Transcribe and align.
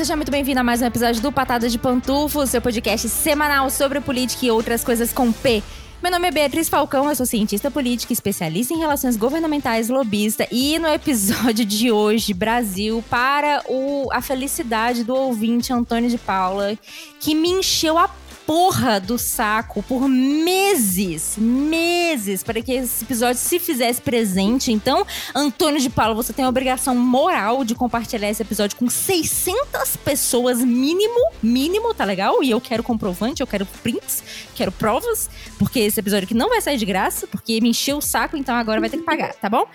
seja 0.00 0.16
muito 0.16 0.32
bem-vindo 0.32 0.58
a 0.58 0.64
mais 0.64 0.80
um 0.80 0.86
episódio 0.86 1.20
do 1.20 1.30
Patada 1.30 1.68
de 1.68 1.76
Pantufo, 1.76 2.46
seu 2.46 2.62
podcast 2.62 3.06
semanal 3.06 3.68
sobre 3.68 4.00
política 4.00 4.46
e 4.46 4.50
outras 4.50 4.82
coisas 4.82 5.12
com 5.12 5.30
P. 5.30 5.62
Meu 6.02 6.10
nome 6.10 6.26
é 6.26 6.30
Beatriz 6.30 6.70
Falcão, 6.70 7.06
eu 7.06 7.14
sou 7.14 7.26
cientista 7.26 7.70
política, 7.70 8.10
especialista 8.10 8.72
em 8.72 8.78
relações 8.78 9.14
governamentais, 9.18 9.90
lobista. 9.90 10.48
E 10.50 10.78
no 10.78 10.88
episódio 10.88 11.66
de 11.66 11.92
hoje, 11.92 12.32
Brasil, 12.32 13.04
para 13.10 13.62
o, 13.68 14.08
a 14.10 14.22
felicidade 14.22 15.04
do 15.04 15.14
ouvinte 15.14 15.70
Antônio 15.70 16.08
de 16.08 16.16
Paula, 16.16 16.78
que 17.20 17.34
me 17.34 17.50
encheu 17.50 17.98
a 17.98 18.08
porra 18.46 19.00
do 19.00 19.18
saco 19.18 19.82
por 19.82 20.08
meses, 20.08 21.36
meses, 21.38 22.42
para 22.42 22.60
que 22.60 22.72
esse 22.72 23.04
episódio 23.04 23.40
se 23.40 23.58
fizesse 23.58 24.00
presente. 24.00 24.72
Então, 24.72 25.06
Antônio 25.34 25.80
de 25.80 25.88
Paula, 25.88 26.14
você 26.14 26.32
tem 26.32 26.44
a 26.44 26.48
obrigação 26.48 26.94
moral 26.94 27.64
de 27.64 27.74
compartilhar 27.74 28.28
esse 28.28 28.42
episódio 28.42 28.76
com 28.76 28.88
600 28.88 29.96
pessoas 30.04 30.58
mínimo, 30.58 31.20
mínimo, 31.42 31.94
tá 31.94 32.04
legal? 32.04 32.42
E 32.42 32.50
eu 32.50 32.60
quero 32.60 32.82
comprovante, 32.82 33.40
eu 33.40 33.46
quero 33.46 33.66
prints, 33.82 34.22
quero 34.54 34.72
provas, 34.72 35.30
porque 35.58 35.80
esse 35.80 36.00
episódio 36.00 36.24
aqui 36.24 36.34
não 36.34 36.48
vai 36.48 36.60
sair 36.60 36.76
de 36.76 36.86
graça, 36.86 37.26
porque 37.26 37.60
me 37.60 37.70
encheu 37.70 37.98
o 37.98 38.02
saco, 38.02 38.36
então 38.36 38.54
agora 38.54 38.80
vai 38.80 38.90
ter 38.90 38.98
que 38.98 39.04
pagar, 39.04 39.34
tá 39.34 39.48
bom? 39.48 39.66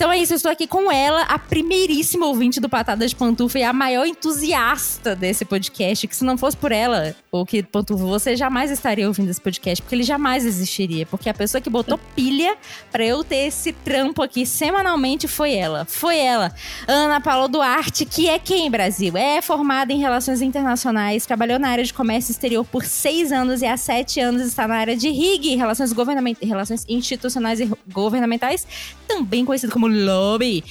Então 0.00 0.10
é 0.10 0.16
isso, 0.16 0.32
eu 0.32 0.36
estou 0.36 0.50
aqui 0.50 0.66
com 0.66 0.90
ela, 0.90 1.24
a 1.24 1.38
primeiríssima 1.38 2.24
ouvinte 2.24 2.58
do 2.58 2.70
Patada 2.70 3.06
de 3.06 3.14
Pantufa 3.14 3.58
e 3.58 3.62
a 3.62 3.70
maior 3.70 4.06
entusiasta 4.06 5.14
desse 5.14 5.44
podcast. 5.44 6.08
Que 6.08 6.16
se 6.16 6.24
não 6.24 6.38
fosse 6.38 6.56
por 6.56 6.72
ela, 6.72 7.14
ou 7.30 7.44
que 7.44 7.62
Pantufa, 7.62 8.02
você 8.06 8.34
jamais 8.34 8.70
estaria 8.70 9.06
ouvindo 9.06 9.28
esse 9.28 9.38
podcast, 9.38 9.82
porque 9.82 9.94
ele 9.94 10.02
jamais 10.02 10.46
existiria. 10.46 11.04
Porque 11.04 11.28
a 11.28 11.34
pessoa 11.34 11.60
que 11.60 11.68
botou 11.68 12.00
pilha 12.16 12.56
para 12.90 13.04
eu 13.04 13.22
ter 13.22 13.48
esse 13.48 13.74
trampo 13.74 14.22
aqui 14.22 14.46
semanalmente 14.46 15.28
foi 15.28 15.52
ela. 15.52 15.84
Foi 15.84 16.16
ela, 16.16 16.50
Ana 16.88 17.20
Paula 17.20 17.46
Duarte, 17.46 18.06
que 18.06 18.26
é 18.26 18.38
quem, 18.38 18.70
Brasil? 18.70 19.18
É 19.18 19.42
formada 19.42 19.92
em 19.92 19.98
Relações 19.98 20.40
Internacionais, 20.40 21.26
trabalhou 21.26 21.58
na 21.58 21.68
área 21.68 21.84
de 21.84 21.92
comércio 21.92 22.32
exterior 22.32 22.64
por 22.64 22.86
seis 22.86 23.30
anos 23.30 23.60
e 23.60 23.66
há 23.66 23.76
sete 23.76 24.18
anos 24.18 24.40
está 24.40 24.66
na 24.66 24.76
área 24.76 24.96
de 24.96 25.10
RIG, 25.10 25.56
Relações, 25.56 25.92
Relações 26.40 26.86
Institucionais 26.88 27.60
e 27.60 27.70
Governamentais, 27.92 28.66
também 29.06 29.44
conhecido 29.44 29.70
como 29.70 29.89
lobby. 29.90 30.64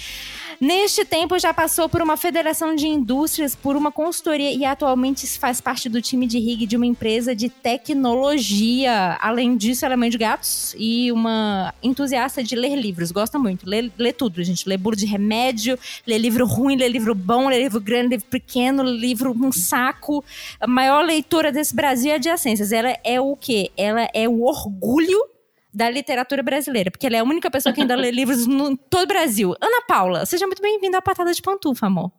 Neste 0.60 1.06
tempo 1.06 1.40
já 1.40 1.54
passou 1.54 1.88
por 1.88 2.02
uma 2.02 2.18
federação 2.18 2.76
de 2.76 2.86
indústrias, 2.86 3.56
por 3.56 3.78
uma 3.78 3.94
consultoria 3.94 4.52
e 4.52 4.66
atualmente 4.66 5.26
faz 5.40 5.62
parte 5.62 5.88
do 5.88 6.02
time 6.02 6.28
de 6.28 6.38
RIG 6.38 6.68
de 6.68 6.76
uma 6.76 6.86
empresa 6.86 7.34
de 7.34 7.48
tecnologia. 7.48 9.18
Além 9.22 9.56
disso, 9.56 9.86
ela 9.86 9.94
é 9.94 9.98
mãe 9.98 10.10
de 10.10 10.18
gatos 10.18 10.76
e 10.78 11.14
uma 11.14 11.74
entusiasta 11.82 12.44
de 12.44 12.58
ler 12.58 12.76
livros. 12.76 13.10
Gosta 13.10 13.40
muito, 13.40 13.66
lê, 13.66 13.90
lê 13.98 14.12
tudo, 14.12 14.44
gente. 14.44 14.68
Lê 14.68 14.76
bolo 14.76 14.98
de 14.98 15.06
remédio, 15.06 15.80
lê 16.06 16.18
livro 16.18 16.46
ruim, 16.46 16.76
lê 16.76 16.90
livro 16.90 17.16
bom, 17.16 17.48
lê 17.48 17.58
livro 17.58 17.80
grande, 17.80 18.10
livro 18.10 18.26
pequeno, 18.26 18.84
livro 18.84 19.32
um 19.32 19.54
saco. 19.54 20.26
A 20.60 20.68
maior 20.68 21.06
leitora 21.06 21.54
desse 21.54 21.74
Brasil 21.74 22.12
é 22.12 22.16
adjacências. 22.16 22.74
Ela 22.74 22.98
é 23.06 23.22
o 23.22 23.34
quê? 23.38 23.72
Ela 23.78 24.10
é 24.14 24.28
o 24.28 24.44
orgulho 24.44 25.39
da 25.74 25.90
literatura 25.90 26.42
brasileira, 26.42 26.92
porque 26.92 27.08
ela 27.08 27.18
é 27.18 27.20
a 27.20 27.24
única 27.24 27.50
pessoa 27.52 27.74
que 27.74 27.82
ainda 27.82 27.96
lê 27.96 28.10
livros 28.12 28.48
no 28.48 28.76
todo 28.76 29.04
o 29.04 29.08
Brasil. 29.08 29.56
Ana 29.62 29.82
Paula, 29.88 30.26
seja 30.26 30.46
muito 30.46 30.62
bem-vinda 30.62 30.98
à 30.98 31.02
Patada 31.02 31.34
de 31.34 31.42
Pantufa, 31.42 31.88
amor. 31.88 32.12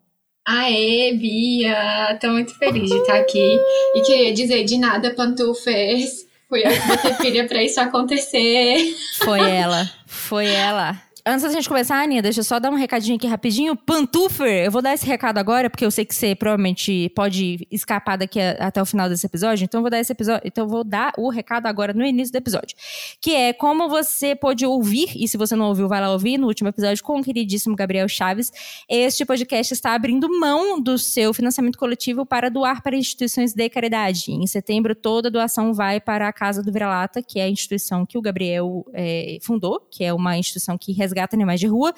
Aê, 0.47 1.15
Bia! 1.15 2.19
Tô 2.21 2.29
muito 2.31 2.57
feliz 2.59 2.91
de 2.91 2.97
estar 2.97 3.19
aqui. 3.19 3.59
E 3.95 4.03
queria 4.03 4.33
dizer, 4.33 4.65
de 4.65 4.79
nada, 4.79 5.15
pantufas. 5.15 6.27
Fui 6.49 6.67
eu 6.67 6.71
que 6.71 6.89
botei 6.89 7.15
pilha 7.15 7.47
pra 7.47 7.63
isso 7.63 7.81
acontecer. 7.81 8.97
Foi 9.23 9.39
ela, 9.49 9.89
foi 10.07 10.47
ela. 10.47 11.01
Antes 11.27 11.43
da 11.43 11.51
gente 11.51 11.69
começar, 11.69 12.03
Aninha, 12.03 12.23
deixa 12.23 12.41
eu 12.41 12.45
só 12.45 12.59
dar 12.59 12.71
um 12.71 12.75
recadinho 12.75 13.17
aqui 13.17 13.27
rapidinho. 13.27 13.77
Pantufer, 13.77 14.65
eu 14.65 14.71
vou 14.71 14.81
dar 14.81 14.95
esse 14.95 15.05
recado 15.05 15.37
agora, 15.37 15.69
porque 15.69 15.85
eu 15.85 15.91
sei 15.91 16.05
que 16.05 16.15
você 16.15 16.35
provavelmente 16.35 17.11
pode 17.15 17.67
escapar 17.71 18.17
daqui 18.17 18.41
a, 18.41 18.53
até 18.53 18.81
o 18.81 18.87
final 18.87 19.07
desse 19.07 19.27
episódio. 19.27 19.65
Então 19.65 19.81
eu 19.81 19.83
vou 19.83 19.91
dar 19.91 20.01
esse 20.01 20.13
episódio. 20.13 20.41
Então 20.45 20.67
vou 20.67 20.83
dar 20.83 21.13
o 21.19 21.29
recado 21.29 21.67
agora 21.67 21.93
no 21.93 22.05
início 22.07 22.33
do 22.33 22.37
episódio. 22.37 22.75
Que 23.21 23.35
é 23.35 23.53
como 23.53 23.89
você 23.89 24.35
pode 24.35 24.65
ouvir, 24.65 25.11
e 25.15 25.29
se 25.29 25.37
você 25.37 25.55
não 25.55 25.67
ouviu, 25.67 25.89
vai 25.89 26.01
lá 26.01 26.11
ouvir, 26.11 26.39
no 26.39 26.47
último 26.47 26.71
episódio 26.71 27.05
com 27.05 27.21
o 27.21 27.23
queridíssimo 27.23 27.77
Gabriel 27.77 28.09
Chaves. 28.09 28.51
Este 28.89 29.27
podcast 29.27 29.75
está 29.75 29.95
abrindo 29.95 30.27
mão 30.41 30.81
do 30.81 30.97
seu 30.97 31.35
financiamento 31.35 31.79
coletivo 31.79 32.25
para 32.25 32.49
doar 32.49 32.83
para 32.83 32.97
instituições 32.97 33.53
de 33.53 33.69
caridade. 33.69 34.33
Em 34.33 34.47
setembro, 34.47 34.95
toda 34.95 35.29
a 35.29 35.31
doação 35.31 35.75
vai 35.75 36.01
para 36.01 36.27
a 36.29 36.33
Casa 36.33 36.63
do 36.63 36.73
Vira-Lata, 36.73 37.23
que 37.23 37.39
é 37.39 37.45
a 37.45 37.49
instituição 37.49 38.07
que 38.07 38.17
o 38.17 38.23
Gabriel 38.23 38.87
é, 38.95 39.37
fundou, 39.43 39.81
que 39.91 40.03
é 40.03 40.15
uma 40.15 40.39
instituição 40.39 40.79
que 40.79 40.93
resgata 41.11 41.37
animais 41.37 41.61
de 41.61 41.67
rua. 41.67 41.93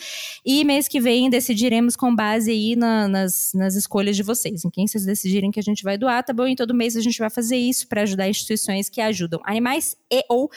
E 0.44 0.64
mês 0.64 0.88
que 0.88 1.00
vem 1.00 1.28
decidiremos 1.28 1.94
com 1.94 2.14
base 2.14 2.50
aí 2.50 2.74
na, 2.74 3.06
nas, 3.06 3.52
nas 3.54 3.74
escolhas 3.74 4.16
de 4.16 4.22
vocês, 4.22 4.64
em 4.64 4.70
quem 4.70 4.86
vocês 4.86 5.04
decidirem 5.04 5.50
que 5.50 5.60
a 5.60 5.62
gente 5.62 5.82
vai 5.84 5.98
doar, 5.98 6.24
tá 6.24 6.32
bom? 6.32 6.46
E 6.46 6.56
todo 6.56 6.74
mês 6.74 6.96
a 6.96 7.00
gente 7.00 7.18
vai 7.18 7.30
fazer 7.30 7.56
isso 7.56 7.86
para 7.86 8.02
ajudar 8.02 8.28
instituições 8.28 8.88
que 8.88 9.00
ajudam 9.00 9.40
animais 9.44 9.96
e 10.10 10.24
ou 10.28 10.50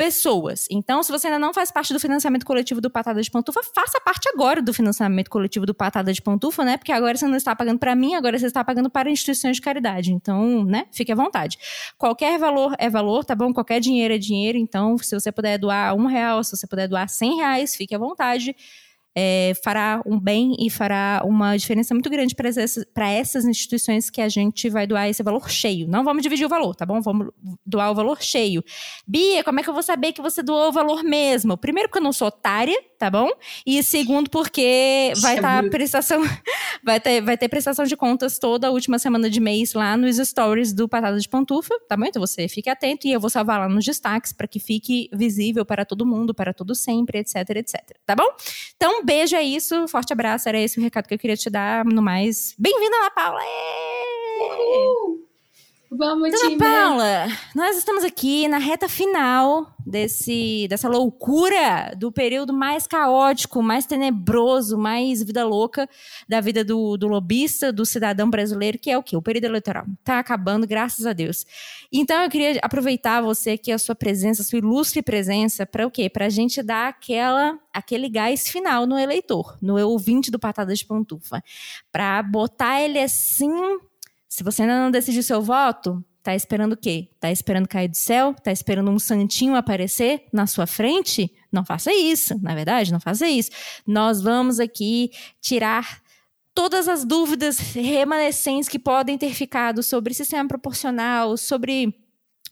pessoas. 0.00 0.66
Então, 0.70 1.02
se 1.02 1.12
você 1.12 1.26
ainda 1.26 1.38
não 1.38 1.52
faz 1.52 1.70
parte 1.70 1.92
do 1.92 2.00
financiamento 2.00 2.46
coletivo 2.46 2.80
do 2.80 2.88
Patada 2.88 3.20
de 3.20 3.30
Pantufa, 3.30 3.60
faça 3.62 4.00
parte 4.00 4.30
agora 4.30 4.62
do 4.62 4.72
financiamento 4.72 5.28
coletivo 5.28 5.66
do 5.66 5.74
Patada 5.74 6.10
de 6.10 6.22
Pantufa, 6.22 6.64
né? 6.64 6.78
Porque 6.78 6.90
agora 6.90 7.18
você 7.18 7.26
não 7.26 7.36
está 7.36 7.54
pagando 7.54 7.78
para 7.78 7.94
mim, 7.94 8.14
agora 8.14 8.38
você 8.38 8.46
está 8.46 8.64
pagando 8.64 8.88
para 8.88 9.10
instituições 9.10 9.56
de 9.56 9.60
caridade. 9.60 10.10
Então, 10.10 10.64
né? 10.64 10.86
Fique 10.90 11.12
à 11.12 11.14
vontade. 11.14 11.58
Qualquer 11.98 12.38
valor 12.38 12.74
é 12.78 12.88
valor, 12.88 13.26
tá 13.26 13.34
bom? 13.34 13.52
Qualquer 13.52 13.78
dinheiro 13.78 14.14
é 14.14 14.16
dinheiro. 14.16 14.56
Então, 14.56 14.96
se 14.96 15.14
você 15.14 15.30
puder 15.30 15.58
doar 15.58 15.94
um 15.94 16.06
real, 16.06 16.42
se 16.42 16.56
você 16.56 16.66
puder 16.66 16.88
doar 16.88 17.06
cem 17.06 17.36
reais, 17.36 17.76
fique 17.76 17.94
à 17.94 17.98
vontade 17.98 18.56
é, 19.16 19.52
fará 19.62 20.02
um 20.06 20.18
bem 20.18 20.54
e 20.58 20.70
fará 20.70 21.22
uma 21.24 21.56
diferença 21.56 21.94
muito 21.94 22.08
grande 22.08 22.34
para 22.34 22.48
essas, 22.48 22.84
essas 22.96 23.44
instituições 23.44 24.08
que 24.08 24.20
a 24.20 24.28
gente 24.28 24.68
vai 24.68 24.86
doar 24.86 25.08
esse 25.08 25.22
valor 25.22 25.50
cheio. 25.50 25.88
Não 25.88 26.04
vamos 26.04 26.22
dividir 26.22 26.46
o 26.46 26.48
valor, 26.48 26.74
tá 26.74 26.86
bom? 26.86 27.00
Vamos 27.00 27.28
doar 27.64 27.90
o 27.90 27.94
valor 27.94 28.22
cheio. 28.22 28.62
Bia, 29.06 29.42
como 29.42 29.60
é 29.60 29.62
que 29.62 29.68
eu 29.68 29.74
vou 29.74 29.82
saber 29.82 30.12
que 30.12 30.22
você 30.22 30.42
doou 30.42 30.68
o 30.68 30.72
valor 30.72 31.02
mesmo? 31.02 31.56
Primeiro, 31.56 31.88
porque 31.88 31.98
eu 31.98 32.04
não 32.04 32.12
sou 32.12 32.28
otária, 32.28 32.76
tá 33.00 33.08
bom? 33.08 33.30
E 33.64 33.82
segundo, 33.82 34.28
porque 34.28 35.14
vai 35.22 35.36
estar 35.36 35.62
tá 35.62 35.70
prestação. 35.70 36.22
vai, 36.84 37.00
ter, 37.00 37.22
vai 37.22 37.34
ter 37.34 37.48
prestação 37.48 37.86
de 37.86 37.96
contas 37.96 38.38
toda 38.38 38.68
a 38.68 38.70
última 38.70 38.98
semana 38.98 39.30
de 39.30 39.40
mês 39.40 39.72
lá 39.72 39.96
nos 39.96 40.18
stories 40.18 40.74
do 40.74 40.86
Patada 40.86 41.18
de 41.18 41.26
Pantufa, 41.26 41.74
tá 41.88 41.96
bom? 41.96 42.04
Então 42.04 42.20
você 42.20 42.46
fique 42.46 42.68
atento 42.68 43.08
e 43.08 43.12
eu 43.12 43.18
vou 43.18 43.30
salvar 43.30 43.58
lá 43.58 43.70
nos 43.70 43.86
destaques 43.86 44.34
para 44.34 44.46
que 44.46 44.60
fique 44.60 45.08
visível 45.14 45.64
para 45.64 45.86
todo 45.86 46.04
mundo, 46.04 46.34
para 46.34 46.52
todo 46.52 46.74
sempre, 46.74 47.20
etc, 47.20 47.36
etc. 47.56 47.80
Tá 48.04 48.14
bom? 48.14 48.28
Então, 48.76 49.02
beijo, 49.02 49.34
é 49.34 49.42
isso. 49.42 49.88
Forte 49.88 50.12
abraço. 50.12 50.46
Era 50.46 50.60
esse 50.60 50.78
o 50.78 50.82
recado 50.82 51.08
que 51.08 51.14
eu 51.14 51.18
queria 51.18 51.38
te 51.38 51.48
dar. 51.48 51.86
No 51.86 52.02
mais, 52.02 52.54
bem-vinda, 52.58 52.96
Ana 52.96 53.10
Paula! 53.10 53.40
Uhul. 54.42 55.29
Vamos, 55.92 56.30
Dona 56.30 56.56
Paula, 56.56 57.26
nós 57.52 57.76
estamos 57.76 58.04
aqui 58.04 58.46
na 58.46 58.58
reta 58.58 58.88
final 58.88 59.74
desse, 59.84 60.68
dessa 60.68 60.88
loucura 60.88 61.92
do 61.98 62.12
período 62.12 62.52
mais 62.52 62.86
caótico, 62.86 63.60
mais 63.60 63.86
tenebroso, 63.86 64.78
mais 64.78 65.20
vida 65.20 65.44
louca 65.44 65.88
da 66.28 66.40
vida 66.40 66.64
do, 66.64 66.96
do 66.96 67.08
lobista, 67.08 67.72
do 67.72 67.84
cidadão 67.84 68.30
brasileiro, 68.30 68.78
que 68.78 68.88
é 68.88 68.96
o 68.96 69.02
quê? 69.02 69.16
O 69.16 69.22
período 69.22 69.46
eleitoral. 69.46 69.84
Tá 70.04 70.20
acabando, 70.20 70.64
graças 70.64 71.06
a 71.06 71.12
Deus. 71.12 71.44
Então 71.92 72.22
eu 72.22 72.30
queria 72.30 72.60
aproveitar 72.62 73.20
você 73.20 73.50
aqui, 73.50 73.72
a 73.72 73.78
sua 73.78 73.96
presença, 73.96 74.42
a 74.42 74.44
sua 74.44 74.60
ilustre 74.60 75.02
presença, 75.02 75.66
para 75.66 75.84
o 75.84 75.90
quê? 75.90 76.08
Para 76.08 76.26
a 76.26 76.30
gente 76.30 76.62
dar 76.62 76.86
aquela, 76.86 77.58
aquele 77.74 78.08
gás 78.08 78.48
final 78.48 78.86
no 78.86 78.96
eleitor, 78.96 79.58
no 79.60 79.76
ouvinte 79.88 80.30
do 80.30 80.38
Patada 80.38 80.72
de 80.72 80.86
Pantufa. 80.86 81.42
Para 81.90 82.22
botar 82.22 82.80
ele 82.80 83.00
assim 83.00 83.50
se 84.30 84.44
você 84.44 84.62
ainda 84.62 84.80
não 84.80 84.92
decidiu 84.92 85.24
seu 85.24 85.42
voto, 85.42 86.02
tá 86.22 86.36
esperando 86.36 86.74
o 86.74 86.76
quê? 86.76 87.10
Tá 87.18 87.32
esperando 87.32 87.66
cair 87.66 87.88
do 87.88 87.96
céu? 87.96 88.32
Tá 88.32 88.52
esperando 88.52 88.88
um 88.88 88.98
santinho 88.98 89.56
aparecer 89.56 90.28
na 90.32 90.46
sua 90.46 90.68
frente? 90.68 91.34
Não 91.50 91.64
faça 91.64 91.92
isso, 91.92 92.40
na 92.40 92.54
verdade, 92.54 92.92
não 92.92 93.00
faça 93.00 93.28
isso. 93.28 93.50
Nós 93.84 94.22
vamos 94.22 94.60
aqui 94.60 95.10
tirar 95.40 96.00
todas 96.54 96.86
as 96.86 97.04
dúvidas 97.04 97.58
remanescentes 97.58 98.68
que 98.68 98.78
podem 98.78 99.18
ter 99.18 99.34
ficado 99.34 99.82
sobre 99.82 100.14
sistema 100.14 100.46
proporcional, 100.46 101.36
sobre 101.36 101.92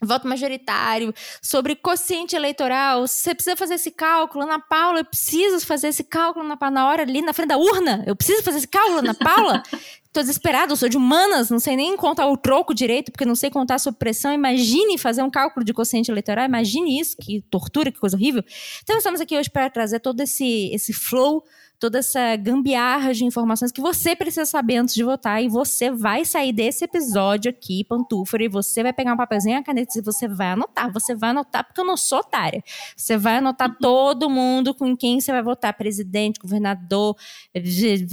voto 0.00 0.29
majoritário, 0.29 1.12
sobre 1.43 1.75
quociente 1.75 2.37
eleitoral. 2.37 3.06
Você 3.06 3.35
precisa 3.35 3.56
fazer 3.56 3.75
esse 3.75 3.91
cálculo, 3.91 4.44
Ana 4.44 4.58
Paula, 4.58 5.00
eu 5.00 5.05
preciso 5.05 5.64
fazer 5.67 5.88
esse 5.88 6.05
cálculo 6.05 6.47
na, 6.47 6.70
na 6.70 6.88
hora 6.88 7.02
ali 7.02 7.23
na 7.23 7.32
frente 7.32 7.49
da 7.49 7.58
urna. 7.58 8.05
Eu 8.06 8.14
preciso 8.14 8.43
fazer 8.43 8.58
esse 8.58 8.69
cálculo, 8.69 8.99
Ana 8.99 9.14
Paula. 9.14 9.62
Tô 10.12 10.20
desesperado, 10.20 10.75
sou 10.75 10.88
de 10.88 10.96
humanas, 10.96 11.50
não 11.50 11.58
sei 11.58 11.76
nem 11.76 11.96
contar 11.96 12.26
o 12.28 12.37
troco 12.37 12.75
direito, 12.75 13.12
porque 13.12 13.26
não 13.26 13.34
sei 13.34 13.50
contar 13.50 13.78
sob 13.78 13.99
pressão. 13.99 14.32
Imagine 14.32 14.96
fazer 14.96 15.22
um 15.22 15.31
cálculo 15.31 15.64
de 15.64 15.75
quociente 15.75 16.10
eleitoral, 16.10 16.46
imagine 16.46 16.99
isso, 16.99 17.16
que 17.16 17.43
tortura, 17.50 17.93
que 17.93 17.99
coisa 17.99 18.16
horrível. 18.16 18.43
Então, 18.82 18.96
estamos 18.96 19.20
aqui 19.20 19.37
hoje 19.37 19.50
para 19.50 19.69
trazer 19.69 20.00
todo 20.00 20.20
esse, 20.20 20.70
esse 20.72 20.93
flow 20.93 21.44
toda 21.78 21.98
essa 21.98 22.34
gambiarra 22.36 23.14
de 23.14 23.25
informações 23.25 23.70
que 23.70 23.80
você 23.80 24.16
precisa 24.16 24.44
saber 24.44 24.76
antes 24.76 24.94
de 24.94 25.04
votar. 25.04 25.42
E 25.42 25.48
você 25.48 25.90
vai 25.90 26.25
sair 26.25 26.52
desse 26.52 26.84
episódio 26.84 27.50
aqui, 27.50 27.84
pantúfero, 27.84 28.42
e 28.42 28.48
você 28.48 28.82
vai 28.82 28.92
pegar 28.92 29.14
um 29.14 29.16
papelzinho 29.16 29.54
e 29.54 29.58
a 29.58 29.62
caneta 29.62 29.98
e 29.98 30.02
você 30.02 30.26
vai 30.26 30.52
anotar. 30.52 30.92
Você 30.92 31.14
vai 31.14 31.30
anotar, 31.30 31.64
porque 31.64 31.80
eu 31.80 31.84
não 31.84 31.96
sou 31.96 32.19
otária. 32.19 32.62
Você 32.96 33.16
vai 33.16 33.36
anotar 33.36 33.76
todo 33.78 34.28
mundo 34.28 34.75
com 34.75 34.96
quem 34.96 35.20
você 35.20 35.30
vai 35.32 35.42
votar: 35.42 35.72
presidente, 35.75 36.40
governador, 36.40 37.16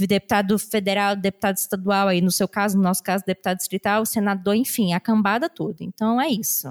deputado 0.06 0.58
federal, 0.58 1.16
deputado 1.16 1.56
estadual, 1.56 2.08
aí 2.08 2.20
no 2.20 2.30
seu 2.30 2.46
caso, 2.46 2.76
no 2.76 2.82
nosso 2.82 3.02
caso, 3.02 3.24
deputado 3.26 3.56
distrital, 3.56 4.06
senador, 4.06 4.54
enfim, 4.54 4.92
a 4.92 5.00
cambada 5.00 5.48
toda. 5.48 5.82
Então 5.82 6.20
é 6.20 6.28
isso. 6.28 6.68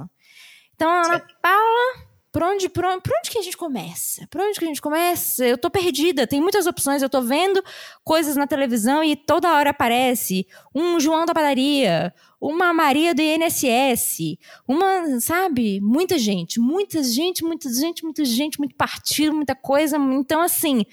Então, 0.75 0.89
Ana 0.89 1.19
Paula, 1.42 2.15
por 2.36 2.44
onde, 2.44 2.68
por, 2.68 2.84
onde, 2.84 3.02
por 3.02 3.14
onde 3.18 3.32
que 3.32 3.38
a 3.38 3.42
gente 3.42 3.56
começa? 3.56 4.28
Por 4.28 4.42
onde 4.42 4.60
que 4.60 4.66
a 4.66 4.68
gente 4.68 4.82
começa? 4.82 5.48
Eu 5.48 5.58
tô 5.58 5.70
perdida, 5.70 6.28
tem 6.28 6.42
muitas 6.42 6.68
opções, 6.68 7.02
eu 7.02 7.10
tô 7.10 7.22
vendo 7.22 7.64
coisas 8.04 8.36
na 8.36 8.46
televisão 8.46 9.02
e 9.02 9.16
toda 9.16 9.54
hora 9.54 9.70
aparece 9.70 10.46
um 10.76 11.00
João 11.00 11.26
da 11.26 11.34
padaria, 11.34 12.14
uma 12.42 12.74
Maria 12.74 13.16
do 13.16 13.22
INSS, 13.22 14.38
uma, 14.68 15.18
sabe? 15.22 15.80
Muita 15.80 16.20
gente, 16.20 16.60
muita 16.60 17.02
gente, 17.02 17.42
muita 17.42 17.72
gente, 17.72 18.04
muita 18.04 18.26
gente, 18.26 18.60
muito 18.60 18.76
partido, 18.76 19.34
muita 19.34 19.56
coisa. 19.56 19.96
Então, 19.96 20.42
assim, 20.42 20.84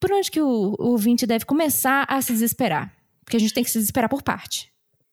por 0.00 0.10
onde 0.12 0.30
que 0.30 0.40
o, 0.40 0.76
o 0.78 0.92
ouvinte 0.92 1.26
deve 1.26 1.44
começar 1.44 2.06
a 2.08 2.22
se 2.22 2.32
desesperar? 2.32 2.90
Porque 3.22 3.36
a 3.36 3.40
gente 3.40 3.52
tem 3.52 3.62
que 3.62 3.70
se 3.70 3.78
desesperar 3.78 4.08
por 4.08 4.22
parte. 4.22 4.72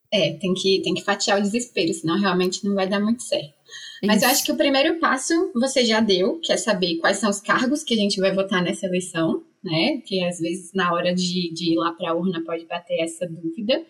É, 0.10 0.32
tem 0.36 0.54
que, 0.54 0.82
tem 0.82 0.94
que 0.94 1.04
fatiar 1.04 1.40
o 1.40 1.42
desespero, 1.42 1.94
senão 1.94 2.18
realmente 2.18 2.64
não 2.64 2.74
vai 2.74 2.88
dar 2.88 3.02
muito 3.02 3.22
certo. 3.22 3.63
Mas 4.04 4.22
eu 4.22 4.30
acho 4.30 4.44
que 4.44 4.52
o 4.52 4.58
primeiro 4.58 5.00
passo 5.00 5.34
você 5.54 5.86
já 5.86 6.00
deu, 6.00 6.40
que 6.40 6.52
é 6.52 6.58
saber 6.58 6.98
quais 6.98 7.18
são 7.18 7.30
os 7.30 7.40
cargos 7.40 7.84
que 7.84 7.94
a 7.94 7.98
gente 7.98 8.20
vai 8.20 8.34
votar 8.34 8.62
nessa 8.62 8.86
eleição, 8.86 9.44
né? 9.64 10.02
Que 10.06 10.24
às 10.24 10.40
vezes 10.40 10.74
na 10.74 10.94
hora 10.94 11.14
de, 11.14 11.54
de 11.54 11.74
ir 11.74 11.76
lá 11.76 11.92
para 11.94 12.12
a 12.12 12.14
urna 12.14 12.44
pode 12.44 12.66
bater 12.66 13.00
essa 13.02 13.28
dúvida. 13.28 13.84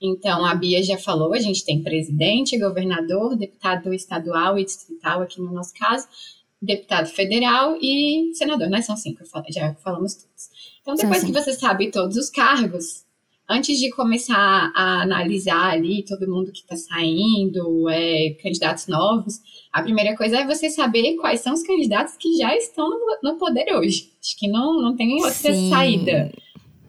Então, 0.00 0.44
a 0.44 0.54
Bia 0.54 0.82
já 0.82 0.98
falou, 0.98 1.32
a 1.32 1.38
gente 1.38 1.64
tem 1.64 1.82
presidente, 1.82 2.58
governador, 2.58 3.34
deputado 3.34 3.94
estadual 3.94 4.58
e 4.58 4.64
distrital, 4.64 5.22
aqui 5.22 5.40
no 5.40 5.50
nosso 5.50 5.72
caso, 5.72 6.06
deputado 6.60 7.06
federal 7.06 7.78
e 7.80 8.30
senador, 8.34 8.68
né? 8.68 8.82
São 8.82 8.96
cinco, 8.96 9.24
já 9.48 9.74
falamos 9.76 10.14
todos. 10.14 10.50
Então, 10.82 10.94
depois 10.94 11.24
que 11.24 11.32
você 11.32 11.52
sabe 11.54 11.90
todos 11.90 12.16
os 12.16 12.30
cargos, 12.30 13.05
antes 13.48 13.78
de 13.78 13.90
começar 13.90 14.72
a 14.74 15.02
analisar 15.02 15.72
ali 15.72 16.04
todo 16.04 16.30
mundo 16.30 16.52
que 16.52 16.60
está 16.60 16.76
saindo, 16.76 17.88
é, 17.88 18.30
candidatos 18.42 18.86
novos, 18.86 19.40
a 19.72 19.82
primeira 19.82 20.16
coisa 20.16 20.38
é 20.38 20.46
você 20.46 20.68
saber 20.68 21.16
quais 21.16 21.40
são 21.40 21.52
os 21.52 21.62
candidatos 21.62 22.16
que 22.16 22.36
já 22.36 22.56
estão 22.56 22.88
no, 22.88 23.18
no 23.22 23.38
poder 23.38 23.72
hoje. 23.74 24.10
Acho 24.20 24.36
que 24.38 24.48
não, 24.48 24.80
não 24.80 24.96
tem 24.96 25.14
outra 25.14 25.52
Sim. 25.52 25.70
saída. 25.70 26.32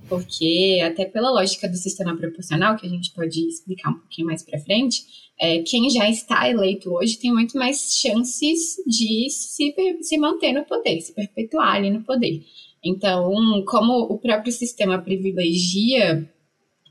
Porque, 0.10 0.80
até 0.86 1.04
pela 1.04 1.32
lógica 1.32 1.68
do 1.68 1.76
sistema 1.76 2.16
proporcional, 2.16 2.78
que 2.78 2.88
a 2.88 2.90
gente 2.90 3.12
pode 3.14 3.46
explicar 3.46 3.90
um 3.90 4.00
pouquinho 4.00 4.28
mais 4.28 4.42
para 4.42 4.58
frente, 4.60 5.04
é, 5.40 5.60
quem 5.60 5.90
já 5.90 6.10
está 6.10 6.50
eleito 6.50 6.94
hoje 6.94 7.18
tem 7.18 7.32
muito 7.32 7.58
mais 7.58 8.00
chances 8.00 8.78
de 8.88 9.30
se, 9.30 9.76
se 10.02 10.18
manter 10.18 10.54
no 10.54 10.64
poder, 10.64 11.02
se 11.02 11.14
perpetuar 11.14 11.76
ali 11.76 11.92
no 11.92 12.04
poder. 12.04 12.42
Então, 12.84 13.34
como 13.66 14.00
o 14.04 14.18
próprio 14.18 14.52
sistema 14.52 14.98
privilegia 14.98 16.28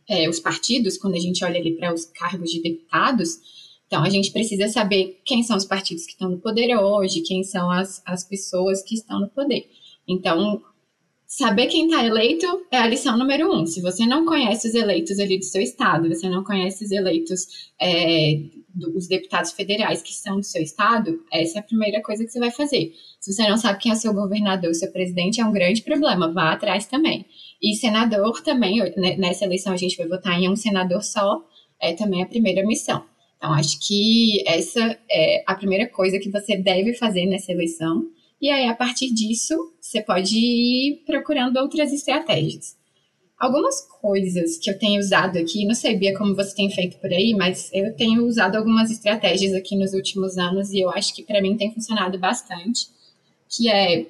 é, 0.08 0.28
os 0.28 0.40
partidos, 0.40 0.96
quando 0.96 1.14
a 1.14 1.20
gente 1.20 1.44
olha 1.44 1.58
ali 1.58 1.76
para 1.76 1.92
os 1.92 2.04
cargos 2.04 2.50
de 2.50 2.62
deputados, 2.62 3.38
então 3.86 4.02
a 4.02 4.10
gente 4.10 4.32
precisa 4.32 4.68
saber 4.68 5.20
quem 5.24 5.42
são 5.42 5.56
os 5.56 5.64
partidos 5.64 6.04
que 6.04 6.12
estão 6.12 6.30
no 6.30 6.38
poder 6.38 6.76
hoje, 6.76 7.22
quem 7.22 7.44
são 7.44 7.70
as, 7.70 8.02
as 8.04 8.24
pessoas 8.24 8.82
que 8.82 8.94
estão 8.94 9.20
no 9.20 9.28
poder. 9.28 9.68
Então, 10.08 10.62
saber 11.26 11.66
quem 11.66 11.86
está 11.86 12.04
eleito 12.04 12.46
é 12.70 12.78
a 12.78 12.86
lição 12.86 13.16
número 13.16 13.52
um. 13.52 13.66
Se 13.66 13.80
você 13.80 14.06
não 14.06 14.24
conhece 14.24 14.68
os 14.68 14.74
eleitos 14.74 15.18
ali 15.18 15.38
do 15.38 15.44
seu 15.44 15.62
estado, 15.62 16.08
você 16.08 16.28
não 16.28 16.42
conhece 16.42 16.84
os 16.84 16.90
eleitos, 16.90 17.70
é, 17.80 18.40
dos 18.76 19.06
deputados 19.08 19.52
federais 19.52 20.02
que 20.02 20.12
são 20.12 20.36
do 20.36 20.44
seu 20.44 20.62
estado, 20.62 21.24
essa 21.32 21.58
é 21.58 21.60
a 21.60 21.64
primeira 21.64 22.02
coisa 22.02 22.24
que 22.24 22.30
você 22.30 22.38
vai 22.38 22.50
fazer. 22.50 22.92
Se 23.18 23.32
você 23.32 23.48
não 23.48 23.56
sabe 23.56 23.78
quem 23.78 23.90
é 23.90 23.94
o 23.94 23.98
seu 23.98 24.12
governador, 24.12 24.70
o 24.70 24.74
seu 24.74 24.92
presidente, 24.92 25.40
é 25.40 25.44
um 25.44 25.52
grande 25.52 25.82
problema, 25.82 26.32
vá 26.32 26.52
atrás 26.52 26.86
também. 26.86 27.24
E 27.62 27.74
senador 27.74 28.42
também, 28.42 28.78
né, 28.96 29.16
nessa 29.16 29.44
eleição 29.44 29.72
a 29.72 29.76
gente 29.76 29.96
vai 29.96 30.06
votar 30.06 30.40
em 30.40 30.48
um 30.48 30.56
senador 30.56 31.02
só, 31.02 31.42
é 31.80 31.94
também 31.94 32.22
a 32.22 32.26
primeira 32.26 32.66
missão. 32.66 33.04
Então, 33.36 33.52
acho 33.52 33.78
que 33.86 34.42
essa 34.46 34.98
é 35.10 35.42
a 35.46 35.54
primeira 35.54 35.88
coisa 35.88 36.18
que 36.18 36.30
você 36.30 36.56
deve 36.56 36.94
fazer 36.94 37.26
nessa 37.26 37.52
eleição. 37.52 38.04
E 38.40 38.50
aí, 38.50 38.66
a 38.66 38.74
partir 38.74 39.12
disso, 39.12 39.54
você 39.80 40.02
pode 40.02 40.36
ir 40.36 41.02
procurando 41.06 41.58
outras 41.58 41.92
estratégias. 41.92 42.76
Algumas 43.38 43.82
coisas 44.00 44.56
que 44.56 44.70
eu 44.70 44.78
tenho 44.78 44.98
usado 44.98 45.38
aqui, 45.38 45.66
não 45.66 45.74
sei, 45.74 45.94
Bia, 45.96 46.16
como 46.16 46.34
você 46.34 46.54
tem 46.54 46.70
feito 46.70 46.96
por 46.98 47.12
aí, 47.12 47.34
mas 47.34 47.70
eu 47.72 47.94
tenho 47.94 48.24
usado 48.26 48.56
algumas 48.56 48.90
estratégias 48.90 49.52
aqui 49.52 49.76
nos 49.76 49.92
últimos 49.92 50.38
anos 50.38 50.72
e 50.72 50.80
eu 50.80 50.90
acho 50.90 51.14
que 51.14 51.22
para 51.22 51.42
mim 51.42 51.56
tem 51.56 51.72
funcionado 51.72 52.18
bastante, 52.18 52.88
que 53.48 53.68
é 53.68 54.06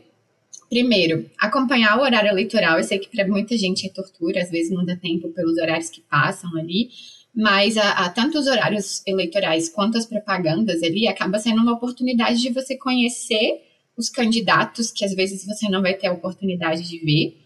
Primeiro, 0.68 1.30
acompanhar 1.38 1.98
o 1.98 2.02
horário 2.02 2.30
eleitoral. 2.30 2.78
Eu 2.78 2.84
sei 2.84 2.98
que 2.98 3.08
para 3.08 3.26
muita 3.26 3.56
gente 3.56 3.86
é 3.86 3.90
tortura, 3.90 4.42
às 4.42 4.50
vezes 4.50 4.72
não 4.72 4.84
dá 4.84 4.96
tempo 4.96 5.28
pelos 5.30 5.56
horários 5.58 5.88
que 5.88 6.00
passam 6.00 6.56
ali, 6.56 6.88
mas 7.34 7.76
a, 7.76 7.90
a, 7.92 8.08
tanto 8.08 8.38
os 8.38 8.46
horários 8.46 9.02
eleitorais 9.06 9.68
quanto 9.68 9.98
as 9.98 10.06
propagandas 10.06 10.82
ali 10.82 11.06
acaba 11.06 11.38
sendo 11.38 11.62
uma 11.62 11.74
oportunidade 11.74 12.40
de 12.40 12.50
você 12.50 12.76
conhecer 12.76 13.62
os 13.96 14.08
candidatos 14.08 14.90
que 14.90 15.04
às 15.04 15.14
vezes 15.14 15.46
você 15.46 15.68
não 15.68 15.82
vai 15.82 15.94
ter 15.94 16.08
a 16.08 16.12
oportunidade 16.12 16.88
de 16.88 16.98
ver. 16.98 17.36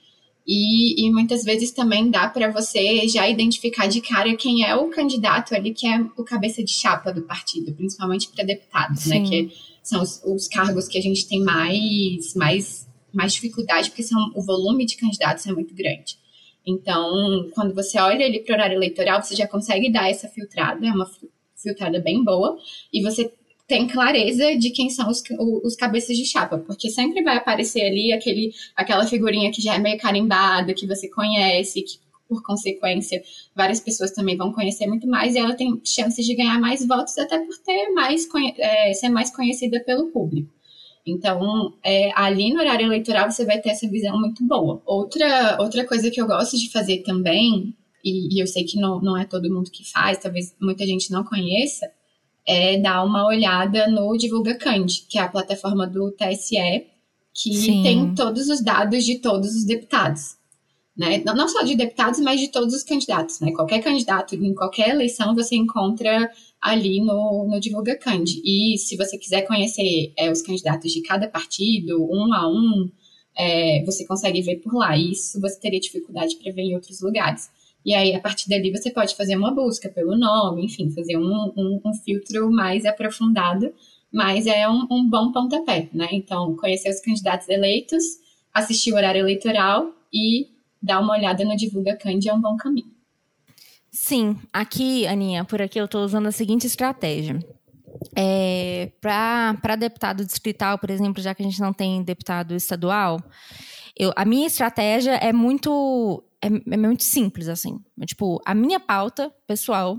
E, 0.46 1.06
e 1.06 1.12
muitas 1.12 1.44
vezes 1.44 1.70
também 1.70 2.10
dá 2.10 2.28
para 2.28 2.50
você 2.50 3.06
já 3.06 3.28
identificar 3.28 3.86
de 3.86 4.00
cara 4.00 4.34
quem 4.34 4.64
é 4.64 4.74
o 4.74 4.88
candidato 4.88 5.54
ali 5.54 5.72
que 5.72 5.86
é 5.86 6.00
o 6.16 6.24
cabeça 6.24 6.64
de 6.64 6.72
chapa 6.72 7.12
do 7.12 7.22
partido, 7.22 7.72
principalmente 7.72 8.28
para 8.28 8.44
deputados, 8.44 9.06
né? 9.06 9.16
Sim. 9.16 9.22
né? 9.22 9.28
Que 9.28 9.52
são 9.82 10.02
os, 10.02 10.22
os, 10.24 10.48
cargos 10.48 10.88
que 10.88 10.98
a 10.98 11.02
gente 11.02 11.28
tem 11.28 11.42
mais, 11.42 12.34
mais 12.34 12.86
mais 13.12 13.32
dificuldade, 13.34 13.90
porque 13.90 14.02
são, 14.02 14.32
o 14.34 14.42
volume 14.42 14.86
de 14.86 14.96
candidatos 14.96 15.46
é 15.46 15.52
muito 15.52 15.74
grande. 15.74 16.18
Então, 16.66 17.48
quando 17.54 17.74
você 17.74 17.98
olha 17.98 18.24
ali 18.26 18.40
para 18.40 18.52
o 18.52 18.54
horário 18.56 18.76
eleitoral, 18.76 19.22
você 19.22 19.34
já 19.34 19.46
consegue 19.46 19.90
dar 19.90 20.10
essa 20.10 20.28
filtrada, 20.28 20.86
é 20.86 20.90
uma 20.90 21.10
filtrada 21.56 22.00
bem 22.00 22.22
boa, 22.22 22.58
e 22.92 23.02
você 23.02 23.32
tem 23.66 23.86
clareza 23.86 24.56
de 24.56 24.70
quem 24.70 24.90
são 24.90 25.08
os, 25.08 25.22
os 25.62 25.76
cabeças 25.76 26.16
de 26.16 26.26
chapa, 26.26 26.58
porque 26.58 26.90
sempre 26.90 27.22
vai 27.22 27.36
aparecer 27.36 27.82
ali 27.82 28.12
aquele, 28.12 28.52
aquela 28.74 29.06
figurinha 29.06 29.52
que 29.52 29.62
já 29.62 29.76
é 29.76 29.78
meio 29.78 29.98
carimbada, 29.98 30.74
que 30.74 30.86
você 30.86 31.08
conhece, 31.08 31.82
que 31.82 31.98
por 32.28 32.42
consequência 32.42 33.22
várias 33.54 33.80
pessoas 33.80 34.12
também 34.12 34.36
vão 34.36 34.52
conhecer 34.52 34.86
muito 34.86 35.06
mais, 35.06 35.34
e 35.34 35.38
ela 35.38 35.54
tem 35.54 35.80
chances 35.84 36.26
de 36.26 36.34
ganhar 36.34 36.60
mais 36.60 36.86
votos 36.86 37.16
até 37.16 37.38
por 37.38 37.56
ter 37.58 37.90
mais, 37.90 38.28
é, 38.58 38.92
ser 38.92 39.08
mais 39.08 39.34
conhecida 39.34 39.80
pelo 39.84 40.08
público. 40.08 40.48
Então, 41.06 41.74
é, 41.84 42.10
ali 42.14 42.52
no 42.52 42.60
horário 42.60 42.86
eleitoral 42.86 43.30
você 43.30 43.44
vai 43.44 43.60
ter 43.60 43.70
essa 43.70 43.88
visão 43.88 44.18
muito 44.18 44.46
boa. 44.46 44.82
Outra, 44.84 45.56
outra 45.60 45.86
coisa 45.86 46.10
que 46.10 46.20
eu 46.20 46.26
gosto 46.26 46.58
de 46.58 46.70
fazer 46.70 46.98
também, 46.98 47.74
e, 48.04 48.34
e 48.34 48.40
eu 48.40 48.46
sei 48.46 48.64
que 48.64 48.78
não, 48.78 49.00
não 49.00 49.16
é 49.16 49.24
todo 49.24 49.52
mundo 49.52 49.70
que 49.70 49.90
faz, 49.90 50.18
talvez 50.18 50.54
muita 50.60 50.86
gente 50.86 51.10
não 51.10 51.24
conheça, 51.24 51.90
é 52.46 52.78
dar 52.78 53.04
uma 53.04 53.26
olhada 53.26 53.88
no 53.88 54.16
Divulga 54.16 54.54
Cand, 54.54 54.86
que 55.08 55.18
é 55.18 55.22
a 55.22 55.28
plataforma 55.28 55.86
do 55.86 56.10
TSE, 56.12 56.86
que 57.32 57.54
Sim. 57.54 57.82
tem 57.82 58.14
todos 58.14 58.48
os 58.48 58.62
dados 58.62 59.04
de 59.04 59.18
todos 59.18 59.54
os 59.54 59.64
deputados. 59.64 60.36
Né? 60.96 61.22
Não, 61.24 61.34
não 61.34 61.48
só 61.48 61.62
de 61.62 61.74
deputados, 61.74 62.20
mas 62.20 62.40
de 62.40 62.48
todos 62.48 62.74
os 62.74 62.82
candidatos. 62.82 63.40
Né? 63.40 63.52
Qualquer 63.52 63.80
candidato, 63.80 64.34
em 64.34 64.54
qualquer 64.54 64.90
eleição, 64.90 65.34
você 65.34 65.56
encontra 65.56 66.30
ali 66.60 67.00
no, 67.00 67.46
no 67.48 67.58
Divulga 67.58 67.96
Cand. 67.96 68.24
E 68.44 68.76
se 68.78 68.96
você 68.96 69.16
quiser 69.16 69.42
conhecer 69.42 70.12
é, 70.16 70.30
os 70.30 70.42
candidatos 70.42 70.92
de 70.92 71.02
cada 71.02 71.26
partido, 71.28 72.04
um 72.04 72.34
a 72.34 72.48
um, 72.48 72.90
é, 73.36 73.82
você 73.84 74.06
consegue 74.06 74.42
ver 74.42 74.56
por 74.56 74.74
lá. 74.74 74.96
E 74.96 75.12
isso 75.12 75.40
você 75.40 75.58
teria 75.58 75.80
dificuldade 75.80 76.36
para 76.36 76.52
ver 76.52 76.62
em 76.62 76.74
outros 76.74 77.00
lugares. 77.00 77.50
E 77.84 77.94
aí, 77.94 78.14
a 78.14 78.20
partir 78.20 78.48
dali, 78.48 78.70
você 78.70 78.90
pode 78.90 79.16
fazer 79.16 79.36
uma 79.36 79.54
busca 79.54 79.88
pelo 79.88 80.16
nome, 80.16 80.66
enfim, 80.66 80.90
fazer 80.90 81.16
um, 81.16 81.52
um, 81.56 81.80
um 81.82 81.94
filtro 81.94 82.50
mais 82.50 82.84
aprofundado, 82.84 83.72
mas 84.12 84.46
é 84.46 84.68
um, 84.68 84.86
um, 84.90 85.08
bom 85.08 85.32
pontapé, 85.32 85.88
né? 85.94 86.08
Então, 86.12 86.54
conhecer 86.56 86.90
os 86.90 87.00
candidatos 87.00 87.48
eleitos, 87.48 88.04
assistir 88.52 88.92
o 88.92 88.96
horário 88.96 89.20
eleitoral 89.20 89.94
e 90.12 90.48
dar 90.82 91.00
uma 91.00 91.14
olhada 91.14 91.42
no 91.44 91.56
Divulga 91.56 91.96
Cand 91.96 92.20
é 92.26 92.34
um 92.34 92.40
bom 92.40 92.56
caminho. 92.56 92.99
Sim, 93.90 94.38
aqui, 94.52 95.06
Aninha, 95.06 95.44
por 95.44 95.60
aqui 95.60 95.80
eu 95.80 95.86
estou 95.86 96.04
usando 96.04 96.26
a 96.26 96.32
seguinte 96.32 96.66
estratégia. 96.66 97.38
É, 98.14 98.92
Para 99.00 99.76
deputado 99.76 100.24
distrital, 100.24 100.78
por 100.78 100.90
exemplo, 100.90 101.22
já 101.22 101.34
que 101.34 101.42
a 101.42 101.44
gente 101.44 101.60
não 101.60 101.72
tem 101.72 102.02
deputado 102.02 102.54
estadual, 102.54 103.20
eu, 103.98 104.12
a 104.14 104.24
minha 104.24 104.46
estratégia 104.46 105.16
é 105.16 105.32
muito, 105.32 106.22
é, 106.40 106.46
é 106.46 106.76
muito 106.76 107.02
simples, 107.02 107.48
assim. 107.48 107.80
Tipo, 108.06 108.40
a 108.46 108.54
minha 108.54 108.78
pauta 108.78 109.32
pessoal, 109.44 109.98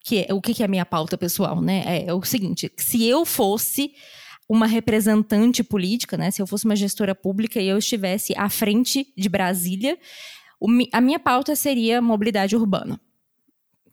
que 0.00 0.24
é, 0.28 0.32
o 0.32 0.40
que, 0.40 0.54
que 0.54 0.62
é 0.62 0.66
a 0.66 0.68
minha 0.68 0.86
pauta 0.86 1.18
pessoal, 1.18 1.60
né? 1.60 1.82
É, 1.84 2.06
é 2.06 2.14
o 2.14 2.22
seguinte: 2.22 2.72
se 2.76 3.04
eu 3.04 3.24
fosse 3.24 3.92
uma 4.48 4.66
representante 4.66 5.64
política, 5.64 6.16
né? 6.16 6.30
Se 6.30 6.40
eu 6.40 6.46
fosse 6.46 6.64
uma 6.64 6.76
gestora 6.76 7.14
pública 7.14 7.60
e 7.60 7.66
eu 7.66 7.78
estivesse 7.78 8.34
à 8.36 8.48
frente 8.48 9.12
de 9.16 9.28
Brasília, 9.28 9.98
a 10.92 11.00
minha 11.00 11.18
pauta 11.18 11.56
seria 11.56 12.00
mobilidade 12.00 12.54
urbana 12.54 13.00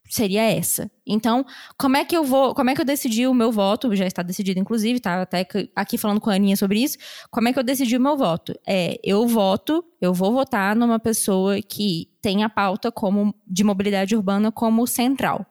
seria 0.09 0.41
essa. 0.41 0.89
Então, 1.05 1.45
como 1.77 1.95
é 1.95 2.03
que 2.03 2.17
eu 2.17 2.23
vou, 2.23 2.53
como 2.55 2.69
é 2.69 2.75
que 2.75 2.81
eu 2.81 2.85
decidi 2.85 3.27
o 3.27 3.33
meu 3.33 3.51
voto? 3.51 3.95
Já 3.95 4.05
está 4.05 4.23
decidido, 4.23 4.59
inclusive, 4.59 4.99
tá 4.99 5.21
até 5.21 5.47
aqui 5.75 5.97
falando 5.97 6.19
com 6.19 6.29
a 6.29 6.33
Aninha 6.33 6.57
sobre 6.57 6.83
isso. 6.83 6.97
Como 7.29 7.47
é 7.47 7.53
que 7.53 7.59
eu 7.59 7.63
decidi 7.63 7.95
o 7.95 8.01
meu 8.01 8.17
voto? 8.17 8.53
É, 8.67 8.99
eu 9.03 9.27
voto, 9.27 9.85
eu 10.01 10.13
vou 10.13 10.33
votar 10.33 10.75
numa 10.75 10.99
pessoa 10.99 11.61
que 11.61 12.09
tem 12.21 12.43
a 12.43 12.49
pauta 12.49 12.91
como 12.91 13.33
de 13.47 13.63
mobilidade 13.63 14.15
urbana 14.15 14.51
como 14.51 14.85
central. 14.87 15.45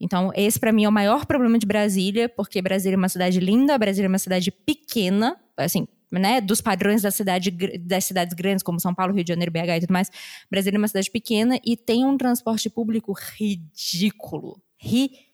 Então, 0.00 0.32
esse 0.34 0.58
para 0.58 0.72
mim 0.72 0.84
é 0.84 0.88
o 0.88 0.92
maior 0.92 1.26
problema 1.26 1.58
de 1.58 1.66
Brasília, 1.66 2.28
porque 2.28 2.60
Brasília 2.62 2.96
é 2.96 2.98
uma 2.98 3.08
cidade 3.08 3.38
linda, 3.38 3.78
Brasília 3.78 4.06
é 4.06 4.08
uma 4.08 4.18
cidade 4.18 4.50
pequena, 4.50 5.36
assim, 5.56 5.86
né, 6.10 6.40
dos 6.40 6.60
padrões 6.60 7.02
da 7.02 7.10
cidade, 7.10 7.50
das 7.50 8.04
cidades 8.04 8.34
grandes, 8.34 8.62
como 8.62 8.80
São 8.80 8.94
Paulo, 8.94 9.14
Rio 9.14 9.24
de 9.24 9.28
Janeiro, 9.28 9.52
BH 9.52 9.76
e 9.76 9.80
tudo 9.80 9.92
mais, 9.92 10.10
Brasília 10.50 10.76
é 10.76 10.80
uma 10.80 10.88
cidade 10.88 11.10
pequena 11.10 11.60
e 11.64 11.76
tem 11.76 12.04
um 12.04 12.16
transporte 12.16 12.68
público 12.68 13.14
ridículo. 13.36 14.60
Ridículo. 14.78 15.30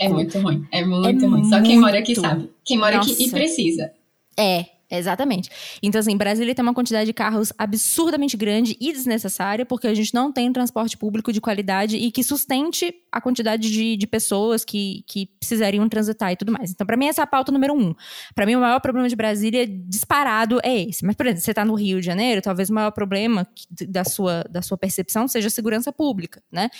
É 0.00 0.08
muito 0.08 0.38
ruim. 0.38 0.68
É 0.72 0.84
muito 0.84 1.24
é 1.24 1.28
ruim. 1.28 1.44
Só 1.44 1.62
quem 1.62 1.78
mora 1.78 1.98
aqui 1.98 2.14
sabe. 2.14 2.50
Quem 2.64 2.78
mora 2.78 2.96
Nossa. 2.96 3.12
aqui 3.12 3.24
e 3.24 3.30
precisa. 3.30 3.92
É, 4.38 4.66
Exatamente. 4.90 5.50
Então, 5.82 5.98
assim, 5.98 6.16
Brasília 6.16 6.54
tem 6.54 6.62
uma 6.62 6.72
quantidade 6.72 7.06
de 7.06 7.12
carros 7.12 7.52
absurdamente 7.58 8.38
grande 8.38 8.74
e 8.80 8.90
desnecessária, 8.90 9.66
porque 9.66 9.86
a 9.86 9.92
gente 9.92 10.14
não 10.14 10.32
tem 10.32 10.50
transporte 10.50 10.96
público 10.96 11.30
de 11.30 11.42
qualidade 11.42 11.96
e 11.96 12.10
que 12.10 12.22
sustente 12.22 12.94
a 13.12 13.20
quantidade 13.20 13.70
de, 13.70 13.96
de 13.98 14.06
pessoas 14.06 14.64
que, 14.64 15.04
que 15.06 15.26
precisariam 15.38 15.86
transitar 15.90 16.32
e 16.32 16.36
tudo 16.36 16.52
mais. 16.52 16.70
Então, 16.70 16.86
para 16.86 16.96
mim, 16.96 17.06
essa 17.06 17.20
é 17.20 17.24
a 17.24 17.26
pauta 17.26 17.52
número 17.52 17.74
um. 17.74 17.94
Para 18.34 18.46
mim, 18.46 18.54
o 18.54 18.60
maior 18.60 18.80
problema 18.80 19.06
de 19.08 19.14
Brasília 19.16 19.66
disparado 19.66 20.58
é 20.62 20.84
esse. 20.84 21.04
Mas, 21.04 21.16
por 21.16 21.26
exemplo, 21.26 21.42
você 21.42 21.50
está 21.50 21.66
no 21.66 21.74
Rio 21.74 22.00
de 22.00 22.06
Janeiro, 22.06 22.40
talvez 22.40 22.70
o 22.70 22.74
maior 22.74 22.90
problema 22.90 23.46
da 23.88 24.04
sua, 24.04 24.42
da 24.50 24.62
sua 24.62 24.78
percepção 24.78 25.28
seja 25.28 25.48
a 25.48 25.50
segurança 25.50 25.92
pública, 25.92 26.42
né? 26.50 26.70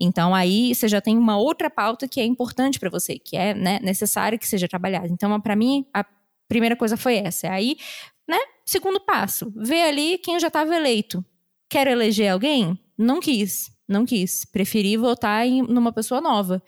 Então, 0.00 0.34
aí 0.34 0.74
você 0.74 0.88
já 0.88 1.02
tem 1.02 1.18
uma 1.18 1.36
outra 1.36 1.68
pauta 1.68 2.08
que 2.08 2.18
é 2.18 2.24
importante 2.24 2.80
para 2.80 2.88
você, 2.88 3.18
que 3.18 3.36
é 3.36 3.52
né, 3.52 3.78
necessário 3.82 4.38
que 4.38 4.48
seja 4.48 4.66
trabalhada. 4.66 5.08
Então, 5.08 5.38
para 5.38 5.54
mim, 5.54 5.84
a 5.92 6.04
primeira 6.48 6.74
coisa 6.74 6.96
foi 6.96 7.16
essa. 7.16 7.50
Aí, 7.50 7.76
né? 8.28 8.38
Segundo 8.64 9.00
passo, 9.00 9.52
ver 9.56 9.82
ali 9.82 10.18
quem 10.18 10.38
já 10.40 10.48
estava 10.48 10.74
eleito. 10.74 11.24
Quero 11.68 11.90
eleger 11.90 12.32
alguém? 12.32 12.78
Não 12.96 13.20
quis, 13.20 13.70
não 13.86 14.04
quis. 14.04 14.44
Preferi 14.44 14.96
votar 14.96 15.46
em 15.46 15.62
numa 15.62 15.92
pessoa 15.92 16.20
nova. 16.20 16.62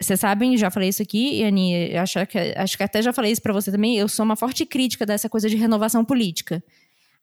Vocês 0.00 0.18
sabem, 0.18 0.56
já 0.56 0.70
falei 0.70 0.88
isso 0.88 1.02
aqui, 1.02 1.44
Ani, 1.44 1.96
acho 1.96 2.26
que, 2.26 2.38
acho 2.56 2.76
que 2.76 2.82
até 2.82 3.00
já 3.00 3.12
falei 3.12 3.30
isso 3.30 3.40
para 3.40 3.52
você 3.52 3.70
também. 3.70 3.96
Eu 3.96 4.08
sou 4.08 4.24
uma 4.24 4.34
forte 4.34 4.66
crítica 4.66 5.06
dessa 5.06 5.28
coisa 5.28 5.48
de 5.48 5.56
renovação 5.56 6.04
política. 6.04 6.62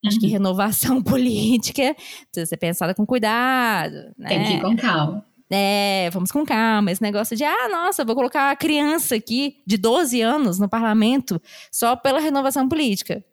Acho 0.06 0.16
uhum. 0.16 0.22
que 0.22 0.28
renovação 0.28 1.02
política 1.04 1.94
precisa 2.32 2.46
ser 2.46 2.58
pensada 2.58 2.96
com 2.96 3.06
cuidado. 3.06 4.14
Né? 4.18 4.30
Tem 4.30 4.44
que 4.46 4.54
ir 4.54 4.62
com 4.62 4.78
calma. 4.78 5.26
É, 5.52 6.10
vamos 6.12 6.32
com 6.32 6.46
calma. 6.46 6.92
Esse 6.92 7.02
negócio 7.02 7.36
de, 7.36 7.44
ah, 7.44 7.70
nossa, 7.70 8.06
vou 8.06 8.16
colocar 8.16 8.52
a 8.52 8.56
criança 8.56 9.16
aqui 9.16 9.62
de 9.66 9.78
12 9.78 10.22
anos 10.22 10.60
no 10.60 10.70
parlamento 10.70 11.42
só 11.72 11.96
pela 11.96 12.20
renovação 12.20 12.70
política. 12.70 13.24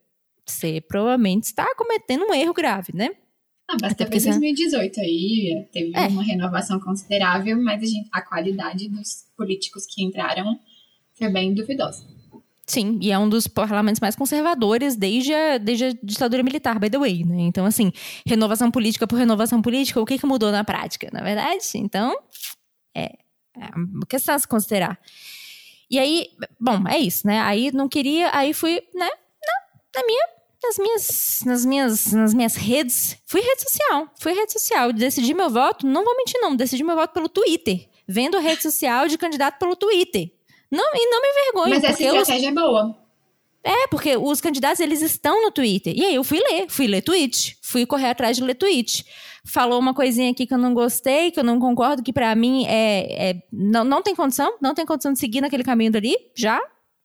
Você 0.46 0.80
provavelmente 0.80 1.44
está 1.44 1.66
cometendo 1.76 2.24
um 2.24 2.34
erro 2.34 2.54
grave, 2.54 2.92
né? 2.94 3.10
Ah, 3.68 3.76
basta 3.80 4.04
ver 4.04 4.22
2018 4.22 5.00
aí, 5.00 5.68
teve 5.72 5.90
é. 5.94 6.06
uma 6.06 6.22
renovação 6.22 6.78
considerável, 6.78 7.60
mas 7.60 7.82
a, 7.82 7.86
gente, 7.86 8.08
a 8.12 8.22
qualidade 8.22 8.88
dos 8.88 9.26
políticos 9.36 9.84
que 9.86 10.04
entraram 10.04 10.58
foi 11.14 11.28
bem 11.30 11.52
duvidosa. 11.52 12.06
Sim, 12.66 12.98
e 13.00 13.12
é 13.12 13.18
um 13.18 13.28
dos 13.28 13.46
parlamentos 13.46 14.00
mais 14.00 14.16
conservadores 14.16 14.96
desde 14.96 15.32
a, 15.32 15.56
desde 15.56 15.84
a 15.84 15.92
ditadura 16.02 16.42
militar, 16.42 16.80
by 16.80 16.90
the 16.90 16.98
way, 16.98 17.24
né? 17.24 17.42
Então, 17.42 17.64
assim, 17.64 17.92
renovação 18.26 18.72
política 18.72 19.06
por 19.06 19.16
renovação 19.16 19.62
política, 19.62 20.00
o 20.00 20.04
que, 20.04 20.18
que 20.18 20.26
mudou 20.26 20.50
na 20.50 20.64
prática, 20.64 21.08
na 21.12 21.22
verdade? 21.22 21.64
Então, 21.76 22.12
é, 22.94 23.04
é 23.56 23.70
uma 23.76 24.04
questão 24.08 24.34
a 24.34 24.38
se 24.38 24.48
considerar. 24.48 24.98
E 25.88 25.96
aí, 25.96 26.26
bom, 26.60 26.88
é 26.88 26.98
isso, 26.98 27.24
né? 27.24 27.40
Aí 27.40 27.70
não 27.70 27.88
queria, 27.88 28.30
aí 28.36 28.52
fui, 28.52 28.82
né, 28.92 29.08
na, 29.08 30.00
na 30.00 30.06
minha 30.06 30.36
nas 30.64 30.78
minhas, 30.78 31.40
nas 31.44 31.64
minhas, 31.64 32.12
nas 32.12 32.34
minhas 32.34 32.56
redes, 32.56 33.16
fui 33.26 33.40
rede 33.40 33.62
social, 33.62 34.08
fui 34.18 34.32
rede 34.32 34.52
social, 34.52 34.92
decidi 34.92 35.32
meu 35.32 35.48
voto, 35.48 35.86
não 35.86 36.04
vou 36.04 36.16
mentir 36.16 36.40
não, 36.40 36.56
decidi 36.56 36.82
meu 36.82 36.96
voto 36.96 37.12
pelo 37.12 37.28
Twitter, 37.28 37.88
vendo 38.08 38.38
rede 38.38 38.62
social 38.62 39.06
de 39.06 39.16
candidato 39.16 39.58
pelo 39.58 39.76
Twitter. 39.76 40.32
Não, 40.70 40.84
e 40.94 41.10
não 41.10 41.22
me 41.22 41.28
envergonho. 41.28 41.70
Mas 41.70 41.84
essa 41.84 42.02
estratégia 42.02 42.50
os... 42.50 42.56
é 42.56 42.60
boa. 42.60 43.06
É, 43.66 43.88
porque 43.88 44.16
os 44.16 44.40
candidatos, 44.40 44.78
eles 44.78 45.02
estão 45.02 45.42
no 45.42 45.50
Twitter. 45.50 45.92
E 45.96 46.04
aí 46.04 46.14
eu 46.14 46.22
fui 46.22 46.38
ler, 46.38 46.66
fui 46.68 46.86
ler 46.86 47.02
tweet, 47.02 47.58
fui 47.60 47.84
correr 47.84 48.10
atrás 48.10 48.36
de 48.36 48.44
ler 48.44 48.54
tweet. 48.54 49.04
Falou 49.44 49.80
uma 49.80 49.92
coisinha 49.92 50.30
aqui 50.30 50.46
que 50.46 50.54
eu 50.54 50.58
não 50.58 50.72
gostei, 50.72 51.32
que 51.32 51.40
eu 51.40 51.44
não 51.44 51.58
concordo, 51.58 52.00
que 52.00 52.12
para 52.12 52.32
mim 52.36 52.64
é, 52.66 53.30
é, 53.30 53.42
não, 53.52 53.82
não 53.82 54.02
tem 54.02 54.14
condição, 54.14 54.56
não 54.60 54.72
tem 54.72 54.86
condição 54.86 55.12
de 55.12 55.18
seguir 55.18 55.40
naquele 55.40 55.64
caminho 55.64 55.90
dali, 55.90 56.16
já, 56.36 56.60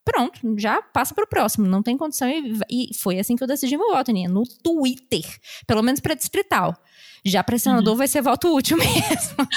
pronto, 0.05 0.39
já 0.55 0.83
passa 0.83 1.15
pro 1.15 1.27
próximo, 1.27 1.67
não 1.67 1.81
tem 1.81 1.97
condição. 1.97 2.29
E, 2.29 2.59
e 2.69 2.95
foi 2.95 3.17
assim 3.17 3.35
que 3.35 3.43
eu 3.43 3.47
decidi 3.47 3.75
meu 3.75 3.89
voto, 3.89 4.11
Aninha, 4.11 4.29
no 4.29 4.43
Twitter, 4.63 5.25
pelo 5.65 5.81
menos 5.81 5.99
para 5.99 6.13
distrital. 6.13 6.75
Já 7.25 7.43
para 7.43 7.57
senador 7.57 7.93
uhum. 7.93 7.97
vai 7.97 8.07
ser 8.07 8.21
voto 8.21 8.55
útil 8.55 8.77
mesmo. 8.81 9.47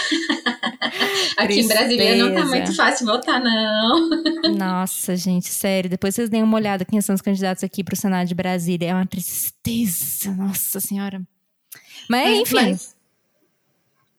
Aqui 1.37 1.61
em 1.61 1.69
Brasília 1.69 2.17
não 2.17 2.35
tá 2.35 2.47
muito 2.47 2.75
fácil 2.75 3.07
votar, 3.07 3.43
não. 3.43 4.11
Nossa, 4.57 5.17
gente, 5.17 5.49
sério. 5.49 5.91
Depois 5.91 6.15
vocês 6.15 6.29
deem 6.29 6.43
uma 6.43 6.57
olhada 6.57 6.85
quem 6.85 7.01
são 7.01 7.15
os 7.15 7.21
candidatos 7.21 7.65
aqui 7.65 7.83
pro 7.83 7.97
Senado 7.97 8.27
de 8.29 8.35
Brasília. 8.35 8.89
É 8.89 8.95
uma 8.95 9.07
tristeza, 9.07 10.33
nossa 10.33 10.81
senhora. 10.81 11.21
Mas, 12.09 12.31
mas 12.31 12.41
enfim. 12.41 12.55
Mas, 12.55 12.97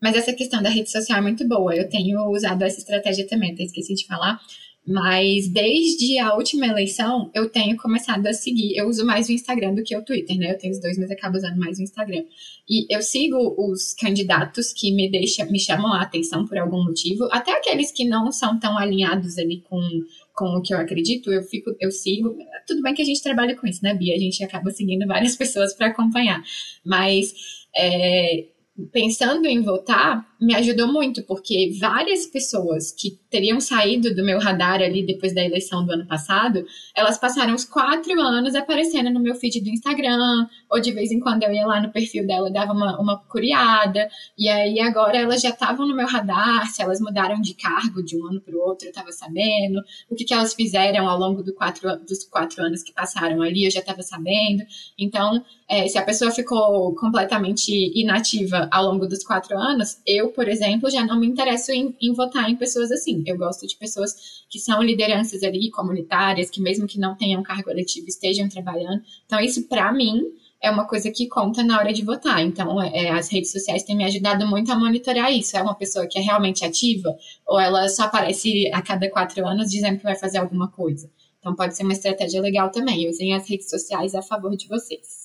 mas, 0.01 0.15
essa 0.15 0.33
questão 0.33 0.61
da 0.61 0.69
rede 0.69 0.91
social 0.91 1.17
é 1.17 1.21
muito 1.21 1.47
boa. 1.47 1.75
Eu 1.75 1.89
tenho 1.89 2.19
usado 2.29 2.63
essa 2.63 2.79
estratégia 2.79 3.27
também, 3.27 3.53
até 3.53 3.63
esqueci 3.63 3.93
de 3.93 4.05
falar. 4.05 4.39
Mas 4.87 5.47
desde 5.47 6.19
a 6.19 6.35
última 6.35 6.67
eleição, 6.67 7.31
eu 7.33 7.49
tenho 7.49 7.75
começado 7.75 8.27
a 8.27 8.33
seguir. 8.33 8.77
Eu 8.77 8.87
uso 8.87 9.03
mais 9.03 9.27
o 9.27 9.31
Instagram 9.31 9.73
do 9.73 9.83
que 9.83 9.97
o 9.97 10.03
Twitter, 10.03 10.37
né? 10.37 10.51
Eu 10.51 10.57
tenho 10.59 10.73
os 10.73 10.79
dois, 10.79 10.97
mas 10.97 11.09
acabo 11.09 11.37
usando 11.37 11.57
mais 11.57 11.79
o 11.79 11.81
Instagram. 11.81 12.23
E 12.67 12.87
eu 12.93 13.01
sigo 13.01 13.55
os 13.57 13.93
candidatos 13.93 14.73
que 14.73 14.91
me 14.91 15.09
deixam, 15.09 15.49
me 15.51 15.59
chamam 15.59 15.93
a 15.93 16.01
atenção 16.01 16.47
por 16.47 16.57
algum 16.57 16.83
motivo, 16.83 17.27
até 17.31 17.51
aqueles 17.51 17.91
que 17.91 18.03
não 18.03 18.31
são 18.31 18.59
tão 18.59 18.77
alinhados 18.77 19.37
ali 19.37 19.61
com, 19.69 19.79
com 20.33 20.57
o 20.57 20.61
que 20.61 20.73
eu 20.73 20.79
acredito, 20.79 21.31
eu 21.31 21.43
fico, 21.43 21.75
eu 21.79 21.91
sigo. 21.91 22.35
Tudo 22.65 22.81
bem 22.81 22.93
que 22.93 23.03
a 23.03 23.05
gente 23.05 23.21
trabalha 23.21 23.55
com 23.55 23.67
isso, 23.67 23.83
né, 23.83 23.93
Bia? 23.93 24.15
A 24.15 24.19
gente 24.19 24.43
acaba 24.43 24.71
seguindo 24.71 25.05
várias 25.05 25.35
pessoas 25.37 25.73
para 25.73 25.87
acompanhar. 25.87 26.43
Mas 26.83 27.33
é, 27.77 28.45
pensando 28.91 29.45
em 29.45 29.61
votar, 29.61 30.25
me 30.39 30.53
ajudou 30.55 30.91
muito, 30.91 31.23
porque 31.23 31.71
várias 31.79 32.25
pessoas 32.25 32.91
que 32.91 33.17
teriam 33.29 33.61
saído 33.61 34.13
do 34.13 34.23
meu 34.23 34.37
radar 34.37 34.81
ali 34.81 35.05
depois 35.05 35.33
da 35.33 35.43
eleição 35.43 35.85
do 35.85 35.93
ano 35.93 36.05
passado, 36.05 36.65
elas 36.93 37.17
passaram 37.17 37.53
os 37.53 37.63
quatro 37.63 38.19
anos 38.19 38.53
aparecendo 38.53 39.09
no 39.09 39.21
meu 39.21 39.35
feed 39.35 39.61
do 39.61 39.69
Instagram, 39.69 40.47
ou 40.75 40.81
de 40.81 40.91
vez 40.91 41.09
em 41.09 41.21
quando 41.21 41.43
eu 41.43 41.53
ia 41.53 41.65
lá 41.65 41.81
no 41.81 41.89
perfil 41.89 42.27
dela, 42.27 42.51
dava 42.51 42.73
uma, 42.73 42.99
uma 42.99 43.17
curiada, 43.17 44.09
e 44.37 44.49
aí 44.49 44.81
agora 44.81 45.17
elas 45.17 45.41
já 45.41 45.49
estavam 45.49 45.87
no 45.87 45.95
meu 45.95 46.05
radar, 46.05 46.69
se 46.69 46.81
elas 46.81 46.99
mudaram 46.99 47.39
de 47.39 47.53
cargo 47.53 48.03
de 48.03 48.19
um 48.19 48.27
ano 48.27 48.41
para 48.41 48.53
o 48.53 48.59
outro, 48.59 48.85
eu 48.85 48.89
estava 48.89 49.11
sabendo, 49.13 49.81
o 50.09 50.15
que, 50.15 50.25
que 50.25 50.33
elas 50.33 50.53
fizeram 50.53 51.07
ao 51.07 51.17
longo 51.17 51.41
do 51.41 51.53
quatro, 51.53 51.97
dos 52.05 52.25
quatro 52.25 52.61
anos 52.61 52.83
que 52.83 52.91
passaram 52.91 53.41
ali, 53.41 53.63
eu 53.63 53.71
já 53.71 53.79
estava 53.79 54.03
sabendo, 54.03 54.63
então, 54.99 55.41
é, 55.67 55.87
se 55.87 55.97
a 55.97 56.03
pessoa 56.03 56.29
ficou 56.29 56.93
completamente 56.95 57.71
inativa 57.97 58.67
ao 58.69 58.85
longo 58.85 59.07
dos 59.07 59.23
quatro 59.23 59.57
anos, 59.57 60.01
eu, 60.05 60.29
por 60.29 60.47
exemplo, 60.47 60.89
já 60.91 61.05
não 61.05 61.19
me 61.19 61.25
interesso 61.25 61.71
em, 61.71 61.95
em 62.01 62.13
votar 62.13 62.49
em 62.49 62.55
pessoas 62.55 62.91
assim. 62.91 63.23
Eu 63.25 63.37
gosto 63.37 63.65
de 63.65 63.75
pessoas 63.75 64.43
que 64.49 64.59
são 64.59 64.81
lideranças 64.83 65.41
ali 65.41 65.71
comunitárias, 65.71 66.49
que 66.49 66.61
mesmo 66.61 66.85
que 66.85 66.99
não 66.99 67.15
tenham 67.15 67.41
cargo 67.41 67.71
eletivo 67.71 68.07
estejam 68.07 68.47
trabalhando. 68.47 69.01
Então, 69.25 69.39
isso 69.39 69.67
para 69.67 69.91
mim 69.91 70.23
é 70.65 70.71
uma 70.71 70.87
coisa 70.87 71.11
que 71.11 71.27
conta 71.27 71.63
na 71.63 71.77
hora 71.77 71.93
de 71.93 72.03
votar. 72.03 72.41
Então, 72.41 72.81
é, 72.81 73.09
as 73.11 73.31
redes 73.31 73.51
sociais 73.51 73.83
têm 73.83 73.95
me 73.95 74.03
ajudado 74.03 74.47
muito 74.47 74.71
a 74.71 74.75
monitorar 74.75 75.31
isso. 75.31 75.55
É 75.55 75.61
uma 75.61 75.75
pessoa 75.75 76.07
que 76.07 76.17
é 76.17 76.21
realmente 76.21 76.65
ativa 76.65 77.15
ou 77.45 77.59
ela 77.59 77.87
só 77.87 78.03
aparece 78.03 78.69
a 78.73 78.81
cada 78.81 79.09
quatro 79.09 79.45
anos 79.47 79.69
dizendo 79.69 79.97
que 79.97 80.03
vai 80.03 80.15
fazer 80.15 80.39
alguma 80.39 80.69
coisa. 80.69 81.09
Então, 81.39 81.55
pode 81.55 81.77
ser 81.77 81.83
uma 81.83 81.93
estratégia 81.93 82.41
legal 82.41 82.71
também. 82.71 83.07
Usem 83.07 83.35
as 83.35 83.47
redes 83.47 83.69
sociais 83.69 84.15
a 84.15 84.21
favor 84.21 84.55
de 84.55 84.67
vocês. 84.67 85.24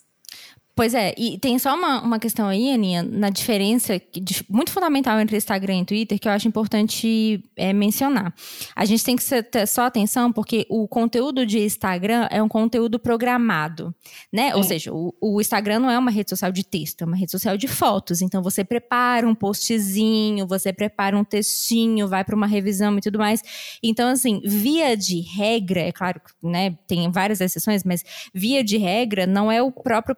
Pois 0.75 0.95
é, 0.95 1.15
e 1.19 1.39
tem 1.39 1.59
só 1.59 1.75
uma, 1.75 2.01
uma 2.01 2.19
questão 2.19 2.47
aí, 2.47 2.73
Aninha, 2.73 3.03
na 3.03 3.29
diferença 3.29 4.01
de, 4.13 4.45
muito 4.49 4.71
fundamental 4.71 5.21
entre 5.21 5.37
Instagram 5.37 5.81
e 5.81 5.85
Twitter, 5.85 6.19
que 6.19 6.27
eu 6.27 6.33
acho 6.33 6.49
importante 6.49 7.43
é, 7.57 7.73
mencionar. 7.73 8.33
A 8.75 8.85
gente 8.85 9.05
tem 9.05 9.17
que 9.17 9.43
ter 9.43 9.67
só 9.67 9.83
atenção, 9.83 10.33
porque 10.33 10.67
o 10.71 10.89
conteúdo 10.89 11.45
de 11.45 11.59
Instagram 11.59 12.29
é 12.31 12.43
um 12.43 12.49
conteúdo 12.49 12.99
programado, 12.99 13.95
né? 14.33 14.51
É. 14.51 14.57
Ou 14.57 14.63
seja, 14.63 14.93
o, 14.93 15.15
o, 15.21 15.41
Instagram 15.41 15.81
não 15.81 15.91
é 15.91 15.99
uma 15.99 16.11
rede 16.11 16.31
social 16.31 16.51
de 16.51 16.65
texto, 16.65 17.03
é 17.03 17.05
uma 17.05 17.17
rede 17.17 17.31
social 17.31 17.57
de 17.57 17.69
fotos. 17.69 18.23
Então, 18.23 18.43
você 18.43 18.65
prepara 18.65 19.27
um 19.29 19.35
postzinho, 19.35 20.47
você 20.47 20.73
prepara 20.73 21.17
um 21.17 21.25
textinho, 21.25 22.09
vai 22.09 22.25
para 22.25 22.35
uma 22.35 22.47
revisão 22.47 22.97
e 22.97 23.01
tudo 23.03 23.19
mais. 23.19 23.43
Então, 23.83 24.09
assim, 24.09 24.41
via 24.45 24.97
de 24.97 25.21
regra, 25.21 25.81
é 25.81 25.93
claro, 25.93 26.21
né, 26.43 26.79
tem 26.87 27.11
várias 27.11 27.41
exceções, 27.41 27.85
mas 27.85 28.03
via 28.33 28.65
de 28.65 28.79
regra, 28.79 29.27
não 29.27 29.53
é 29.53 29.61
o 29.63 29.71
próprio 29.71 30.15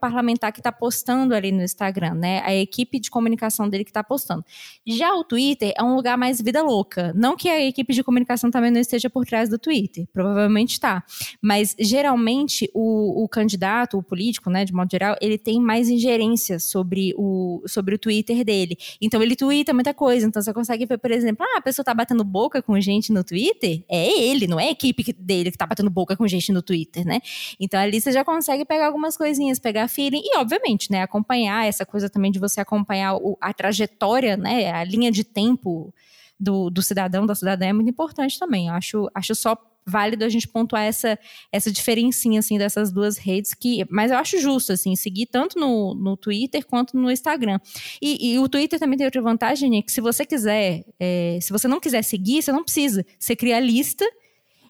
que 0.50 0.60
está 0.60 0.72
postando 0.72 1.34
ali 1.34 1.52
no 1.52 1.62
Instagram, 1.62 2.14
né? 2.14 2.40
A 2.44 2.54
equipe 2.54 2.98
de 2.98 3.10
comunicação 3.10 3.68
dele 3.68 3.84
que 3.84 3.90
está 3.90 4.02
postando. 4.02 4.44
Já 4.86 5.14
o 5.14 5.22
Twitter 5.22 5.72
é 5.76 5.82
um 5.82 5.94
lugar 5.94 6.16
mais 6.18 6.40
vida 6.40 6.62
louca. 6.62 7.12
Não 7.14 7.36
que 7.36 7.48
a 7.48 7.60
equipe 7.60 7.92
de 7.92 8.02
comunicação 8.02 8.50
também 8.50 8.70
não 8.70 8.80
esteja 8.80 9.08
por 9.08 9.24
trás 9.26 9.48
do 9.48 9.58
Twitter, 9.58 10.06
provavelmente 10.12 10.72
está. 10.72 11.04
Mas 11.40 11.76
geralmente 11.78 12.70
o, 12.74 13.22
o 13.24 13.28
candidato, 13.28 13.98
o 13.98 14.02
político, 14.02 14.50
né, 14.50 14.64
de 14.64 14.72
modo 14.72 14.90
geral, 14.90 15.16
ele 15.20 15.38
tem 15.38 15.60
mais 15.60 15.88
ingerência 15.88 16.58
sobre 16.58 17.14
o, 17.16 17.62
sobre 17.66 17.94
o 17.94 17.98
Twitter 17.98 18.44
dele. 18.44 18.76
Então 19.00 19.22
ele 19.22 19.36
twitta 19.36 19.72
muita 19.72 19.92
coisa. 19.92 20.26
Então 20.26 20.40
você 20.40 20.52
consegue 20.52 20.86
ver, 20.86 20.98
por 20.98 21.10
exemplo, 21.10 21.44
ah, 21.48 21.58
a 21.58 21.60
pessoa 21.60 21.84
tá 21.84 21.94
batendo 21.94 22.24
boca 22.24 22.62
com 22.62 22.80
gente 22.80 23.12
no 23.12 23.22
Twitter, 23.22 23.84
é 23.88 24.20
ele, 24.20 24.46
não 24.46 24.58
é 24.58 24.68
a 24.68 24.70
equipe 24.70 25.12
dele 25.12 25.50
que 25.50 25.58
tá 25.58 25.66
batendo 25.66 25.90
boca 25.90 26.16
com 26.16 26.26
gente 26.26 26.52
no 26.52 26.62
Twitter, 26.62 27.04
né? 27.04 27.20
Então 27.60 27.78
ali 27.78 28.00
você 28.00 28.12
já 28.12 28.24
consegue 28.24 28.64
pegar 28.64 28.86
algumas 28.86 29.16
coisinhas, 29.16 29.58
pegar 29.58 29.88
feeling 29.88 30.22
e 30.24 30.31
obviamente, 30.38 30.90
né, 30.90 31.02
acompanhar 31.02 31.66
essa 31.66 31.84
coisa 31.84 32.08
também 32.08 32.30
de 32.30 32.38
você 32.38 32.60
acompanhar 32.60 33.16
o, 33.16 33.36
a 33.40 33.52
trajetória, 33.52 34.36
né, 34.36 34.72
a 34.72 34.84
linha 34.84 35.10
de 35.10 35.24
tempo 35.24 35.92
do, 36.38 36.70
do 36.70 36.82
cidadão, 36.82 37.24
da 37.24 37.34
cidadã 37.34 37.66
é 37.66 37.72
muito 37.72 37.90
importante 37.90 38.38
também. 38.38 38.68
Eu 38.68 38.74
acho, 38.74 39.10
acho 39.14 39.34
só 39.34 39.56
válido 39.86 40.24
a 40.24 40.28
gente 40.28 40.46
pontuar 40.48 40.84
essa, 40.84 41.18
essa 41.50 41.70
diferencinha, 41.70 42.38
assim, 42.38 42.56
dessas 42.56 42.92
duas 42.92 43.18
redes, 43.18 43.52
que, 43.54 43.84
mas 43.90 44.10
eu 44.10 44.18
acho 44.18 44.38
justo, 44.38 44.72
assim, 44.72 44.94
seguir 44.94 45.26
tanto 45.26 45.58
no, 45.58 45.94
no 45.94 46.16
Twitter 46.16 46.64
quanto 46.64 46.96
no 46.96 47.10
Instagram. 47.10 47.58
E, 48.00 48.32
e 48.32 48.38
o 48.38 48.48
Twitter 48.48 48.78
também 48.78 48.96
tem 48.96 49.06
outra 49.06 49.20
vantagem, 49.20 49.70
né, 49.70 49.82
que 49.82 49.92
se 49.92 50.00
você 50.00 50.24
quiser, 50.24 50.84
é, 50.98 51.38
se 51.40 51.52
você 51.52 51.66
não 51.66 51.80
quiser 51.80 52.02
seguir, 52.02 52.42
você 52.42 52.52
não 52.52 52.62
precisa. 52.62 53.04
Você 53.18 53.34
cria 53.34 53.56
a 53.56 53.60
lista 53.60 54.04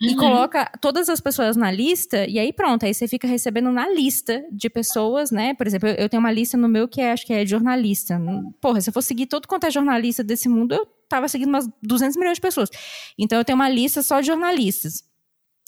uhum. 0.02 0.10
e 0.10 0.16
coloca 0.16 0.70
todas 0.80 1.08
as 1.08 1.20
pessoas 1.20 1.56
na 1.56 1.70
lista, 1.70 2.26
e 2.28 2.38
aí 2.38 2.52
pronto, 2.52 2.84
aí 2.84 2.92
você 2.92 3.06
fica 3.06 3.26
recebendo 3.26 3.70
na 3.70 3.88
lista 3.88 4.44
de 4.50 4.68
pessoas, 4.68 5.30
né? 5.30 5.54
Por 5.54 5.66
exemplo, 5.66 5.88
eu, 5.88 5.94
eu 5.94 6.08
tenho 6.08 6.20
uma 6.20 6.32
lista 6.32 6.56
no 6.56 6.68
meu 6.68 6.88
que 6.88 7.00
é, 7.00 7.12
acho 7.12 7.26
que 7.26 7.32
é 7.32 7.46
jornalista. 7.46 8.20
Porra, 8.60 8.80
se 8.80 8.90
eu 8.90 8.92
for 8.94 9.02
seguir 9.02 9.26
todo 9.26 9.46
quanto 9.46 9.64
é 9.64 9.70
jornalista 9.70 10.24
desse 10.24 10.48
mundo, 10.48 10.74
eu 10.74 10.86
tava 11.08 11.28
seguindo 11.28 11.48
umas 11.48 11.68
200 11.82 12.16
milhões 12.16 12.36
de 12.36 12.40
pessoas. 12.40 12.70
Então 13.18 13.38
eu 13.38 13.44
tenho 13.44 13.56
uma 13.56 13.68
lista 13.68 14.02
só 14.02 14.20
de 14.20 14.26
jornalistas. 14.26 15.04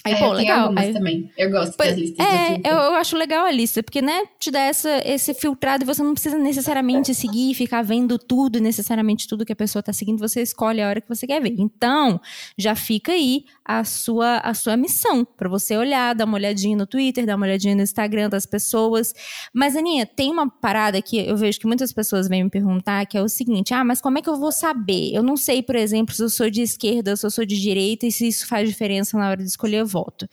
Aí, 0.04 0.12
é, 0.12 0.18
pô, 0.18 0.32
legal. 0.32 0.72
Aí, 0.76 0.92
também. 0.92 1.30
Eu 1.36 1.50
gosto 1.50 1.78
das 1.78 1.96
listas. 1.96 2.26
É, 2.26 2.56
eu, 2.56 2.76
eu, 2.76 2.94
acho 2.96 3.16
legal 3.16 3.46
a 3.46 3.50
lista, 3.50 3.82
porque, 3.82 4.02
né, 4.02 4.24
te 4.38 4.50
dá 4.50 4.60
essa, 4.60 5.00
esse 5.02 5.32
filtrado 5.32 5.82
e 5.82 5.86
você 5.86 6.02
não 6.02 6.12
precisa 6.12 6.36
necessariamente 6.36 7.14
seguir 7.14 7.52
e 7.52 7.54
ficar 7.54 7.80
vendo 7.80 8.18
tudo, 8.18 8.60
necessariamente 8.60 9.26
tudo 9.26 9.46
que 9.46 9.52
a 9.52 9.56
pessoa 9.56 9.82
tá 9.82 9.94
seguindo, 9.94 10.18
você 10.18 10.42
escolhe 10.42 10.82
a 10.82 10.88
hora 10.88 11.00
que 11.00 11.08
você 11.08 11.26
quer 11.26 11.40
ver. 11.40 11.54
Então, 11.56 12.20
já 12.58 12.74
fica 12.74 13.12
aí 13.12 13.44
a 13.64 13.82
sua, 13.82 14.40
a 14.40 14.52
sua 14.52 14.76
missão, 14.76 15.24
para 15.24 15.48
você 15.48 15.74
olhar, 15.74 16.14
dar 16.14 16.26
uma 16.26 16.36
olhadinha 16.36 16.76
no 16.76 16.86
Twitter, 16.86 17.24
dar 17.24 17.36
uma 17.36 17.46
olhadinha 17.46 17.74
no 17.74 17.80
Instagram 17.80 18.28
das 18.28 18.44
pessoas. 18.44 19.14
Mas, 19.54 19.74
Aninha, 19.74 20.04
tem 20.04 20.30
uma 20.30 20.50
parada 20.50 21.00
que 21.00 21.18
eu 21.18 21.34
vejo 21.34 21.58
que 21.58 21.66
muitas 21.66 21.94
pessoas 21.94 22.28
vêm 22.28 22.44
me 22.44 22.50
perguntar, 22.50 23.06
que 23.06 23.16
é 23.16 23.22
o 23.22 23.28
seguinte: 23.28 23.72
ah, 23.72 23.82
mas 23.82 24.02
como 24.02 24.18
é 24.18 24.22
que 24.22 24.28
eu 24.28 24.36
vou 24.36 24.52
saber? 24.52 25.14
Eu 25.14 25.22
não 25.22 25.34
sei, 25.34 25.62
por 25.62 25.76
exemplo, 25.76 26.14
se 26.14 26.22
eu 26.22 26.28
sou 26.28 26.50
de 26.50 26.60
esquerda, 26.60 27.16
se 27.16 27.24
eu 27.24 27.30
sou 27.30 27.46
de 27.46 27.58
direita 27.58 28.06
e 28.06 28.12
se 28.12 28.28
isso 28.28 28.46
faz 28.46 28.68
diferença 28.68 29.16
na 29.16 29.30
hora 29.30 29.42
de 29.42 29.48
escolher 29.48 29.82
voto. 29.94 30.28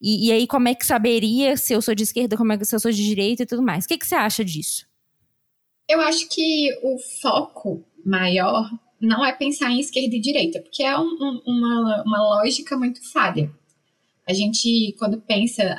E, 0.00 0.28
e 0.28 0.32
aí, 0.32 0.46
como 0.46 0.68
é 0.68 0.74
que 0.74 0.86
saberia 0.86 1.56
se 1.56 1.72
eu 1.72 1.80
sou 1.80 1.94
de 1.94 2.02
esquerda, 2.02 2.36
como 2.36 2.52
é 2.52 2.58
que 2.58 2.64
se 2.64 2.74
eu 2.74 2.80
sou 2.80 2.90
de 2.90 3.04
direita 3.04 3.42
e 3.42 3.46
tudo 3.46 3.62
mais? 3.62 3.84
O 3.84 3.88
que, 3.88 3.98
que 3.98 4.06
você 4.06 4.14
acha 4.14 4.44
disso? 4.44 4.86
Eu 5.88 6.00
acho 6.00 6.28
que 6.28 6.70
o 6.82 6.98
foco 7.20 7.84
maior 8.04 8.70
não 9.00 9.24
é 9.24 9.32
pensar 9.32 9.70
em 9.70 9.80
esquerda 9.80 10.14
e 10.14 10.20
direita, 10.20 10.60
porque 10.60 10.82
é 10.82 10.96
um, 10.98 11.42
uma, 11.46 12.02
uma 12.06 12.22
lógica 12.22 12.76
muito 12.76 13.02
falha. 13.12 13.50
A 14.26 14.32
gente, 14.32 14.94
quando 14.98 15.20
pensa 15.20 15.74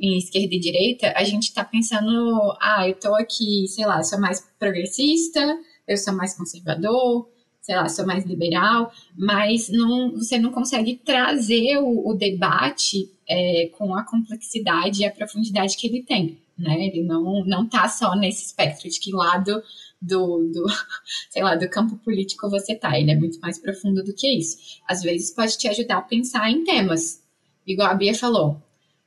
em 0.00 0.18
esquerda 0.18 0.54
e 0.54 0.58
direita, 0.58 1.12
a 1.16 1.24
gente 1.24 1.44
está 1.44 1.64
pensando, 1.64 2.56
ah, 2.60 2.88
eu 2.88 2.94
estou 2.94 3.14
aqui, 3.14 3.66
sei 3.68 3.86
lá, 3.86 4.02
sou 4.02 4.18
mais 4.18 4.40
progressista, 4.58 5.40
eu 5.86 5.96
sou 5.96 6.14
mais 6.14 6.36
conservador, 6.36 7.28
sei 7.62 7.76
lá, 7.76 7.88
sou 7.88 8.04
mais 8.04 8.26
liberal, 8.26 8.92
mas 9.16 9.68
não, 9.68 10.10
você 10.12 10.36
não 10.36 10.50
consegue 10.50 10.96
trazer 10.96 11.78
o, 11.78 12.08
o 12.08 12.14
debate 12.14 13.08
é, 13.26 13.70
com 13.78 13.94
a 13.94 14.04
complexidade 14.04 15.00
e 15.00 15.04
a 15.04 15.12
profundidade 15.12 15.76
que 15.76 15.86
ele 15.86 16.02
tem, 16.02 16.38
né? 16.58 16.86
Ele 16.88 17.04
não, 17.04 17.44
não 17.46 17.66
tá 17.68 17.88
só 17.88 18.16
nesse 18.16 18.46
espectro 18.46 18.90
de 18.90 18.98
que 18.98 19.12
lado 19.12 19.62
do, 20.00 20.50
do, 20.52 20.66
sei 21.30 21.42
lá, 21.44 21.54
do 21.54 21.70
campo 21.70 21.96
político 21.98 22.50
você 22.50 22.74
tá, 22.74 22.98
ele 22.98 23.12
é 23.12 23.16
muito 23.16 23.38
mais 23.38 23.58
profundo 23.58 24.02
do 24.02 24.12
que 24.12 24.28
isso. 24.28 24.58
Às 24.86 25.02
vezes 25.02 25.32
pode 25.32 25.56
te 25.56 25.68
ajudar 25.68 25.98
a 25.98 26.02
pensar 26.02 26.50
em 26.50 26.64
temas, 26.64 27.22
igual 27.64 27.88
a 27.88 27.94
Bia 27.94 28.12
falou, 28.12 28.60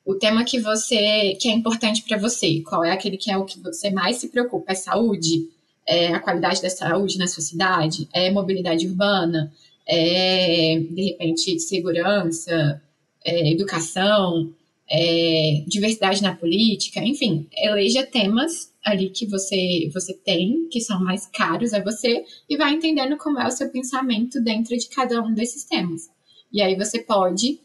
o 0.05 0.15
tema 0.15 0.45
que 0.45 0.61
você 0.61 1.35
que 1.41 1.49
é 1.49 1.51
importante 1.51 2.03
para 2.03 2.17
você, 2.17 2.61
qual 2.61 2.85
é 2.85 2.91
aquele 2.91 3.17
que 3.17 3.29
é 3.29 3.37
o 3.37 3.43
que 3.43 3.59
você 3.59 3.89
mais 3.89 4.15
se 4.17 4.29
preocupa? 4.29 4.71
É 4.71 4.75
saúde? 4.75 5.49
É 5.87 6.07
a 6.07 6.19
qualidade 6.19 6.61
da 6.61 6.69
saúde 6.69 7.17
na 7.17 7.27
sua 7.27 7.43
cidade, 7.43 8.07
é 8.13 8.31
mobilidade 8.31 8.87
urbana, 8.87 9.51
é, 9.87 10.79
de 10.79 11.03
repente, 11.11 11.59
segurança, 11.59 12.81
é, 13.23 13.51
educação, 13.51 14.51
é, 14.89 15.63
diversidade 15.67 16.21
na 16.21 16.35
política, 16.35 16.99
enfim, 16.99 17.47
eleja 17.55 18.05
temas 18.05 18.73
ali 18.83 19.09
que 19.09 19.25
você, 19.25 19.89
você 19.93 20.13
tem, 20.13 20.67
que 20.69 20.79
são 20.79 21.03
mais 21.03 21.25
caros 21.27 21.73
a 21.73 21.83
você, 21.83 22.23
e 22.47 22.55
vai 22.55 22.73
entendendo 22.73 23.17
como 23.17 23.39
é 23.39 23.47
o 23.47 23.51
seu 23.51 23.69
pensamento 23.69 24.39
dentro 24.41 24.77
de 24.77 24.87
cada 24.89 25.21
um 25.21 25.33
desses 25.33 25.63
temas. 25.65 26.09
E 26.51 26.61
aí 26.61 26.75
você 26.75 26.99
pode 27.01 27.59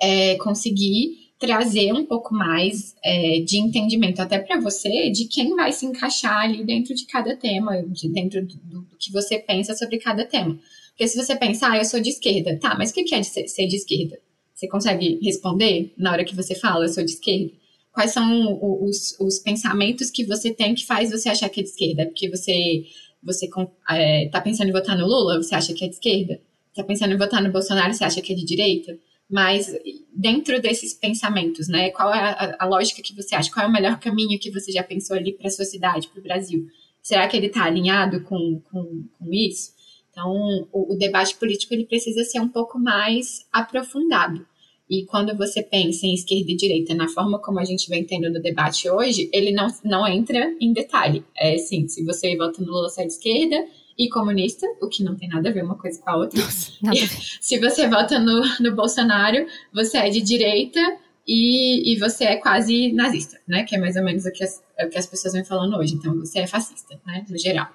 é, 0.00 0.36
conseguir 0.36 1.23
trazer 1.38 1.92
um 1.92 2.04
pouco 2.04 2.34
mais 2.34 2.94
é, 3.04 3.40
de 3.40 3.58
entendimento 3.58 4.20
até 4.20 4.38
para 4.38 4.60
você 4.60 5.10
de 5.10 5.26
quem 5.26 5.54
vai 5.54 5.72
se 5.72 5.84
encaixar 5.84 6.44
ali 6.44 6.64
dentro 6.64 6.94
de 6.94 7.06
cada 7.06 7.36
tema, 7.36 7.82
de 7.82 8.08
dentro 8.08 8.44
do, 8.46 8.56
do, 8.56 8.96
que 8.98 9.12
você 9.12 9.38
pensa 9.38 9.74
sobre 9.74 9.98
cada 9.98 10.24
tema. 10.24 10.58
Porque 10.90 11.08
se 11.08 11.16
você 11.16 11.34
pensar, 11.34 11.72
ah, 11.72 11.78
eu 11.78 11.84
sou 11.84 12.00
de 12.00 12.10
esquerda, 12.10 12.58
tá, 12.58 12.76
mas 12.78 12.90
o 12.90 12.94
que 12.94 13.14
é 13.14 13.20
de 13.20 13.26
ser, 13.26 13.48
ser 13.48 13.66
de 13.66 13.76
esquerda? 13.76 14.18
Você 14.54 14.68
consegue 14.68 15.18
responder 15.22 15.92
na 15.98 16.12
hora 16.12 16.24
que 16.24 16.36
você 16.36 16.54
fala, 16.54 16.84
eu 16.84 16.88
sou 16.88 17.04
de 17.04 17.10
esquerda? 17.10 17.52
Quais 17.92 18.12
são 18.12 18.58
os, 18.82 19.18
os 19.20 19.38
pensamentos 19.38 20.10
que 20.10 20.24
você 20.24 20.52
tem 20.52 20.74
que 20.74 20.86
faz 20.86 21.10
você 21.10 21.28
achar 21.28 21.48
que 21.48 21.60
é 21.60 21.62
de 21.62 21.68
esquerda? 21.68 22.06
Porque 22.06 22.28
você 22.28 22.84
você 23.22 23.48
é, 23.90 24.28
tá 24.28 24.40
pensando 24.40 24.68
em 24.68 24.72
votar 24.72 24.96
no 24.98 25.06
Lula, 25.06 25.42
você 25.42 25.54
acha 25.54 25.72
que 25.72 25.84
é 25.84 25.88
de 25.88 25.94
esquerda? 25.94 26.40
Tá 26.74 26.84
pensando 26.84 27.14
em 27.14 27.16
votar 27.16 27.42
no 27.42 27.50
Bolsonaro, 27.50 27.94
você 27.94 28.04
acha 28.04 28.20
que 28.20 28.32
é 28.32 28.36
de 28.36 28.44
direita? 28.44 28.98
Mas 29.30 29.74
dentro 30.12 30.60
desses 30.60 30.94
pensamentos, 30.94 31.66
né? 31.68 31.90
Qual 31.90 32.12
é 32.12 32.18
a, 32.18 32.56
a, 32.60 32.66
lógica 32.66 33.02
que 33.02 33.14
você 33.14 33.34
acha? 33.34 33.50
Qual 33.50 33.64
é 33.64 33.68
o 33.68 33.72
melhor 33.72 33.98
caminho 33.98 34.38
que 34.38 34.50
você 34.50 34.70
já 34.70 34.82
pensou 34.82 35.16
ali 35.16 35.32
para 35.32 35.48
a 35.48 35.50
sua 35.50 35.64
cidade, 35.64 36.08
para 36.08 36.20
o 36.20 36.22
Brasil? 36.22 36.66
Será 37.02 37.26
que 37.26 37.36
ele 37.36 37.46
está 37.46 37.64
alinhado 37.64 38.22
com, 38.22 38.60
com, 38.70 39.04
com 39.18 39.32
isso? 39.32 39.72
Então, 40.10 40.32
o, 40.72 40.94
o, 40.94 40.96
debate 40.96 41.36
político 41.36 41.74
ele 41.74 41.86
precisa 41.86 42.22
ser 42.24 42.40
um 42.40 42.48
pouco 42.48 42.78
mais 42.78 43.46
aprofundado. 43.52 44.46
E 44.88 45.04
quando 45.06 45.36
você 45.36 45.62
pensa 45.62 46.06
em 46.06 46.14
esquerda 46.14 46.52
e 46.52 46.56
direita, 46.56 46.94
na 46.94 47.08
forma 47.08 47.40
como 47.40 47.58
a 47.58 47.64
gente 47.64 47.88
vem 47.88 48.04
tendo 48.04 48.30
no 48.30 48.40
debate 48.40 48.88
hoje, 48.88 49.28
ele 49.32 49.50
não, 49.50 49.66
não 49.82 50.06
entra 50.06 50.54
em 50.60 50.72
detalhe. 50.72 51.24
É 51.36 51.54
assim, 51.54 51.88
se 51.88 52.04
você 52.04 52.36
vota 52.36 52.62
no 52.62 52.70
Lula, 52.70 52.88
sai 52.90 53.06
de 53.06 53.14
esquerda, 53.14 53.66
e 53.98 54.08
comunista, 54.08 54.66
o 54.80 54.88
que 54.88 55.04
não 55.04 55.16
tem 55.16 55.28
nada 55.28 55.48
a 55.48 55.52
ver 55.52 55.64
uma 55.64 55.76
coisa 55.76 56.00
com 56.00 56.10
a 56.10 56.16
outra. 56.16 56.40
Nossa, 56.40 56.72
se 57.40 57.58
você 57.58 57.88
vota 57.88 58.18
no, 58.18 58.42
no 58.60 58.74
Bolsonaro, 58.74 59.46
você 59.72 59.98
é 59.98 60.10
de 60.10 60.20
direita 60.20 60.80
e, 61.26 61.92
e 61.92 61.98
você 61.98 62.24
é 62.24 62.36
quase 62.36 62.92
nazista, 62.92 63.40
né? 63.46 63.64
Que 63.64 63.76
é 63.76 63.78
mais 63.78 63.96
ou 63.96 64.04
menos 64.04 64.24
o 64.26 64.32
que 64.32 64.42
as, 64.42 64.62
o 64.80 64.88
que 64.88 64.98
as 64.98 65.06
pessoas 65.06 65.34
vêm 65.34 65.44
falando 65.44 65.76
hoje. 65.76 65.94
Então, 65.94 66.18
você 66.18 66.40
é 66.40 66.46
fascista, 66.46 67.00
né? 67.06 67.24
No 67.28 67.38
geral. 67.38 67.68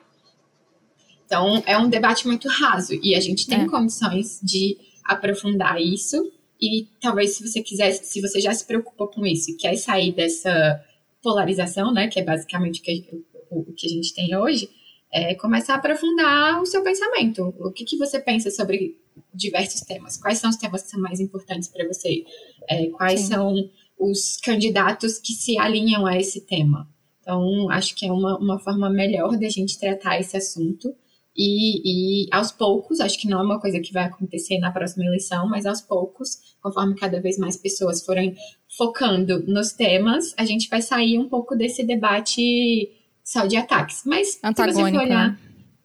Então, 1.25 1.61
é 1.65 1.77
um 1.77 1.89
debate 1.89 2.27
muito 2.27 2.49
raso 2.49 2.93
e 3.03 3.15
a 3.15 3.19
gente 3.19 3.47
tem 3.47 3.61
é. 3.61 3.67
condições 3.67 4.39
de 4.43 4.77
aprofundar 5.05 5.79
isso 5.81 6.31
e 6.61 6.87
talvez 6.99 7.35
se 7.35 7.47
você 7.47 7.61
quiser, 7.61 7.91
se 7.91 8.19
você 8.19 8.41
já 8.41 8.53
se 8.53 8.65
preocupou 8.65 9.07
com 9.07 9.25
isso 9.25 9.51
e 9.51 9.55
quer 9.55 9.75
sair 9.77 10.11
dessa 10.11 10.83
polarização, 11.21 11.93
né, 11.93 12.07
que 12.07 12.19
é 12.19 12.23
basicamente 12.23 12.81
o 12.81 12.83
que, 12.83 13.23
o, 13.49 13.59
o 13.59 13.73
que 13.73 13.85
a 13.85 13.89
gente 13.89 14.13
tem 14.13 14.35
hoje, 14.35 14.69
é 15.11 15.35
começar 15.35 15.73
a 15.73 15.77
aprofundar 15.77 16.61
o 16.61 16.65
seu 16.65 16.83
pensamento. 16.83 17.53
O 17.59 17.71
que, 17.71 17.83
que 17.83 17.97
você 17.97 18.19
pensa 18.19 18.51
sobre 18.51 18.97
diversos 19.33 19.81
temas? 19.81 20.17
Quais 20.17 20.39
são 20.39 20.49
os 20.49 20.57
temas 20.57 20.83
que 20.83 20.89
são 20.89 20.99
mais 20.99 21.19
importantes 21.19 21.67
para 21.67 21.87
você? 21.87 22.23
É, 22.69 22.87
quais 22.87 23.21
Sim. 23.21 23.27
são 23.27 23.69
os 23.97 24.37
candidatos 24.37 25.17
que 25.17 25.33
se 25.33 25.57
alinham 25.57 26.05
a 26.05 26.17
esse 26.17 26.41
tema? 26.41 26.87
Então, 27.21 27.69
acho 27.69 27.95
que 27.95 28.05
é 28.05 28.11
uma, 28.11 28.37
uma 28.37 28.59
forma 28.59 28.89
melhor 28.89 29.37
de 29.37 29.45
a 29.45 29.49
gente 29.49 29.79
tratar 29.79 30.19
esse 30.19 30.37
assunto. 30.37 30.93
E, 31.35 32.25
e, 32.25 32.27
aos 32.31 32.51
poucos, 32.51 32.99
acho 32.99 33.19
que 33.19 33.27
não 33.27 33.39
é 33.39 33.43
uma 33.43 33.61
coisa 33.61 33.79
que 33.79 33.93
vai 33.93 34.03
acontecer 34.03 34.57
na 34.59 34.71
próxima 34.71 35.05
eleição, 35.05 35.47
mas 35.47 35.65
aos 35.65 35.79
poucos, 35.79 36.57
conforme 36.61 36.95
cada 36.95 37.21
vez 37.21 37.37
mais 37.37 37.55
pessoas 37.55 38.03
forem 38.03 38.35
focando 38.77 39.41
nos 39.47 39.71
temas, 39.71 40.33
a 40.37 40.43
gente 40.43 40.67
vai 40.69 40.81
sair 40.81 41.17
um 41.17 41.29
pouco 41.29 41.55
desse 41.55 41.83
debate 41.83 42.91
só 43.29 43.45
de 43.45 43.55
ataques. 43.55 44.01
Mas 44.05 44.29
se 44.33 44.39
você 44.41 44.73
for 44.73 44.95
olhar. 44.95 45.39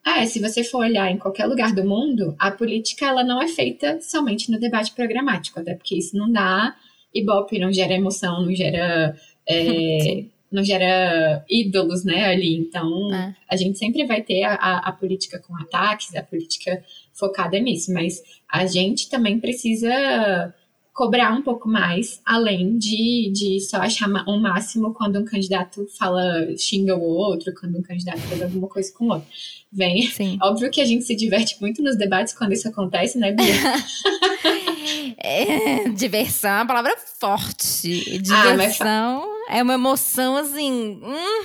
É, 0.07 0.27
se 0.27 0.39
você 0.39 0.65
for 0.65 0.79
olhar 0.79 1.11
em 1.11 1.19
qualquer 1.19 1.47
lugar 1.47 1.75
do 1.75 1.83
mundo, 1.83 2.35
a 2.39 2.51
política 2.51 3.07
ela 3.07 3.25
não 3.25 3.41
é 3.41 3.49
feita 3.49 3.99
somente 4.03 4.51
no 4.51 4.61
debate 4.61 4.93
programático, 4.93 5.59
até 5.59 5.75
porque 5.75 5.97
isso 5.97 6.15
não 6.17 6.31
dá 6.31 6.77
ibope, 7.13 7.59
não 7.59 7.73
gera 7.73 7.95
emoção, 7.95 8.45
não 8.45 8.55
gera. 8.55 9.17
É, 9.49 10.25
não 10.53 10.63
gera 10.63 11.45
ídolos, 11.51 12.05
né, 12.05 12.27
ali. 12.27 12.55
Então, 12.55 13.13
é. 13.13 13.35
a 13.49 13.57
gente 13.57 13.77
sempre 13.77 14.07
vai 14.07 14.23
ter 14.23 14.45
a, 14.45 14.55
a, 14.55 14.89
a, 14.89 14.93
política 14.93 15.41
com 15.41 15.57
ataques, 15.57 16.15
a 16.15 16.23
política 16.23 16.81
focada 17.13 17.59
nisso, 17.59 17.93
mas 17.93 18.23
a 18.49 18.65
gente 18.65 19.11
também 19.11 19.41
precisa 19.41 20.55
cobrar 20.95 21.33
um 21.33 21.43
pouco 21.43 21.69
mais, 21.69 22.21
além 22.25 22.79
de, 22.79 23.33
de 23.35 23.61
só 23.61 23.79
achar 23.79 24.09
um 24.29 24.41
máximo 24.41 24.95
quando 24.95 25.19
um 25.19 25.25
candidato 25.25 25.85
fala, 25.99 26.23
xinga 26.57 26.95
o 26.95 27.03
outro, 27.03 27.53
quando 27.53 27.77
um 27.77 27.83
candidato 27.83 28.21
faz 28.21 28.41
alguma 28.41 28.69
coisa 28.69 28.93
com 28.97 29.07
o 29.07 29.13
outro. 29.15 29.27
Vem. 29.73 30.09
Sim. 30.09 30.39
Óbvio 30.41 30.71
que 30.71 30.81
a 30.81 30.85
gente 30.85 31.05
se 31.05 31.17
diverte 31.17 31.61
muito 31.61 31.83
nos 31.83 31.99
debates 31.99 32.33
quando 32.33 32.53
isso 32.53 32.69
acontece, 32.69 33.19
né, 33.19 33.33
Bia? 33.33 33.55
é, 35.19 35.89
diversão 35.89 36.51
é 36.51 36.55
uma 36.59 36.67
palavra 36.67 36.97
forte. 37.19 38.05
Ah, 38.33 38.53
diversão 38.53 39.25
ah, 39.49 39.57
é 39.57 39.63
uma 39.65 39.75
emoção 39.75 40.37
assim. 40.37 41.01
Hum, 41.03 41.45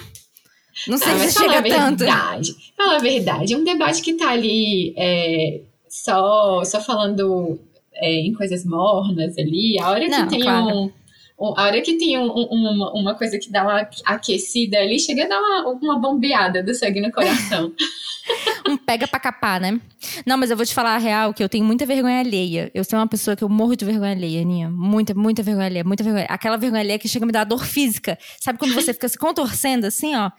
não 0.88 0.98
sei 1.00 1.14
ah, 1.14 1.28
se 1.28 1.40
chega 1.40 1.64
tanto. 1.64 2.00
Verdade, 2.00 2.56
fala 2.78 2.98
a 2.98 3.00
verdade. 3.00 3.56
É 3.56 3.58
um 3.58 3.64
debate 3.64 4.04
que 4.04 4.14
tá 4.14 4.30
ali 4.30 4.94
é, 4.96 5.62
só, 5.90 6.64
só 6.64 6.80
falando 6.80 7.60
é, 8.02 8.12
em 8.12 8.34
coisas 8.34 8.66
mornas 8.66 9.38
ali, 9.38 9.80
a 9.80 9.90
hora 9.90 10.06
que 10.06 10.10
Não, 10.10 10.28
tem 10.28 10.42
claro. 10.42 10.68
um, 10.68 10.92
um. 11.40 11.54
A 11.58 11.64
hora 11.64 11.82
que 11.82 11.98
tem 11.98 12.18
um, 12.18 12.26
um, 12.26 12.48
uma, 12.52 12.94
uma 12.94 13.16
coisa 13.16 13.40
que 13.40 13.50
dá 13.50 13.64
uma 13.64 13.88
aquecida 14.06 14.78
ali, 14.78 15.00
chega 15.00 15.24
a 15.24 15.28
dar 15.28 15.40
uma, 15.40 15.70
uma 15.70 16.00
bombeada 16.00 16.62
do 16.62 16.76
sangue 16.76 17.00
no 17.00 17.12
coração. 17.12 17.72
um 18.68 18.78
pega 18.78 19.08
pra 19.08 19.20
capar, 19.20 19.60
né? 19.60 19.80
Não, 20.26 20.38
mas 20.38 20.52
eu 20.52 20.58
vou 20.58 20.66
te 20.66 20.74
falar 20.74 20.96
a 20.96 20.98
real 20.98 21.34
que 21.34 21.44
eu 21.44 21.50
tenho 21.50 21.64
muita 21.64 21.86
vergonha 21.86 22.20
alheia. 22.20 22.70
Eu 22.74 22.84
sou 22.84 23.00
uma 23.00 23.08
pessoa 23.08 23.36
que 23.36 23.44
eu 23.44 23.50
morro 23.50 23.76
de 23.76 23.86
vergonha 23.86 24.12
alheia, 24.12 24.42
Aninha. 24.42 24.70
Muita, 24.70 25.14
muita 25.14 25.42
vergonha 25.42 25.68
alheia, 25.68 25.84
muita 25.84 26.04
vergonha. 26.04 26.26
Aquela 26.30 26.58
vergonha 26.58 26.82
alheia 26.82 27.00
que 27.00 27.08
chega 27.08 27.26
a 27.26 27.28
me 27.28 27.32
dar 27.32 27.46
dor 27.46 27.66
física. 27.66 28.18
Sabe 28.40 28.60
quando 28.60 28.74
você 28.74 28.94
fica 28.94 29.08
se 29.08 29.18
contorcendo 29.18 29.88
assim, 29.88 30.16
ó? 30.16 30.32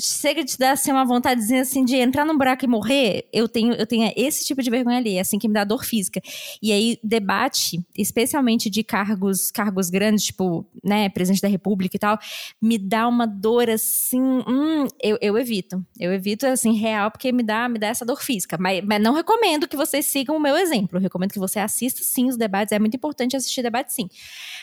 Chega 0.00 0.42
de 0.42 0.56
dar 0.56 0.72
assim, 0.72 0.90
uma 0.90 1.04
vontadezinha 1.04 1.60
assim 1.60 1.84
de 1.84 1.96
entrar 1.96 2.24
num 2.24 2.38
buraco 2.38 2.64
e 2.64 2.68
morrer, 2.68 3.28
eu 3.30 3.46
tenho, 3.46 3.74
eu 3.74 3.86
tenho 3.86 4.10
esse 4.16 4.44
tipo 4.44 4.62
de 4.62 4.70
vergonha 4.70 4.96
ali, 4.96 5.16
é 5.16 5.20
assim 5.20 5.38
que 5.38 5.46
me 5.46 5.52
dá 5.52 5.62
dor 5.62 5.84
física. 5.84 6.22
E 6.62 6.72
aí, 6.72 6.98
debate, 7.04 7.78
especialmente 7.96 8.70
de 8.70 8.82
cargos, 8.82 9.50
cargos 9.50 9.90
grandes, 9.90 10.24
tipo, 10.24 10.66
né, 10.82 11.10
presidente 11.10 11.42
da 11.42 11.48
república 11.48 11.96
e 11.96 11.98
tal, 11.98 12.18
me 12.62 12.78
dá 12.78 13.06
uma 13.06 13.26
dor 13.26 13.68
assim, 13.68 14.20
hum, 14.20 14.86
eu, 15.02 15.18
eu 15.20 15.36
evito. 15.36 15.84
Eu 16.00 16.14
evito, 16.14 16.46
assim, 16.46 16.74
real, 16.74 17.10
porque 17.10 17.30
me 17.30 17.42
dá, 17.42 17.68
me 17.68 17.78
dá 17.78 17.88
essa 17.88 18.06
dor 18.06 18.22
física. 18.22 18.56
Mas, 18.58 18.82
mas 18.84 19.02
não 19.02 19.12
recomendo 19.12 19.68
que 19.68 19.76
vocês 19.76 20.06
sigam 20.06 20.36
o 20.36 20.40
meu 20.40 20.56
exemplo. 20.56 20.96
Eu 20.96 21.02
recomendo 21.02 21.32
que 21.32 21.38
você 21.38 21.58
assista, 21.58 22.00
sim, 22.02 22.28
os 22.28 22.38
debates. 22.38 22.72
É 22.72 22.78
muito 22.78 22.96
importante 22.96 23.36
assistir 23.36 23.62
debate, 23.62 23.92
sim. 23.92 24.08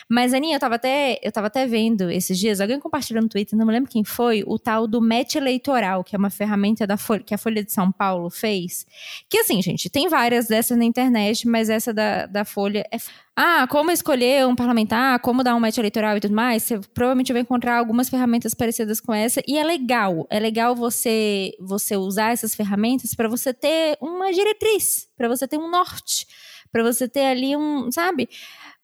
Mas, 0.08 0.34
Aninha, 0.34 0.56
eu 0.56 0.60
tava 0.60 0.74
até, 0.74 1.20
eu 1.22 1.30
tava 1.30 1.46
até 1.46 1.64
vendo 1.66 2.10
esses 2.10 2.36
dias, 2.38 2.60
alguém 2.60 2.80
compartilhou 2.80 3.22
no 3.22 3.28
Twitter, 3.28 3.56
não 3.56 3.66
me 3.66 3.72
lembro 3.72 3.90
quem 3.90 4.02
foi, 4.02 4.42
o 4.46 4.58
tal 4.58 4.86
do 4.86 4.95
do 4.96 5.02
Match 5.02 5.34
Eleitoral, 5.34 6.02
que 6.02 6.16
é 6.16 6.18
uma 6.18 6.30
ferramenta 6.30 6.86
da 6.86 6.96
Folha, 6.96 7.22
que 7.22 7.34
a 7.34 7.38
Folha 7.38 7.62
de 7.62 7.70
São 7.70 7.92
Paulo 7.92 8.30
fez. 8.30 8.86
Que 9.28 9.38
assim, 9.38 9.60
gente, 9.60 9.90
tem 9.90 10.08
várias 10.08 10.46
dessas 10.46 10.78
na 10.78 10.84
internet, 10.84 11.46
mas 11.46 11.68
essa 11.68 11.92
da, 11.92 12.24
da 12.24 12.44
Folha 12.44 12.86
é. 12.90 12.96
Ah, 13.38 13.66
como 13.68 13.90
escolher 13.90 14.46
um 14.46 14.56
parlamentar, 14.56 15.20
como 15.20 15.44
dar 15.44 15.54
um 15.54 15.60
match 15.60 15.76
eleitoral 15.76 16.16
e 16.16 16.20
tudo 16.20 16.34
mais, 16.34 16.62
você 16.62 16.80
provavelmente 16.94 17.34
vai 17.34 17.42
encontrar 17.42 17.76
algumas 17.76 18.08
ferramentas 18.08 18.54
parecidas 18.54 18.98
com 18.98 19.12
essa. 19.12 19.42
E 19.46 19.58
é 19.58 19.64
legal, 19.64 20.26
é 20.30 20.40
legal 20.40 20.74
você, 20.74 21.52
você 21.60 21.98
usar 21.98 22.32
essas 22.32 22.54
ferramentas 22.54 23.14
para 23.14 23.28
você 23.28 23.52
ter 23.52 23.98
uma 24.00 24.32
diretriz, 24.32 25.06
para 25.18 25.28
você 25.28 25.46
ter 25.46 25.58
um 25.58 25.70
norte, 25.70 26.26
para 26.72 26.82
você 26.82 27.06
ter 27.06 27.26
ali 27.26 27.54
um, 27.54 27.92
sabe? 27.92 28.26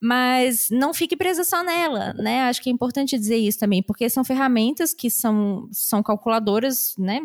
Mas 0.02 0.68
não 0.68 0.92
fique 0.92 1.16
presa 1.16 1.44
só 1.44 1.62
nela, 1.62 2.12
né? 2.14 2.42
Acho 2.42 2.60
que 2.60 2.68
é 2.68 2.72
importante 2.72 3.16
dizer 3.16 3.36
isso 3.36 3.60
também, 3.60 3.80
porque 3.80 4.10
são 4.10 4.24
ferramentas 4.24 4.92
que 4.92 5.08
são, 5.08 5.68
são 5.70 6.02
calculadoras, 6.02 6.96
né? 6.98 7.20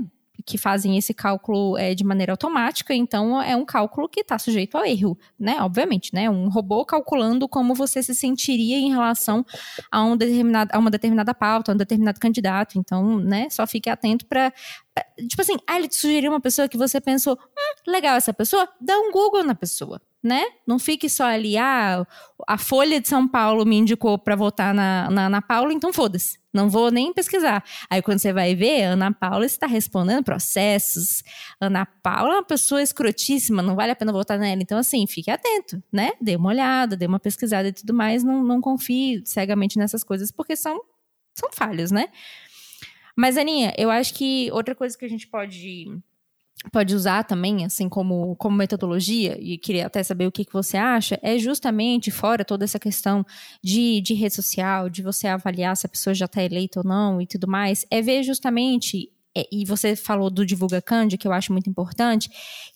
Que 0.45 0.59
fazem 0.59 0.95
esse 0.95 1.11
cálculo 1.11 1.75
é, 1.75 1.95
de 1.95 2.03
maneira 2.03 2.33
automática, 2.33 2.93
então 2.93 3.41
é 3.41 3.55
um 3.55 3.65
cálculo 3.65 4.07
que 4.07 4.19
está 4.19 4.37
sujeito 4.37 4.77
ao 4.77 4.85
erro, 4.85 5.17
né? 5.39 5.57
Obviamente, 5.59 6.13
né? 6.13 6.29
Um 6.29 6.49
robô 6.49 6.85
calculando 6.85 7.49
como 7.49 7.73
você 7.73 8.03
se 8.03 8.13
sentiria 8.13 8.77
em 8.77 8.91
relação 8.91 9.43
a, 9.91 10.03
um 10.03 10.15
determinado, 10.15 10.69
a 10.71 10.77
uma 10.77 10.91
determinada 10.91 11.33
pauta, 11.33 11.71
a 11.71 11.73
um 11.73 11.77
determinado 11.77 12.19
candidato. 12.19 12.77
Então, 12.77 13.17
né? 13.17 13.49
Só 13.49 13.65
fique 13.65 13.89
atento 13.89 14.23
para 14.27 14.53
Tipo 15.27 15.41
assim, 15.41 15.57
ah, 15.67 15.77
ele 15.77 15.87
te 15.87 15.95
sugeriu 15.95 16.31
uma 16.31 16.41
pessoa 16.41 16.67
que 16.67 16.77
você 16.77 16.99
pensou, 17.01 17.33
hum, 17.35 17.91
legal 17.91 18.15
essa 18.17 18.33
pessoa, 18.33 18.67
dá 18.81 18.97
um 18.99 19.11
Google 19.11 19.43
na 19.43 19.53
pessoa 19.53 20.01
né? 20.23 20.43
Não 20.65 20.79
fique 20.79 21.09
só 21.09 21.25
ali, 21.25 21.57
ah, 21.57 22.05
a 22.47 22.57
Folha 22.57 22.99
de 22.99 23.07
São 23.07 23.27
Paulo 23.27 23.65
me 23.65 23.77
indicou 23.77 24.17
para 24.17 24.35
votar 24.35 24.73
na, 24.73 25.09
na 25.09 25.27
Ana 25.27 25.41
Paula, 25.41 25.71
então 25.73 25.93
foda-se, 25.93 26.39
não 26.53 26.69
vou 26.69 26.91
nem 26.91 27.13
pesquisar. 27.13 27.63
Aí 27.89 28.01
quando 28.01 28.19
você 28.19 28.33
vai 28.33 28.55
ver, 28.55 28.83
Ana 28.83 29.13
Paula 29.13 29.45
está 29.45 29.67
respondendo 29.67 30.23
processos. 30.23 31.23
Ana 31.61 31.85
Paula 31.85 32.33
é 32.33 32.37
uma 32.37 32.43
pessoa 32.43 32.81
escrotíssima, 32.81 33.61
não 33.61 33.75
vale 33.75 33.91
a 33.91 33.95
pena 33.95 34.11
votar 34.11 34.39
nela. 34.39 34.61
Então, 34.61 34.77
assim, 34.77 35.05
fique 35.05 35.29
atento, 35.29 35.81
né? 35.91 36.11
Dê 36.19 36.35
uma 36.35 36.49
olhada, 36.49 36.97
dê 36.97 37.05
uma 37.05 37.19
pesquisada 37.19 37.67
e 37.67 37.73
tudo 37.73 37.93
mais. 37.93 38.23
Não, 38.23 38.43
não 38.43 38.59
confie 38.59 39.21
cegamente 39.25 39.77
nessas 39.77 40.03
coisas, 40.03 40.31
porque 40.31 40.55
são, 40.55 40.81
são 41.33 41.49
falhas, 41.53 41.91
né? 41.91 42.09
Mas, 43.15 43.37
Aninha, 43.37 43.73
eu 43.77 43.89
acho 43.89 44.13
que 44.13 44.49
outra 44.51 44.75
coisa 44.75 44.97
que 44.97 45.05
a 45.05 45.09
gente 45.09 45.27
pode 45.27 45.87
pode 46.71 46.95
usar 46.95 47.23
também, 47.23 47.65
assim, 47.65 47.87
como, 47.87 48.35
como 48.35 48.57
metodologia, 48.57 49.37
e 49.39 49.57
queria 49.57 49.85
até 49.85 50.01
saber 50.03 50.27
o 50.27 50.31
que, 50.31 50.43
que 50.43 50.53
você 50.53 50.77
acha, 50.77 51.19
é 51.21 51.37
justamente, 51.37 52.11
fora 52.11 52.43
toda 52.43 52.65
essa 52.65 52.79
questão 52.79 53.25
de, 53.63 54.01
de 54.01 54.13
rede 54.13 54.35
social, 54.35 54.89
de 54.89 55.01
você 55.01 55.27
avaliar 55.27 55.77
se 55.77 55.85
a 55.85 55.89
pessoa 55.89 56.13
já 56.13 56.25
está 56.25 56.43
eleita 56.43 56.79
ou 56.79 56.85
não 56.85 57.21
e 57.21 57.27
tudo 57.27 57.47
mais, 57.47 57.85
é 57.89 58.01
ver 58.01 58.23
justamente 58.23 59.11
é, 59.37 59.47
e 59.51 59.63
você 59.65 59.95
falou 59.95 60.31
do 60.31 60.43
Divulga 60.43 60.81
Candy, 60.81 61.17
que 61.17 61.27
eu 61.27 61.31
acho 61.31 61.53
muito 61.53 61.69
importante, 61.69 62.27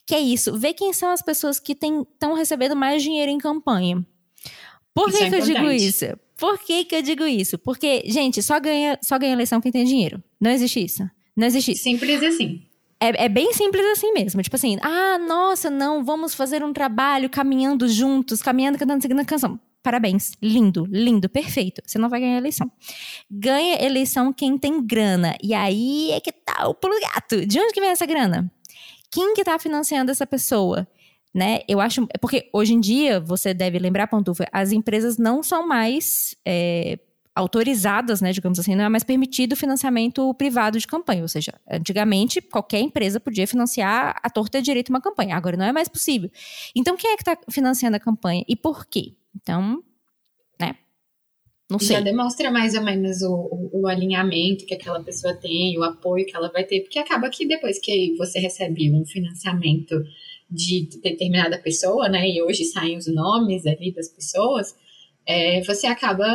que 0.06 0.14
é 0.14 0.20
isso, 0.20 0.56
ver 0.56 0.74
quem 0.74 0.92
são 0.92 1.10
as 1.10 1.20
pessoas 1.20 1.58
que 1.58 1.72
estão 1.72 2.34
recebendo 2.34 2.76
mais 2.76 3.02
dinheiro 3.02 3.32
em 3.32 3.38
campanha. 3.38 4.06
Por 4.94 5.10
que, 5.10 5.24
é 5.24 5.28
que 5.28 5.34
eu 5.36 5.40
digo 5.40 5.70
isso? 5.70 6.04
Por 6.38 6.58
que, 6.58 6.84
que 6.84 6.94
eu 6.94 7.02
digo 7.02 7.26
isso? 7.26 7.58
Porque, 7.58 8.04
gente, 8.06 8.42
só 8.42 8.60
ganha, 8.60 8.98
só 9.02 9.18
ganha 9.18 9.32
eleição 9.32 9.60
quem 9.60 9.72
tem 9.72 9.84
dinheiro. 9.84 10.22
Não 10.40 10.50
existe 10.50 10.84
isso. 10.84 11.08
Não 11.36 11.46
existe 11.46 11.72
isso. 11.72 11.82
Simples 11.82 12.22
assim. 12.22 12.62
É, 13.02 13.24
é, 13.24 13.28
bem 13.28 13.52
simples 13.52 13.84
assim 13.86 14.12
mesmo. 14.12 14.40
Tipo 14.40 14.54
assim, 14.54 14.78
ah, 14.80 15.18
nossa, 15.18 15.68
não, 15.68 16.04
vamos 16.04 16.34
fazer 16.34 16.62
um 16.62 16.72
trabalho 16.72 17.28
caminhando 17.28 17.88
juntos, 17.88 18.40
caminhando, 18.40 18.78
cantando, 18.78 19.02
seguindo 19.02 19.18
a 19.18 19.24
canção. 19.24 19.58
Parabéns, 19.82 20.30
lindo, 20.40 20.86
lindo, 20.88 21.28
perfeito. 21.28 21.82
Você 21.84 21.98
não 21.98 22.08
vai 22.08 22.20
ganhar 22.20 22.38
eleição. 22.38 22.70
Ganha 23.28 23.84
eleição 23.84 24.32
quem 24.32 24.56
tem 24.56 24.80
grana. 24.86 25.36
E 25.42 25.52
aí 25.52 26.12
é 26.12 26.20
que 26.20 26.30
tá 26.30 26.68
o 26.68 26.74
pulo 26.74 26.94
gato. 27.00 27.44
De 27.44 27.58
onde 27.58 27.72
que 27.72 27.80
vem 27.80 27.90
essa 27.90 28.06
grana? 28.06 28.48
Quem 29.10 29.34
que 29.34 29.42
tá 29.42 29.58
financiando 29.58 30.12
essa 30.12 30.24
pessoa? 30.24 30.86
Né? 31.34 31.62
Eu 31.66 31.80
acho. 31.80 32.06
Porque 32.20 32.48
hoje 32.52 32.74
em 32.74 32.80
dia, 32.80 33.18
você 33.18 33.52
deve 33.52 33.80
lembrar, 33.80 34.06
Pantufa, 34.06 34.46
as 34.52 34.70
empresas 34.70 35.18
não 35.18 35.42
são 35.42 35.66
mais. 35.66 36.36
É, 36.46 37.00
autorizadas, 37.34 38.20
né, 38.20 38.30
digamos 38.30 38.58
assim, 38.58 38.74
não 38.74 38.84
é 38.84 38.88
mais 38.88 39.02
permitido 39.02 39.52
o 39.52 39.56
financiamento 39.56 40.32
privado 40.34 40.78
de 40.78 40.86
campanha. 40.86 41.22
Ou 41.22 41.28
seja, 41.28 41.52
antigamente 41.70 42.40
qualquer 42.40 42.80
empresa 42.80 43.18
podia 43.18 43.46
financiar 43.46 44.18
a 44.22 44.30
torta 44.30 44.58
de 44.58 44.66
direito 44.66 44.90
uma 44.90 45.00
campanha. 45.00 45.36
Agora 45.36 45.56
não 45.56 45.64
é 45.64 45.72
mais 45.72 45.88
possível. 45.88 46.30
Então 46.74 46.96
quem 46.96 47.10
é 47.10 47.16
que 47.16 47.22
está 47.22 47.38
financiando 47.50 47.96
a 47.96 48.00
campanha 48.00 48.44
e 48.46 48.54
por 48.54 48.86
quê? 48.86 49.14
Então, 49.34 49.82
né? 50.60 50.76
Não 51.70 51.78
sei. 51.78 51.96
Já 51.96 52.02
demonstra 52.02 52.50
mais 52.50 52.74
ou 52.74 52.82
menos 52.82 53.22
o, 53.22 53.32
o, 53.32 53.80
o, 53.82 53.86
alinhamento 53.86 54.66
que 54.66 54.74
aquela 54.74 55.02
pessoa 55.02 55.34
tem, 55.34 55.78
o 55.78 55.82
apoio 55.82 56.26
que 56.26 56.36
ela 56.36 56.50
vai 56.50 56.64
ter, 56.64 56.80
porque 56.80 56.98
acaba 56.98 57.30
que 57.30 57.46
depois 57.46 57.78
que 57.80 58.14
você 58.18 58.38
recebe 58.38 58.92
um 58.92 59.06
financiamento 59.06 59.94
de 60.50 60.86
determinada 61.02 61.56
pessoa, 61.58 62.10
né, 62.10 62.28
e 62.28 62.42
hoje 62.42 62.64
saem 62.66 62.98
os 62.98 63.06
nomes 63.06 63.64
ali 63.64 63.90
das 63.90 64.08
pessoas, 64.08 64.76
é, 65.26 65.62
você 65.62 65.86
acaba 65.86 66.26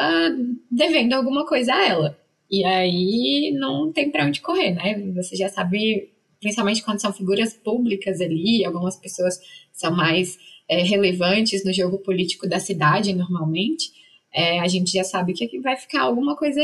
devendo 0.71 1.13
alguma 1.13 1.45
coisa 1.45 1.73
a 1.73 1.87
ela. 1.87 2.19
E 2.49 2.63
aí 2.63 3.51
não 3.59 3.91
tem 3.91 4.09
para 4.09 4.25
onde 4.25 4.41
correr, 4.41 4.71
né? 4.73 4.99
Você 5.15 5.35
já 5.35 5.49
sabe, 5.49 6.11
principalmente 6.39 6.83
quando 6.83 7.01
são 7.01 7.11
figuras 7.11 7.53
públicas 7.53 8.21
ali, 8.21 8.63
algumas 8.63 8.95
pessoas 8.95 9.37
são 9.73 9.91
mais 9.95 10.37
é, 10.69 10.81
relevantes 10.81 11.65
no 11.65 11.73
jogo 11.73 11.99
político 11.99 12.47
da 12.47 12.59
cidade, 12.59 13.13
normalmente, 13.13 13.91
é, 14.33 14.59
a 14.59 14.67
gente 14.67 14.91
já 14.91 15.03
sabe 15.03 15.33
que 15.33 15.59
vai 15.59 15.75
ficar 15.75 16.01
alguma 16.01 16.35
coisa 16.35 16.61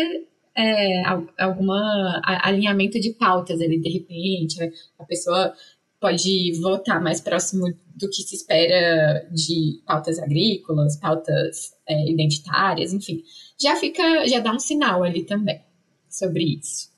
é, 0.55 1.03
alguma 1.37 2.21
alinhamento 2.23 2.99
de 2.99 3.11
pautas 3.13 3.59
ali, 3.59 3.79
de 3.79 3.89
repente, 3.89 4.57
a 4.99 5.03
pessoa 5.03 5.53
pode 5.99 6.59
votar 6.61 7.01
mais 7.01 7.21
próximo 7.21 7.65
do 7.95 8.09
que 8.09 8.21
se 8.23 8.35
espera 8.35 9.27
de 9.31 9.81
pautas 9.85 10.19
agrícolas, 10.19 10.97
pautas 10.97 11.72
é, 11.87 12.11
identitárias, 12.11 12.93
enfim. 12.93 13.23
Já 13.59 13.75
fica, 13.75 14.27
já 14.27 14.39
dá 14.39 14.53
um 14.53 14.59
sinal 14.59 15.03
ali 15.03 15.25
também 15.25 15.61
sobre 16.09 16.43
isso. 16.43 16.91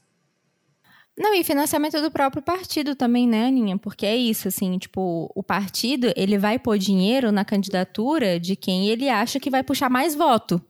Não, 1.18 1.34
e 1.34 1.46
financiamento 1.46 2.02
do 2.02 2.12
próprio 2.12 2.44
partido 2.44 2.94
também, 2.94 3.26
né, 3.26 3.46
Aninha? 3.46 3.78
Porque 3.78 4.06
é 4.06 4.16
isso, 4.16 4.50
assim, 4.50 4.78
tipo, 4.78 5.32
o 5.34 5.42
partido, 5.42 6.12
ele 6.16 6.38
vai 6.38 6.60
pôr 6.60 6.78
dinheiro 6.78 7.32
na 7.32 7.46
candidatura 7.46 8.38
de 8.38 8.56
quem 8.56 8.90
ele 8.90 9.08
acha 9.08 9.40
que 9.40 9.50
vai 9.50 9.64
puxar 9.64 9.90
mais 9.90 10.14
voto. 10.14 10.62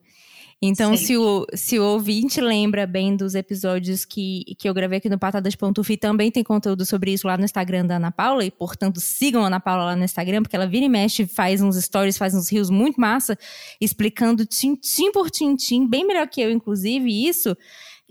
Então, 0.67 0.97
se 0.97 1.15
o, 1.15 1.45
se 1.53 1.77
o 1.77 1.83
ouvinte 1.83 2.41
lembra 2.41 2.87
bem 2.87 3.15
dos 3.15 3.35
episódios 3.35 4.03
que, 4.03 4.43
que 4.57 4.67
eu 4.67 4.73
gravei 4.73 4.97
aqui 4.97 5.09
no 5.09 5.19
Patadas 5.19 5.55
Pantufi, 5.55 5.95
também 5.95 6.31
tem 6.31 6.43
conteúdo 6.43 6.85
sobre 6.85 7.13
isso 7.13 7.27
lá 7.27 7.37
no 7.37 7.45
Instagram 7.45 7.85
da 7.85 7.97
Ana 7.97 8.11
Paula, 8.11 8.43
e 8.43 8.49
portanto 8.49 8.99
sigam 8.99 9.43
a 9.43 9.47
Ana 9.47 9.59
Paula 9.59 9.85
lá 9.85 9.95
no 9.95 10.03
Instagram, 10.03 10.41
porque 10.41 10.55
ela 10.55 10.67
vira 10.67 10.85
e 10.85 10.89
mexe, 10.89 11.27
faz 11.27 11.61
uns 11.61 11.75
stories, 11.75 12.17
faz 12.17 12.33
uns 12.33 12.51
rios 12.51 12.69
muito 12.69 12.99
massa, 12.99 13.37
explicando 13.79 14.45
tintim 14.45 15.11
por 15.11 15.29
tintim, 15.29 15.87
bem 15.87 16.05
melhor 16.05 16.27
que 16.27 16.41
eu, 16.41 16.49
inclusive, 16.49 17.27
isso, 17.27 17.55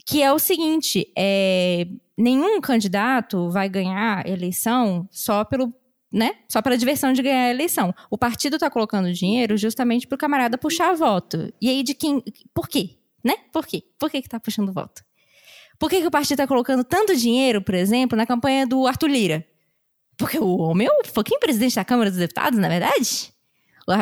que 0.06 0.22
é 0.22 0.32
o 0.32 0.38
seguinte, 0.38 1.10
é, 1.16 1.86
nenhum 2.16 2.60
candidato 2.60 3.50
vai 3.50 3.68
ganhar 3.68 4.26
eleição 4.28 5.08
só 5.10 5.44
pelo 5.44 5.72
né? 6.14 6.36
Só 6.48 6.62
pela 6.62 6.78
diversão 6.78 7.12
de 7.12 7.20
ganhar 7.20 7.46
a 7.46 7.50
eleição. 7.50 7.92
O 8.08 8.16
partido 8.16 8.54
está 8.54 8.70
colocando 8.70 9.12
dinheiro 9.12 9.56
justamente 9.56 10.06
para 10.06 10.14
o 10.14 10.18
camarada 10.18 10.56
puxar 10.56 10.94
voto. 10.94 11.52
E 11.60 11.68
aí 11.68 11.82
de 11.82 11.92
quem. 11.92 12.22
Por 12.54 12.68
quê? 12.68 12.90
Né? 13.22 13.34
Por 13.52 13.66
quê? 13.66 13.82
Por 13.98 14.08
que 14.08 14.18
está 14.18 14.38
puxando 14.38 14.72
voto? 14.72 15.02
Por 15.76 15.90
que, 15.90 16.00
que 16.00 16.06
o 16.06 16.10
partido 16.10 16.34
está 16.34 16.46
colocando 16.46 16.84
tanto 16.84 17.16
dinheiro, 17.16 17.60
por 17.60 17.74
exemplo, 17.74 18.16
na 18.16 18.24
campanha 18.24 18.64
do 18.64 18.86
Arthur 18.86 19.08
Lira? 19.08 19.44
Porque 20.16 20.38
o 20.38 20.56
homem 20.58 20.86
é 20.86 20.90
o 20.90 21.04
fucking 21.04 21.40
presidente 21.40 21.74
da 21.74 21.84
Câmara 21.84 22.10
dos 22.10 22.20
Deputados, 22.20 22.56
na 22.60 22.68
é 22.68 22.78
verdade? 22.78 23.34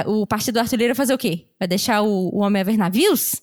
O, 0.04 0.26
partido 0.26 0.54
do 0.54 0.60
Arthur 0.60 0.76
Lira 0.76 0.90
vai 0.90 0.96
fazer 0.96 1.14
o 1.14 1.18
quê? 1.18 1.46
Vai 1.58 1.66
deixar 1.66 2.02
o, 2.02 2.28
o 2.28 2.40
homem 2.40 2.60
a 2.60 2.64
ver 2.64 2.76
navios? 2.76 3.40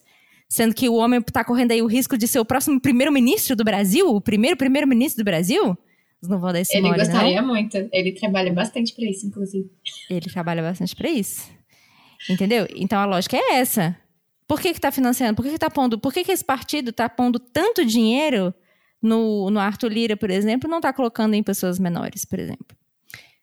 Sendo 0.47 0.75
que 0.75 0.88
o 0.88 0.93
homem 0.93 1.19
está 1.19 1.43
correndo 1.43 1.71
aí 1.71 1.82
o 1.82 1.88
risco 1.88 2.15
de 2.15 2.27
ser 2.27 2.39
o 2.39 2.45
próximo 2.45 2.79
primeiro-ministro 2.79 3.55
do 3.55 3.63
Brasil? 3.63 4.08
O 4.08 4.21
primeiro 4.21 4.55
primeiro-ministro 4.55 5.23
do 5.23 5.25
Brasil? 5.25 5.75
Não 6.27 6.39
vão 6.39 6.51
dar 6.51 6.60
esse 6.60 6.75
Ele 6.75 6.88
mole, 6.88 6.99
gostaria 6.99 7.41
não. 7.41 7.47
muito. 7.47 7.77
Ele 7.91 8.12
trabalha 8.12 8.51
bastante 8.51 8.93
para 8.93 9.05
isso, 9.05 9.25
inclusive. 9.25 9.69
Ele 10.10 10.29
trabalha 10.29 10.62
bastante 10.62 10.95
para 10.95 11.10
isso. 11.10 11.49
Entendeu? 12.29 12.67
Então 12.75 12.99
a 12.99 13.05
lógica 13.05 13.38
é 13.38 13.55
essa. 13.55 13.95
Por 14.47 14.60
que 14.60 14.73
que 14.73 14.82
tá 14.82 14.91
financiando? 14.91 15.36
Por 15.36 15.45
que 15.45 15.51
que 15.51 15.60
tá 15.60 15.69
pondo? 15.69 15.97
Por 15.97 16.12
que 16.12 16.23
que 16.23 16.32
esse 16.32 16.43
partido 16.43 16.91
tá 16.91 17.08
pondo 17.08 17.39
tanto 17.39 17.86
dinheiro 17.86 18.53
no, 19.01 19.49
no 19.49 19.60
Arthur 19.60 19.91
Lira, 19.91 20.17
por 20.17 20.29
exemplo, 20.29 20.69
não 20.69 20.82
tá 20.82 20.91
colocando 20.91 21.36
em 21.36 21.43
pessoas 21.43 21.79
menores, 21.79 22.25
por 22.25 22.39
exemplo? 22.39 22.75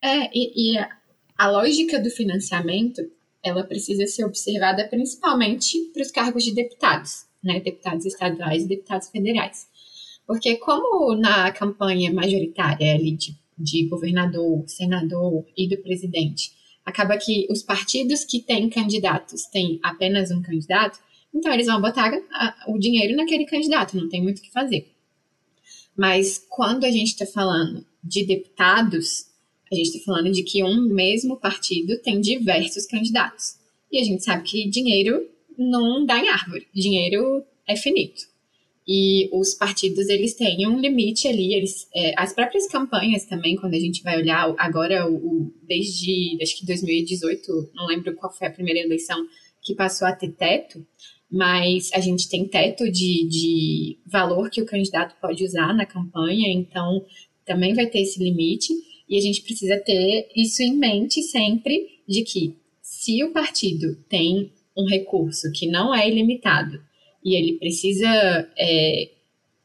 É, 0.03 0.29
e, 0.35 0.75
e 0.75 0.79
a, 0.79 0.91
a 1.39 1.51
lógica 1.51 1.99
do 1.99 2.11
financiamento, 2.11 3.01
ela 3.43 3.65
precisa 3.65 4.07
ser 4.07 4.25
observada 4.25 4.87
principalmente 4.89 5.79
para 5.95 6.03
os 6.03 6.11
cargos 6.11 6.45
de 6.45 6.53
deputados, 6.53 7.25
né? 7.43 7.61
Deputados 7.61 8.05
estaduais 8.05 8.65
e 8.65 8.69
deputados 8.69 9.09
federais. 9.09 9.69
Porque 10.27 10.57
como 10.57 11.15
na 11.15 11.53
campanha 11.53 12.13
majoritária 12.13 12.95
ali 12.95 13.13
de, 13.13 13.37
de 13.57 13.87
governador, 13.87 14.65
senador 14.67 15.47
e 15.57 15.69
do 15.69 15.79
presidente, 15.79 16.53
acaba 16.85 17.17
que 17.17 17.47
os 17.51 17.63
partidos 17.63 18.25
que 18.25 18.41
têm 18.41 18.69
candidatos 18.69 19.45
têm 19.47 19.79
apenas 19.83 20.31
um 20.31 20.43
candidato, 20.43 20.99
então 21.35 21.53
eles 21.53 21.67
vão 21.67 21.81
botar 21.81 22.13
a, 22.33 22.65
o 22.69 22.79
dinheiro 22.79 23.17
naquele 23.17 23.45
candidato, 23.45 23.97
não 23.97 24.09
tem 24.09 24.23
muito 24.23 24.39
o 24.39 24.43
que 24.43 24.51
fazer. 24.51 24.91
Mas 25.97 26.45
quando 26.49 26.85
a 26.85 26.91
gente 26.91 27.09
está 27.09 27.27
falando 27.27 27.85
de 28.03 28.25
deputados, 28.25 29.27
a 29.71 29.75
gente 29.75 29.89
está 29.89 30.05
falando 30.05 30.31
de 30.31 30.43
que 30.43 30.63
um 30.63 30.83
mesmo 30.83 31.37
partido 31.37 31.99
tem 32.03 32.21
diversos 32.21 32.87
candidatos. 32.87 33.57
E 33.91 34.01
a 34.01 34.05
gente 34.05 34.23
sabe 34.23 34.43
que 34.43 34.69
dinheiro 34.69 35.29
não 35.57 36.05
dá 36.05 36.19
em 36.19 36.29
árvore, 36.29 36.69
dinheiro 36.75 37.45
é 37.67 37.77
finito. 37.77 38.36
E 38.89 39.29
os 39.33 39.53
partidos, 39.55 40.09
eles 40.09 40.35
têm 40.35 40.67
um 40.67 40.79
limite 40.79 41.27
ali, 41.27 41.55
eles, 41.55 41.89
é, 41.93 42.15
as 42.17 42.33
próprias 42.33 42.69
campanhas 42.69 43.25
também, 43.25 43.57
quando 43.57 43.75
a 43.75 43.81
gente 43.81 44.01
vai 44.03 44.17
olhar 44.17 44.55
agora, 44.57 45.11
o, 45.11 45.17
o, 45.17 45.55
desde, 45.67 46.39
acho 46.41 46.57
que 46.57 46.67
2018, 46.67 47.73
não 47.75 47.87
lembro 47.87 48.15
qual 48.15 48.33
foi 48.33 48.47
a 48.47 48.53
primeira 48.53 48.79
eleição 48.79 49.27
que 49.61 49.75
passou 49.75 50.07
a 50.07 50.13
ter 50.13 50.31
teto, 50.33 50.87
mas 51.29 51.91
a 51.93 51.99
gente 51.99 52.29
tem 52.29 52.47
teto 52.47 52.85
de, 52.85 53.27
de 53.29 53.99
valor 54.07 54.49
que 54.49 54.63
o 54.63 54.67
candidato 54.67 55.17
pode 55.21 55.45
usar 55.45 55.75
na 55.75 55.85
campanha, 55.85 56.49
então 56.53 57.05
também 57.45 57.75
vai 57.75 57.87
ter 57.87 58.03
esse 58.03 58.23
limite, 58.23 58.73
e 59.09 59.17
a 59.17 59.21
gente 59.21 59.43
precisa 59.43 59.79
ter 59.79 60.29
isso 60.37 60.63
em 60.63 60.77
mente 60.77 61.23
sempre, 61.23 62.01
de 62.09 62.23
que 62.23 62.55
se 62.81 63.25
o 63.25 63.33
partido 63.33 63.97
tem 64.09 64.53
um 64.77 64.87
recurso 64.87 65.51
que 65.53 65.67
não 65.67 65.93
é 65.93 66.09
ilimitado, 66.09 66.81
e 67.27 67.35
ele 67.35 67.55
precisa 67.55 68.09
é, 68.57 69.11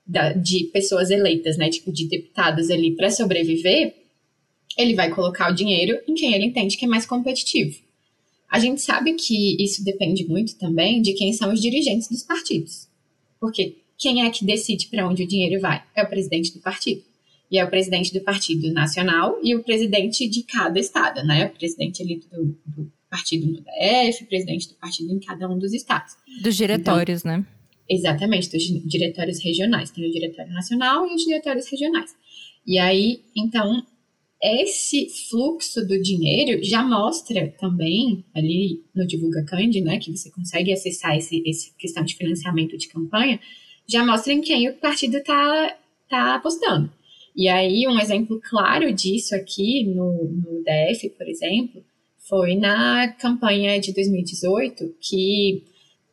da, 0.04 0.34
de 0.34 0.64
pessoas 0.74 1.12
eleitas, 1.12 1.58
né, 1.58 1.70
tipo 1.70 1.92
de 1.92 2.08
deputados 2.08 2.72
ali 2.72 2.96
para 2.96 3.12
sobreviver, 3.12 3.94
ele 4.76 4.96
vai 4.96 5.14
colocar 5.14 5.52
o 5.52 5.56
dinheiro 5.56 6.00
em 6.08 6.16
quem 6.16 6.34
ele 6.34 6.46
entende 6.46 6.76
que 6.76 6.86
é 6.86 6.88
mais 6.88 7.06
competitivo. 7.06 7.80
A 8.50 8.58
gente 8.58 8.82
sabe 8.82 9.14
que 9.14 9.64
isso 9.64 9.84
depende 9.84 10.28
muito 10.28 10.58
também 10.58 11.04
de 11.04 11.14
quem 11.14 11.34
são 11.34 11.54
os 11.54 11.62
dirigentes 11.62 12.10
dos 12.10 12.24
partidos. 12.24 12.88
Porque 13.40 13.76
quem 13.96 14.26
é 14.26 14.30
que 14.32 14.44
decide 14.44 14.88
para 14.88 15.08
onde 15.08 15.24
o 15.24 15.28
dinheiro 15.28 15.62
vai? 15.62 15.84
É 15.96 16.02
o 16.02 16.10
presidente 16.10 16.52
do 16.54 16.60
partido. 16.60 17.04
E 17.52 17.60
é 17.60 17.64
o 17.64 17.70
presidente 17.70 18.12
do 18.12 18.22
partido 18.22 18.74
nacional 18.74 19.40
e 19.44 19.56
o 19.56 19.64
presidente 19.64 20.28
de 20.28 20.42
cada 20.44 20.80
estado, 20.80 21.24
né? 21.24 21.46
O 21.46 21.50
presidente 21.52 22.02
ali 22.02 22.24
do, 22.32 22.58
do 22.66 22.92
partido 23.12 23.46
no 23.46 23.62
DF, 23.62 24.26
presidente 24.26 24.70
do 24.70 24.76
partido 24.76 25.14
em 25.14 25.20
cada 25.20 25.48
um 25.50 25.60
dos 25.60 25.74
estados. 25.74 26.16
Dos 26.42 26.56
diretórios, 26.56 27.20
então, 27.20 27.40
né? 27.40 27.46
Exatamente, 27.90 28.50
dos 28.50 28.64
diretórios 28.88 29.44
regionais. 29.44 29.92
Tem 29.92 30.08
o 30.08 30.12
diretório 30.12 30.54
nacional 30.54 31.06
e 31.06 31.14
os 31.14 31.26
diretórios 31.26 31.70
regionais. 31.70 32.16
E 32.66 32.80
aí, 32.80 33.20
então, 33.36 33.86
esse 34.42 35.10
fluxo 35.30 35.86
do 35.86 36.02
dinheiro 36.02 36.64
já 36.64 36.82
mostra 36.82 37.54
também 37.60 38.24
ali 38.34 38.82
no 38.96 39.06
Divulga 39.06 39.44
Cand, 39.44 39.82
né, 39.82 40.00
que 40.00 40.16
você 40.16 40.32
consegue 40.32 40.72
acessar 40.72 41.18
esse, 41.18 41.44
esse 41.46 41.76
questão 41.78 42.04
de 42.06 42.16
financiamento 42.16 42.78
de 42.78 42.88
campanha, 42.88 43.40
já 43.88 44.06
mostra 44.06 44.32
em 44.32 44.40
quem 44.40 44.70
o 44.70 44.78
partido 44.78 45.18
está 45.18 45.78
tá 46.10 46.36
apostando. 46.36 46.90
E 47.36 47.50
aí, 47.50 47.86
um 47.88 48.00
exemplo 48.00 48.40
claro 48.42 48.92
disso 48.94 49.36
aqui 49.36 49.84
no, 49.86 50.26
no 50.26 50.64
DF, 50.64 51.10
por 51.10 51.28
exemplo, 51.28 51.84
foi 52.32 52.56
na 52.56 53.10
campanha 53.20 53.78
de 53.82 53.94
2018, 53.94 54.96
que 55.02 55.66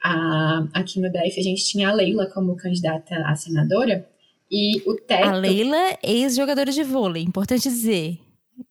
a, 0.02 0.66
aqui 0.74 0.98
no 0.98 1.09
DF 1.12 1.38
a 1.38 1.42
gente 1.44 1.64
tinha 1.64 1.88
a 1.88 1.94
Leila 1.94 2.26
como 2.35 2.57
candidata 2.57 3.14
a 3.24 3.37
senadora, 3.37 4.04
e 4.50 4.83
o 4.85 4.96
teto... 4.96 5.28
A 5.28 5.33
Leila, 5.37 5.96
ex-jogadora 6.02 6.72
de 6.72 6.83
vôlei, 6.83 7.22
importante 7.22 7.68
dizer. 7.68 8.18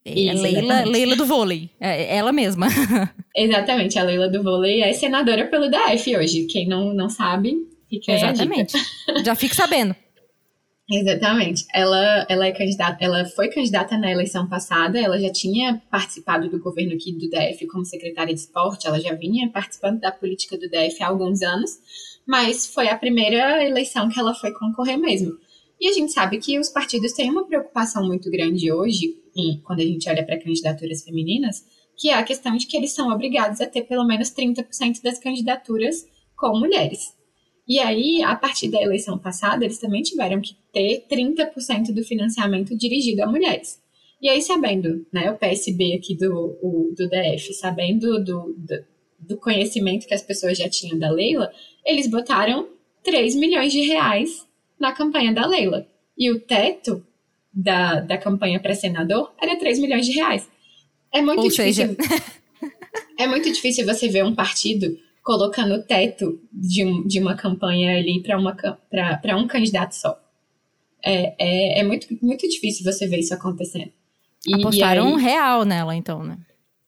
Isso, 0.05 0.37
a 0.37 0.41
Leila, 0.41 0.83
Leila 0.83 1.15
do 1.15 1.25
vôlei, 1.25 1.69
é 1.79 2.17
ela 2.17 2.33
mesma. 2.33 2.67
exatamente, 3.33 3.97
a 3.97 4.03
Leila 4.03 4.27
do 4.27 4.43
vôlei 4.43 4.81
é 4.81 4.91
senadora 4.91 5.47
pelo 5.47 5.69
DF 5.69 6.17
hoje. 6.17 6.47
Quem 6.47 6.67
não, 6.67 6.93
não 6.93 7.07
sabe, 7.09 7.55
fica 7.89 8.11
Exatamente. 8.11 8.73
Já 9.23 9.35
fique 9.35 9.55
sabendo. 9.55 9.95
Exatamente. 10.89 11.65
Ela, 11.73 12.25
ela 12.29 12.45
é 12.45 12.51
candidata, 12.51 12.97
ela 13.03 13.25
foi 13.25 13.49
candidata 13.49 13.97
na 13.97 14.09
eleição 14.09 14.47
passada, 14.47 14.97
ela 14.97 15.19
já 15.19 15.29
tinha 15.29 15.81
participado 15.91 16.49
do 16.49 16.59
governo 16.59 16.93
aqui 16.93 17.11
do 17.11 17.29
DF 17.29 17.67
como 17.67 17.83
secretária 17.83 18.33
de 18.33 18.39
esporte, 18.39 18.87
ela 18.87 18.99
já 18.99 19.13
vinha 19.13 19.49
participando 19.49 19.99
da 19.99 20.13
política 20.13 20.57
do 20.57 20.69
DF 20.69 21.03
há 21.03 21.07
alguns 21.07 21.41
anos, 21.41 21.71
mas 22.25 22.67
foi 22.67 22.87
a 22.87 22.97
primeira 22.97 23.65
eleição 23.65 24.07
que 24.07 24.17
ela 24.17 24.33
foi 24.33 24.53
concorrer 24.53 24.97
mesmo. 24.97 25.37
E 25.79 25.89
a 25.89 25.91
gente 25.91 26.13
sabe 26.13 26.37
que 26.39 26.57
os 26.57 26.69
partidos 26.69 27.11
têm 27.11 27.29
uma 27.29 27.45
preocupação 27.45 28.05
muito 28.07 28.31
grande 28.31 28.71
hoje, 28.71 29.21
quando 29.63 29.81
a 29.81 29.85
gente 29.85 30.09
olha 30.09 30.25
para 30.25 30.39
candidaturas 30.39 31.03
femininas, 31.03 31.65
que 31.97 32.09
é 32.09 32.13
a 32.13 32.23
questão 32.23 32.55
de 32.55 32.65
que 32.65 32.77
eles 32.77 32.93
são 32.93 33.11
obrigados 33.11 33.59
a 33.59 33.67
ter 33.67 33.83
pelo 33.83 34.05
menos 34.05 34.31
30% 34.31 35.01
das 35.03 35.19
candidaturas 35.19 36.07
com 36.35 36.57
mulheres. 36.57 37.16
E 37.67 37.79
aí, 37.79 38.23
a 38.23 38.35
partir 38.35 38.69
da 38.69 38.81
eleição 38.81 39.17
passada, 39.17 39.65
eles 39.65 39.77
também 39.77 40.01
tiveram 40.01 40.39
que 40.39 40.55
ter 40.71 41.05
30% 41.11 41.93
do 41.93 42.03
financiamento 42.03 42.75
dirigido 42.77 43.23
a 43.23 43.27
mulheres. 43.27 43.81
E 44.21 44.29
aí, 44.29 44.41
sabendo, 44.41 45.05
né, 45.11 45.29
o 45.29 45.37
PSB 45.37 45.93
aqui 45.95 46.15
do, 46.15 46.57
o, 46.61 46.93
do 46.95 47.09
DF, 47.09 47.53
sabendo 47.53 48.23
do, 48.23 48.53
do, 48.53 48.85
do 49.19 49.37
conhecimento 49.37 50.07
que 50.07 50.13
as 50.13 50.23
pessoas 50.23 50.57
já 50.57 50.69
tinham 50.69 50.97
da 50.97 51.11
Leila, 51.11 51.51
eles 51.85 52.07
botaram 52.07 52.69
3 53.03 53.35
milhões 53.35 53.73
de 53.73 53.81
reais 53.81 54.47
na 54.79 54.93
campanha 54.93 55.33
da 55.33 55.45
Leila. 55.45 55.85
E 56.17 56.31
o 56.31 56.39
teto 56.39 57.05
da, 57.53 57.99
da 57.99 58.17
campanha 58.17 58.59
para 58.59 58.75
senador 58.75 59.33
era 59.41 59.57
3 59.57 59.79
milhões 59.79 60.05
de 60.05 60.13
reais. 60.13 60.49
É 61.11 61.21
muito 61.21 61.41
Ou 61.41 61.49
difícil. 61.49 61.95
Seja... 61.95 61.97
é 63.19 63.27
muito 63.27 63.51
difícil 63.51 63.85
você 63.85 64.07
ver 64.07 64.23
um 64.23 64.33
partido 64.33 64.97
colocando 65.27 65.73
o 65.73 65.83
teto 65.83 66.39
de, 66.53 67.03
de 67.05 67.19
uma 67.19 67.35
campanha 67.35 67.97
ali 67.97 68.23
para 68.23 69.37
um 69.37 69.45
candidato 69.45 69.91
só. 69.91 70.17
É, 71.03 71.35
é, 71.37 71.79
é, 71.81 71.83
muito, 71.83 72.07
muito 72.21 72.47
difícil 72.47 72.89
você 72.89 73.05
ver 73.05 73.19
isso 73.19 73.33
acontecendo. 73.33 73.91
E, 74.47 74.55
Apostaram 74.55 75.09
e 75.09 75.15
aí, 75.15 75.21
real 75.21 75.65
nela, 75.65 75.93
então, 75.93 76.23
né? 76.23 76.37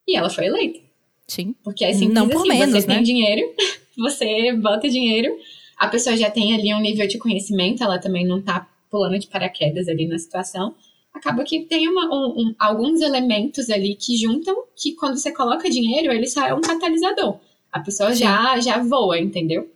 E 0.08 0.16
ela 0.16 0.30
foi 0.30 0.46
eleita. 0.46 0.80
Sim. 1.28 1.54
Porque 1.62 1.84
é 1.84 1.92
simples 1.92 2.14
Não 2.14 2.28
assim, 2.28 2.34
por 2.34 2.48
menos, 2.48 2.82
você 2.82 2.88
né? 2.88 2.96
tem 2.96 3.04
dinheiro, 3.04 3.42
você 3.98 4.54
bota 4.54 4.88
dinheiro, 4.88 5.36
a 5.78 5.90
pessoa 5.90 6.16
já 6.16 6.32
tem 6.32 6.56
ali 6.56 6.74
um 6.74 6.80
nível 6.80 7.10
de 7.10 7.18
conhecimento, 7.18 7.84
ela 7.84 8.00
também 8.00 8.26
não 8.26 8.42
tá 8.42 8.70
pulando 8.90 9.20
de 9.20 9.28
paraquedas 9.28 9.90
ali 9.90 10.08
na 10.08 10.18
situação. 10.18 10.74
Acaba 11.14 11.44
que 11.44 11.66
tem 11.66 11.90
uma, 11.90 12.06
um, 12.06 12.42
um, 12.42 12.56
alguns 12.58 13.02
elementos 13.02 13.70
ali 13.70 13.96
que 13.96 14.16
juntam 14.16 14.64
que 14.78 14.96
quando 14.96 15.18
você 15.18 15.34
coloca 15.34 15.70
dinheiro, 15.70 16.14
ele 16.14 16.28
só 16.28 16.48
é 16.48 16.54
um 16.54 16.62
catalisador. 16.62 17.38
A 17.72 17.80
pessoa 17.80 18.14
já, 18.14 18.60
já 18.60 18.82
voa, 18.82 19.20
entendeu? 19.20 19.70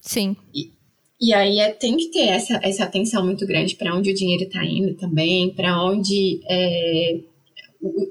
Sim. 0.00 0.36
E, 0.54 0.70
e 1.20 1.34
aí 1.34 1.58
é, 1.58 1.70
tem 1.72 1.96
que 1.96 2.06
ter 2.06 2.28
essa, 2.28 2.60
essa 2.62 2.84
atenção 2.84 3.24
muito 3.24 3.46
grande 3.46 3.74
para 3.74 3.94
onde 3.94 4.10
o 4.10 4.14
dinheiro 4.14 4.44
está 4.44 4.64
indo 4.64 4.94
também, 4.94 5.50
para 5.50 5.82
onde 5.82 6.40
é, 6.48 7.20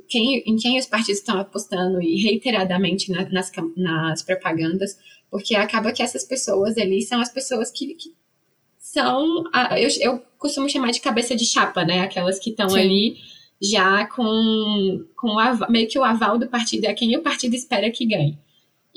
quem, 0.07 0.43
em 0.45 0.55
quem 0.55 0.77
os 0.77 0.85
partidos 0.85 1.19
estão 1.19 1.39
apostando 1.39 2.01
e 2.01 2.21
reiteradamente 2.21 3.11
na, 3.11 3.27
nas, 3.29 3.51
nas 3.75 4.23
propagandas, 4.23 4.97
porque 5.29 5.55
acaba 5.55 5.91
que 5.91 6.01
essas 6.01 6.23
pessoas 6.23 6.77
ali 6.77 7.01
são 7.01 7.19
as 7.19 7.31
pessoas 7.31 7.69
que, 7.71 7.93
que 7.95 8.13
são, 8.77 9.43
a, 9.53 9.79
eu, 9.79 9.89
eu 9.99 10.19
costumo 10.37 10.69
chamar 10.69 10.91
de 10.91 11.01
cabeça 11.01 11.35
de 11.35 11.45
chapa, 11.45 11.83
né? 11.83 12.01
Aquelas 12.01 12.39
que 12.39 12.51
estão 12.51 12.73
ali 12.73 13.17
já 13.61 14.05
com, 14.07 15.05
com 15.15 15.35
meio 15.69 15.87
que 15.87 15.99
o 15.99 16.03
aval 16.03 16.37
do 16.37 16.47
partido, 16.47 16.85
é 16.85 16.93
quem 16.93 17.15
o 17.17 17.21
partido 17.21 17.55
espera 17.55 17.91
que 17.91 18.05
ganhe. 18.05 18.37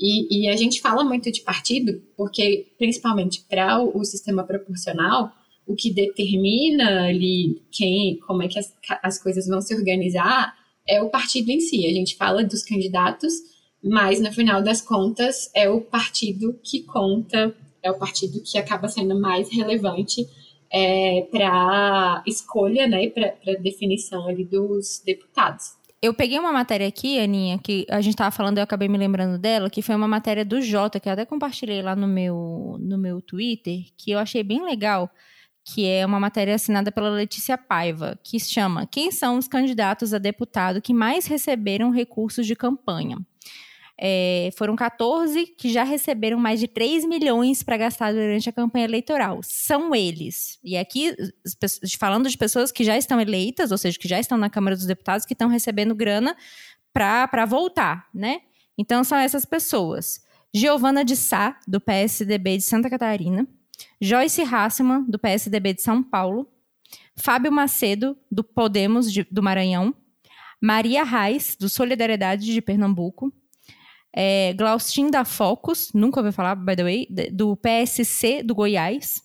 E, 0.01 0.45
e 0.45 0.49
a 0.49 0.55
gente 0.55 0.81
fala 0.81 1.03
muito 1.03 1.31
de 1.31 1.41
partido, 1.41 2.01
porque, 2.17 2.73
principalmente 2.77 3.45
para 3.47 3.79
o, 3.79 3.99
o, 3.99 4.03
sistema 4.03 4.43
proporcional, 4.43 5.31
o 5.67 5.75
que 5.75 5.93
determina 5.93 7.05
ali 7.05 7.61
quem, 7.71 8.17
como 8.25 8.41
é 8.41 8.47
que 8.47 8.57
as, 8.57 8.73
as 9.03 9.21
coisas 9.21 9.47
vão 9.47 9.61
se 9.61 9.75
organizar 9.75 10.55
é 10.87 11.01
o 11.01 11.09
partido 11.09 11.49
em 11.51 11.59
si. 11.59 11.85
A 11.85 11.93
gente 11.93 12.15
fala 12.15 12.43
dos 12.43 12.63
candidatos, 12.63 13.31
mas 13.83 14.19
no 14.19 14.31
final 14.31 14.63
das 14.63 14.81
contas 14.81 15.51
é 15.53 15.69
o 15.69 15.81
partido 15.81 16.59
que 16.63 16.81
conta, 16.81 17.55
é 17.83 17.91
o 17.91 17.99
partido 17.99 18.41
que 18.41 18.57
acaba 18.57 18.87
sendo 18.87 19.19
mais 19.19 19.53
relevante 19.53 20.27
é, 20.71 21.27
para 21.29 22.23
escolha, 22.25 22.87
né, 22.87 23.07
para 23.09 23.53
definição 23.59 24.27
ali 24.27 24.45
dos 24.45 25.01
deputados. 25.05 25.73
Eu 26.03 26.15
peguei 26.15 26.39
uma 26.39 26.51
matéria 26.51 26.87
aqui, 26.87 27.19
Aninha, 27.19 27.59
que 27.59 27.85
a 27.87 28.01
gente 28.01 28.13
estava 28.13 28.31
falando, 28.31 28.57
eu 28.57 28.63
acabei 28.63 28.87
me 28.87 28.97
lembrando 28.97 29.37
dela, 29.37 29.69
que 29.69 29.83
foi 29.83 29.93
uma 29.93 30.07
matéria 30.07 30.43
do 30.43 30.59
Jota, 30.59 30.99
que 30.99 31.07
eu 31.07 31.13
até 31.13 31.25
compartilhei 31.25 31.83
lá 31.83 31.95
no 31.95 32.07
meu, 32.07 32.77
no 32.79 32.97
meu 32.97 33.21
Twitter, 33.21 33.85
que 33.95 34.09
eu 34.09 34.17
achei 34.17 34.41
bem 34.41 34.65
legal, 34.65 35.11
que 35.63 35.85
é 35.85 36.03
uma 36.03 36.19
matéria 36.19 36.55
assinada 36.55 36.91
pela 36.91 37.11
Letícia 37.11 37.55
Paiva, 37.55 38.19
que 38.23 38.39
se 38.39 38.51
chama 38.51 38.87
Quem 38.87 39.11
são 39.11 39.37
os 39.37 39.47
candidatos 39.47 40.11
a 40.11 40.17
deputado 40.17 40.81
que 40.81 40.91
mais 40.91 41.27
receberam 41.27 41.91
recursos 41.91 42.47
de 42.47 42.55
campanha? 42.55 43.17
É, 44.03 44.49
foram 44.57 44.75
14 44.75 45.45
que 45.45 45.71
já 45.71 45.83
receberam 45.83 46.39
mais 46.39 46.59
de 46.59 46.67
3 46.67 47.05
milhões 47.05 47.61
para 47.61 47.77
gastar 47.77 48.11
durante 48.11 48.49
a 48.49 48.51
campanha 48.51 48.85
eleitoral. 48.85 49.41
São 49.43 49.93
eles. 49.93 50.57
E 50.63 50.75
aqui, 50.75 51.15
falando 51.99 52.27
de 52.27 52.35
pessoas 52.35 52.71
que 52.71 52.83
já 52.83 52.97
estão 52.97 53.21
eleitas, 53.21 53.71
ou 53.71 53.77
seja, 53.77 53.99
que 53.99 54.07
já 54.07 54.19
estão 54.19 54.39
na 54.39 54.49
Câmara 54.49 54.75
dos 54.75 54.87
Deputados, 54.87 55.23
que 55.23 55.33
estão 55.33 55.47
recebendo 55.47 55.93
grana 55.93 56.35
para 56.91 57.45
voltar, 57.45 58.09
né? 58.11 58.41
Então, 58.75 59.03
são 59.03 59.19
essas 59.19 59.45
pessoas. 59.45 60.19
Giovana 60.51 61.05
de 61.05 61.15
Sá, 61.15 61.59
do 61.67 61.79
PSDB 61.79 62.57
de 62.57 62.63
Santa 62.63 62.89
Catarina. 62.89 63.47
Joyce 64.01 64.41
Hassman, 64.41 65.05
do 65.07 65.19
PSDB 65.19 65.75
de 65.75 65.83
São 65.83 66.01
Paulo. 66.01 66.49
Fábio 67.15 67.51
Macedo, 67.51 68.17
do 68.31 68.43
Podemos 68.43 69.13
de, 69.13 69.23
do 69.29 69.43
Maranhão. 69.43 69.93
Maria 70.59 71.03
Reis, 71.03 71.55
do 71.55 71.69
Solidariedade 71.69 72.51
de 72.51 72.61
Pernambuco 72.61 73.31
é, 74.13 74.53
Glaustin 74.53 75.09
da 75.09 75.23
Focus, 75.23 75.91
nunca 75.93 76.19
ouviu 76.19 76.33
falar, 76.33 76.55
by 76.55 76.75
the 76.75 76.83
way, 76.83 77.07
do 77.31 77.55
PSC 77.55 78.43
do 78.43 78.53
Goiás. 78.53 79.21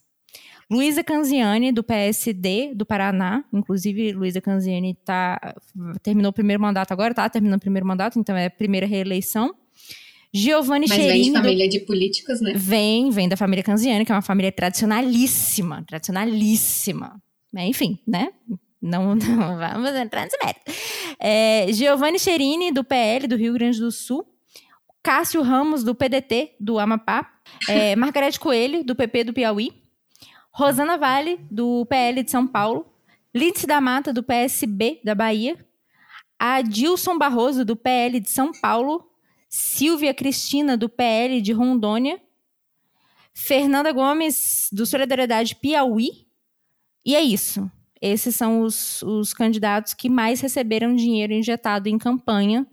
Luísa 0.70 1.04
Canziani, 1.04 1.70
do 1.70 1.84
PSD 1.84 2.74
do 2.74 2.84
Paraná. 2.84 3.44
Inclusive, 3.52 4.12
Luísa 4.12 4.40
Canziani 4.40 4.94
tá, 5.04 5.54
terminou 6.02 6.30
o 6.30 6.32
primeiro 6.32 6.60
mandato 6.60 6.92
agora, 6.92 7.14
tá 7.14 7.28
terminando 7.28 7.58
o 7.58 7.60
primeiro 7.60 7.86
mandato, 7.86 8.18
então 8.18 8.36
é 8.36 8.46
a 8.46 8.50
primeira 8.50 8.86
reeleição. 8.86 9.54
Giovanni 10.34 10.86
Mas 10.88 10.98
vem 10.98 11.22
de 11.22 11.32
família 11.32 11.68
de 11.68 11.80
políticos, 11.80 12.40
né? 12.40 12.52
Vem, 12.56 13.10
vem 13.10 13.28
da 13.28 13.36
família 13.36 13.62
Canziani, 13.62 14.04
que 14.04 14.12
é 14.12 14.14
uma 14.14 14.22
família 14.22 14.50
tradicionalíssima, 14.50 15.84
tradicionalíssima. 15.86 17.22
Enfim, 17.56 17.98
né? 18.06 18.28
Não, 18.82 19.14
não 19.16 19.56
vamos 19.56 19.94
entrar 19.94 20.24
nesse 20.24 20.36
mérito. 20.42 20.60
É, 21.18 21.72
Giovanni 21.72 22.18
Cherini, 22.18 22.72
do 22.72 22.84
PL 22.84 23.26
do 23.28 23.36
Rio 23.36 23.54
Grande 23.54 23.78
do 23.78 23.90
Sul. 23.90 24.26
Cássio 25.06 25.40
Ramos, 25.40 25.84
do 25.84 25.94
PDT, 25.94 26.56
do 26.58 26.80
Amapá. 26.80 27.32
É, 27.68 27.94
Margarete 27.94 28.40
Coelho, 28.40 28.82
do 28.82 28.96
PP 28.96 29.22
do 29.22 29.32
Piauí. 29.32 29.70
Rosana 30.50 30.98
Vale, 30.98 31.38
do 31.48 31.86
PL 31.86 32.24
de 32.24 32.30
São 32.32 32.44
Paulo. 32.44 32.92
Lindsay 33.32 33.68
da 33.68 33.80
Mata, 33.80 34.12
do 34.12 34.20
PSB 34.20 35.00
da 35.04 35.14
Bahia. 35.14 35.64
Adilson 36.36 37.16
Barroso, 37.16 37.64
do 37.64 37.76
PL 37.76 38.18
de 38.18 38.28
São 38.28 38.50
Paulo. 38.50 39.08
Silvia 39.48 40.12
Cristina, 40.12 40.76
do 40.76 40.88
PL 40.88 41.40
de 41.40 41.52
Rondônia. 41.52 42.20
Fernanda 43.32 43.92
Gomes, 43.92 44.68
do 44.72 44.84
Solidariedade 44.84 45.54
Piauí. 45.54 46.26
E 47.04 47.14
é 47.14 47.22
isso. 47.22 47.70
Esses 48.02 48.34
são 48.34 48.62
os, 48.62 49.02
os 49.02 49.32
candidatos 49.32 49.94
que 49.94 50.10
mais 50.10 50.40
receberam 50.40 50.96
dinheiro 50.96 51.32
injetado 51.32 51.88
em 51.88 51.96
campanha 51.96 52.66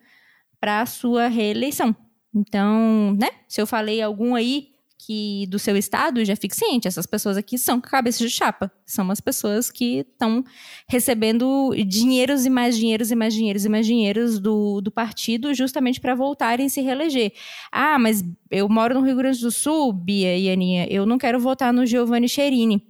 para 0.59 0.81
a 0.81 0.85
sua 0.87 1.27
reeleição. 1.27 1.95
Então, 2.33 3.15
né? 3.19 3.29
Se 3.47 3.61
eu 3.61 3.67
falei 3.67 4.01
algum 4.01 4.35
aí 4.35 4.73
que 5.05 5.45
do 5.47 5.59
seu 5.59 5.75
estado, 5.75 6.23
já 6.23 6.35
fique 6.35 6.55
ciente, 6.55 6.87
essas 6.87 7.05
pessoas 7.05 7.35
aqui 7.35 7.57
são 7.57 7.81
cabeças 7.81 8.19
de 8.19 8.29
chapa. 8.29 8.71
São 8.85 9.11
as 9.11 9.19
pessoas 9.19 9.69
que 9.69 9.99
estão 9.99 10.43
recebendo 10.87 11.71
dinheiros 11.85 12.45
e 12.45 12.49
mais 12.49 12.77
dinheiros 12.77 13.11
e 13.11 13.15
mais 13.15 13.33
dinheiros 13.33 13.65
e 13.65 13.69
mais 13.69 13.85
dinheiros 13.85 14.39
do, 14.39 14.81
do 14.81 14.91
partido 14.91 15.53
justamente 15.53 15.99
para 15.99 16.15
voltarem 16.15 16.69
se 16.69 16.81
reeleger. 16.81 17.33
Ah, 17.71 17.99
mas 17.99 18.23
eu 18.49 18.69
moro 18.69 18.93
no 18.95 19.05
Rio 19.05 19.17
Grande 19.17 19.41
do 19.41 19.51
Sul, 19.51 19.91
Bia 19.91 20.37
e 20.37 20.49
Aninha, 20.49 20.87
eu 20.89 21.05
não 21.05 21.17
quero 21.17 21.39
votar 21.39 21.73
no 21.73 21.85
Giovanni 21.85 22.29
Cherini. 22.29 22.81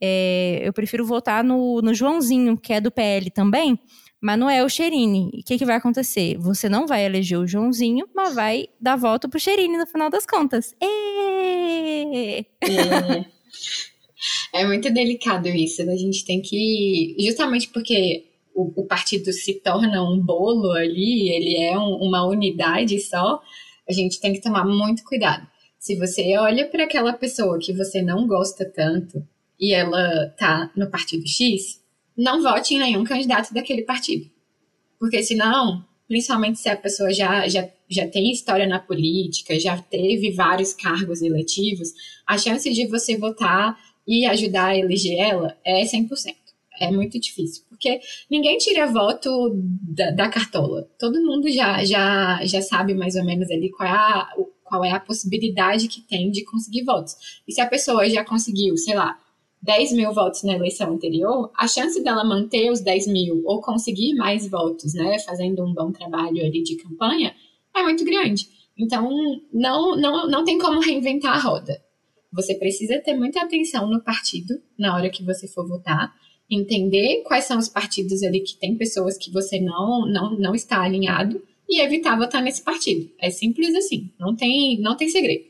É, 0.00 0.60
eu 0.62 0.72
prefiro 0.72 1.06
votar 1.06 1.42
no, 1.42 1.80
no 1.80 1.94
Joãozinho, 1.94 2.56
que 2.56 2.72
é 2.72 2.80
do 2.80 2.90
PL 2.90 3.30
também, 3.30 3.78
o 4.64 4.68
Cherini. 4.68 5.30
O 5.40 5.44
que, 5.44 5.58
que 5.58 5.64
vai 5.64 5.76
acontecer? 5.76 6.36
Você 6.38 6.68
não 6.68 6.86
vai 6.86 7.04
eleger 7.04 7.38
o 7.38 7.46
Joãozinho, 7.46 8.08
mas 8.14 8.34
vai 8.34 8.68
dar 8.80 8.96
voto 8.96 9.28
pro 9.28 9.38
Cherini 9.40 9.76
no 9.76 9.86
final 9.86 10.10
das 10.10 10.26
contas. 10.26 10.74
É. 10.80 12.44
é 14.52 14.66
muito 14.66 14.92
delicado 14.92 15.48
isso. 15.48 15.82
A 15.82 15.96
gente 15.96 16.24
tem 16.24 16.40
que. 16.40 17.16
Justamente 17.18 17.68
porque 17.68 18.24
o, 18.56 18.82
o 18.82 18.86
partido 18.86 19.30
se 19.32 19.60
torna 19.60 20.02
um 20.02 20.18
bolo 20.18 20.72
ali, 20.72 21.28
ele 21.28 21.56
é 21.62 21.78
um, 21.78 21.96
uma 21.96 22.26
unidade 22.26 22.98
só, 23.00 23.40
a 23.88 23.92
gente 23.92 24.18
tem 24.18 24.32
que 24.32 24.40
tomar 24.40 24.64
muito 24.64 25.04
cuidado. 25.04 25.46
Se 25.78 25.94
você 25.94 26.36
olha 26.38 26.66
para 26.66 26.84
aquela 26.84 27.12
pessoa 27.12 27.58
que 27.60 27.72
você 27.72 28.02
não 28.02 28.26
gosta 28.26 28.64
tanto 28.64 29.22
e 29.60 29.74
ela 29.74 30.34
tá 30.38 30.72
no 30.74 30.90
partido 30.90 31.26
X, 31.28 31.80
não 32.16 32.42
vote 32.42 32.74
em 32.74 32.78
nenhum 32.78 33.04
candidato 33.04 33.52
daquele 33.52 33.82
partido. 33.82 34.30
Porque 34.98 35.22
senão, 35.22 35.84
principalmente 36.08 36.58
se 36.58 36.68
a 36.68 36.76
pessoa 36.76 37.12
já, 37.12 37.46
já, 37.48 37.68
já 37.88 38.08
tem 38.08 38.32
história 38.32 38.66
na 38.66 38.78
política, 38.78 39.58
já 39.60 39.76
teve 39.76 40.32
vários 40.32 40.72
cargos 40.72 41.20
eletivos, 41.20 41.92
a 42.26 42.38
chance 42.38 42.72
de 42.72 42.86
você 42.86 43.16
votar 43.16 43.78
e 44.06 44.24
ajudar 44.26 44.68
a 44.68 44.78
eleger 44.78 45.18
ela 45.18 45.56
é 45.64 45.84
100%. 45.84 46.34
É 46.78 46.90
muito 46.90 47.18
difícil, 47.18 47.64
porque 47.70 48.00
ninguém 48.30 48.58
tira 48.58 48.86
voto 48.86 49.52
da, 49.54 50.10
da 50.10 50.28
cartola. 50.28 50.86
Todo 50.98 51.24
mundo 51.24 51.50
já, 51.50 51.82
já, 51.84 52.44
já 52.44 52.60
sabe 52.60 52.92
mais 52.92 53.16
ou 53.16 53.24
menos 53.24 53.50
ali 53.50 53.70
qual 53.70 53.88
é, 53.88 53.92
a, 53.92 54.28
qual 54.62 54.84
é 54.84 54.92
a 54.92 55.00
possibilidade 55.00 55.88
que 55.88 56.02
tem 56.02 56.30
de 56.30 56.44
conseguir 56.44 56.84
votos. 56.84 57.16
E 57.48 57.52
se 57.52 57.62
a 57.62 57.66
pessoa 57.66 58.08
já 58.10 58.22
conseguiu, 58.22 58.76
sei 58.76 58.94
lá, 58.94 59.18
10 59.62 59.92
mil 59.92 60.12
votos 60.12 60.42
na 60.42 60.54
eleição 60.54 60.92
anterior, 60.92 61.50
a 61.56 61.66
chance 61.66 62.02
dela 62.02 62.24
manter 62.24 62.70
os 62.70 62.80
10 62.80 63.06
mil 63.08 63.42
ou 63.44 63.60
conseguir 63.60 64.14
mais 64.14 64.48
votos, 64.48 64.94
né, 64.94 65.18
fazendo 65.20 65.64
um 65.64 65.74
bom 65.74 65.90
trabalho 65.90 66.44
ali 66.44 66.62
de 66.62 66.76
campanha, 66.76 67.34
é 67.74 67.82
muito 67.82 68.04
grande. 68.04 68.48
Então, 68.78 69.10
não, 69.52 69.96
não, 69.96 70.28
não 70.28 70.44
tem 70.44 70.58
como 70.58 70.80
reinventar 70.80 71.34
a 71.34 71.40
roda. 71.40 71.80
Você 72.32 72.54
precisa 72.54 72.98
ter 73.00 73.14
muita 73.14 73.40
atenção 73.40 73.88
no 73.88 74.02
partido 74.02 74.60
na 74.78 74.94
hora 74.94 75.08
que 75.10 75.24
você 75.24 75.48
for 75.48 75.66
votar, 75.66 76.14
entender 76.50 77.22
quais 77.22 77.44
são 77.44 77.58
os 77.58 77.68
partidos 77.68 78.22
ali 78.22 78.40
que 78.40 78.56
tem 78.56 78.76
pessoas 78.76 79.16
que 79.16 79.32
você 79.32 79.58
não, 79.58 80.06
não, 80.06 80.38
não 80.38 80.54
está 80.54 80.82
alinhado 80.82 81.42
e 81.68 81.80
evitar 81.80 82.16
votar 82.16 82.42
nesse 82.42 82.62
partido. 82.62 83.10
É 83.18 83.30
simples 83.30 83.74
assim, 83.74 84.12
não 84.18 84.36
tem, 84.36 84.78
não 84.80 84.96
tem 84.96 85.08
segredo. 85.08 85.44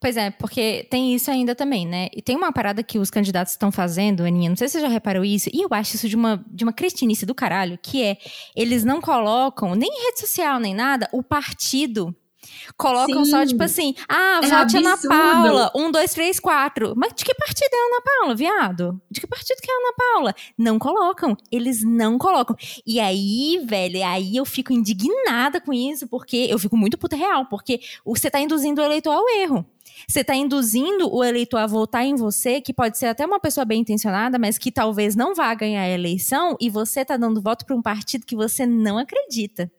Pois 0.00 0.16
é, 0.16 0.30
porque 0.30 0.86
tem 0.90 1.14
isso 1.14 1.30
ainda 1.30 1.54
também, 1.54 1.86
né? 1.86 2.08
E 2.14 2.20
tem 2.20 2.36
uma 2.36 2.52
parada 2.52 2.82
que 2.82 2.98
os 2.98 3.10
candidatos 3.10 3.54
estão 3.54 3.72
fazendo, 3.72 4.24
Aninha, 4.24 4.50
não 4.50 4.56
sei 4.56 4.68
se 4.68 4.74
você 4.74 4.80
já 4.82 4.88
reparou 4.88 5.24
isso, 5.24 5.48
e 5.52 5.62
eu 5.62 5.68
acho 5.70 5.96
isso 5.96 6.08
de 6.08 6.14
uma, 6.14 6.44
de 6.48 6.64
uma 6.64 6.72
cretinice 6.72 7.24
do 7.24 7.34
caralho, 7.34 7.78
que 7.82 8.02
é, 8.02 8.18
eles 8.54 8.84
não 8.84 9.00
colocam, 9.00 9.74
nem 9.74 9.88
em 9.88 10.04
rede 10.06 10.20
social, 10.20 10.60
nem 10.60 10.74
nada, 10.74 11.08
o 11.12 11.22
partido 11.22 12.14
Colocam 12.76 13.24
Sim. 13.24 13.30
só, 13.30 13.46
tipo 13.46 13.62
assim, 13.62 13.94
ah, 14.08 14.40
é 14.42 14.48
vote 14.48 14.76
Ana 14.76 14.96
Paula, 14.96 15.72
um, 15.74 15.90
dois, 15.90 16.12
três, 16.12 16.38
quatro. 16.38 16.94
Mas 16.96 17.12
de 17.14 17.24
que 17.24 17.34
partido 17.34 17.70
é 17.72 17.76
Ana 17.76 18.02
Paula, 18.04 18.34
viado? 18.34 19.00
De 19.10 19.20
que 19.20 19.26
partido 19.26 19.58
que 19.60 19.70
é 19.70 19.74
Ana 19.74 19.94
Paula? 19.96 20.34
Não 20.56 20.78
colocam. 20.78 21.36
Eles 21.50 21.84
não 21.84 22.18
colocam. 22.18 22.56
E 22.86 23.00
aí, 23.00 23.60
velho, 23.64 24.04
aí 24.04 24.36
eu 24.36 24.44
fico 24.44 24.72
indignada 24.72 25.60
com 25.60 25.72
isso, 25.72 26.06
porque 26.06 26.46
eu 26.48 26.58
fico 26.58 26.76
muito 26.76 26.98
puta 26.98 27.16
real, 27.16 27.46
porque 27.46 27.80
você 28.04 28.30
tá 28.30 28.40
induzindo 28.40 28.80
o 28.80 28.84
eleitor 28.84 29.12
ao 29.12 29.28
erro. 29.28 29.66
Você 30.08 30.20
está 30.20 30.34
induzindo 30.34 31.12
o 31.12 31.24
eleitor 31.24 31.58
a 31.58 31.66
votar 31.66 32.04
em 32.04 32.14
você, 32.14 32.60
que 32.60 32.72
pode 32.72 32.98
ser 32.98 33.06
até 33.06 33.26
uma 33.26 33.40
pessoa 33.40 33.64
bem 33.64 33.80
intencionada, 33.80 34.38
mas 34.38 34.58
que 34.58 34.70
talvez 34.70 35.16
não 35.16 35.34
vá 35.34 35.52
ganhar 35.54 35.82
a 35.82 35.88
eleição, 35.88 36.56
e 36.60 36.70
você 36.70 37.00
está 37.00 37.16
dando 37.16 37.40
voto 37.40 37.64
para 37.64 37.76
um 37.76 37.82
partido 37.82 38.26
que 38.26 38.36
você 38.36 38.66
não 38.66 38.98
acredita. 38.98 39.70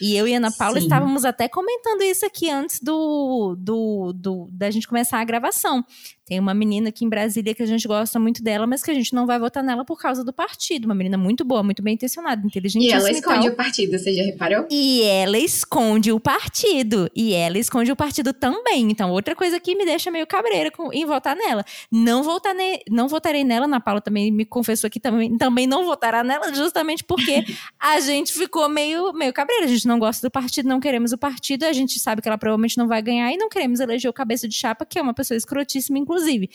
E 0.00 0.16
eu 0.16 0.26
e 0.28 0.34
Ana 0.34 0.50
Paula 0.52 0.78
Sim. 0.78 0.86
estávamos 0.86 1.24
até 1.24 1.48
comentando 1.48 2.02
isso 2.02 2.24
aqui 2.24 2.50
antes 2.50 2.80
do, 2.80 3.56
do, 3.58 4.12
do, 4.12 4.48
da 4.52 4.70
gente 4.70 4.86
começar 4.86 5.20
a 5.20 5.24
gravação. 5.24 5.84
Tem 6.24 6.38
uma 6.38 6.54
menina 6.54 6.90
aqui 6.90 7.04
em 7.04 7.08
Brasília 7.08 7.52
que 7.52 7.62
a 7.64 7.66
gente 7.66 7.86
gosta 7.86 8.16
muito 8.18 8.44
dela, 8.44 8.64
mas 8.64 8.80
que 8.80 8.90
a 8.92 8.94
gente 8.94 9.12
não 9.12 9.26
vai 9.26 9.40
votar 9.40 9.62
nela 9.62 9.84
por 9.84 10.00
causa 10.00 10.24
do 10.24 10.32
partido. 10.32 10.84
Uma 10.84 10.94
menina 10.94 11.18
muito 11.18 11.44
boa, 11.44 11.64
muito 11.64 11.82
bem 11.82 11.94
intencionada, 11.94 12.46
inteligente. 12.46 12.84
E 12.84 12.92
ela 12.92 13.10
esconde 13.10 13.48
o 13.48 13.56
partido, 13.56 13.98
você 13.98 14.14
já 14.14 14.22
reparou? 14.22 14.64
E 14.70 15.02
ela 15.02 15.36
esconde 15.36 16.12
o 16.12 16.20
partido. 16.20 17.10
E 17.14 17.32
ela 17.34 17.58
esconde 17.58 17.90
o 17.90 17.96
partido 17.96 18.32
também. 18.32 18.88
Então, 18.88 19.10
outra 19.10 19.34
coisa 19.34 19.58
que 19.58 19.74
me 19.74 19.84
deixa 19.84 20.12
meio 20.12 20.24
cabreira 20.24 20.70
com, 20.70 20.92
em 20.92 21.04
votar 21.04 21.34
nela. 21.34 21.64
Não, 21.90 22.22
votar 22.22 22.54
ne, 22.54 22.80
não 22.88 23.08
votarei 23.08 23.42
nela, 23.42 23.66
Ana 23.66 23.80
Paula 23.80 24.00
também 24.00 24.30
me 24.30 24.44
confessou 24.44 24.88
que 24.88 25.00
também, 25.00 25.36
também 25.36 25.66
não 25.66 25.84
votará 25.84 26.22
nela, 26.22 26.54
justamente 26.54 27.02
porque 27.02 27.44
a 27.80 27.98
gente 27.98 28.32
ficou 28.32 28.68
meio, 28.68 29.12
meio 29.12 29.32
cabreira. 29.32 29.64
A 29.64 29.68
gente 29.68 29.88
não 29.88 29.98
gosta 29.98 30.24
do 30.24 30.30
partido, 30.30 30.68
não 30.68 30.78
queremos 30.78 31.12
o 31.12 31.18
partido, 31.18 31.64
a 31.64 31.72
gente 31.72 31.98
sabe 31.98 32.22
que 32.22 32.28
ela 32.28 32.38
provavelmente 32.38 32.78
não 32.78 32.86
vai 32.86 33.02
ganhar 33.02 33.32
e 33.32 33.36
não 33.36 33.48
queremos 33.48 33.80
eleger 33.80 34.08
o 34.08 34.14
cabeça 34.14 34.46
de 34.46 34.54
chapa, 34.54 34.86
que 34.86 35.00
é 35.00 35.02
uma 35.02 35.12
pessoa 35.12 35.36
escrotíssima, 35.36 35.98
inclusive 35.98 36.11
inclusive. 36.12 36.50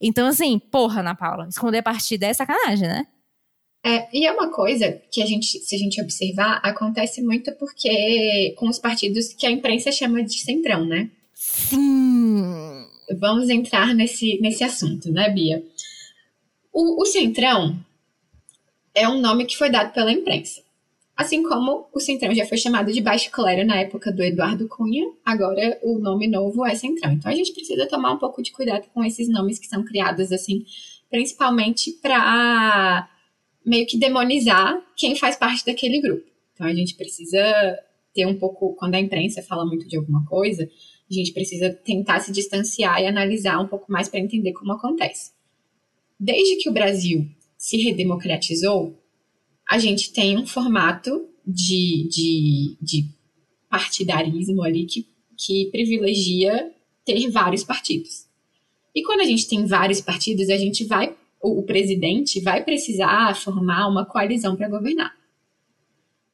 Então, 0.00 0.26
assim, 0.26 0.58
porra, 0.58 1.00
Ana 1.00 1.14
Paula, 1.14 1.46
esconder 1.48 1.78
a 1.78 1.82
partida 1.82 2.26
é 2.26 2.34
sacanagem, 2.34 2.88
né? 2.88 3.06
É, 3.84 4.08
e 4.16 4.24
é 4.24 4.32
uma 4.32 4.48
coisa 4.48 4.92
que 5.10 5.20
a 5.22 5.26
gente, 5.26 5.58
se 5.58 5.74
a 5.74 5.78
gente 5.78 6.00
observar, 6.00 6.60
acontece 6.62 7.20
muito 7.20 7.50
porque 7.52 8.54
com 8.56 8.68
os 8.68 8.78
partidos 8.78 9.32
que 9.32 9.46
a 9.46 9.50
imprensa 9.50 9.90
chama 9.90 10.22
de 10.22 10.38
centrão, 10.38 10.84
né? 10.84 11.10
Sim. 11.34 12.86
Vamos 13.18 13.50
entrar 13.50 13.92
nesse, 13.94 14.40
nesse 14.40 14.62
assunto, 14.62 15.10
né, 15.10 15.28
Bia? 15.28 15.62
O, 16.72 17.02
o 17.02 17.06
centrão 17.06 17.76
é 18.94 19.08
um 19.08 19.20
nome 19.20 19.46
que 19.46 19.58
foi 19.58 19.68
dado 19.68 19.92
pela 19.92 20.12
imprensa. 20.12 20.62
Assim 21.16 21.42
como 21.42 21.88
o 21.92 22.00
Centrão 22.00 22.34
já 22.34 22.46
foi 22.46 22.56
chamado 22.56 22.90
de 22.92 23.00
Baixo 23.00 23.30
Clero 23.30 23.66
na 23.66 23.76
época 23.76 24.10
do 24.10 24.22
Eduardo 24.22 24.66
Cunha, 24.66 25.04
agora 25.24 25.78
o 25.82 25.98
nome 25.98 26.26
novo 26.26 26.64
é 26.64 26.74
Centrão. 26.74 27.12
Então 27.12 27.30
a 27.30 27.34
gente 27.34 27.52
precisa 27.52 27.86
tomar 27.86 28.12
um 28.12 28.18
pouco 28.18 28.42
de 28.42 28.50
cuidado 28.50 28.86
com 28.94 29.04
esses 29.04 29.28
nomes 29.28 29.58
que 29.58 29.66
são 29.66 29.84
criados 29.84 30.32
assim, 30.32 30.64
principalmente 31.10 31.92
para 32.00 33.08
meio 33.64 33.86
que 33.86 33.98
demonizar 33.98 34.82
quem 34.96 35.14
faz 35.14 35.36
parte 35.36 35.64
daquele 35.64 36.00
grupo. 36.00 36.24
Então 36.54 36.66
a 36.66 36.74
gente 36.74 36.94
precisa 36.94 37.78
ter 38.14 38.26
um 38.26 38.38
pouco, 38.38 38.74
quando 38.74 38.94
a 38.94 39.00
imprensa 39.00 39.42
fala 39.42 39.64
muito 39.66 39.86
de 39.86 39.96
alguma 39.96 40.24
coisa, 40.26 40.68
a 41.10 41.14
gente 41.14 41.32
precisa 41.32 41.70
tentar 41.70 42.20
se 42.20 42.32
distanciar 42.32 43.00
e 43.00 43.06
analisar 43.06 43.58
um 43.60 43.68
pouco 43.68 43.90
mais 43.92 44.08
para 44.08 44.20
entender 44.20 44.52
como 44.52 44.72
acontece. 44.72 45.32
Desde 46.18 46.56
que 46.56 46.70
o 46.70 46.72
Brasil 46.72 47.26
se 47.56 47.76
redemocratizou, 47.76 48.98
a 49.72 49.78
gente 49.78 50.12
tem 50.12 50.38
um 50.38 50.46
formato 50.46 51.30
de, 51.46 52.06
de, 52.10 52.76
de 52.78 53.06
partidarismo 53.70 54.62
ali 54.62 54.84
que, 54.84 55.08
que 55.34 55.70
privilegia 55.72 56.70
ter 57.06 57.30
vários 57.30 57.64
partidos. 57.64 58.26
E 58.94 59.02
quando 59.02 59.20
a 59.20 59.24
gente 59.24 59.48
tem 59.48 59.64
vários 59.64 60.02
partidos, 60.02 60.50
a 60.50 60.58
gente 60.58 60.84
vai, 60.84 61.16
o, 61.40 61.62
presidente 61.62 62.38
vai 62.38 62.62
precisar 62.62 63.34
formar 63.34 63.88
uma 63.88 64.04
coalizão 64.04 64.56
para 64.56 64.68
governar. 64.68 65.16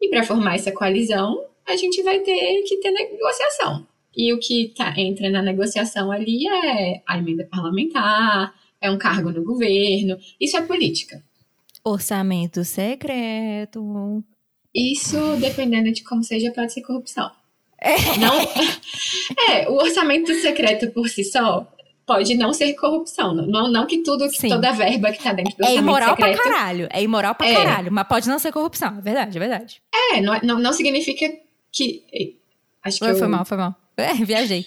E 0.03 0.09
para 0.09 0.24
formar 0.24 0.57
essa 0.57 0.72
coalizão, 0.72 1.41
a 1.64 1.76
gente 1.76 2.03
vai 2.03 2.18
ter 2.18 2.62
que 2.62 2.78
ter 2.78 2.91
negociação. 2.91 3.86
E 4.16 4.32
o 4.32 4.41
que 4.41 4.72
tá, 4.76 4.93
entra 4.99 5.30
na 5.30 5.43
negociação 5.43 6.11
ali 6.11 6.45
é 6.49 7.03
a 7.07 7.16
emenda 7.16 7.47
parlamentar, 7.49 8.53
é 8.80 8.91
um 8.91 8.99
cargo 8.99 9.30
no 9.30 9.45
governo, 9.45 10.18
isso 10.41 10.57
é 10.57 10.62
política. 10.62 11.22
Orçamento 11.89 12.64
secreto. 12.64 14.22
Isso, 14.74 15.36
dependendo 15.41 15.91
de 15.93 16.05
como 16.05 16.22
seja, 16.22 16.53
pode 16.53 16.72
ser 16.72 16.82
corrupção. 16.82 17.30
É. 17.80 17.97
Não, 18.18 18.34
é, 19.51 19.68
o 19.68 19.74
orçamento 19.74 20.34
secreto 20.41 20.91
por 20.91 21.09
si 21.09 21.24
só 21.24 21.66
pode 22.05 22.34
não 22.34 22.53
ser 22.53 22.74
corrupção. 22.74 23.34
Não, 23.34 23.70
não 23.70 23.86
que 23.86 24.03
tudo, 24.03 24.28
que 24.28 24.49
toda 24.49 24.72
verba 24.72 25.12
que 25.12 25.22
tá 25.22 25.32
dentro 25.32 25.57
do 25.57 25.62
é 25.62 25.68
orçamento 25.68 25.84
imoral 25.84 26.16
secreto... 26.16 26.43
pra 26.43 26.45
caralho. 26.45 26.89
É 26.91 27.03
imoral 27.03 27.34
pra 27.34 27.49
é. 27.49 27.55
caralho. 27.55 27.93
Mas 27.93 28.09
pode 28.09 28.28
não 28.28 28.39
ser 28.39 28.53
corrupção. 28.53 28.99
É 28.99 29.01
verdade, 29.01 29.36
é 29.36 29.41
verdade. 29.41 29.82
É, 30.12 30.20
não, 30.20 30.39
não, 30.43 30.59
não 30.59 30.72
significa 30.72 31.26
que... 31.72 32.05
Acho 32.82 32.99
que 32.99 33.05
foi, 33.05 33.12
eu... 33.12 33.18
foi 33.18 33.28
mal, 33.28 33.45
foi 33.45 33.57
mal. 33.57 33.74
É, 33.97 34.12
viajei 34.14 34.66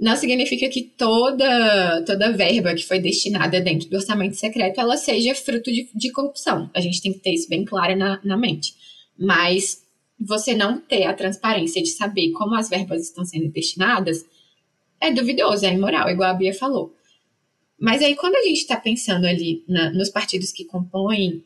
não 0.00 0.16
significa 0.16 0.66
que 0.70 0.82
toda, 0.82 2.02
toda 2.06 2.32
verba 2.32 2.74
que 2.74 2.86
foi 2.86 2.98
destinada 2.98 3.60
dentro 3.60 3.86
do 3.90 3.96
orçamento 3.96 4.34
secreto 4.34 4.80
ela 4.80 4.96
seja 4.96 5.34
fruto 5.34 5.70
de, 5.70 5.90
de 5.94 6.10
corrupção. 6.10 6.70
A 6.74 6.80
gente 6.80 7.02
tem 7.02 7.12
que 7.12 7.18
ter 7.18 7.34
isso 7.34 7.48
bem 7.48 7.66
claro 7.66 7.94
na, 7.94 8.18
na 8.24 8.36
mente. 8.36 8.74
Mas 9.18 9.82
você 10.18 10.54
não 10.54 10.80
ter 10.80 11.04
a 11.04 11.12
transparência 11.12 11.82
de 11.82 11.90
saber 11.90 12.32
como 12.32 12.54
as 12.54 12.70
verbas 12.70 13.02
estão 13.02 13.26
sendo 13.26 13.50
destinadas 13.50 14.24
é 14.98 15.10
duvidoso, 15.10 15.66
é 15.66 15.72
imoral, 15.72 16.08
igual 16.08 16.30
a 16.30 16.34
Bia 16.34 16.54
falou. 16.54 16.94
Mas 17.78 18.02
aí, 18.02 18.14
quando 18.14 18.36
a 18.36 18.42
gente 18.42 18.58
está 18.58 18.76
pensando 18.76 19.26
ali 19.26 19.64
na, 19.66 19.90
nos 19.90 20.10
partidos 20.10 20.52
que 20.52 20.64
compõem, 20.64 21.42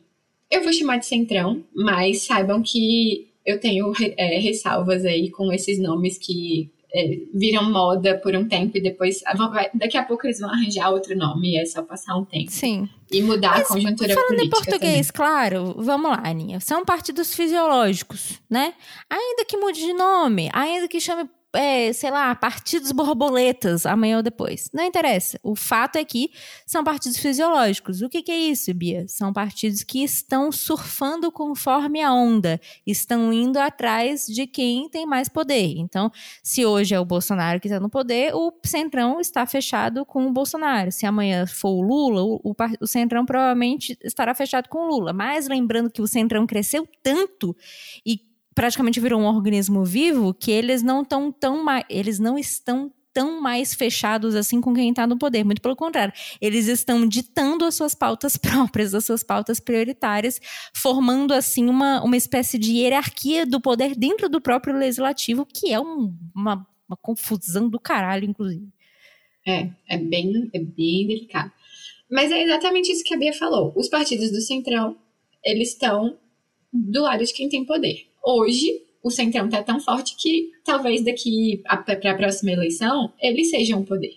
eu 0.51 0.61
vou 0.63 0.73
chamar 0.73 0.97
de 0.97 1.05
centrão, 1.05 1.63
mas 1.73 2.23
saibam 2.23 2.61
que 2.61 3.29
eu 3.45 3.59
tenho 3.59 3.93
é, 4.17 4.39
ressalvas 4.39 5.05
aí 5.05 5.29
com 5.29 5.51
esses 5.53 5.79
nomes 5.79 6.17
que 6.17 6.69
viram 7.33 7.69
moda 7.69 8.17
por 8.17 8.35
um 8.35 8.47
tempo 8.47 8.77
e 8.77 8.81
depois 8.81 9.21
vai, 9.37 9.69
daqui 9.73 9.97
a 9.97 10.03
pouco 10.03 10.25
eles 10.25 10.39
vão 10.39 10.49
arranjar 10.49 10.89
outro 10.89 11.15
nome, 11.17 11.57
é 11.57 11.65
só 11.65 11.81
passar 11.83 12.15
um 12.15 12.23
tempo. 12.23 12.51
Sim. 12.51 12.87
E 13.11 13.21
mudar 13.21 13.57
Mas, 13.57 13.69
a 13.69 13.73
conjuntura 13.73 14.13
falando 14.13 14.27
política. 14.27 14.29
Falando 14.29 14.45
em 14.45 14.49
português, 14.49 15.07
também. 15.07 15.13
claro, 15.13 15.75
vamos 15.77 16.11
lá, 16.11 16.21
Aninha. 16.25 16.59
São 16.59 16.83
partidos 16.83 17.35
fisiológicos, 17.35 18.41
né? 18.49 18.73
Ainda 19.09 19.45
que 19.45 19.57
mude 19.57 19.79
de 19.79 19.93
nome, 19.93 20.49
ainda 20.53 20.87
que 20.87 20.99
chame 20.99 21.29
é, 21.55 21.91
sei 21.93 22.11
lá, 22.11 22.33
partidos 22.35 22.91
borboletas 22.91 23.85
amanhã 23.85 24.17
ou 24.17 24.23
depois. 24.23 24.69
Não 24.73 24.83
interessa. 24.83 25.39
O 25.43 25.55
fato 25.55 25.97
é 25.97 26.05
que 26.05 26.29
são 26.65 26.83
partidos 26.83 27.17
fisiológicos. 27.17 28.01
O 28.01 28.09
que, 28.09 28.21
que, 28.21 28.31
é 28.31 28.37
isso, 28.37 28.73
Bia? 28.73 29.07
São 29.07 29.31
partidos 29.31 29.83
que 29.83 30.03
estão 30.03 30.51
surfando 30.51 31.31
conforme 31.31 32.01
a 32.01 32.13
onda, 32.13 32.59
estão 32.85 33.31
indo 33.31 33.57
atrás 33.57 34.25
de 34.27 34.45
quem 34.47 34.89
tem 34.89 35.05
mais 35.05 35.29
poder. 35.29 35.75
Então, 35.77 36.11
se 36.43 36.65
hoje 36.65 36.93
é 36.93 36.99
o 36.99 37.05
Bolsonaro 37.05 37.59
que 37.59 37.67
está 37.67 37.79
no 37.79 37.89
poder, 37.89 38.33
o 38.35 38.53
Centrão 38.65 39.19
está 39.19 39.45
fechado 39.45 40.05
com 40.05 40.27
o 40.27 40.31
Bolsonaro. 40.31 40.91
Se 40.91 41.05
amanhã 41.05 41.45
for 41.45 41.69
o 41.69 41.81
Lula, 41.81 42.23
o, 42.23 42.41
o, 42.43 42.55
o 42.81 42.87
Centrão 42.87 43.25
provavelmente 43.25 43.97
estará 44.03 44.33
fechado 44.33 44.69
com 44.69 44.79
o 44.79 44.87
Lula. 44.87 45.13
Mas 45.13 45.47
lembrando 45.47 45.89
que 45.89 46.01
o 46.01 46.07
Centrão 46.07 46.45
cresceu 46.45 46.87
tanto 47.01 47.55
e 48.05 48.19
praticamente 48.55 49.01
virou 49.01 49.19
um 49.19 49.25
organismo 49.25 49.83
vivo 49.83 50.33
que 50.33 50.49
eles 50.49 50.81
não 50.81 51.01
estão 51.01 51.31
tão 51.31 51.61
mais, 51.63 51.83
eles 51.89 52.17
não 52.17 52.37
estão 52.37 52.91
tão 53.13 53.39
mais 53.41 53.73
fechados 53.73 54.35
assim 54.35 54.59
com 54.59 54.73
quem 54.73 54.89
está 54.89 55.05
no 55.05 55.17
poder. 55.17 55.45
Muito 55.45 55.61
pelo 55.61 55.75
contrário, 55.75 56.13
eles 56.41 56.67
estão 56.67 57.07
ditando 57.07 57.63
as 57.63 57.75
suas 57.75 57.93
pautas 57.93 58.35
próprias, 58.37 58.93
as 58.93 59.05
suas 59.05 59.23
pautas 59.23 59.59
prioritárias, 59.59 60.39
formando 60.73 61.33
assim 61.33 61.67
uma, 61.67 62.01
uma 62.03 62.17
espécie 62.17 62.57
de 62.57 62.73
hierarquia 62.73 63.45
do 63.45 63.61
poder 63.61 63.95
dentro 63.95 64.29
do 64.29 64.41
próprio 64.41 64.75
legislativo, 64.75 65.45
que 65.45 65.71
é 65.71 65.79
um, 65.79 66.13
uma, 66.33 66.67
uma 66.87 66.97
confusão 66.97 67.69
do 67.69 67.79
caralho, 67.79 68.25
inclusive. 68.25 68.67
É, 69.47 69.69
é 69.87 69.97
bem, 69.97 70.49
é 70.53 70.59
bem 70.59 71.07
delicado. 71.07 71.51
Mas 72.09 72.31
é 72.31 72.43
exatamente 72.43 72.91
isso 72.91 73.03
que 73.03 73.13
a 73.13 73.17
Bia 73.17 73.33
falou. 73.33 73.73
Os 73.75 73.87
partidos 73.87 74.31
do 74.31 74.41
Centrão, 74.41 74.97
eles 75.43 75.69
estão 75.69 76.17
do 76.73 77.01
lado 77.03 77.23
de 77.23 77.33
quem 77.33 77.47
tem 77.47 77.63
poder 77.63 78.07
hoje 78.25 78.81
o 79.03 79.11
Centrão 79.11 79.45
está 79.45 79.61
tão 79.61 79.79
forte 79.79 80.15
que 80.17 80.51
talvez 80.63 81.03
daqui 81.03 81.61
para 81.63 82.11
a 82.11 82.15
próxima 82.15 82.51
eleição 82.51 83.13
ele 83.21 83.45
seja 83.45 83.75
um 83.75 83.85
poder. 83.85 84.15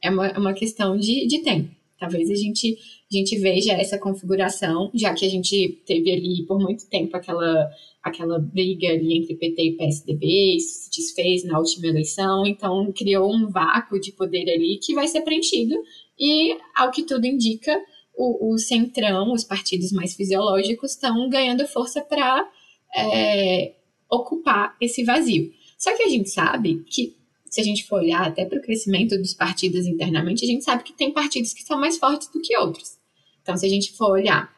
É 0.00 0.10
uma, 0.10 0.28
é 0.28 0.38
uma 0.38 0.52
questão 0.52 0.96
de, 0.96 1.26
de 1.26 1.40
tempo, 1.40 1.70
Talvez 2.02 2.28
a 2.32 2.34
gente, 2.34 2.76
a 3.08 3.16
gente 3.16 3.38
veja 3.38 3.74
essa 3.74 3.96
configuração, 3.96 4.90
já 4.92 5.14
que 5.14 5.24
a 5.24 5.28
gente 5.28 5.80
teve 5.86 6.10
ali 6.10 6.44
por 6.48 6.58
muito 6.58 6.88
tempo 6.88 7.16
aquela, 7.16 7.70
aquela 8.02 8.40
briga 8.40 8.88
ali 8.88 9.18
entre 9.18 9.36
PT 9.36 9.62
e 9.62 9.76
PSDB, 9.76 10.56
isso 10.56 10.82
se 10.82 10.90
desfez 10.90 11.44
na 11.44 11.60
última 11.60 11.86
eleição, 11.86 12.44
então 12.44 12.90
criou 12.90 13.32
um 13.32 13.48
vácuo 13.48 14.00
de 14.00 14.10
poder 14.10 14.50
ali 14.50 14.80
que 14.82 14.96
vai 14.96 15.06
ser 15.06 15.20
preenchido, 15.20 15.76
e 16.18 16.56
ao 16.74 16.90
que 16.90 17.04
tudo 17.04 17.24
indica, 17.24 17.80
o, 18.16 18.52
o 18.52 18.58
centrão, 18.58 19.32
os 19.32 19.44
partidos 19.44 19.92
mais 19.92 20.12
fisiológicos, 20.16 20.90
estão 20.90 21.30
ganhando 21.30 21.68
força 21.68 22.00
para 22.00 22.50
é, 22.94 23.74
ocupar 24.10 24.76
esse 24.80 25.04
vazio. 25.04 25.52
Só 25.78 25.96
que 25.96 26.02
a 26.02 26.08
gente 26.08 26.30
sabe 26.30 26.84
que 26.88 27.16
se 27.52 27.60
a 27.60 27.64
gente 27.64 27.86
for 27.86 28.00
olhar 28.00 28.26
até 28.26 28.44
para 28.44 28.58
o 28.58 28.62
crescimento 28.62 29.16
dos 29.18 29.34
partidos 29.34 29.86
internamente, 29.86 30.44
a 30.44 30.48
gente 30.48 30.64
sabe 30.64 30.82
que 30.82 30.92
tem 30.94 31.12
partidos 31.12 31.52
que 31.52 31.62
são 31.62 31.78
mais 31.78 31.98
fortes 31.98 32.28
do 32.28 32.40
que 32.40 32.56
outros. 32.56 32.96
Então, 33.42 33.56
se 33.56 33.66
a 33.66 33.68
gente 33.68 33.92
for 33.92 34.12
olhar, 34.12 34.50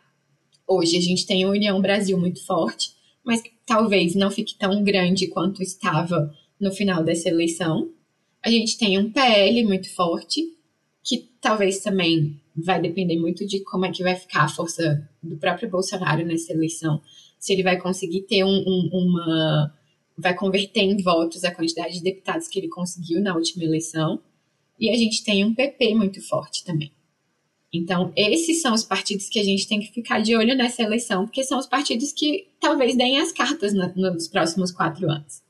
hoje 0.66 0.96
a 0.96 1.00
gente 1.00 1.26
tem 1.26 1.42
a 1.42 1.48
União 1.48 1.80
Brasil 1.80 2.16
muito 2.18 2.44
forte, 2.44 2.90
mas 3.24 3.42
talvez 3.66 4.14
não 4.14 4.30
fique 4.30 4.54
tão 4.56 4.84
grande 4.84 5.26
quanto 5.26 5.62
estava 5.62 6.32
no 6.60 6.70
final 6.70 7.02
dessa 7.02 7.28
eleição. 7.28 7.90
A 8.42 8.50
gente 8.50 8.78
tem 8.78 8.98
um 8.98 9.10
PL 9.10 9.64
muito 9.64 9.92
forte, 9.94 10.42
que 11.02 11.30
talvez 11.40 11.80
também 11.80 12.40
vai 12.54 12.80
depender 12.80 13.18
muito 13.18 13.46
de 13.46 13.60
como 13.60 13.86
é 13.86 13.90
que 13.90 14.02
vai 14.02 14.14
ficar 14.14 14.44
a 14.44 14.48
força 14.48 15.08
do 15.22 15.36
próprio 15.36 15.68
Bolsonaro 15.68 16.24
nessa 16.24 16.52
eleição. 16.52 17.02
Se 17.44 17.52
ele 17.52 17.62
vai 17.62 17.78
conseguir 17.78 18.22
ter 18.22 18.42
um, 18.42 18.64
um, 18.66 18.88
uma 18.90 19.74
vai 20.16 20.34
converter 20.34 20.80
em 20.80 20.96
votos 21.02 21.44
a 21.44 21.54
quantidade 21.54 21.92
de 21.92 22.02
deputados 22.02 22.48
que 22.48 22.58
ele 22.58 22.68
conseguiu 22.68 23.20
na 23.20 23.34
última 23.34 23.64
eleição. 23.64 24.18
E 24.80 24.88
a 24.88 24.96
gente 24.96 25.22
tem 25.22 25.44
um 25.44 25.54
PP 25.54 25.94
muito 25.94 26.26
forte 26.26 26.64
também. 26.64 26.90
Então, 27.70 28.10
esses 28.16 28.62
são 28.62 28.72
os 28.72 28.82
partidos 28.82 29.28
que 29.28 29.38
a 29.38 29.44
gente 29.44 29.68
tem 29.68 29.78
que 29.78 29.92
ficar 29.92 30.22
de 30.22 30.34
olho 30.34 30.56
nessa 30.56 30.82
eleição, 30.82 31.26
porque 31.26 31.44
são 31.44 31.58
os 31.58 31.66
partidos 31.66 32.14
que 32.14 32.48
talvez 32.58 32.96
deem 32.96 33.18
as 33.18 33.30
cartas 33.30 33.74
no, 33.74 33.92
nos 33.94 34.26
próximos 34.26 34.72
quatro 34.72 35.10
anos. 35.10 35.42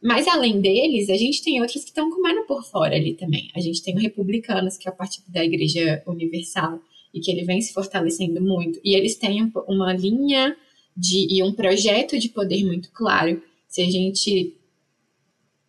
Mas, 0.00 0.28
além 0.28 0.60
deles, 0.60 1.10
a 1.10 1.16
gente 1.16 1.42
tem 1.42 1.60
outros 1.60 1.82
que 1.82 1.90
estão 1.90 2.10
comendo 2.10 2.46
por 2.46 2.62
fora 2.62 2.94
ali 2.94 3.14
também. 3.14 3.50
A 3.56 3.60
gente 3.60 3.82
tem 3.82 3.96
o 3.96 3.98
Republicanos, 4.00 4.76
que 4.76 4.88
é 4.88 4.92
o 4.92 4.96
partido 4.96 5.24
da 5.32 5.44
Igreja 5.44 6.00
Universal, 6.06 6.78
e 7.12 7.18
que 7.18 7.32
ele 7.32 7.42
vem 7.42 7.60
se 7.60 7.72
fortalecendo 7.72 8.40
muito. 8.40 8.78
E 8.84 8.94
eles 8.94 9.16
têm 9.16 9.50
uma 9.66 9.92
linha 9.92 10.56
de, 10.96 11.26
e 11.30 11.42
um 11.42 11.52
projeto 11.52 12.18
de 12.18 12.28
poder 12.28 12.64
muito 12.64 12.90
claro 12.92 13.42
se 13.68 13.82
a 13.82 13.90
gente 13.90 14.56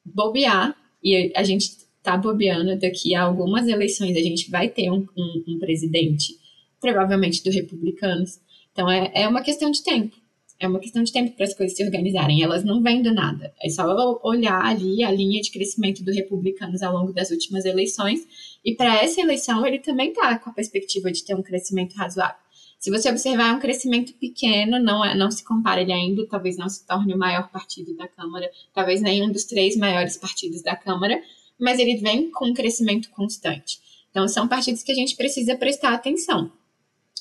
bobear, 0.04 0.76
e 1.04 1.32
a 1.36 1.44
gente 1.44 1.86
tá 2.04 2.16
bobeando 2.16 2.78
daqui 2.78 3.16
a 3.16 3.24
algumas 3.24 3.68
eleições, 3.68 4.16
a 4.16 4.22
gente 4.22 4.50
vai 4.50 4.70
ter 4.70 4.92
um, 4.92 5.08
um, 5.18 5.44
um 5.48 5.60
presidente, 5.60 6.38
provavelmente 6.80 7.44
do 7.44 7.50
republicanos. 7.50 8.40
Então 8.72 8.90
é, 8.90 9.12
é 9.14 9.28
uma 9.28 9.42
questão 9.42 9.72
de 9.72 9.84
tempo. 9.84 10.16
É 10.58 10.68
uma 10.68 10.80
questão 10.80 11.04
de 11.04 11.12
tempo 11.12 11.36
para 11.36 11.46
as 11.46 11.54
coisas 11.54 11.76
se 11.76 11.84
organizarem. 11.84 12.42
Elas 12.42 12.64
não 12.64 12.82
vêm 12.82 13.02
do 13.02 13.14
nada. 13.14 13.54
É 13.62 13.70
só 13.70 13.86
olhar 14.24 14.64
ali 14.64 15.04
a 15.04 15.12
linha 15.12 15.42
de 15.42 15.52
crescimento 15.52 16.04
do 16.04 16.14
republicanos 16.14 16.82
ao 16.82 16.94
longo 16.94 17.12
das 17.12 17.30
últimas 17.30 17.66
eleições. 17.66 18.22
E 18.64 18.74
para 18.74 19.04
essa 19.04 19.20
eleição, 19.20 19.66
ele 19.66 19.80
também 19.80 20.10
está 20.10 20.40
com 20.40 20.50
a 20.50 20.54
perspectiva 20.54 21.12
de 21.12 21.26
ter 21.26 21.36
um 21.36 21.44
crescimento 21.44 21.94
razoável. 21.96 22.45
Se 22.86 22.92
você 22.92 23.10
observar, 23.10 23.50
é 23.50 23.52
um 23.52 23.60
crescimento 23.60 24.14
pequeno, 24.14 24.78
não, 24.78 25.04
é, 25.04 25.16
não 25.16 25.32
se 25.32 25.44
compara 25.44 25.82
ele 25.82 25.92
ainda, 25.92 26.24
talvez 26.28 26.56
não 26.56 26.70
se 26.70 26.86
torne 26.86 27.16
o 27.16 27.18
maior 27.18 27.50
partido 27.50 27.96
da 27.96 28.08
Câmara, 28.08 28.48
talvez 28.76 29.02
nenhum 29.02 29.32
dos 29.32 29.44
três 29.44 29.76
maiores 29.76 30.18
partidos 30.18 30.62
da 30.62 30.76
Câmara, 30.76 31.20
mas 31.60 31.80
ele 31.80 31.98
vem 31.98 32.30
com 32.30 32.48
um 32.48 32.54
crescimento 32.54 33.10
constante. 33.10 33.80
Então, 34.12 34.28
são 34.28 34.48
partidos 34.48 34.84
que 34.84 34.92
a 34.92 34.96
gente 34.96 35.16
precisa 35.16 35.58
prestar 35.58 35.96
atenção. 35.96 36.52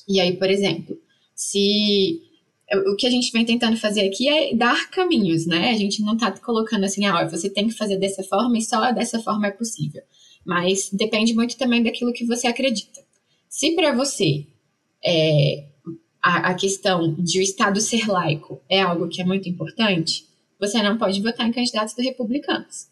E 0.07 0.21
aí, 0.21 0.37
por 0.37 0.51
exemplo, 0.51 1.01
se 1.33 2.21
o 2.87 2.95
que 2.95 3.07
a 3.07 3.09
gente 3.09 3.31
vem 3.31 3.43
tentando 3.43 3.75
fazer 3.75 4.07
aqui 4.07 4.29
é 4.29 4.53
dar 4.53 4.91
caminhos, 4.91 5.47
né? 5.47 5.71
A 5.71 5.77
gente 5.77 5.99
não 6.03 6.13
está 6.13 6.31
colocando 6.31 6.83
assim, 6.83 7.07
ah, 7.07 7.27
você 7.27 7.49
tem 7.49 7.69
que 7.69 7.73
fazer 7.73 7.97
dessa 7.97 8.21
forma 8.21 8.55
e 8.55 8.61
só 8.61 8.91
dessa 8.91 9.19
forma 9.19 9.47
é 9.47 9.51
possível. 9.51 10.03
Mas 10.45 10.91
depende 10.93 11.33
muito 11.33 11.57
também 11.57 11.81
daquilo 11.81 12.13
que 12.13 12.23
você 12.23 12.45
acredita. 12.45 13.03
Se 13.49 13.71
para 13.71 13.95
você 13.95 14.45
é, 15.05 15.65
a, 16.21 16.49
a 16.49 16.53
questão 16.55 17.13
de 17.13 17.37
o 17.37 17.41
Estado 17.41 17.79
ser 17.79 18.07
laico 18.07 18.59
é 18.67 18.81
algo 18.81 19.07
que 19.07 19.21
é 19.21 19.25
muito 19.25 19.47
importante, 19.47 20.25
você 20.59 20.81
não 20.81 20.97
pode 20.97 21.21
votar 21.21 21.47
em 21.47 21.51
candidatos 21.51 21.93
do 21.93 22.01
republicanos. 22.01 22.87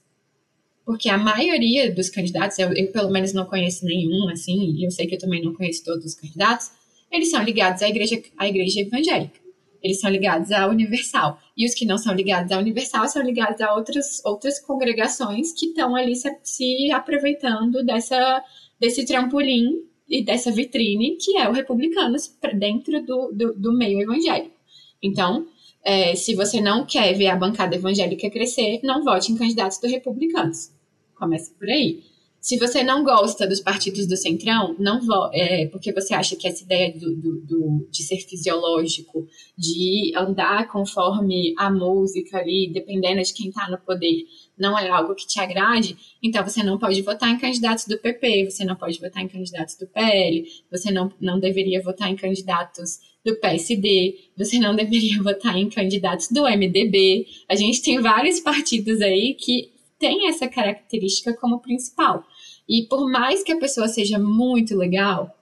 Porque 0.86 1.09
a 1.09 1.18
maioria 1.18 1.91
dos 1.91 2.09
candidatos, 2.09 2.59
eu, 2.59 2.72
eu, 2.74 2.91
pelo 2.91 3.09
menos 3.09 3.34
não 3.34 3.45
conheço 3.45 3.86
nenhum, 3.86 4.30
assim, 4.30 4.76
e 4.76 4.86
eu 4.86 4.91
sei 4.91 5.07
que 5.07 5.16
eu 5.16 5.20
também 5.20 5.41
não 5.41 5.53
conheço 5.53 5.84
todos 5.84 6.05
os 6.05 6.14
candidatos, 6.14 6.70
eles 7.11 7.32
são 7.32 7.41
ligados 7.41 7.82
à 7.82 7.89
igreja, 7.89 8.22
à 8.38 8.47
igreja 8.47 8.82
evangélica. 8.82 9.41
Eles 9.82 9.99
são 9.99 10.09
ligados 10.09 10.51
à 10.51 10.68
Universal. 10.68 11.39
E 11.57 11.66
os 11.66 11.74
que 11.74 11.86
não 11.86 11.97
são 11.97 12.14
ligados 12.14 12.51
à 12.51 12.57
Universal 12.57 13.07
são 13.07 13.22
ligados 13.22 13.59
a 13.61 13.74
outras, 13.76 14.22
outras 14.24 14.59
congregações 14.59 15.53
que 15.53 15.68
estão 15.68 15.95
ali 15.95 16.16
se, 16.16 16.30
se 16.43 16.91
aproveitando 16.91 17.84
dessa, 17.84 18.43
desse 18.80 19.05
trampolim 19.05 19.84
e 20.14 20.24
dessa 20.24 20.51
vitrine 20.51 21.18
que 21.20 21.36
é 21.38 21.49
o 21.49 21.51
republicanos 21.51 22.32
dentro 22.59 23.03
do, 23.03 23.32
do, 23.32 23.53
do 23.55 23.74
meio 23.74 23.99
evangélico. 23.99 24.55
Então, 25.01 25.47
é, 25.84 26.16
se 26.16 26.36
você 26.36 26.61
não 26.61 26.86
quer 26.86 27.14
ver 27.14 27.28
a 27.28 27.36
bancada 27.36 27.76
evangélica 27.76 28.30
crescer, 28.30 28.80
não 28.84 29.03
vote 29.03 29.32
em 29.32 29.36
candidatos 29.36 29.80
do 29.80 29.88
republicanos. 29.88 30.72
Começa 31.16 31.51
por 31.57 31.68
aí. 31.68 32.03
Se 32.39 32.59
você 32.59 32.84
não 32.84 33.03
gosta 33.03 33.47
dos 33.47 33.59
partidos 33.59 34.05
do 34.05 34.16
Centrão, 34.16 34.76
não 34.78 34.99
é, 35.34 35.66
porque 35.68 35.91
você 35.91 36.14
acha 36.14 36.36
que 36.36 36.47
essa 36.47 36.64
ideia 36.64 36.93
do, 36.93 37.16
do, 37.16 37.41
do, 37.41 37.88
de 37.89 38.03
ser 38.03 38.18
fisiológico, 38.18 39.26
de 39.57 40.11
andar 40.16 40.68
conforme 40.68 41.55
a 41.57 41.72
música 41.72 42.38
ali, 42.38 42.70
dependendo 42.72 43.22
de 43.24 43.34
quem 43.34 43.47
está 43.47 43.68
no 43.68 43.80
poder, 43.80 44.26
não 44.57 44.77
é 44.77 44.89
algo 44.89 45.15
que 45.15 45.27
te 45.27 45.39
agrade, 45.39 45.97
então 46.21 46.43
você 46.43 46.63
não 46.63 46.77
pode 46.77 47.01
votar 47.01 47.29
em 47.29 47.39
candidatos 47.39 47.85
do 47.85 47.97
PP, 47.97 48.49
você 48.49 48.63
não 48.63 48.75
pode 48.75 48.99
votar 48.99 49.23
em 49.23 49.27
candidatos 49.27 49.75
do 49.75 49.87
PL, 49.87 50.45
você 50.71 50.91
não, 50.91 51.11
não 51.19 51.39
deveria 51.39 51.81
votar 51.81 52.09
em 52.09 52.15
candidatos 52.15 52.99
do 53.25 53.35
PSD, 53.37 54.15
você 54.37 54.59
não 54.59 54.75
deveria 54.75 55.21
votar 55.23 55.57
em 55.57 55.69
candidatos 55.69 56.27
do 56.29 56.43
MDB. 56.43 57.25
A 57.49 57.55
gente 57.55 57.81
tem 57.81 57.99
vários 57.99 58.39
partidos 58.39 59.01
aí 59.01 59.33
que 59.33 59.71
têm 59.97 60.27
essa 60.27 60.47
característica 60.47 61.33
como 61.37 61.61
principal. 61.61 62.23
E 62.67 62.83
por 62.83 63.09
mais 63.09 63.43
que 63.43 63.51
a 63.51 63.59
pessoa 63.59 63.87
seja 63.87 64.19
muito 64.19 64.75
legal, 64.75 65.33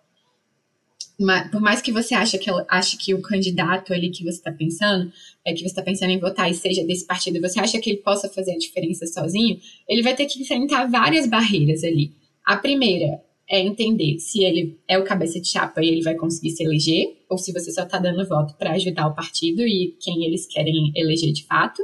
por 1.51 1.61
mais 1.61 1.81
que 1.81 1.91
você 1.91 2.15
ache 2.15 2.37
que, 2.37 2.49
ache 2.69 2.97
que 2.97 3.13
o 3.13 3.21
candidato 3.21 3.93
ali 3.93 4.09
que 4.09 4.23
você 4.23 4.37
está 4.37 4.51
pensando, 4.51 5.11
é 5.45 5.53
que 5.53 5.59
você 5.59 5.67
está 5.67 5.81
pensando 5.81 6.11
em 6.11 6.19
votar 6.19 6.49
e 6.49 6.53
seja 6.53 6.83
desse 6.83 7.05
partido, 7.05 7.41
você 7.41 7.59
acha 7.59 7.79
que 7.79 7.89
ele 7.89 7.99
possa 7.99 8.29
fazer 8.29 8.53
a 8.53 8.57
diferença 8.57 9.05
sozinho, 9.07 9.59
ele 9.87 10.01
vai 10.01 10.15
ter 10.15 10.25
que 10.25 10.41
enfrentar 10.41 10.89
várias 10.89 11.27
barreiras 11.27 11.83
ali. 11.83 12.11
A 12.45 12.57
primeira 12.57 13.21
é 13.49 13.59
entender 13.59 14.19
se 14.19 14.43
ele 14.43 14.79
é 14.87 14.97
o 14.97 15.03
cabeça 15.03 15.39
de 15.39 15.47
chapa 15.47 15.83
e 15.83 15.89
ele 15.89 16.01
vai 16.01 16.15
conseguir 16.15 16.51
se 16.51 16.63
eleger, 16.63 17.17
ou 17.29 17.37
se 17.37 17.51
você 17.51 17.71
só 17.71 17.83
está 17.83 17.99
dando 17.99 18.27
voto 18.27 18.55
para 18.57 18.71
ajudar 18.71 19.07
o 19.07 19.15
partido 19.15 19.61
e 19.61 19.95
quem 19.99 20.25
eles 20.25 20.47
querem 20.47 20.91
eleger 20.95 21.33
de 21.33 21.43
fato. 21.43 21.83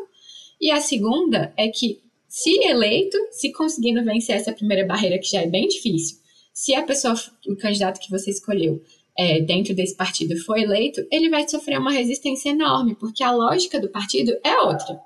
E 0.61 0.71
a 0.71 0.79
segunda 0.79 1.53
é 1.57 1.67
que, 1.67 1.99
se 2.27 2.51
eleito, 2.63 3.17
se 3.31 3.51
conseguindo 3.51 4.03
vencer 4.03 4.35
essa 4.35 4.53
primeira 4.53 4.85
barreira, 4.85 5.19
que 5.19 5.29
já 5.29 5.41
é 5.41 5.47
bem 5.47 5.67
difícil, 5.67 6.17
se 6.53 6.73
a 6.73 6.81
pessoa, 6.81 7.13
o 7.45 7.55
candidato 7.55 7.99
que 7.99 8.09
você 8.09 8.31
escolheu, 8.31 8.81
é, 9.17 9.41
dentro 9.41 9.73
desse 9.73 9.95
partido 9.95 10.37
for 10.43 10.57
eleito, 10.57 11.05
ele 11.11 11.29
vai 11.29 11.47
sofrer 11.47 11.79
uma 11.79 11.91
resistência 11.91 12.49
enorme, 12.49 12.95
porque 12.95 13.23
a 13.23 13.31
lógica 13.31 13.79
do 13.79 13.89
partido 13.89 14.31
é 14.43 14.55
outra. 14.61 14.99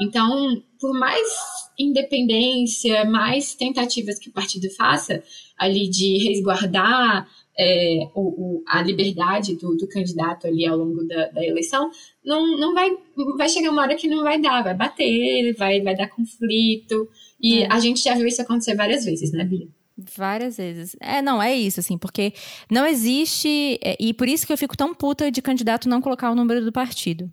Então, 0.00 0.62
por 0.80 0.92
mais 0.98 1.26
independência, 1.78 3.04
mais 3.04 3.54
tentativas 3.54 4.18
que 4.18 4.28
o 4.28 4.32
partido 4.32 4.68
faça 4.70 5.22
ali 5.56 5.88
de 5.88 6.28
resguardar 6.28 7.28
é, 7.58 8.10
o, 8.14 8.20
o, 8.20 8.64
a 8.66 8.82
liberdade 8.82 9.56
do, 9.56 9.76
do, 9.76 9.88
candidato 9.88 10.46
ali 10.46 10.66
ao 10.66 10.76
longo 10.76 11.04
da, 11.04 11.28
da, 11.28 11.44
eleição, 11.44 11.90
não, 12.24 12.58
não 12.58 12.74
vai, 12.74 12.90
vai 13.36 13.48
chegar 13.48 13.70
uma 13.70 13.82
hora 13.82 13.94
que 13.94 14.08
não 14.08 14.22
vai 14.22 14.40
dar, 14.40 14.62
vai 14.62 14.74
bater, 14.74 15.54
vai, 15.56 15.80
vai 15.80 15.96
dar 15.96 16.08
conflito. 16.08 17.08
E 17.40 17.62
é. 17.62 17.72
a 17.72 17.78
gente 17.78 18.02
já 18.02 18.14
viu 18.14 18.26
isso 18.26 18.42
acontecer 18.42 18.74
várias 18.74 19.04
vezes, 19.04 19.32
né, 19.32 19.44
Bia? 19.44 19.68
Várias 19.96 20.58
vezes. 20.58 20.94
É, 21.00 21.22
não, 21.22 21.42
é 21.42 21.54
isso, 21.54 21.80
assim, 21.80 21.96
porque 21.96 22.34
não 22.70 22.86
existe. 22.86 23.78
É, 23.82 23.96
e 23.98 24.12
por 24.12 24.28
isso 24.28 24.46
que 24.46 24.52
eu 24.52 24.58
fico 24.58 24.76
tão 24.76 24.94
puta 24.94 25.30
de 25.30 25.40
candidato 25.40 25.88
não 25.88 26.02
colocar 26.02 26.30
o 26.30 26.34
número 26.34 26.64
do 26.64 26.72
partido. 26.72 27.32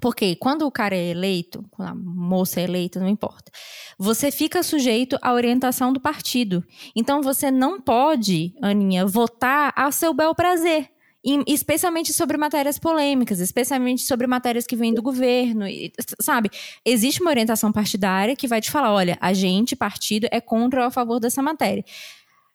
Porque 0.00 0.36
quando 0.36 0.62
o 0.62 0.70
cara 0.70 0.94
é 0.94 1.10
eleito, 1.10 1.64
quando 1.70 1.88
a 1.88 1.94
moça 1.94 2.60
é 2.60 2.64
eleita, 2.64 3.00
não 3.00 3.08
importa, 3.08 3.50
você 3.98 4.30
fica 4.30 4.62
sujeito 4.62 5.18
à 5.20 5.32
orientação 5.32 5.92
do 5.92 5.98
partido. 5.98 6.64
Então 6.94 7.20
você 7.20 7.50
não 7.50 7.80
pode, 7.80 8.54
Aninha, 8.62 9.06
votar 9.06 9.72
a 9.74 9.90
seu 9.90 10.14
bel 10.14 10.34
prazer 10.34 10.88
especialmente 11.46 12.12
sobre 12.12 12.36
matérias 12.36 12.78
polêmicas, 12.78 13.40
especialmente 13.40 14.02
sobre 14.02 14.26
matérias 14.26 14.66
que 14.66 14.76
vêm 14.76 14.94
do 14.94 15.02
governo, 15.02 15.64
sabe? 16.20 16.50
Existe 16.84 17.20
uma 17.20 17.30
orientação 17.30 17.72
partidária 17.72 18.36
que 18.36 18.46
vai 18.46 18.60
te 18.60 18.70
falar, 18.70 18.92
olha, 18.92 19.18
a 19.20 19.32
gente, 19.32 19.74
partido, 19.74 20.28
é 20.30 20.40
contra 20.40 20.80
ou 20.80 20.86
a 20.86 20.90
favor 20.90 21.18
dessa 21.18 21.42
matéria. 21.42 21.84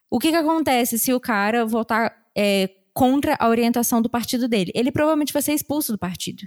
O 0.09 0.19
que, 0.19 0.29
que 0.29 0.37
acontece 0.37 0.97
se 0.97 1.13
o 1.13 1.19
cara 1.19 1.65
votar 1.65 2.15
é, 2.35 2.69
contra 2.93 3.35
a 3.39 3.49
orientação 3.49 4.01
do 4.01 4.09
partido 4.09 4.47
dele? 4.47 4.71
Ele 4.73 4.91
provavelmente 4.91 5.33
vai 5.33 5.41
ser 5.41 5.53
expulso 5.53 5.91
do 5.91 5.97
partido. 5.97 6.43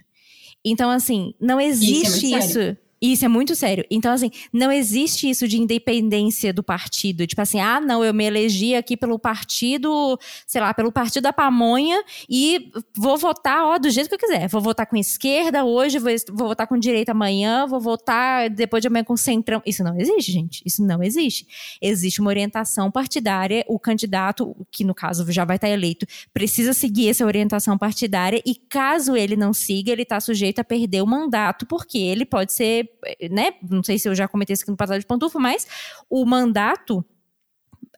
Então, 0.64 0.90
assim, 0.90 1.34
não 1.40 1.60
existe 1.60 2.26
isso. 2.26 2.58
É 2.58 2.70
isso 2.70 2.85
isso 3.00 3.24
é 3.24 3.28
muito 3.28 3.54
sério. 3.54 3.84
Então, 3.90 4.12
assim, 4.12 4.30
não 4.52 4.72
existe 4.72 5.28
isso 5.28 5.46
de 5.46 5.58
independência 5.58 6.52
do 6.52 6.62
partido. 6.62 7.26
Tipo 7.26 7.42
assim, 7.42 7.60
ah, 7.60 7.80
não, 7.80 8.04
eu 8.04 8.14
me 8.14 8.24
elegi 8.24 8.74
aqui 8.74 8.96
pelo 8.96 9.18
partido, 9.18 10.18
sei 10.46 10.60
lá, 10.60 10.72
pelo 10.72 10.90
partido 10.90 11.24
da 11.24 11.32
pamonha 11.32 12.02
e 12.28 12.70
vou 12.96 13.18
votar, 13.18 13.64
ó, 13.64 13.78
do 13.78 13.90
jeito 13.90 14.08
que 14.08 14.14
eu 14.14 14.18
quiser. 14.18 14.48
Vou 14.48 14.60
votar 14.60 14.86
com 14.86 14.96
esquerda 14.96 15.64
hoje, 15.64 15.98
vou, 15.98 16.10
vou 16.30 16.48
votar 16.48 16.66
com 16.66 16.78
direita 16.78 17.12
amanhã, 17.12 17.66
vou 17.66 17.80
votar 17.80 18.48
depois 18.48 18.80
de 18.80 18.88
amanhã 18.88 19.04
com 19.04 19.16
centrão. 19.16 19.60
Isso 19.66 19.84
não 19.84 19.98
existe, 19.98 20.32
gente. 20.32 20.62
Isso 20.64 20.82
não 20.82 21.02
existe. 21.02 21.46
Existe 21.82 22.20
uma 22.20 22.30
orientação 22.30 22.90
partidária. 22.90 23.64
O 23.68 23.78
candidato, 23.78 24.56
que 24.70 24.84
no 24.84 24.94
caso 24.94 25.30
já 25.30 25.44
vai 25.44 25.56
estar 25.56 25.68
eleito, 25.68 26.06
precisa 26.32 26.72
seguir 26.72 27.10
essa 27.10 27.26
orientação 27.26 27.76
partidária 27.76 28.42
e 28.46 28.54
caso 28.54 29.16
ele 29.16 29.36
não 29.36 29.52
siga, 29.52 29.92
ele 29.92 30.02
está 30.02 30.18
sujeito 30.18 30.60
a 30.60 30.64
perder 30.64 31.02
o 31.02 31.06
mandato, 31.06 31.66
porque 31.66 31.98
ele 31.98 32.24
pode 32.24 32.52
ser 32.52 32.85
né? 33.30 33.52
Não 33.62 33.82
sei 33.82 33.98
se 33.98 34.08
eu 34.08 34.14
já 34.14 34.28
comentei 34.28 34.54
isso 34.54 34.62
aqui 34.62 34.70
no 34.70 34.76
passado 34.76 35.00
de 35.00 35.06
pantufa, 35.06 35.38
mas 35.38 35.66
o 36.08 36.24
mandato 36.24 37.04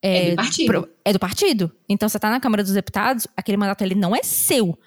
é, 0.03 0.28
é, 0.28 0.30
do 0.30 0.36
partido. 0.36 0.89
É 1.05 1.12
do 1.12 1.18
partido. 1.18 1.72
Então, 1.89 2.09
você 2.09 2.18
está 2.18 2.30
na 2.30 2.41
Câmara 2.41 2.62
dos 2.62 2.72
Deputados, 2.72 3.26
aquele 3.36 3.57
mandato 3.57 3.82
ele 3.82 3.95
não 3.95 4.14
é 4.14 4.22
seu. 4.22 4.78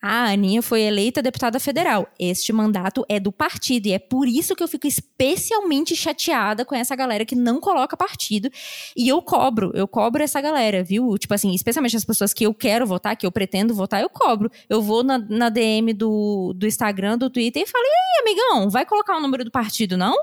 A 0.00 0.30
Aninha 0.30 0.62
foi 0.62 0.82
eleita 0.82 1.20
deputada 1.20 1.58
federal. 1.58 2.08
Este 2.20 2.52
mandato 2.52 3.04
é 3.08 3.18
do 3.18 3.32
partido. 3.32 3.86
E 3.86 3.92
é 3.92 3.98
por 3.98 4.28
isso 4.28 4.54
que 4.54 4.62
eu 4.62 4.68
fico 4.68 4.86
especialmente 4.86 5.96
chateada 5.96 6.64
com 6.64 6.74
essa 6.74 6.94
galera 6.94 7.24
que 7.24 7.34
não 7.34 7.58
coloca 7.60 7.96
partido. 7.96 8.48
E 8.96 9.08
eu 9.08 9.20
cobro, 9.20 9.72
eu 9.74 9.88
cobro 9.88 10.22
essa 10.22 10.40
galera, 10.40 10.84
viu? 10.84 11.18
Tipo 11.18 11.34
assim, 11.34 11.52
especialmente 11.52 11.96
as 11.96 12.04
pessoas 12.04 12.32
que 12.32 12.46
eu 12.46 12.54
quero 12.54 12.86
votar, 12.86 13.16
que 13.16 13.26
eu 13.26 13.32
pretendo 13.32 13.74
votar, 13.74 14.00
eu 14.00 14.08
cobro. 14.08 14.48
Eu 14.68 14.80
vou 14.80 15.02
na, 15.02 15.18
na 15.18 15.48
DM 15.48 15.92
do, 15.92 16.52
do 16.54 16.66
Instagram, 16.66 17.18
do 17.18 17.28
Twitter 17.28 17.64
e 17.64 17.66
falo: 17.66 17.84
e 17.84 17.88
aí, 17.88 18.22
amigão, 18.22 18.70
vai 18.70 18.86
colocar 18.86 19.16
o 19.16 19.20
número 19.20 19.44
do 19.44 19.50
partido, 19.50 19.96
não? 19.96 20.14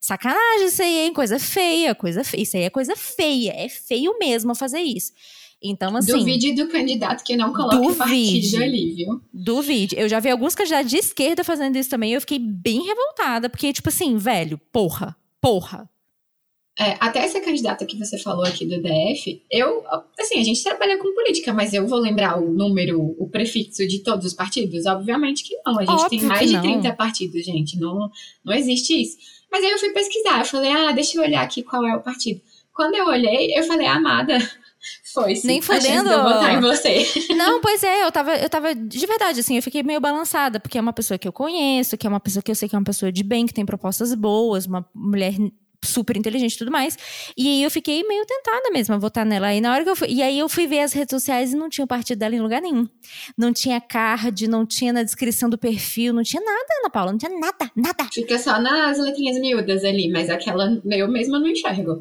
Sacanagem 0.00 0.66
isso 0.66 0.80
aí, 0.80 0.98
hein? 1.00 1.12
Coisa 1.12 1.38
feia, 1.38 1.94
coisa 1.94 2.24
feia. 2.24 2.42
Isso 2.42 2.56
aí 2.56 2.62
é 2.62 2.70
coisa 2.70 2.96
feia. 2.96 3.52
É 3.54 3.68
feio 3.68 4.16
mesmo 4.18 4.54
fazer 4.54 4.80
isso. 4.80 5.12
Então, 5.62 5.96
assim. 5.96 6.12
Duvide 6.12 6.54
do 6.54 6.68
candidato 6.68 7.24
que 7.24 7.36
não 7.36 7.52
coloca 7.52 7.76
duvide, 7.76 7.96
partido 7.96 8.62
ali, 8.62 8.94
viu? 8.94 9.20
Duvide. 9.32 9.96
Eu 9.98 10.08
já 10.08 10.20
vi 10.20 10.30
alguns 10.30 10.54
candidatos 10.54 10.90
de 10.90 10.98
esquerda 10.98 11.42
fazendo 11.42 11.76
isso 11.76 11.90
também 11.90 12.10
e 12.10 12.14
eu 12.14 12.20
fiquei 12.20 12.38
bem 12.38 12.82
revoltada, 12.82 13.48
porque, 13.48 13.72
tipo 13.72 13.88
assim, 13.88 14.16
velho, 14.16 14.58
porra, 14.72 15.16
porra. 15.40 15.88
É, 16.80 16.96
até 17.00 17.18
essa 17.18 17.40
candidata 17.40 17.84
que 17.84 17.98
você 17.98 18.16
falou 18.18 18.44
aqui 18.44 18.64
do 18.64 18.80
DF, 18.80 19.42
eu, 19.50 19.82
assim, 20.16 20.38
a 20.38 20.44
gente 20.44 20.62
trabalha 20.62 20.96
com 20.96 21.12
política, 21.12 21.52
mas 21.52 21.74
eu 21.74 21.88
vou 21.88 21.98
lembrar 21.98 22.40
o 22.40 22.52
número, 22.52 23.16
o 23.18 23.28
prefixo 23.28 23.84
de 23.84 23.98
todos 23.98 24.24
os 24.24 24.32
partidos? 24.32 24.86
Obviamente 24.86 25.42
que 25.42 25.56
não. 25.66 25.76
A 25.76 25.84
gente 25.84 25.90
Óbvio 25.90 26.20
tem 26.20 26.22
mais 26.22 26.48
de 26.48 26.60
30 26.60 26.92
partidos, 26.92 27.44
gente. 27.44 27.76
Não, 27.80 28.08
não 28.44 28.54
existe 28.54 29.02
isso. 29.02 29.16
Mas 29.50 29.64
aí 29.64 29.72
eu 29.72 29.78
fui 29.78 29.90
pesquisar, 29.90 30.38
eu 30.38 30.44
falei, 30.44 30.70
ah, 30.70 30.92
deixa 30.92 31.18
eu 31.18 31.22
olhar 31.22 31.42
aqui 31.42 31.64
qual 31.64 31.84
é 31.84 31.96
o 31.96 32.00
partido. 32.00 32.40
Quando 32.72 32.94
eu 32.94 33.06
olhei, 33.06 33.58
eu 33.58 33.64
falei, 33.64 33.88
amada, 33.88 34.38
foi, 35.12 35.36
sim. 35.36 35.46
Nem 35.46 35.62
fodendo. 35.62 36.10
Eu 36.10 36.22
votar 36.22 36.54
em 36.54 36.60
você. 36.60 37.06
Não, 37.36 37.60
pois 37.60 37.82
é, 37.82 38.04
eu 38.04 38.12
tava, 38.12 38.34
eu 38.36 38.48
tava, 38.48 38.74
de 38.74 39.06
verdade, 39.06 39.40
assim, 39.40 39.56
eu 39.56 39.62
fiquei 39.62 39.82
meio 39.82 40.00
balançada, 40.00 40.60
porque 40.60 40.78
é 40.78 40.80
uma 40.80 40.92
pessoa 40.92 41.18
que 41.18 41.26
eu 41.26 41.32
conheço, 41.32 41.96
que 41.96 42.06
é 42.06 42.10
uma 42.10 42.20
pessoa 42.20 42.42
que 42.42 42.50
eu 42.50 42.54
sei 42.54 42.68
que 42.68 42.74
é 42.74 42.78
uma 42.78 42.84
pessoa 42.84 43.10
de 43.10 43.22
bem, 43.22 43.46
que 43.46 43.54
tem 43.54 43.66
propostas 43.66 44.14
boas, 44.14 44.66
uma 44.66 44.88
mulher 44.94 45.34
super 45.84 46.16
inteligente 46.16 46.54
e 46.54 46.58
tudo 46.58 46.70
mais. 46.70 46.96
E 47.36 47.48
aí 47.48 47.62
eu 47.62 47.70
fiquei 47.70 48.02
meio 48.04 48.24
tentada 48.26 48.70
mesmo 48.70 48.94
a 48.94 48.98
votar 48.98 49.24
nela. 49.24 49.54
E 49.54 49.60
na 49.60 49.72
hora 49.72 49.84
que 49.84 49.90
eu 49.90 49.96
fui, 49.96 50.08
e 50.08 50.22
aí 50.22 50.38
eu 50.38 50.48
fui 50.48 50.66
ver 50.66 50.80
as 50.80 50.92
redes 50.92 51.10
sociais 51.10 51.52
e 51.52 51.56
não 51.56 51.68
tinha 51.68 51.84
o 51.84 51.88
partido 51.88 52.18
dela 52.18 52.34
em 52.34 52.40
lugar 52.40 52.60
nenhum. 52.60 52.86
Não 53.36 53.52
tinha 53.52 53.80
card, 53.80 54.48
não 54.48 54.66
tinha 54.66 54.92
na 54.92 55.02
descrição 55.02 55.48
do 55.48 55.56
perfil, 55.56 56.12
não 56.12 56.22
tinha 56.22 56.42
nada, 56.42 56.66
Ana 56.80 56.90
Paula, 56.90 57.12
não 57.12 57.18
tinha 57.18 57.38
nada, 57.38 57.70
nada. 57.76 58.04
Fica 58.12 58.38
só 58.38 58.60
nas 58.60 58.98
letrinhas 58.98 59.38
miúdas 59.38 59.84
ali, 59.84 60.10
mas 60.10 60.28
aquela 60.28 60.80
eu 60.84 61.08
mesma 61.08 61.38
não 61.38 61.46
enxergo. 61.46 61.98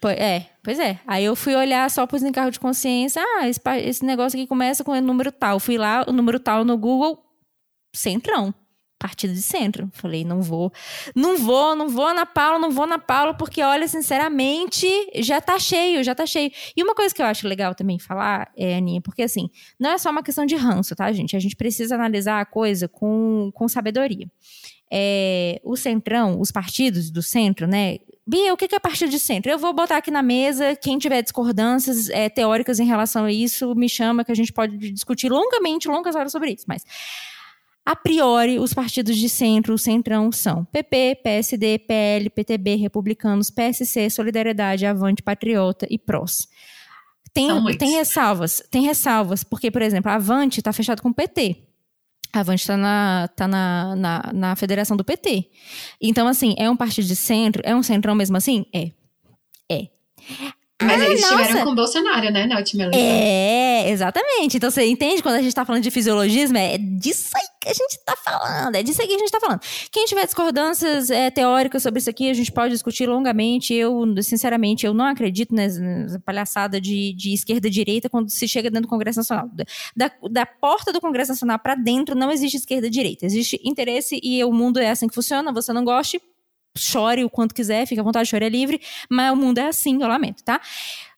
Pois 0.00 0.18
é, 0.18 0.46
pois 0.62 0.78
é. 0.78 0.98
Aí 1.06 1.24
eu 1.24 1.36
fui 1.36 1.54
olhar 1.54 1.88
só 1.90 2.06
pus 2.06 2.22
em 2.22 2.32
carro 2.32 2.50
de 2.50 2.58
consciência, 2.58 3.22
ah, 3.22 3.48
esse, 3.48 3.60
esse 3.84 4.04
negócio 4.04 4.38
aqui 4.38 4.46
começa 4.46 4.82
com 4.82 4.92
o 4.92 5.00
número 5.00 5.30
tal. 5.30 5.60
Fui 5.60 5.76
lá, 5.76 6.04
o 6.08 6.12
número 6.12 6.40
tal 6.40 6.64
no 6.64 6.76
Google, 6.76 7.22
centrão 7.94 8.54
partido 9.00 9.32
de 9.32 9.42
centro. 9.42 9.88
Falei, 9.92 10.24
não 10.24 10.42
vou, 10.42 10.70
não 11.16 11.38
vou, 11.38 11.74
não 11.74 11.88
vou 11.88 12.14
na 12.14 12.26
Paula, 12.26 12.58
não 12.58 12.70
vou 12.70 12.86
na 12.86 12.98
Paula, 12.98 13.34
porque 13.34 13.62
olha, 13.62 13.88
sinceramente, 13.88 14.86
já 15.16 15.40
tá 15.40 15.58
cheio, 15.58 16.04
já 16.04 16.14
tá 16.14 16.26
cheio. 16.26 16.52
E 16.76 16.82
uma 16.82 16.94
coisa 16.94 17.12
que 17.12 17.22
eu 17.22 17.26
acho 17.26 17.48
legal 17.48 17.74
também 17.74 17.98
falar, 17.98 18.52
é, 18.56 18.76
Aninha, 18.76 19.00
porque 19.00 19.22
assim, 19.22 19.48
não 19.78 19.90
é 19.90 19.98
só 19.98 20.10
uma 20.10 20.22
questão 20.22 20.44
de 20.44 20.54
ranço, 20.54 20.94
tá, 20.94 21.10
gente? 21.10 21.34
A 21.34 21.40
gente 21.40 21.56
precisa 21.56 21.94
analisar 21.94 22.40
a 22.40 22.44
coisa 22.44 22.86
com, 22.86 23.50
com 23.54 23.66
sabedoria. 23.66 24.30
É, 24.92 25.60
o 25.64 25.76
centrão, 25.76 26.40
os 26.40 26.52
partidos 26.52 27.10
do 27.10 27.22
centro, 27.22 27.66
né? 27.66 27.98
Bia, 28.26 28.52
o 28.52 28.56
que 28.56 28.72
é 28.72 28.78
partido 28.78 29.10
de 29.10 29.18
centro? 29.18 29.50
Eu 29.50 29.58
vou 29.58 29.72
botar 29.72 29.96
aqui 29.96 30.10
na 30.10 30.22
mesa, 30.22 30.76
quem 30.76 30.98
tiver 30.98 31.22
discordâncias 31.22 32.08
é, 32.10 32.28
teóricas 32.28 32.78
em 32.78 32.86
relação 32.86 33.24
a 33.24 33.32
isso, 33.32 33.74
me 33.74 33.88
chama 33.88 34.24
que 34.24 34.30
a 34.30 34.34
gente 34.36 34.52
pode 34.52 34.76
discutir 34.92 35.30
longamente, 35.30 35.88
longas 35.88 36.14
horas 36.14 36.30
sobre 36.30 36.52
isso. 36.52 36.64
Mas 36.68 36.84
a 37.90 37.96
priori, 37.96 38.56
os 38.60 38.72
partidos 38.72 39.16
de 39.16 39.28
centro, 39.28 39.74
o 39.74 39.78
centrão, 39.78 40.30
são 40.30 40.64
PP, 40.66 41.22
PSD, 41.24 41.76
PL, 41.80 42.30
PTB, 42.30 42.76
Republicanos, 42.76 43.50
PSC, 43.50 44.08
Solidariedade, 44.08 44.86
Avante, 44.86 45.24
Patriota 45.24 45.88
e 45.90 45.98
PROS. 45.98 46.46
Tem, 47.34 47.48
tem 47.76 47.90
ressalvas, 47.96 48.62
tem 48.70 48.82
ressalvas, 48.82 49.42
porque, 49.42 49.72
por 49.72 49.82
exemplo, 49.82 50.08
a 50.08 50.14
Avante 50.14 50.60
está 50.60 50.72
fechado 50.72 51.02
com 51.02 51.08
o 51.08 51.14
PT. 51.14 51.56
A 52.32 52.38
Avante 52.38 52.60
está 52.60 52.76
na, 52.76 53.28
tá 53.34 53.48
na, 53.48 53.96
na, 53.96 54.30
na 54.32 54.54
federação 54.54 54.96
do 54.96 55.04
PT. 55.04 55.50
Então, 56.00 56.28
assim, 56.28 56.54
é 56.58 56.70
um 56.70 56.76
partido 56.76 57.08
de 57.08 57.16
centro? 57.16 57.60
É 57.64 57.74
um 57.74 57.82
centrão 57.82 58.14
mesmo 58.14 58.36
assim? 58.36 58.66
É. 58.72 58.92
É. 59.68 59.88
Mas 60.82 61.00
ah, 61.00 61.04
eles 61.04 61.20
nossa. 61.20 61.42
estiveram 61.42 61.64
com 61.66 61.72
o 61.72 61.74
Bolsonaro, 61.74 62.30
né, 62.30 62.46
na 62.46 62.56
última 62.56 62.84
eleição. 62.84 63.02
É, 63.02 63.90
exatamente. 63.90 64.56
Então 64.56 64.70
você 64.70 64.84
entende 64.86 65.22
quando 65.22 65.34
a 65.34 65.42
gente 65.42 65.54
tá 65.54 65.64
falando 65.64 65.82
de 65.82 65.90
fisiologismo? 65.90 66.56
É 66.56 66.78
disso 66.78 67.30
aí 67.36 67.46
que 67.60 67.68
a 67.68 67.74
gente 67.74 67.98
tá 68.04 68.16
falando. 68.16 68.74
É 68.74 68.82
disso 68.82 69.02
aí 69.02 69.06
que 69.06 69.14
a 69.14 69.18
gente 69.18 69.30
tá 69.30 69.38
falando. 69.38 69.60
Quem 69.92 70.06
tiver 70.06 70.24
discordâncias 70.24 71.10
é, 71.10 71.30
teóricas 71.30 71.82
sobre 71.82 71.98
isso 71.98 72.08
aqui, 72.08 72.30
a 72.30 72.34
gente 72.34 72.50
pode 72.50 72.72
discutir 72.72 73.06
longamente. 73.06 73.74
Eu, 73.74 74.02
sinceramente, 74.22 74.86
eu 74.86 74.94
não 74.94 75.04
acredito 75.04 75.54
nessa 75.54 76.18
palhaçada 76.24 76.80
de, 76.80 77.12
de 77.12 77.34
esquerda 77.34 77.68
e 77.68 77.70
direita 77.70 78.08
quando 78.08 78.30
se 78.30 78.48
chega 78.48 78.70
dentro 78.70 78.86
do 78.86 78.90
Congresso 78.90 79.18
Nacional. 79.18 79.50
Da, 79.94 80.10
da 80.30 80.46
porta 80.46 80.92
do 80.92 81.00
Congresso 81.00 81.32
Nacional 81.32 81.58
para 81.58 81.74
dentro 81.74 82.14
não 82.14 82.30
existe 82.30 82.56
esquerda 82.56 82.86
e 82.86 82.90
direita. 82.90 83.26
Existe 83.26 83.60
interesse 83.62 84.18
e 84.22 84.42
o 84.42 84.52
mundo 84.52 84.78
é 84.78 84.90
assim 84.90 85.06
que 85.06 85.14
funciona. 85.14 85.52
Você 85.52 85.72
não 85.74 85.84
goste, 85.84 86.20
chore 86.76 87.24
o 87.24 87.30
quanto 87.30 87.54
quiser, 87.54 87.86
fica 87.86 88.00
à 88.00 88.04
vontade, 88.04 88.28
chore 88.28 88.44
é 88.44 88.48
livre, 88.48 88.80
mas 89.10 89.32
o 89.32 89.36
mundo 89.36 89.58
é 89.58 89.66
assim, 89.66 90.00
eu 90.00 90.08
lamento, 90.08 90.42
tá? 90.44 90.60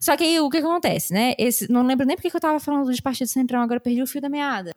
Só 0.00 0.16
que 0.16 0.24
aí 0.24 0.40
o 0.40 0.50
que 0.50 0.58
acontece, 0.58 1.12
né? 1.12 1.34
Esse, 1.38 1.70
não 1.70 1.82
lembro 1.86 2.06
nem 2.06 2.16
porque 2.16 2.30
que 2.30 2.36
eu 2.36 2.40
tava 2.40 2.58
falando 2.58 2.92
de 2.92 3.02
Partido 3.02 3.28
Central, 3.28 3.62
agora 3.62 3.80
perdi 3.80 4.02
o 4.02 4.06
fio 4.06 4.20
da 4.20 4.28
meada. 4.28 4.72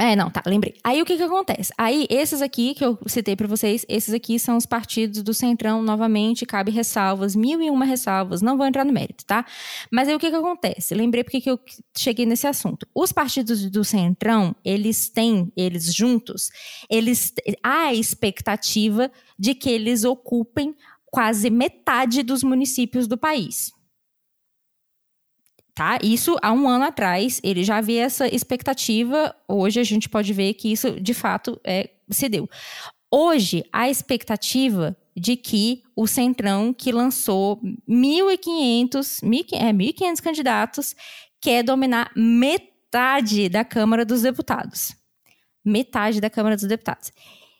É, 0.00 0.16
não, 0.16 0.30
tá, 0.30 0.42
lembrei. 0.46 0.76
Aí 0.82 1.02
o 1.02 1.04
que 1.04 1.14
que 1.14 1.22
acontece? 1.22 1.72
Aí 1.76 2.06
esses 2.08 2.40
aqui 2.40 2.72
que 2.72 2.82
eu 2.82 2.98
citei 3.06 3.36
para 3.36 3.46
vocês, 3.46 3.84
esses 3.86 4.14
aqui 4.14 4.38
são 4.38 4.56
os 4.56 4.64
partidos 4.64 5.22
do 5.22 5.34
Centrão, 5.34 5.82
novamente, 5.82 6.46
cabe 6.46 6.70
ressalvas, 6.70 7.36
mil 7.36 7.60
e 7.60 7.68
uma 7.68 7.84
ressalvas, 7.84 8.40
não 8.40 8.56
vou 8.56 8.66
entrar 8.66 8.82
no 8.86 8.94
mérito, 8.94 9.26
tá? 9.26 9.44
Mas 9.92 10.08
aí 10.08 10.14
o 10.14 10.18
que 10.18 10.30
que 10.30 10.36
acontece? 10.36 10.94
Lembrei 10.94 11.22
porque 11.22 11.38
que 11.38 11.50
eu 11.50 11.60
cheguei 11.94 12.24
nesse 12.24 12.46
assunto. 12.46 12.86
Os 12.94 13.12
partidos 13.12 13.70
do 13.70 13.84
Centrão, 13.84 14.56
eles 14.64 15.10
têm, 15.10 15.52
eles 15.54 15.92
juntos, 15.94 16.48
eles, 16.88 17.34
há 17.62 17.88
a 17.88 17.94
expectativa 17.94 19.10
de 19.40 19.54
que 19.54 19.70
eles 19.70 20.04
ocupem 20.04 20.76
quase 21.06 21.50
metade 21.50 22.22
dos 22.22 22.44
municípios 22.44 23.08
do 23.08 23.18
país 23.18 23.72
tá? 25.80 25.98
Isso 26.02 26.36
há 26.42 26.52
um 26.52 26.68
ano 26.68 26.84
atrás, 26.84 27.40
ele 27.42 27.64
já 27.64 27.78
havia 27.78 28.02
essa 28.02 28.28
expectativa, 28.28 29.34
hoje 29.48 29.80
a 29.80 29.82
gente 29.82 30.10
pode 30.10 30.30
ver 30.30 30.52
que 30.52 30.70
isso 30.70 31.00
de 31.00 31.14
fato 31.14 31.58
é, 31.64 31.88
se 32.10 32.28
deu. 32.28 32.46
Hoje, 33.10 33.64
a 33.72 33.88
expectativa 33.88 34.94
de 35.16 35.36
que 35.36 35.82
o 35.96 36.06
Centrão, 36.06 36.74
que 36.74 36.92
lançou 36.92 37.58
1.500, 37.88 39.24
1.500 39.24 40.20
candidatos, 40.22 40.94
quer 41.40 41.62
dominar 41.62 42.10
metade 42.14 43.48
da 43.48 43.64
Câmara 43.64 44.04
dos 44.04 44.20
Deputados. 44.20 44.94
Metade 45.64 46.20
da 46.20 46.28
Câmara 46.28 46.56
dos 46.56 46.66
Deputados. 46.66 47.10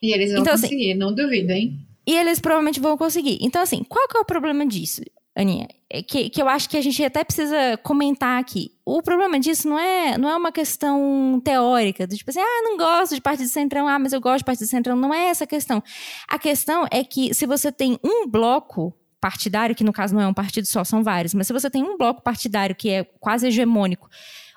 E 0.02 0.12
eles 0.12 0.32
vão 0.32 0.40
então, 0.42 0.54
assim, 0.54 0.62
conseguir, 0.68 0.90
assim, 0.90 0.98
não 0.98 1.14
duvido, 1.14 1.52
hein? 1.52 1.78
E 2.06 2.16
eles 2.16 2.40
provavelmente 2.40 2.80
vão 2.80 2.96
conseguir. 2.96 3.38
Então, 3.40 3.62
assim, 3.62 3.84
qual 3.84 4.08
que 4.08 4.16
é 4.16 4.20
o 4.20 4.24
problema 4.24 4.66
disso? 4.66 5.02
Aninha, 5.36 5.68
é 5.88 6.02
que, 6.02 6.28
que 6.28 6.42
eu 6.42 6.48
acho 6.48 6.68
que 6.68 6.76
a 6.76 6.80
gente 6.80 7.02
até 7.04 7.22
precisa 7.22 7.76
comentar 7.82 8.40
aqui. 8.40 8.72
O 8.84 9.00
problema 9.00 9.38
disso 9.38 9.68
não 9.68 9.78
é, 9.78 10.18
não 10.18 10.28
é 10.28 10.36
uma 10.36 10.50
questão 10.50 11.40
teórica, 11.44 12.06
do 12.06 12.16
tipo 12.16 12.30
assim, 12.30 12.40
ah, 12.40 12.62
não 12.62 12.76
gosto 12.76 13.14
de 13.14 13.20
Partido 13.20 13.48
Centrão, 13.48 13.86
ah, 13.86 13.98
mas 13.98 14.12
eu 14.12 14.20
gosto 14.20 14.38
de 14.38 14.44
Partido 14.44 14.66
Centrão. 14.66 14.96
Não 14.96 15.14
é 15.14 15.28
essa 15.28 15.44
a 15.44 15.46
questão. 15.46 15.82
A 16.28 16.38
questão 16.38 16.86
é 16.90 17.04
que 17.04 17.32
se 17.32 17.46
você 17.46 17.70
tem 17.70 17.98
um 18.02 18.26
bloco 18.26 18.92
partidário, 19.20 19.74
que 19.74 19.84
no 19.84 19.92
caso 19.92 20.14
não 20.14 20.22
é 20.22 20.26
um 20.26 20.34
partido 20.34 20.66
só, 20.66 20.82
são 20.82 21.02
vários, 21.02 21.34
mas 21.34 21.46
se 21.46 21.52
você 21.52 21.70
tem 21.70 21.82
um 21.82 21.96
bloco 21.96 22.22
partidário 22.22 22.74
que 22.74 22.88
é 22.88 23.04
quase 23.20 23.46
hegemônico, 23.46 24.08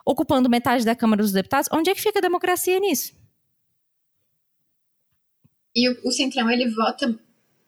ocupando 0.06 0.50
metade 0.50 0.86
da 0.86 0.96
Câmara 0.96 1.22
dos 1.22 1.34
Deputados, 1.34 1.70
onde 1.72 1.90
é 1.90 1.96
que 1.96 2.02
fica 2.02 2.20
a 2.20 2.22
democracia 2.22 2.80
nisso? 2.80 3.14
E 5.76 5.90
o, 5.90 5.98
o 6.06 6.12
Centrão, 6.12 6.50
ele 6.50 6.70
vota, 6.70 7.18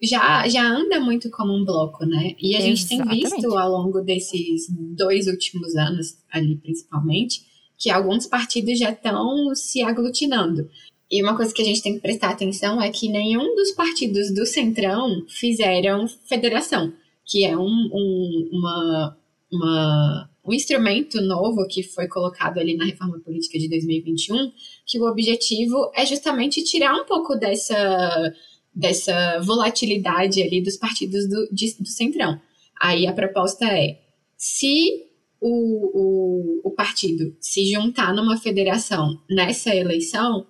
já, 0.02 0.48
já 0.48 0.64
anda 0.64 1.00
muito 1.00 1.30
como 1.30 1.54
um 1.54 1.66
bloco, 1.66 2.06
né? 2.06 2.36
E 2.40 2.56
a 2.56 2.60
Exatamente. 2.60 2.78
gente 2.78 2.88
tem 2.88 3.20
visto 3.20 3.58
ao 3.58 3.72
longo 3.72 4.02
desses 4.02 4.68
dois 4.70 5.28
últimos 5.28 5.76
anos, 5.76 6.18
ali 6.32 6.56
principalmente, 6.58 7.44
que 7.78 7.90
alguns 7.90 8.26
partidos 8.28 8.78
já 8.78 8.92
estão 8.92 9.54
se 9.56 9.82
aglutinando. 9.82 10.70
E 11.10 11.22
uma 11.22 11.36
coisa 11.36 11.54
que 11.54 11.62
a 11.62 11.66
gente 11.66 11.82
tem 11.82 11.96
que 11.96 12.02
prestar 12.02 12.30
atenção 12.30 12.82
é 12.82 12.90
que 12.90 13.10
nenhum 13.10 13.56
dos 13.56 13.72
partidos 13.72 14.34
do 14.34 14.46
Centrão 14.46 15.24
fizeram 15.28 16.08
federação, 16.08 16.92
que 17.24 17.46
é 17.46 17.56
um, 17.56 17.90
um, 17.94 18.50
uma, 18.52 19.18
uma, 19.52 20.30
um 20.44 20.54
instrumento 20.54 21.22
novo 21.22 21.68
que 21.68 21.84
foi 21.84 22.08
colocado 22.08 22.58
ali 22.60 22.76
na 22.76 22.86
reforma 22.86 23.20
política 23.20 23.60
de 23.60 23.70
2021, 23.70 24.52
que 24.86 25.00
o 25.00 25.10
objetivo 25.10 25.92
é 25.96 26.06
justamente 26.06 26.64
tirar 26.64 26.96
um 26.96 27.06
pouco 27.06 27.36
dessa, 27.36 28.34
dessa 28.74 29.40
volatilidade 29.40 30.42
ali 30.42 30.62
dos 30.62 30.78
partidos 30.78 31.28
do, 31.28 31.48
de, 31.52 31.76
do 31.80 31.88
Centrão. 31.88 32.40
Aí 32.80 33.08
a 33.08 33.14
proposta 33.14 33.66
é, 33.66 34.00
se 34.38 35.06
o, 35.42 36.62
o, 36.62 36.62
o 36.64 36.72
partido 36.72 37.36
se 37.40 37.72
juntar 37.72 38.14
numa 38.14 38.38
federação 38.38 39.22
nessa 39.30 39.74
eleição, 39.76 40.46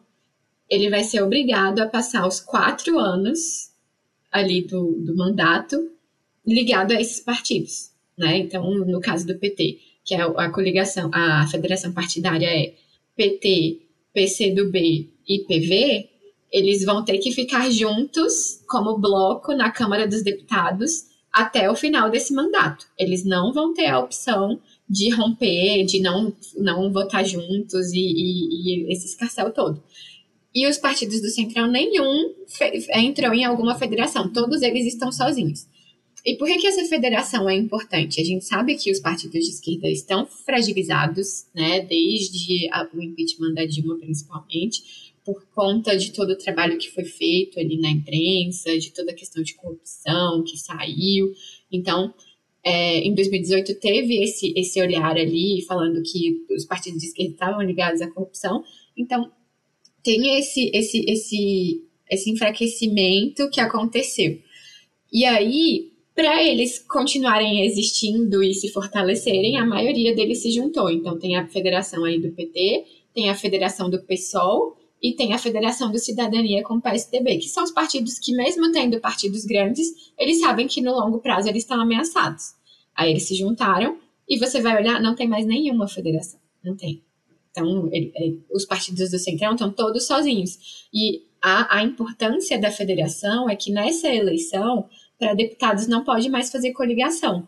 ele 0.70 0.90
vai 0.90 1.04
ser 1.04 1.22
obrigado 1.22 1.80
a 1.80 1.88
passar 1.88 2.28
os 2.28 2.40
quatro 2.40 2.98
anos 3.00 3.72
ali 4.32 4.62
do, 4.62 4.94
do 5.00 5.16
mandato 5.16 5.92
ligado 6.46 6.92
a 6.92 7.02
esses 7.02 7.20
partidos, 7.20 7.92
né? 8.18 8.38
Então, 8.38 8.70
no 8.70 9.00
caso 9.00 9.26
do 9.26 9.38
PT, 9.38 9.80
que 10.04 10.14
é 10.14 10.22
a 10.22 10.50
coligação, 10.50 11.10
a 11.14 11.48
federação 11.48 11.92
partidária 11.92 12.48
é 12.48 12.76
PT, 13.16 13.85
PCdoB 14.16 15.10
e 15.28 15.40
PV, 15.40 16.10
eles 16.52 16.86
vão 16.86 17.04
ter 17.04 17.18
que 17.18 17.34
ficar 17.34 17.70
juntos 17.70 18.64
como 18.68 18.98
bloco 18.98 19.54
na 19.54 19.70
Câmara 19.70 20.08
dos 20.08 20.24
Deputados 20.24 21.08
até 21.32 21.70
o 21.70 21.76
final 21.76 22.10
desse 22.10 22.34
mandato. 22.34 22.88
Eles 22.98 23.26
não 23.26 23.52
vão 23.52 23.74
ter 23.74 23.88
a 23.88 24.00
opção 24.00 24.58
de 24.90 25.10
romper, 25.10 25.84
de 25.84 26.00
não, 26.00 26.34
não 26.56 26.94
votar 26.94 27.26
juntos 27.26 27.92
e, 27.92 28.00
e, 28.00 28.86
e 28.88 28.94
esse 28.94 29.08
escarcel 29.08 29.52
todo. 29.52 29.84
E 30.54 30.66
os 30.66 30.78
partidos 30.78 31.22
do 31.22 31.28
Centrão, 31.28 31.68
nenhum 31.70 32.34
entrou 32.94 33.34
em 33.34 33.44
alguma 33.44 33.76
federação, 33.76 34.32
todos 34.32 34.62
eles 34.62 34.86
estão 34.86 35.12
sozinhos. 35.12 35.68
E 36.26 36.36
por 36.36 36.48
que, 36.48 36.58
que 36.58 36.66
essa 36.66 36.84
federação 36.86 37.48
é 37.48 37.56
importante? 37.56 38.20
A 38.20 38.24
gente 38.24 38.46
sabe 38.46 38.76
que 38.76 38.92
os 38.92 39.00
partidos 39.00 39.46
de 39.46 39.52
esquerda 39.52 39.88
estão 39.88 40.26
fragilizados, 40.26 41.46
né, 41.54 41.82
desde 41.82 42.68
a, 42.72 42.90
o 42.92 43.02
impeachment 43.02 43.54
da 43.54 43.64
Dilma, 43.64 43.96
principalmente, 44.00 45.14
por 45.24 45.46
conta 45.54 45.96
de 45.96 46.12
todo 46.12 46.32
o 46.32 46.38
trabalho 46.38 46.80
que 46.80 46.90
foi 46.90 47.06
feito 47.06 47.60
ali 47.60 47.78
na 47.78 47.92
imprensa, 47.92 48.76
de 48.80 48.92
toda 48.92 49.12
a 49.12 49.16
questão 49.16 49.44
de 49.44 49.54
corrupção 49.54 50.44
que 50.44 50.58
saiu. 50.58 51.32
Então, 51.72 52.12
é, 52.64 53.02
em 53.02 53.14
2018 53.14 53.76
teve 53.80 54.24
esse, 54.24 54.52
esse 54.56 54.82
olhar 54.82 55.16
ali, 55.16 55.64
falando 55.68 56.02
que 56.02 56.44
os 56.56 56.66
partidos 56.66 57.02
de 57.02 57.08
esquerda 57.08 57.34
estavam 57.34 57.62
ligados 57.62 58.02
à 58.02 58.10
corrupção. 58.10 58.64
Então, 58.98 59.32
tem 60.02 60.40
esse, 60.40 60.72
esse, 60.74 61.06
esse, 61.08 61.84
esse 62.10 62.32
enfraquecimento 62.32 63.48
que 63.52 63.62
aconteceu. 63.62 64.40
E 65.14 65.24
aí, 65.24 65.92
para 66.16 66.42
eles 66.42 66.80
continuarem 66.80 67.66
existindo 67.66 68.42
e 68.42 68.54
se 68.54 68.72
fortalecerem, 68.72 69.58
a 69.58 69.66
maioria 69.66 70.16
deles 70.16 70.42
se 70.42 70.50
juntou. 70.50 70.90
Então, 70.90 71.20
tem 71.20 71.36
a 71.36 71.46
federação 71.48 72.06
aí 72.06 72.20
do 72.20 72.32
PT, 72.32 72.86
tem 73.14 73.30
a 73.30 73.36
federação 73.36 73.90
do 73.90 74.02
PSOL 74.02 74.78
e 75.02 75.14
tem 75.14 75.34
a 75.34 75.38
Federação 75.38 75.92
do 75.92 76.00
Cidadania 76.00 76.64
com 76.64 76.76
o 76.76 76.82
PSDB, 76.82 77.38
que 77.38 77.48
são 77.48 77.64
os 77.64 77.72
partidos 77.72 78.18
que, 78.18 78.34
mesmo 78.34 78.72
tendo 78.72 79.00
partidos 79.00 79.46
grandes, 79.46 79.88
eles 80.18 80.40
sabem 80.40 80.68
que 80.68 80.82
no 80.82 80.94
longo 80.94 81.20
prazo 81.20 81.48
eles 81.48 81.64
estão 81.64 81.80
ameaçados. 81.80 82.56
Aí 82.96 83.12
eles 83.12 83.24
se 83.24 83.36
juntaram 83.36 84.00
e 84.28 84.40
você 84.40 84.62
vai 84.62 84.82
olhar, 84.82 85.02
não 85.02 85.14
tem 85.14 85.28
mais 85.28 85.46
nenhuma 85.46 85.88
federação. 85.88 86.40
Não 86.64 86.76
tem. 86.76 87.04
Então, 87.52 87.88
ele, 87.92 88.12
ele, 88.16 88.44
os 88.52 88.66
partidos 88.66 89.12
do 89.12 89.20
Centrão 89.20 89.52
estão 89.52 89.72
todos 89.72 90.08
sozinhos. 90.08 90.88
E 90.94 91.24
a, 91.42 91.78
a 91.78 91.84
importância 91.84 92.60
da 92.60 92.72
federação 92.72 93.48
é 93.50 93.56
que 93.56 93.72
nessa 93.72 94.08
eleição, 94.08 94.90
para 95.18 95.34
deputados 95.34 95.88
não 95.88 96.04
pode 96.04 96.30
mais 96.30 96.52
fazer 96.52 96.74
coligação. 96.74 97.48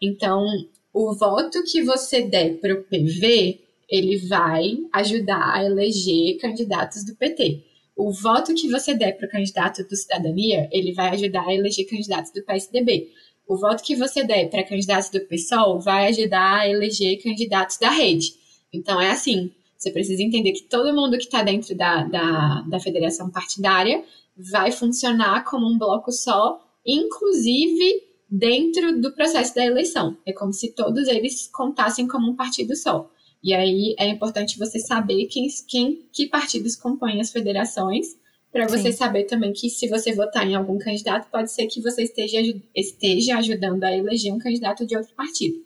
Então, 0.00 0.44
o 0.92 1.14
voto 1.14 1.62
que 1.64 1.82
você 1.82 2.22
der 2.22 2.58
para 2.58 2.74
o 2.74 2.82
PV, 2.84 3.60
ele 3.88 4.16
vai 4.26 4.78
ajudar 4.92 5.54
a 5.54 5.64
eleger 5.64 6.38
candidatos 6.38 7.04
do 7.04 7.14
PT. 7.14 7.64
O 7.96 8.10
voto 8.10 8.54
que 8.54 8.68
você 8.68 8.94
der 8.94 9.12
para 9.16 9.26
o 9.26 9.30
candidato 9.30 9.86
do 9.86 9.94
Cidadania, 9.94 10.68
ele 10.72 10.92
vai 10.92 11.10
ajudar 11.10 11.46
a 11.46 11.54
eleger 11.54 11.88
candidatos 11.88 12.32
do 12.32 12.42
PSDB. 12.42 13.10
O 13.46 13.56
voto 13.56 13.82
que 13.82 13.94
você 13.94 14.24
der 14.24 14.48
para 14.48 14.64
candidatos 14.64 15.10
do 15.10 15.20
PSOL 15.20 15.78
vai 15.80 16.08
ajudar 16.08 16.60
a 16.60 16.68
eleger 16.68 17.22
candidatos 17.22 17.76
da 17.78 17.90
rede. 17.90 18.34
Então, 18.72 19.00
é 19.00 19.10
assim: 19.10 19.50
você 19.76 19.90
precisa 19.90 20.22
entender 20.22 20.52
que 20.52 20.62
todo 20.62 20.94
mundo 20.94 21.18
que 21.18 21.24
está 21.24 21.42
dentro 21.42 21.74
da, 21.76 22.04
da, 22.04 22.62
da 22.62 22.80
federação 22.80 23.30
partidária 23.30 24.02
vai 24.36 24.72
funcionar 24.72 25.44
como 25.44 25.66
um 25.66 25.76
bloco 25.76 26.10
só, 26.10 26.60
inclusive 26.84 28.02
dentro 28.30 29.00
do 29.00 29.12
processo 29.12 29.54
da 29.54 29.64
eleição. 29.64 30.16
É 30.24 30.32
como 30.32 30.52
se 30.52 30.72
todos 30.72 31.06
eles 31.08 31.48
contassem 31.52 32.08
como 32.08 32.30
um 32.30 32.36
partido 32.36 32.74
só. 32.74 33.10
E 33.42 33.52
aí 33.52 33.94
é 33.98 34.08
importante 34.08 34.58
você 34.58 34.78
saber 34.78 35.26
quem, 35.26 35.48
quem 35.68 36.08
que 36.12 36.28
partidos 36.28 36.76
compõem 36.76 37.20
as 37.20 37.30
federações, 37.32 38.16
para 38.52 38.68
você 38.68 38.92
Sim. 38.92 38.98
saber 38.98 39.24
também 39.24 39.52
que 39.52 39.70
se 39.70 39.88
você 39.88 40.12
votar 40.12 40.46
em 40.46 40.54
algum 40.54 40.78
candidato, 40.78 41.30
pode 41.30 41.50
ser 41.50 41.66
que 41.66 41.80
você 41.80 42.02
esteja, 42.02 42.38
esteja 42.74 43.38
ajudando 43.38 43.82
a 43.82 43.96
eleger 43.96 44.32
um 44.32 44.38
candidato 44.38 44.86
de 44.86 44.94
outro 44.94 45.14
partido. 45.14 45.56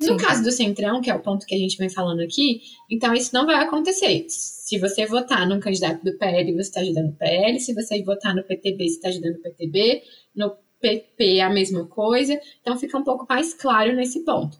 No 0.00 0.06
Sim. 0.06 0.16
caso 0.16 0.42
do 0.42 0.52
Centrão, 0.52 1.00
que 1.02 1.10
é 1.10 1.14
o 1.14 1.20
ponto 1.20 1.44
que 1.44 1.54
a 1.54 1.58
gente 1.58 1.76
vem 1.76 1.90
falando 1.90 2.20
aqui, 2.20 2.62
então 2.88 3.12
isso 3.12 3.34
não 3.34 3.44
vai 3.44 3.56
acontecer. 3.56 4.26
Se 4.70 4.78
você 4.78 5.04
votar 5.04 5.48
num 5.48 5.58
candidato 5.58 6.04
do 6.04 6.16
PL, 6.16 6.52
você 6.52 6.60
está 6.60 6.80
ajudando 6.80 7.08
o 7.08 7.16
PL. 7.16 7.58
Se 7.58 7.74
você 7.74 8.00
votar 8.04 8.36
no 8.36 8.44
PTB, 8.44 8.88
você 8.88 8.94
está 8.94 9.08
ajudando 9.08 9.34
o 9.34 9.42
PTB. 9.42 10.00
No 10.32 10.52
PP, 10.80 11.40
a 11.40 11.50
mesma 11.50 11.86
coisa. 11.86 12.40
Então 12.60 12.78
fica 12.78 12.96
um 12.96 13.02
pouco 13.02 13.26
mais 13.28 13.52
claro 13.52 13.96
nesse 13.96 14.20
ponto. 14.20 14.56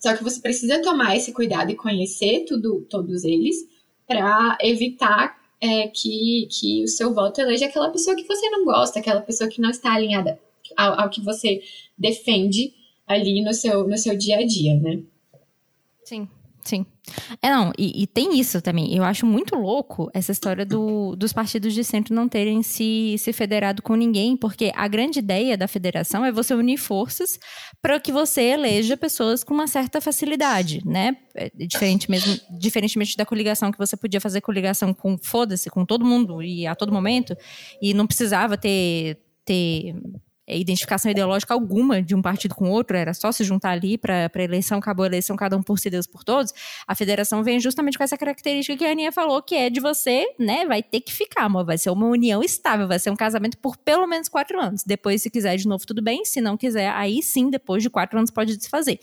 Só 0.00 0.16
que 0.16 0.24
você 0.24 0.40
precisa 0.40 0.80
tomar 0.80 1.14
esse 1.14 1.30
cuidado 1.30 1.70
e 1.70 1.76
conhecer 1.76 2.46
tudo, 2.46 2.86
todos 2.88 3.22
eles 3.22 3.68
para 4.06 4.56
evitar 4.62 5.38
é, 5.60 5.88
que, 5.88 6.48
que 6.50 6.82
o 6.82 6.88
seu 6.88 7.12
voto 7.12 7.38
eleja 7.42 7.66
aquela 7.66 7.90
pessoa 7.90 8.16
que 8.16 8.24
você 8.24 8.48
não 8.48 8.64
gosta, 8.64 8.98
aquela 8.98 9.20
pessoa 9.20 9.50
que 9.50 9.60
não 9.60 9.68
está 9.68 9.92
alinhada 9.92 10.40
ao, 10.74 11.02
ao 11.02 11.10
que 11.10 11.20
você 11.20 11.62
defende 11.98 12.72
ali 13.06 13.44
no 13.44 13.52
seu, 13.52 13.86
no 13.86 13.98
seu 13.98 14.16
dia 14.16 14.38
a 14.38 14.46
dia, 14.46 14.74
né? 14.74 15.02
Sim, 16.02 16.26
sim. 16.64 16.86
É, 17.42 17.50
não, 17.50 17.70
e, 17.78 18.02
e, 18.02 18.06
tem 18.06 18.38
isso 18.40 18.62
também. 18.62 18.96
Eu 18.96 19.04
acho 19.04 19.26
muito 19.26 19.54
louco 19.54 20.10
essa 20.14 20.32
história 20.32 20.64
do, 20.64 21.14
dos 21.14 21.32
partidos 21.32 21.74
de 21.74 21.84
centro 21.84 22.14
não 22.14 22.26
terem 22.26 22.62
se, 22.62 23.16
se 23.18 23.32
federado 23.32 23.82
com 23.82 23.94
ninguém, 23.94 24.36
porque 24.36 24.72
a 24.74 24.88
grande 24.88 25.18
ideia 25.18 25.56
da 25.56 25.68
federação 25.68 26.24
é 26.24 26.32
você 26.32 26.54
unir 26.54 26.78
forças 26.78 27.38
para 27.82 28.00
que 28.00 28.10
você 28.10 28.42
eleja 28.42 28.96
pessoas 28.96 29.44
com 29.44 29.52
uma 29.52 29.66
certa 29.66 30.00
facilidade, 30.00 30.80
né? 30.86 31.16
É 31.34 31.50
diferente 31.66 32.10
mesmo, 32.10 32.40
diferentemente 32.58 33.16
da 33.16 33.26
coligação, 33.26 33.70
que 33.70 33.78
você 33.78 33.96
podia 33.96 34.20
fazer 34.20 34.40
coligação 34.40 34.94
com 34.94 35.18
foda-se, 35.18 35.68
com 35.68 35.84
todo 35.84 36.06
mundo 36.06 36.42
e 36.42 36.66
a 36.66 36.74
todo 36.74 36.92
momento, 36.92 37.36
e 37.82 37.92
não 37.92 38.06
precisava 38.06 38.56
ter 38.56 39.18
ter 39.44 39.90
é, 39.90 39.94
identificação 40.48 41.10
ideológica 41.10 41.54
alguma 41.54 42.02
de 42.02 42.14
um 42.14 42.20
partido 42.20 42.54
com 42.54 42.68
outro, 42.70 42.96
era 42.96 43.14
só 43.14 43.32
se 43.32 43.44
juntar 43.44 43.70
ali 43.70 43.96
para 43.96 44.30
a 44.32 44.42
eleição, 44.42 44.78
acabou 44.78 45.04
a 45.04 45.06
eleição, 45.06 45.36
cada 45.36 45.56
um 45.56 45.62
por 45.62 45.78
si, 45.78 45.88
Deus 45.88 46.06
por 46.06 46.22
todos. 46.22 46.52
A 46.86 46.94
federação 46.94 47.42
vem 47.42 47.58
justamente 47.58 47.96
com 47.96 48.04
essa 48.04 48.16
característica 48.16 48.76
que 48.76 48.84
a 48.84 48.90
Aninha 48.90 49.12
falou, 49.12 49.42
que 49.42 49.54
é 49.54 49.70
de 49.70 49.80
você, 49.80 50.26
né, 50.38 50.66
vai 50.66 50.82
ter 50.82 51.00
que 51.00 51.12
ficar, 51.12 51.44
amor, 51.44 51.64
vai 51.64 51.78
ser 51.78 51.90
uma 51.90 52.06
união 52.06 52.42
estável, 52.42 52.86
vai 52.86 52.98
ser 52.98 53.10
um 53.10 53.16
casamento 53.16 53.56
por 53.58 53.76
pelo 53.76 54.06
menos 54.06 54.28
quatro 54.28 54.60
anos. 54.60 54.82
Depois, 54.84 55.22
se 55.22 55.30
quiser 55.30 55.56
de 55.56 55.66
novo, 55.66 55.86
tudo 55.86 56.02
bem, 56.02 56.24
se 56.24 56.40
não 56.40 56.56
quiser, 56.56 56.90
aí 56.90 57.22
sim, 57.22 57.48
depois 57.50 57.82
de 57.82 57.88
quatro 57.88 58.18
anos 58.18 58.30
pode 58.30 58.56
desfazer. 58.56 58.98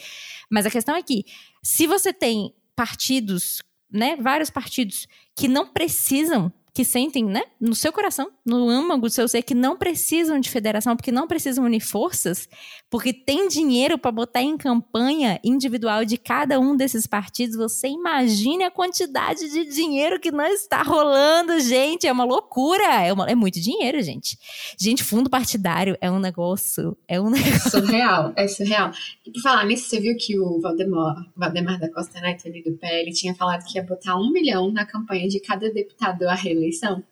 Mas 0.50 0.66
a 0.66 0.70
questão 0.70 0.96
é 0.96 1.02
que, 1.02 1.26
se 1.64 1.88
você 1.88 2.14
tem 2.14 2.54
partidos 2.76 3.62
né, 3.92 4.16
vários 4.16 4.50
partidos 4.50 5.08
que 5.36 5.48
não 5.48 5.68
precisam 5.68 6.52
que 6.74 6.86
sentem, 6.86 7.26
né, 7.26 7.44
no 7.60 7.76
seu 7.76 7.92
coração, 7.92 8.32
no 8.46 8.70
âmago 8.70 9.08
do 9.08 9.10
seu 9.10 9.28
ser, 9.28 9.42
que 9.42 9.54
não 9.54 9.78
precisam 9.78 10.40
de 10.40 10.50
federação, 10.50 10.96
porque 10.96 11.12
não 11.12 11.28
precisam 11.28 11.66
unir 11.66 11.82
forças, 11.82 12.48
porque 12.90 13.12
tem 13.12 13.48
dinheiro 13.48 13.98
para 13.98 14.12
botar 14.12 14.42
em 14.42 14.58
campanha 14.58 15.40
individual 15.44 16.06
de 16.06 16.18
cada 16.18 16.60
um 16.60 16.76
desses 16.76 17.06
partidos. 17.06 17.58
Você 17.58 17.88
imagine 17.88 18.64
a 18.64 18.72
quantidade 18.72 19.50
de 19.50 19.66
dinheiro 19.66 20.20
que 20.20 20.32
não 20.32 20.46
está 20.46 20.82
rolando, 20.82 21.60
gente. 21.60 22.08
É 22.08 22.12
uma 22.12 22.24
loucura. 22.24 22.84
É, 22.84 23.14
uma, 23.14 23.30
é 23.30 23.36
muito 23.36 23.60
dinheiro, 23.62 24.02
gente. 24.02 24.38
Gente, 24.80 25.04
fundo 25.04 25.30
partidário 25.30 25.98
é 26.02 26.10
um 26.10 26.20
negócio. 26.20 26.98
É 27.08 27.20
um 27.20 27.30
negócio. 27.32 27.72
Surreal, 27.72 28.34
é 28.36 28.48
surreal. 28.48 28.92
E 29.26 29.32
por 29.32 29.42
falar 29.42 29.66
nisso, 29.66 29.90
você 29.90 30.00
viu 30.00 30.16
que 30.18 30.40
o 30.40 30.60
Valdemar, 30.60 31.16
Valdemar 31.36 31.80
da 31.80 31.92
Costa 31.92 32.20
Neto 32.20 32.48
ali 32.48 32.64
do 32.64 32.78
PL 32.78 33.12
tinha 33.14 33.36
falado 33.36 33.66
que 33.66 33.78
ia 33.78 33.84
botar 33.84 34.18
um 34.18 34.32
milhão 34.32 34.72
na 34.72 34.86
campanha 34.86 35.28
de 35.28 35.40
cada 35.40 35.72
deputado 35.72 36.24
a 36.24 36.36
reeleição? 36.62 37.04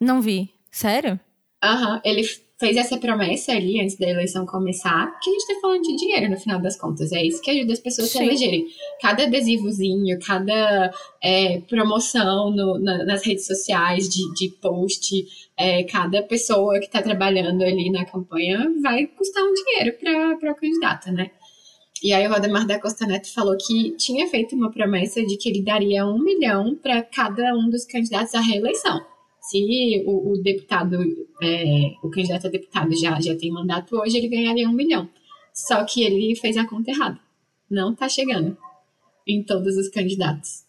Não 0.00 0.20
vi. 0.20 0.50
Sério? 0.70 1.18
Aham, 1.62 1.94
uhum. 1.94 2.00
ele 2.04 2.22
fez 2.58 2.76
essa 2.76 2.96
promessa 2.96 3.52
ali 3.52 3.80
antes 3.80 3.98
da 3.98 4.08
eleição 4.08 4.46
começar, 4.46 5.18
que 5.20 5.28
a 5.28 5.32
gente 5.32 5.46
tá 5.46 5.54
falando 5.60 5.82
de 5.82 5.96
dinheiro 5.96 6.30
no 6.30 6.38
final 6.38 6.60
das 6.60 6.78
contas. 6.78 7.12
É 7.12 7.22
isso 7.22 7.42
que 7.42 7.50
ajuda 7.50 7.72
as 7.72 7.80
pessoas 7.80 8.08
Sim. 8.08 8.18
a 8.18 8.20
se 8.22 8.26
elegerem. 8.28 8.66
Cada 9.00 9.24
adesivozinho, 9.24 10.18
cada 10.20 10.92
é, 11.22 11.60
promoção 11.68 12.50
no, 12.50 12.78
na, 12.78 13.04
nas 13.04 13.26
redes 13.26 13.46
sociais 13.46 14.08
de, 14.08 14.22
de 14.34 14.48
post, 14.56 15.26
é, 15.56 15.82
cada 15.84 16.22
pessoa 16.22 16.80
que 16.80 16.90
tá 16.90 17.02
trabalhando 17.02 17.62
ali 17.62 17.90
na 17.90 18.06
campanha 18.06 18.72
vai 18.82 19.06
custar 19.06 19.42
um 19.42 19.52
dinheiro 19.52 19.96
para 20.40 20.52
o 20.52 20.54
candidato, 20.54 21.12
né? 21.12 21.30
E 22.02 22.12
aí 22.12 22.26
o 22.26 22.30
Valdemar 22.30 22.66
da 22.66 22.80
Costa 22.80 23.06
Neto 23.06 23.32
falou 23.32 23.56
que 23.56 23.92
tinha 23.92 24.26
feito 24.28 24.54
uma 24.54 24.70
promessa 24.70 25.24
de 25.24 25.36
que 25.36 25.48
ele 25.48 25.62
daria 25.62 26.06
um 26.06 26.18
milhão 26.18 26.74
para 26.74 27.02
cada 27.02 27.54
um 27.54 27.70
dos 27.70 27.84
candidatos 27.84 28.34
à 28.34 28.40
reeleição. 28.40 29.00
Se 29.40 30.04
o, 30.06 30.32
o 30.32 30.42
deputado, 30.42 30.98
é, 31.42 31.92
o 32.02 32.10
candidato 32.10 32.48
a 32.48 32.50
deputado 32.50 32.94
já, 32.96 33.20
já 33.20 33.36
tem 33.36 33.50
mandato 33.50 33.96
hoje, 33.96 34.18
ele 34.18 34.28
ganharia 34.28 34.68
um 34.68 34.72
milhão. 34.72 35.08
Só 35.54 35.84
que 35.84 36.02
ele 36.02 36.36
fez 36.36 36.56
a 36.56 36.66
conta 36.66 36.90
errada. 36.90 37.18
Não 37.70 37.92
está 37.92 38.08
chegando 38.08 38.56
em 39.26 39.42
todos 39.42 39.76
os 39.76 39.88
candidatos. 39.88 40.64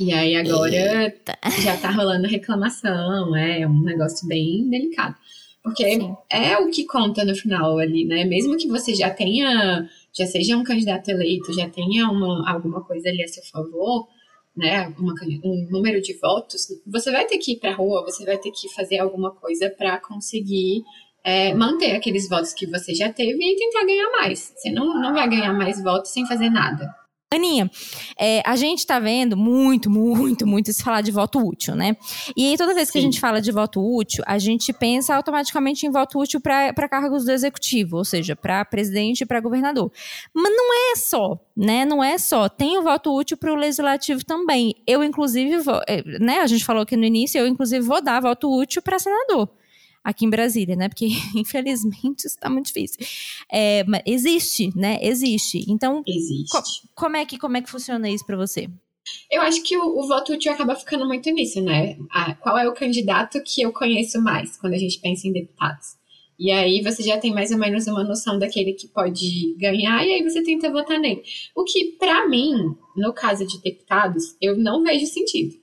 E 0.00 0.12
aí 0.12 0.34
agora 0.34 1.04
Eita. 1.04 1.38
já 1.60 1.74
está 1.74 1.90
rolando 1.90 2.26
reclamação, 2.26 3.36
é 3.36 3.66
um 3.66 3.82
negócio 3.82 4.26
bem 4.26 4.68
delicado. 4.68 5.14
Porque 5.62 5.84
Sim. 5.84 6.16
é 6.28 6.58
o 6.58 6.70
que 6.70 6.84
conta 6.84 7.24
no 7.24 7.36
final 7.36 7.78
ali, 7.78 8.04
né? 8.04 8.24
Mesmo 8.24 8.56
que 8.56 8.66
você 8.66 8.94
já 8.94 9.10
tenha, 9.10 9.88
já 10.12 10.26
seja 10.26 10.56
um 10.56 10.64
candidato 10.64 11.08
eleito, 11.08 11.52
já 11.52 11.68
tenha 11.68 12.08
uma, 12.08 12.50
alguma 12.50 12.82
coisa 12.84 13.08
ali 13.08 13.22
a 13.22 13.28
seu 13.28 13.42
favor, 13.44 14.08
né, 14.56 14.88
uma, 14.98 15.14
um 15.44 15.68
número 15.70 16.00
de 16.00 16.12
votos, 16.18 16.66
você 16.86 17.10
vai 17.10 17.26
ter 17.26 17.38
que 17.38 17.52
ir 17.52 17.56
para 17.56 17.70
a 17.70 17.74
rua, 17.74 18.04
você 18.04 18.24
vai 18.24 18.36
ter 18.36 18.50
que 18.50 18.68
fazer 18.74 18.98
alguma 18.98 19.30
coisa 19.30 19.70
para 19.70 19.98
conseguir 19.98 20.82
é, 21.24 21.54
manter 21.54 21.92
aqueles 21.92 22.28
votos 22.28 22.52
que 22.52 22.66
você 22.66 22.94
já 22.94 23.12
teve 23.12 23.38
e 23.42 23.56
tentar 23.56 23.86
ganhar 23.86 24.10
mais. 24.10 24.52
Você 24.56 24.70
não, 24.70 25.00
não 25.00 25.12
vai 25.12 25.28
ganhar 25.28 25.52
mais 25.52 25.82
votos 25.82 26.10
sem 26.10 26.26
fazer 26.26 26.50
nada. 26.50 26.92
Aninha, 27.34 27.70
é, 28.18 28.42
a 28.44 28.56
gente 28.56 28.86
tá 28.86 28.98
vendo 28.98 29.36
muito, 29.36 29.90
muito, 29.90 30.46
muito 30.46 30.72
se 30.72 30.82
falar 30.82 31.00
de 31.00 31.10
voto 31.10 31.38
útil, 31.38 31.74
né? 31.74 31.96
E 32.36 32.48
aí, 32.48 32.56
toda 32.56 32.74
vez 32.74 32.88
Sim. 32.88 32.92
que 32.92 32.98
a 32.98 33.02
gente 33.02 33.20
fala 33.20 33.40
de 33.40 33.50
voto 33.50 33.80
útil, 33.80 34.22
a 34.26 34.38
gente 34.38 34.72
pensa 34.72 35.14
automaticamente 35.14 35.86
em 35.86 35.90
voto 35.90 36.18
útil 36.18 36.40
para 36.40 36.88
cargos 36.88 37.24
do 37.24 37.32
executivo, 37.32 37.96
ou 37.96 38.04
seja, 38.04 38.36
para 38.36 38.64
presidente 38.64 39.22
e 39.22 39.26
para 39.26 39.40
governador. 39.40 39.90
Mas 40.34 40.52
não 40.54 40.92
é 40.92 40.96
só, 40.96 41.38
né? 41.56 41.84
Não 41.84 42.02
é 42.02 42.18
só. 42.18 42.48
Tem 42.48 42.78
o 42.78 42.82
voto 42.82 43.16
útil 43.16 43.36
para 43.36 43.52
o 43.52 43.56
legislativo 43.56 44.24
também. 44.24 44.74
Eu, 44.86 45.02
inclusive, 45.02 45.58
vou, 45.58 45.80
é, 45.88 46.02
né? 46.20 46.40
A 46.40 46.46
gente 46.46 46.64
falou 46.64 46.82
aqui 46.82 46.96
no 46.96 47.04
início, 47.04 47.38
eu, 47.38 47.46
inclusive, 47.46 47.84
vou 47.84 48.02
dar 48.02 48.20
voto 48.20 48.50
útil 48.50 48.82
para 48.82 48.98
senador 48.98 49.48
aqui 50.02 50.24
em 50.24 50.30
Brasília, 50.30 50.76
né? 50.76 50.88
Porque, 50.88 51.06
infelizmente, 51.36 52.20
isso 52.20 52.36
está 52.36 52.48
muito 52.50 52.66
difícil. 52.66 53.04
É, 53.50 53.84
mas 53.84 54.02
existe, 54.06 54.70
né? 54.76 54.98
Existe. 55.00 55.64
Então, 55.68 56.02
existe. 56.06 56.50
Co 56.50 56.62
como, 56.94 57.16
é 57.16 57.24
que, 57.24 57.38
como 57.38 57.56
é 57.56 57.62
que 57.62 57.70
funciona 57.70 58.08
isso 58.08 58.26
para 58.26 58.36
você? 58.36 58.68
Eu 59.30 59.42
acho 59.42 59.62
que 59.62 59.76
o, 59.76 59.98
o, 59.98 60.06
voto 60.06 60.32
útil 60.32 60.52
acaba 60.52 60.76
ficando 60.76 61.06
muito 61.06 61.28
nisso, 61.30 61.60
né? 61.60 61.96
Ah, 62.10 62.34
qual 62.34 62.56
é 62.56 62.68
o 62.68 62.74
candidato 62.74 63.42
que 63.44 63.62
eu 63.62 63.72
conheço 63.72 64.22
mais 64.22 64.56
quando 64.56 64.74
a 64.74 64.78
gente 64.78 65.00
pensa 65.00 65.26
em 65.26 65.32
deputados? 65.32 66.00
E 66.38 66.50
aí 66.50 66.82
você 66.82 67.02
já 67.02 67.18
tem 67.18 67.32
mais 67.32 67.50
ou 67.50 67.58
menos 67.58 67.86
uma 67.86 68.04
noção 68.04 68.38
daquele 68.38 68.72
que 68.72 68.88
pode 68.88 69.54
ganhar, 69.58 70.04
e 70.06 70.12
aí 70.12 70.22
você 70.22 70.42
tenta 70.42 70.70
votar 70.70 70.98
nele. 70.98 71.22
O 71.54 71.64
que, 71.64 71.96
para 71.98 72.28
mim, 72.28 72.52
no 72.96 73.12
caso 73.12 73.46
de 73.46 73.60
deputados, 73.60 74.36
eu 74.40 74.56
não 74.56 74.82
vejo 74.82 75.06
sentido 75.06 75.61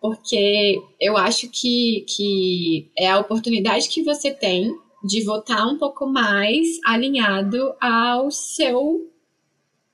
porque 0.00 0.80
eu 0.98 1.16
acho 1.16 1.48
que, 1.48 2.04
que 2.08 2.90
é 2.96 3.10
a 3.10 3.18
oportunidade 3.18 3.88
que 3.88 4.02
você 4.02 4.30
tem 4.30 4.74
de 5.04 5.22
votar 5.24 5.66
um 5.66 5.78
pouco 5.78 6.06
mais 6.06 6.66
alinhado 6.84 7.74
ao 7.80 8.30
seu 8.30 9.06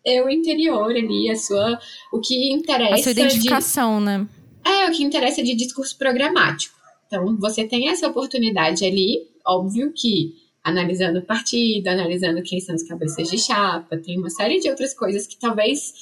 eu 0.04 0.30
interior 0.30 0.90
ali, 0.90 1.28
a 1.28 1.36
sua 1.36 1.80
o 2.12 2.20
que 2.20 2.52
interessa 2.52 2.94
a 2.94 2.98
sua 2.98 3.12
identificação, 3.12 3.98
de, 3.98 4.04
né? 4.04 4.28
É, 4.64 4.88
o 4.88 4.92
que 4.92 5.02
interessa 5.02 5.42
de 5.42 5.54
discurso 5.54 5.98
programático. 5.98 6.76
Então, 7.07 7.36
você 7.38 7.66
tem 7.66 7.88
essa 7.88 8.07
oportunidade 8.09 8.84
ali, 8.84 9.28
óbvio 9.44 9.92
que 9.92 10.34
analisando 10.62 11.20
o 11.20 11.22
partido, 11.22 11.86
analisando 11.88 12.42
quem 12.42 12.61
são 12.61 12.74
os 12.74 12.82
cabeças 12.82 13.28
de 13.28 13.38
chapa, 13.38 13.96
tem 13.98 14.18
uma 14.18 14.30
série 14.30 14.59
de 14.59 14.68
outras 14.68 14.92
coisas 14.94 15.26
que 15.26 15.38
talvez 15.38 15.92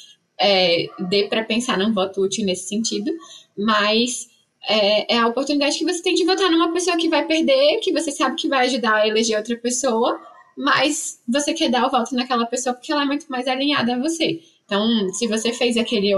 é, 0.41 0.87
dê 1.09 1.29
para 1.29 1.45
pensar 1.45 1.79
num 1.79 1.93
voto 1.93 2.23
útil 2.23 2.45
nesse 2.45 2.69
sentido, 2.69 3.11
mas 3.57 4.29
é, 4.67 5.15
é, 5.15 5.19
a 5.19 5.27
oportunidade 5.27 5.79
que 5.79 5.85
você 5.85 6.03
tem 6.03 6.15
de 6.15 6.25
votar 6.25 6.51
numa 6.51 6.73
pessoa 6.73 6.97
que 6.97 7.09
vai 7.09 7.27
perder, 7.27 7.81
que 7.81 7.93
você 7.93 8.11
sabe 8.11 8.37
que 8.37 8.49
vai 8.49 8.67
ajudar 8.67 8.95
a 8.95 9.09
eleger 9.09 9.37
outra 9.37 9.57
pessoa, 9.57 10.21
mas 10.57 11.21
você 11.29 11.53
quer 11.53 11.71
dar 11.71 11.87
o 11.87 11.91
voto 11.91 12.15
naquela 12.15 12.47
pessoa 12.47 12.75
porque 12.75 12.93
ela 12.93 13.03
é 13.03 13.07
muito 13.07 13.27
mais 13.27 13.47
alinhada 13.47 13.95
a 13.95 13.99
você. 13.99 14.41
Então, 14.65 15.13
se 15.13 15.27
você 15.27 15.53
fez 15.53 15.77
aquele, 15.77 16.13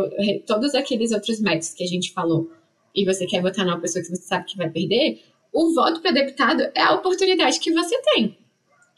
todos 0.47 0.74
aqueles 0.74 1.12
outros 1.12 1.41
métodos 1.41 1.74
que 1.74 1.82
a 1.82 1.87
gente 1.87 2.12
falou 2.12 2.51
e 2.95 3.05
você 3.05 3.26
quer 3.26 3.43
votar 3.43 3.64
numa 3.64 3.80
pessoa 3.80 4.03
que 4.03 4.09
você 4.09 4.22
sabe 4.22 4.45
que 4.45 4.57
vai 4.57 4.70
perder, 4.70 5.20
o 5.53 5.74
voto 5.74 6.01
para 6.01 6.12
deputado 6.12 6.62
é 6.74 6.82
a 6.82 6.95
oportunidade 6.95 7.59
que 7.59 7.72
você 7.72 8.01
tem. 8.03 8.39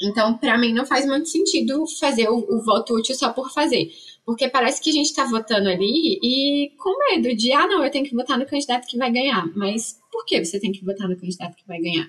Então, 0.01 0.37
para 0.37 0.57
mim, 0.59 0.73
não 0.73 0.87
faz 0.87 1.07
muito 1.07 1.29
sentido 1.29 1.85
fazer 1.99 2.29
o, 2.29 2.37
o 2.37 2.63
voto 2.63 2.95
útil 2.95 3.15
só 3.15 3.33
por 3.33 3.51
fazer. 3.51 3.91
Porque 4.29 4.47
parece 4.47 4.83
que 4.83 4.91
a 4.91 4.93
gente 4.93 5.07
está 5.07 5.25
votando 5.25 5.71
ali 5.71 6.19
e 6.23 6.71
com 6.77 6.95
medo 7.11 7.35
de, 7.35 7.51
ah, 7.51 7.67
não, 7.67 7.83
eu 7.83 7.91
tenho 7.91 8.05
que 8.05 8.15
votar 8.15 8.39
no 8.39 8.45
candidato 8.45 8.87
que 8.87 8.99
vai 8.99 9.11
ganhar. 9.11 9.51
Mas 9.57 9.99
por 10.13 10.27
que 10.27 10.45
você 10.45 10.61
tem 10.61 10.71
que 10.71 10.85
votar 10.85 11.09
no 11.09 11.17
candidato 11.17 11.57
que 11.57 11.67
vai 11.67 11.81
ganhar? 11.81 12.07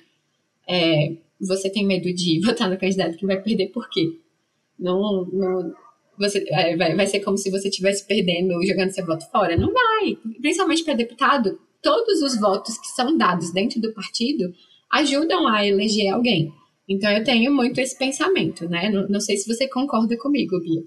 É, 0.67 1.13
você 1.39 1.70
tem 1.70 1.88
medo 1.88 2.13
de 2.13 2.41
votar 2.45 2.70
no 2.70 2.78
candidato 2.78 3.15
que 3.15 3.26
vai 3.26 3.41
perder 3.41 3.67
por 3.67 3.89
quê? 3.89 4.20
Não, 4.78 5.24
não, 5.32 5.74
você, 6.17 6.45
é, 6.49 6.76
vai, 6.76 6.93
vai 6.93 7.07
ser 7.07 7.22
como 7.22 7.38
se 7.38 7.49
você 7.49 7.70
estivesse 7.70 8.05
perdendo, 8.05 8.61
jogando 8.67 8.91
seu 8.91 9.05
voto 9.05 9.26
fora. 9.32 9.55
Não 9.55 9.72
vai. 9.72 10.17
Principalmente 10.41 10.84
para 10.84 10.95
deputado, 10.95 11.57
todos 11.82 12.22
os 12.22 12.38
votos 12.38 12.78
que 12.80 12.88
são 12.88 13.15
dados 13.15 13.53
dentro 13.53 13.80
do 13.80 13.93
partido 13.93 14.53
ajudam 14.91 15.47
a 15.47 15.65
eleger 15.65 16.13
alguém. 16.13 16.51
Então 16.86 17.09
eu 17.13 17.24
tenho 17.24 17.53
muito 17.53 17.80
esse 17.80 17.97
pensamento, 17.97 18.67
né? 18.67 18.89
Não, 18.89 19.07
não 19.07 19.22
sei 19.22 19.38
se 19.38 19.47
você 19.47 19.70
concorda 19.70 20.17
comigo, 20.17 20.59
Bia. 20.59 20.84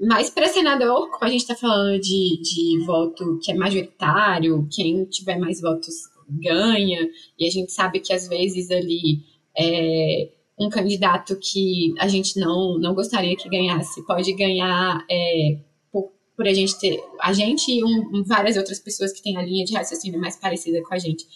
Mas 0.00 0.30
para 0.30 0.48
senador, 0.48 1.10
como 1.10 1.24
a 1.24 1.28
gente 1.28 1.40
está 1.40 1.56
falando 1.56 2.00
de, 2.00 2.40
de 2.40 2.84
voto 2.86 3.38
que 3.42 3.50
é 3.50 3.54
majoritário, 3.54 4.68
quem 4.70 5.04
tiver 5.06 5.38
mais 5.38 5.60
votos 5.60 5.94
ganha, 6.28 7.08
e 7.38 7.46
a 7.46 7.50
gente 7.50 7.72
sabe 7.72 8.00
que 8.00 8.12
às 8.12 8.28
vezes 8.28 8.70
ali 8.70 9.22
é, 9.58 10.30
um 10.58 10.68
candidato 10.68 11.36
que 11.40 11.94
a 11.98 12.06
gente 12.06 12.38
não, 12.38 12.78
não 12.78 12.94
gostaria 12.94 13.36
que 13.36 13.48
ganhasse 13.48 14.04
pode 14.06 14.32
ganhar 14.34 15.04
é, 15.10 15.58
por, 15.90 16.12
por 16.36 16.46
a 16.46 16.52
gente 16.52 16.78
ter. 16.78 17.02
A 17.20 17.32
gente 17.32 17.70
e 17.70 17.82
um, 17.84 18.22
várias 18.24 18.56
outras 18.56 18.78
pessoas 18.78 19.12
que 19.12 19.22
têm 19.22 19.36
a 19.36 19.42
linha 19.42 19.64
de 19.64 19.74
raciocínio 19.74 20.20
mais 20.20 20.36
parecida 20.36 20.82
com 20.82 20.94
a 20.94 20.98
gente 20.98 21.26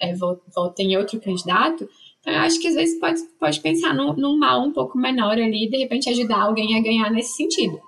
é, 0.00 0.14
votem 0.14 0.92
em 0.92 0.96
outro 0.96 1.20
candidato. 1.20 1.88
Então, 2.20 2.32
eu 2.32 2.40
acho 2.40 2.60
que 2.60 2.68
às 2.68 2.74
vezes 2.74 3.00
pode, 3.00 3.20
pode 3.38 3.60
pensar 3.60 3.94
num, 3.94 4.14
num 4.14 4.38
mal 4.38 4.62
um 4.62 4.72
pouco 4.72 4.96
menor 4.96 5.32
ali 5.32 5.66
e 5.66 5.70
de 5.70 5.76
repente 5.76 6.08
ajudar 6.08 6.42
alguém 6.42 6.76
a 6.76 6.82
ganhar 6.82 7.10
nesse 7.10 7.36
sentido. 7.36 7.80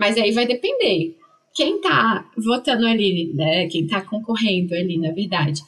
Mas 0.00 0.16
aí 0.16 0.32
vai 0.32 0.46
depender. 0.46 1.14
Quem 1.54 1.76
está 1.76 2.26
votando 2.34 2.86
ali, 2.86 3.34
né? 3.34 3.68
Quem 3.68 3.84
está 3.84 4.00
concorrendo 4.00 4.74
ali, 4.74 4.96
na 4.96 5.12
verdade, 5.12 5.60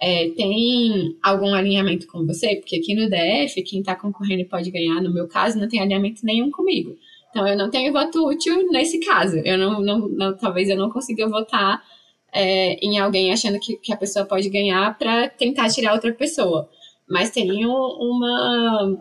é, 0.00 0.28
tem 0.30 1.16
algum 1.20 1.52
alinhamento 1.52 2.06
com 2.06 2.24
você? 2.24 2.54
Porque 2.54 2.76
aqui 2.76 2.94
no 2.94 3.10
DF, 3.10 3.60
quem 3.64 3.80
está 3.80 3.96
concorrendo 3.96 4.44
pode 4.48 4.70
ganhar, 4.70 5.02
no 5.02 5.12
meu 5.12 5.26
caso, 5.26 5.58
não 5.58 5.66
tem 5.66 5.80
alinhamento 5.80 6.24
nenhum 6.24 6.52
comigo. 6.52 6.96
Então, 7.30 7.48
eu 7.48 7.56
não 7.56 7.68
tenho 7.68 7.92
voto 7.92 8.28
útil 8.28 8.70
nesse 8.70 9.00
caso. 9.00 9.38
Eu 9.38 9.58
não, 9.58 9.80
não, 9.80 10.08
não 10.08 10.36
talvez 10.36 10.68
eu 10.68 10.76
não 10.76 10.88
consiga 10.88 11.28
votar 11.28 11.82
é, 12.32 12.74
em 12.74 12.96
alguém 12.98 13.32
achando 13.32 13.58
que, 13.58 13.76
que 13.76 13.92
a 13.92 13.96
pessoa 13.96 14.24
pode 14.24 14.48
ganhar 14.48 14.96
para 14.96 15.28
tentar 15.30 15.68
tirar 15.68 15.94
outra 15.94 16.12
pessoa. 16.12 16.68
Mas 17.08 17.30
tem 17.30 17.66
uma, 17.66 18.96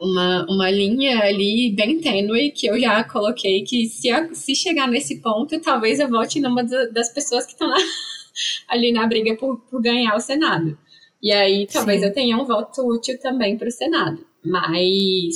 uma, 0.00 0.46
uma 0.48 0.70
linha 0.70 1.20
ali 1.20 1.72
bem 1.74 2.00
tênue 2.00 2.52
que 2.52 2.66
eu 2.66 2.78
já 2.78 3.02
coloquei 3.02 3.62
que 3.62 3.86
se, 3.86 4.08
se 4.32 4.54
chegar 4.54 4.86
nesse 4.86 5.20
ponto, 5.20 5.60
talvez 5.60 5.98
eu 5.98 6.08
vote 6.08 6.40
numa 6.40 6.62
das 6.62 7.12
pessoas 7.12 7.44
que 7.44 7.52
estão 7.52 7.70
ali 8.68 8.92
na 8.92 9.06
briga 9.06 9.36
por, 9.36 9.58
por 9.70 9.82
ganhar 9.82 10.14
o 10.14 10.20
Senado. 10.20 10.78
E 11.20 11.32
aí 11.32 11.66
talvez 11.66 12.00
Sim. 12.00 12.06
eu 12.06 12.12
tenha 12.14 12.36
um 12.36 12.44
voto 12.44 12.86
útil 12.86 13.18
também 13.20 13.58
para 13.58 13.68
o 13.68 13.72
Senado. 13.72 14.24
Mas 14.44 15.34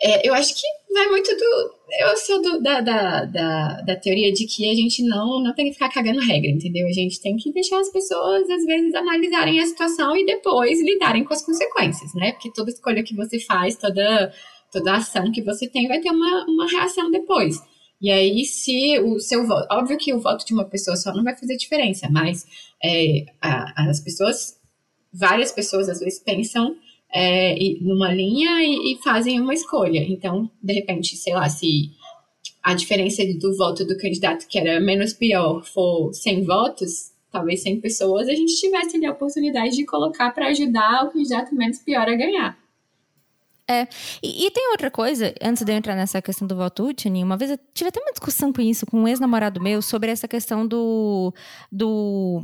é, 0.00 0.26
eu 0.28 0.34
acho 0.34 0.54
que 0.54 0.66
vai 0.96 1.06
muito 1.08 1.30
do. 1.36 1.74
Eu 2.00 2.16
sou 2.16 2.42
do, 2.42 2.62
da, 2.62 2.80
da, 2.80 3.24
da, 3.26 3.80
da, 3.82 3.96
teoria 3.96 4.32
de 4.32 4.46
que 4.46 4.68
a 4.68 4.74
gente 4.74 5.02
não, 5.04 5.40
não 5.42 5.54
tem 5.54 5.66
que 5.66 5.74
ficar 5.74 5.90
cagando 5.90 6.20
regra, 6.20 6.50
entendeu? 6.50 6.86
A 6.88 6.92
gente 6.92 7.20
tem 7.20 7.36
que 7.36 7.52
deixar 7.52 7.78
as 7.78 7.90
pessoas, 7.90 8.48
às 8.50 8.64
vezes, 8.64 8.94
analisarem 8.94 9.60
a 9.60 9.66
situação 9.66 10.16
e 10.16 10.24
depois 10.24 10.82
lidarem 10.82 11.24
com 11.24 11.34
as 11.34 11.44
consequências, 11.44 12.12
né? 12.14 12.32
Porque 12.32 12.52
toda 12.52 12.70
escolha 12.70 13.04
que 13.04 13.14
você 13.14 13.38
faz, 13.38 13.76
toda, 13.76 14.32
toda 14.72 14.96
ação 14.96 15.30
que 15.30 15.42
você 15.42 15.68
tem, 15.68 15.86
vai 15.86 16.00
ter 16.00 16.10
uma, 16.10 16.44
uma 16.48 16.66
reação 16.68 17.10
depois. 17.10 17.56
E 18.00 18.10
aí, 18.10 18.44
se 18.44 18.98
o 19.00 19.20
seu 19.20 19.46
voto. 19.46 19.66
Óbvio 19.70 19.98
que 19.98 20.12
o 20.12 20.20
voto 20.20 20.44
de 20.44 20.54
uma 20.54 20.64
pessoa 20.64 20.96
só 20.96 21.12
não 21.14 21.22
vai 21.22 21.36
fazer 21.36 21.56
diferença, 21.56 22.08
mas 22.10 22.46
é, 22.82 23.26
a, 23.40 23.88
as 23.90 24.00
pessoas, 24.00 24.58
várias 25.12 25.52
pessoas 25.52 25.88
às 25.88 26.00
vezes 26.00 26.18
pensam 26.18 26.76
é, 27.18 27.56
numa 27.80 28.12
linha 28.12 28.62
e, 28.62 28.92
e, 28.92 29.02
fazem 29.02 29.40
uma 29.40 29.54
escolha. 29.54 30.00
Então, 30.00 30.50
de 30.62 30.74
repente, 30.74 31.16
sei 31.16 31.32
lá, 31.32 31.48
se 31.48 31.90
a 32.62 32.74
diferença 32.74 33.22
do 33.40 33.56
voto 33.56 33.86
do 33.86 33.96
candidato 33.96 34.46
que 34.46 34.58
era 34.58 34.78
menos 34.78 35.14
pior 35.14 35.64
for 35.64 36.12
100 36.12 36.44
votos, 36.44 37.12
talvez 37.32 37.62
100 37.62 37.80
pessoas, 37.80 38.28
a 38.28 38.34
gente 38.34 38.60
tivesse 38.60 38.98
ali 38.98 39.06
a 39.06 39.12
oportunidade 39.12 39.76
de 39.76 39.86
colocar 39.86 40.30
para 40.32 40.48
ajudar 40.48 41.06
o 41.06 41.10
candidato 41.10 41.54
menos 41.54 41.78
pior 41.78 42.06
a 42.06 42.14
ganhar. 42.14 42.58
É, 43.68 43.88
e, 44.22 44.46
e, 44.46 44.50
tem 44.52 44.70
outra 44.70 44.90
coisa, 44.92 45.34
antes 45.42 45.64
de 45.64 45.72
eu 45.72 45.76
entrar 45.76 45.96
nessa 45.96 46.22
questão 46.22 46.46
do 46.46 46.54
voto 46.54 46.84
útil, 46.84 47.12
uma 47.12 47.36
vez 47.36 47.50
eu 47.50 47.58
tive 47.74 47.88
até 47.88 48.00
uma 48.00 48.12
discussão 48.12 48.52
com 48.52 48.62
isso, 48.62 48.86
com 48.86 49.00
um 49.00 49.08
ex-namorado 49.08 49.60
meu, 49.60 49.82
sobre 49.82 50.10
essa 50.10 50.28
questão 50.28 50.64
do, 50.64 51.34
do. 51.70 52.40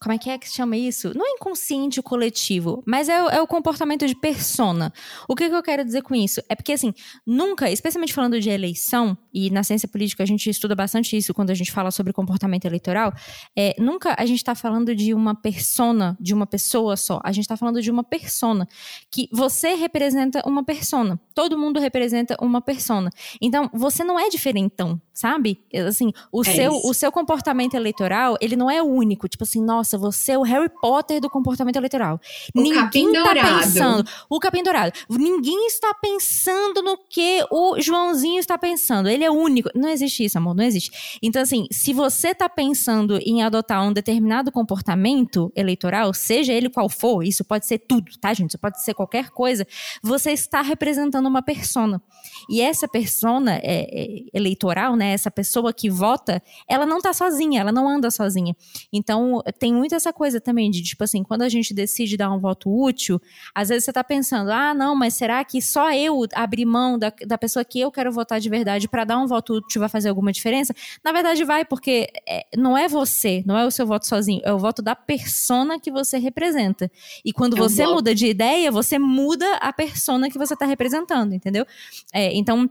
Como 0.00 0.14
é 0.14 0.18
que 0.18 0.30
é 0.30 0.38
que 0.38 0.48
se 0.48 0.54
chama 0.54 0.76
isso? 0.76 1.12
Não 1.14 1.26
é 1.26 1.30
inconsciente 1.32 2.00
coletivo, 2.00 2.82
mas 2.86 3.10
é, 3.10 3.12
é 3.12 3.42
o 3.42 3.46
comportamento 3.46 4.06
de 4.06 4.14
persona. 4.14 4.90
O 5.28 5.34
que, 5.36 5.50
que 5.50 5.54
eu 5.54 5.62
quero 5.62 5.84
dizer 5.84 6.02
com 6.02 6.14
isso? 6.14 6.40
É 6.48 6.54
porque, 6.54 6.72
assim, 6.72 6.94
nunca, 7.26 7.70
especialmente 7.70 8.14
falando 8.14 8.40
de 8.40 8.48
eleição, 8.48 9.16
e 9.34 9.50
na 9.50 9.62
ciência 9.62 9.88
política 9.88 10.22
a 10.22 10.26
gente 10.26 10.48
estuda 10.48 10.74
bastante 10.74 11.14
isso 11.14 11.34
quando 11.34 11.50
a 11.50 11.54
gente 11.54 11.72
fala 11.72 11.90
sobre 11.90 12.12
comportamento 12.12 12.64
eleitoral, 12.64 13.12
é, 13.54 13.74
nunca 13.78 14.14
a 14.18 14.24
gente 14.24 14.38
está 14.38 14.54
falando 14.54 14.94
de 14.94 15.12
uma 15.12 15.34
persona, 15.34 16.16
de 16.18 16.32
uma 16.32 16.46
pessoa 16.46 16.96
só. 16.96 17.20
A 17.22 17.32
gente 17.32 17.44
está 17.44 17.56
falando 17.56 17.82
de 17.82 17.90
uma 17.90 18.02
persona, 18.02 18.66
que 19.10 19.28
você 19.30 19.74
representa 19.74 20.42
uma 20.46 20.53
uma 20.54 20.64
persona. 20.64 21.20
Todo 21.34 21.58
mundo 21.58 21.80
representa 21.80 22.36
uma 22.40 22.60
persona. 22.60 23.10
Então, 23.40 23.68
você 23.74 24.04
não 24.04 24.18
é 24.18 24.28
diferentão, 24.28 25.00
sabe? 25.12 25.60
Assim, 25.86 26.12
o, 26.32 26.42
é 26.42 26.44
seu, 26.44 26.72
o 26.72 26.94
seu 26.94 27.10
comportamento 27.10 27.74
eleitoral, 27.74 28.36
ele 28.40 28.56
não 28.56 28.70
é 28.70 28.82
único. 28.82 29.28
Tipo 29.28 29.44
assim, 29.44 29.62
nossa, 29.62 29.98
você 29.98 30.32
é 30.32 30.38
o 30.38 30.42
Harry 30.42 30.70
Potter 30.80 31.20
do 31.20 31.28
comportamento 31.28 31.76
eleitoral. 31.76 32.20
O 32.54 32.60
Ninguém 32.60 33.12
tá 33.12 33.34
pensando. 33.34 34.08
O 34.30 34.38
capim 34.38 34.62
dourado. 34.62 34.92
Ninguém 35.10 35.66
está 35.66 35.92
pensando 35.92 36.82
no 36.82 36.96
que 36.96 37.44
o 37.50 37.80
Joãozinho 37.80 38.38
está 38.38 38.56
pensando. 38.56 39.08
Ele 39.08 39.24
é 39.24 39.30
único. 39.30 39.68
Não 39.74 39.88
existe 39.88 40.24
isso, 40.24 40.38
amor. 40.38 40.54
Não 40.54 40.64
existe. 40.64 41.18
Então, 41.22 41.42
assim, 41.42 41.66
se 41.70 41.92
você 41.92 42.28
está 42.28 42.48
pensando 42.48 43.18
em 43.18 43.42
adotar 43.42 43.82
um 43.82 43.92
determinado 43.92 44.52
comportamento 44.52 45.52
eleitoral, 45.56 46.14
seja 46.14 46.52
ele 46.52 46.70
qual 46.70 46.88
for, 46.88 47.24
isso 47.24 47.44
pode 47.44 47.66
ser 47.66 47.78
tudo, 47.78 48.12
tá, 48.20 48.32
gente? 48.32 48.50
Isso 48.50 48.58
pode 48.58 48.82
ser 48.82 48.94
qualquer 48.94 49.30
coisa. 49.30 49.66
Você 50.02 50.32
está 50.44 50.62
representando 50.62 51.26
uma 51.26 51.42
persona. 51.42 52.00
E 52.48 52.60
essa 52.60 52.86
persona 52.86 53.56
é, 53.56 53.62
é, 53.62 54.06
eleitoral, 54.32 54.96
né, 54.96 55.12
essa 55.12 55.30
pessoa 55.30 55.72
que 55.72 55.90
vota, 55.90 56.42
ela 56.68 56.86
não 56.86 56.98
está 56.98 57.12
sozinha, 57.12 57.60
ela 57.60 57.72
não 57.72 57.88
anda 57.88 58.10
sozinha. 58.10 58.54
Então, 58.92 59.42
tem 59.58 59.72
muito 59.72 59.94
essa 59.94 60.12
coisa 60.12 60.40
também 60.40 60.70
de, 60.70 60.82
tipo 60.82 61.02
assim, 61.04 61.22
quando 61.22 61.42
a 61.42 61.48
gente 61.48 61.74
decide 61.74 62.16
dar 62.16 62.30
um 62.30 62.38
voto 62.38 62.70
útil, 62.70 63.20
às 63.54 63.68
vezes 63.68 63.84
você 63.84 63.90
está 63.90 64.04
pensando, 64.04 64.50
ah, 64.50 64.74
não, 64.74 64.94
mas 64.94 65.14
será 65.14 65.44
que 65.44 65.60
só 65.60 65.92
eu 65.92 66.24
abrir 66.34 66.64
mão 66.64 66.98
da, 66.98 67.12
da 67.26 67.38
pessoa 67.38 67.64
que 67.64 67.80
eu 67.80 67.90
quero 67.90 68.12
votar 68.12 68.40
de 68.40 68.48
verdade 68.48 68.88
para 68.88 69.04
dar 69.04 69.18
um 69.18 69.26
voto 69.26 69.54
útil 69.54 69.80
vai 69.80 69.88
fazer 69.88 70.08
alguma 70.08 70.32
diferença? 70.32 70.74
Na 71.04 71.12
verdade, 71.12 71.44
vai, 71.44 71.64
porque 71.64 72.08
é, 72.28 72.46
não 72.56 72.76
é 72.76 72.88
você, 72.88 73.42
não 73.46 73.58
é 73.58 73.66
o 73.66 73.70
seu 73.70 73.86
voto 73.86 74.06
sozinho, 74.06 74.40
é 74.44 74.52
o 74.52 74.58
voto 74.58 74.82
da 74.82 74.94
persona 74.94 75.78
que 75.80 75.90
você 75.90 76.18
representa. 76.18 76.90
E 77.24 77.32
quando 77.32 77.56
é 77.56 77.58
você 77.58 77.86
muda 77.86 78.14
de 78.14 78.26
ideia, 78.26 78.70
você 78.70 78.98
muda 78.98 79.56
a 79.56 79.72
persona 79.72 80.30
que 80.30 80.33
você 80.38 80.54
está 80.54 80.66
representando, 80.66 81.34
entendeu? 81.34 81.66
É, 82.12 82.34
então, 82.34 82.68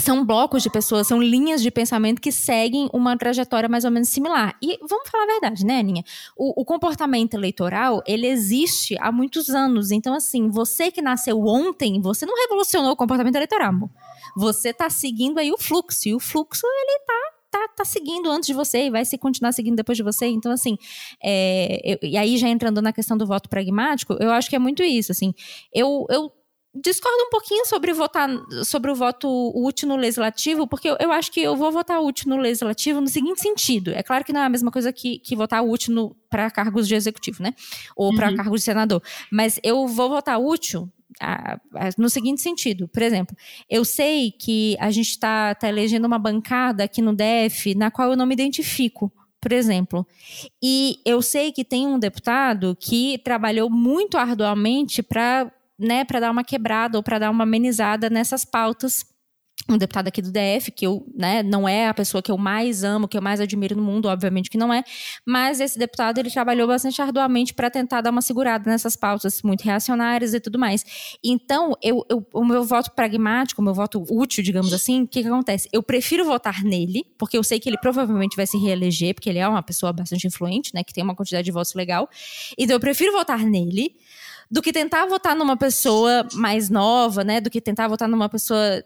são 0.00 0.24
blocos 0.24 0.62
de 0.62 0.70
pessoas, 0.70 1.08
são 1.08 1.20
linhas 1.20 1.60
de 1.60 1.70
pensamento 1.70 2.20
que 2.20 2.30
seguem 2.30 2.88
uma 2.92 3.16
trajetória 3.18 3.68
mais 3.68 3.84
ou 3.84 3.90
menos 3.90 4.08
similar. 4.08 4.56
E 4.62 4.78
vamos 4.88 5.10
falar 5.10 5.24
a 5.24 5.26
verdade, 5.26 5.66
né, 5.66 5.80
Aninha? 5.80 6.04
O, 6.36 6.60
o, 6.60 6.64
comportamento 6.64 7.34
eleitoral, 7.34 8.00
ele 8.06 8.26
existe 8.26 8.96
há 9.00 9.10
muitos 9.10 9.50
anos. 9.50 9.90
Então, 9.90 10.14
assim, 10.14 10.48
você 10.50 10.90
que 10.90 11.02
nasceu 11.02 11.44
ontem, 11.44 12.00
você 12.00 12.24
não 12.24 12.36
revolucionou 12.36 12.92
o 12.92 12.96
comportamento 12.96 13.34
eleitoral, 13.34 13.70
amor. 13.70 13.90
Você 14.36 14.68
está 14.68 14.88
seguindo 14.88 15.38
aí 15.38 15.50
o 15.50 15.58
fluxo. 15.58 16.08
E 16.08 16.14
o 16.14 16.20
fluxo, 16.20 16.64
ele 16.64 17.00
tá 17.04 17.38
tá, 17.50 17.66
tá 17.68 17.84
seguindo 17.84 18.30
antes 18.30 18.46
de 18.46 18.54
você 18.54 18.86
e 18.86 18.90
vai 18.90 19.04
se 19.06 19.16
continuar 19.16 19.52
seguindo 19.52 19.76
depois 19.76 19.96
de 19.96 20.04
você. 20.04 20.26
Então, 20.26 20.52
assim, 20.52 20.76
é, 21.22 21.80
eu, 21.82 21.98
e 22.02 22.16
aí 22.16 22.36
já 22.36 22.48
entrando 22.48 22.80
na 22.82 22.92
questão 22.92 23.16
do 23.16 23.26
voto 23.26 23.48
pragmático, 23.48 24.16
eu 24.20 24.30
acho 24.30 24.48
que 24.48 24.56
é 24.56 24.58
muito 24.58 24.82
isso, 24.82 25.12
assim. 25.12 25.32
Eu, 25.72 26.06
eu 26.10 26.30
discordo 26.82 27.24
um 27.24 27.30
pouquinho 27.30 27.66
sobre 27.66 27.92
votar 27.92 28.28
sobre 28.64 28.90
o 28.90 28.94
voto 28.94 29.28
útil 29.54 29.88
no 29.88 29.96
legislativo, 29.96 30.66
porque 30.66 30.88
eu, 30.88 30.96
eu, 31.00 31.12
acho 31.12 31.30
que 31.30 31.40
eu 31.40 31.56
vou 31.56 31.70
votar 31.72 32.00
útil 32.00 32.28
no 32.30 32.36
legislativo 32.36 33.00
no 33.00 33.08
seguinte 33.08 33.40
sentido. 33.40 33.90
É 33.90 34.02
claro 34.02 34.24
que 34.24 34.32
não 34.32 34.40
é 34.40 34.44
a 34.44 34.48
mesma 34.48 34.70
coisa 34.70 34.92
que, 34.92 35.18
que 35.18 35.36
votar 35.36 35.64
útil 35.64 36.16
para 36.28 36.50
cargos 36.50 36.86
de 36.86 36.94
executivo, 36.94 37.42
né? 37.42 37.54
Ou 37.96 38.14
para 38.14 38.30
uhum. 38.30 38.36
cargos 38.36 38.60
de 38.60 38.64
senador. 38.64 39.02
Mas 39.30 39.58
eu 39.62 39.86
vou 39.86 40.08
votar 40.08 40.40
útil 40.40 40.90
a, 41.20 41.54
a, 41.74 41.90
no 41.96 42.08
seguinte 42.08 42.40
sentido. 42.40 42.88
Por 42.88 43.02
exemplo, 43.02 43.36
eu 43.68 43.84
sei 43.84 44.30
que 44.30 44.76
a 44.78 44.90
gente 44.90 45.10
está 45.10 45.54
tá 45.54 45.68
elegendo 45.68 46.06
uma 46.06 46.18
bancada 46.18 46.84
aqui 46.84 47.02
no 47.02 47.14
DF 47.14 47.74
na 47.74 47.90
qual 47.90 48.10
eu 48.10 48.16
não 48.16 48.26
me 48.26 48.34
identifico 48.34 49.12
por 49.40 49.52
exemplo. 49.52 50.06
E 50.62 50.98
eu 51.04 51.22
sei 51.22 51.52
que 51.52 51.64
tem 51.64 51.86
um 51.86 51.98
deputado 51.98 52.76
que 52.78 53.18
trabalhou 53.18 53.70
muito 53.70 54.18
arduamente 54.18 55.02
para 55.02 55.50
né, 55.78 56.04
para 56.04 56.20
dar 56.20 56.30
uma 56.30 56.44
quebrada 56.44 56.98
ou 56.98 57.02
para 57.02 57.18
dar 57.18 57.30
uma 57.30 57.44
amenizada 57.44 58.10
nessas 58.10 58.44
pautas 58.44 59.04
um 59.68 59.76
deputado 59.76 60.08
aqui 60.08 60.22
do 60.22 60.30
DF, 60.32 60.70
que 60.70 60.86
eu, 60.86 61.04
né, 61.14 61.42
não 61.42 61.68
é 61.68 61.88
a 61.88 61.94
pessoa 61.94 62.22
que 62.22 62.30
eu 62.30 62.38
mais 62.38 62.82
amo, 62.84 63.06
que 63.06 63.16
eu 63.18 63.22
mais 63.22 63.38
admiro 63.38 63.76
no 63.76 63.82
mundo, 63.82 64.08
obviamente 64.08 64.48
que 64.48 64.56
não 64.56 64.72
é, 64.72 64.82
mas 65.26 65.60
esse 65.60 65.78
deputado 65.78 66.18
ele 66.18 66.30
trabalhou 66.30 66.66
bastante 66.66 67.00
arduamente 67.02 67.52
para 67.52 67.68
tentar 67.68 68.00
dar 68.00 68.10
uma 68.10 68.22
segurada 68.22 68.70
nessas 68.70 68.96
pautas 68.96 69.42
muito 69.42 69.62
reacionárias 69.62 70.32
e 70.32 70.40
tudo 70.40 70.58
mais. 70.58 71.18
Então, 71.22 71.74
eu, 71.82 72.04
eu, 72.08 72.26
o 72.32 72.44
meu 72.44 72.64
voto 72.64 72.92
pragmático, 72.92 73.60
o 73.60 73.64
meu 73.64 73.74
voto 73.74 74.02
útil, 74.10 74.42
digamos 74.42 74.72
assim, 74.72 75.02
o 75.02 75.08
que, 75.08 75.22
que 75.22 75.28
acontece? 75.28 75.68
Eu 75.70 75.82
prefiro 75.82 76.24
votar 76.24 76.64
nele, 76.64 77.04
porque 77.18 77.36
eu 77.36 77.44
sei 77.44 77.60
que 77.60 77.68
ele 77.68 77.78
provavelmente 77.78 78.36
vai 78.36 78.46
se 78.46 78.56
reeleger, 78.56 79.14
porque 79.14 79.28
ele 79.28 79.38
é 79.38 79.46
uma 79.46 79.62
pessoa 79.62 79.92
bastante 79.92 80.26
influente, 80.26 80.74
né, 80.74 80.82
que 80.82 80.94
tem 80.94 81.04
uma 81.04 81.14
quantidade 81.14 81.44
de 81.44 81.52
votos 81.52 81.74
legal. 81.74 82.08
Então, 82.56 82.74
eu 82.76 82.80
prefiro 82.80 83.12
votar 83.12 83.44
nele 83.44 83.94
do 84.50 84.62
que 84.62 84.72
tentar 84.72 85.06
votar 85.06 85.36
numa 85.36 85.56
pessoa 85.56 86.26
mais 86.34 86.70
nova, 86.70 87.22
né? 87.24 87.40
Do 87.40 87.50
que 87.50 87.60
tentar 87.60 87.88
votar 87.88 88.08
numa 88.08 88.28
pessoa 88.28 88.82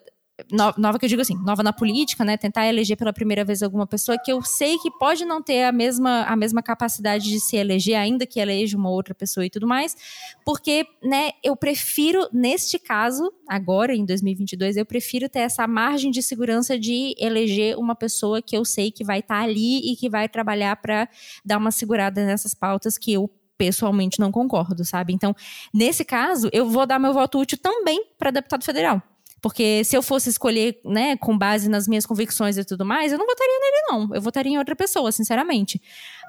nova 0.51 0.99
que 0.99 1.05
eu 1.05 1.09
digo 1.09 1.23
assim, 1.23 1.37
nova 1.45 1.63
na 1.63 1.73
política, 1.73 2.25
né? 2.25 2.37
Tentar 2.37 2.67
eleger 2.67 2.97
pela 2.97 3.13
primeira 3.13 3.45
vez 3.45 3.63
alguma 3.63 3.87
pessoa 3.87 4.19
que 4.19 4.33
eu 4.33 4.43
sei 4.43 4.79
que 4.79 4.91
pode 4.99 5.25
não 5.25 5.43
ter 5.43 5.65
a 5.65 5.73
mesma, 5.73 6.23
a 6.23 6.35
mesma 6.35 6.63
capacidade 6.63 7.29
de 7.29 7.39
se 7.39 7.57
eleger, 7.57 7.97
ainda 7.97 8.27
que 8.27 8.41
eleja 8.41 8.77
uma 8.77 8.91
outra 8.91 9.15
pessoa 9.15 9.45
e 9.47 9.51
tudo 9.51 9.67
mais, 9.67 9.97
porque, 10.45 10.87
né, 11.03 11.31
eu 11.43 11.55
prefiro, 11.55 12.29
neste 12.33 12.79
caso, 12.79 13.33
agora 13.49 13.95
em 13.95 14.05
2022, 14.05 14.77
eu 14.77 14.87
prefiro 14.87 15.29
ter 15.29 15.41
essa 15.41 15.67
margem 15.67 16.11
de 16.11 16.23
segurança 16.23 16.79
de 16.79 17.15
eleger 17.19 17.79
uma 17.79 17.95
pessoa 17.95 18.43
que 18.43 18.57
eu 18.57 18.65
sei 18.65 18.91
que 18.91 19.05
vai 19.05 19.21
estar 19.21 19.39
tá 19.39 19.43
ali 19.43 19.93
e 19.93 19.97
que 19.97 20.09
vai 20.09 20.29
trabalhar 20.29 20.77
para 20.77 21.09
dar 21.45 21.59
uma 21.59 21.71
segurada 21.71 22.25
nessas 22.25 22.55
pautas 22.55 22.99
que 22.99 23.13
eu 23.13 23.31
pessoalmente 23.63 24.19
não 24.19 24.33
concordo, 24.33 24.85
sabe? 24.85 25.13
Então, 25.13 25.33
nesse 25.73 26.05
caso, 26.05 26.49
eu 26.53 26.69
vou 26.69 26.85
dar 26.85 26.99
meu 26.99 27.13
voto 27.15 27.39
útil 27.39 27.57
também 27.57 28.05
para 28.19 28.33
deputado 28.33 28.65
federal. 28.65 29.01
Porque 29.41 29.85
se 29.85 29.97
eu 29.97 30.03
fosse 30.03 30.31
escolher, 30.31 30.81
né, 30.85 31.17
com 31.17 31.39
base 31.39 31.69
nas 31.69 31.87
minhas 31.87 32.05
convicções 32.05 32.57
e 32.57 32.65
tudo 32.65 32.85
mais, 32.85 33.13
eu 33.13 33.19
não 33.19 33.27
votaria 33.27 33.61
nele, 33.61 33.83
não. 33.89 34.17
Eu 34.17 34.21
votaria 34.21 34.53
em 34.53 34.59
outra 34.59 34.75
pessoa, 34.75 35.13
sinceramente. 35.13 35.81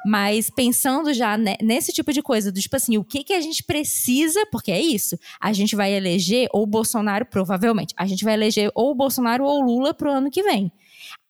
Mas 0.06 0.52
pensando 0.52 1.12
já 1.12 1.36
nesse 1.60 1.92
tipo 1.92 2.14
de 2.14 2.22
coisa, 2.22 2.52
do 2.52 2.60
tipo 2.60 2.76
assim, 2.76 2.98
o 2.98 3.04
que, 3.04 3.24
que 3.24 3.34
a 3.34 3.42
gente 3.42 3.64
precisa, 3.64 4.46
porque 4.52 4.72
é 4.72 4.80
isso, 4.80 5.18
a 5.42 5.52
gente 5.52 5.76
vai 5.76 5.92
eleger 5.92 6.48
ou 6.54 6.68
Bolsonaro, 6.68 7.26
provavelmente, 7.26 7.96
a 7.98 8.06
gente 8.06 8.24
vai 8.24 8.36
eleger 8.36 8.72
ou 8.76 8.94
Bolsonaro 8.94 9.44
ou 9.44 9.60
Lula 9.60 9.92
pro 9.92 10.12
ano 10.12 10.30
que 10.30 10.44
vem. 10.44 10.72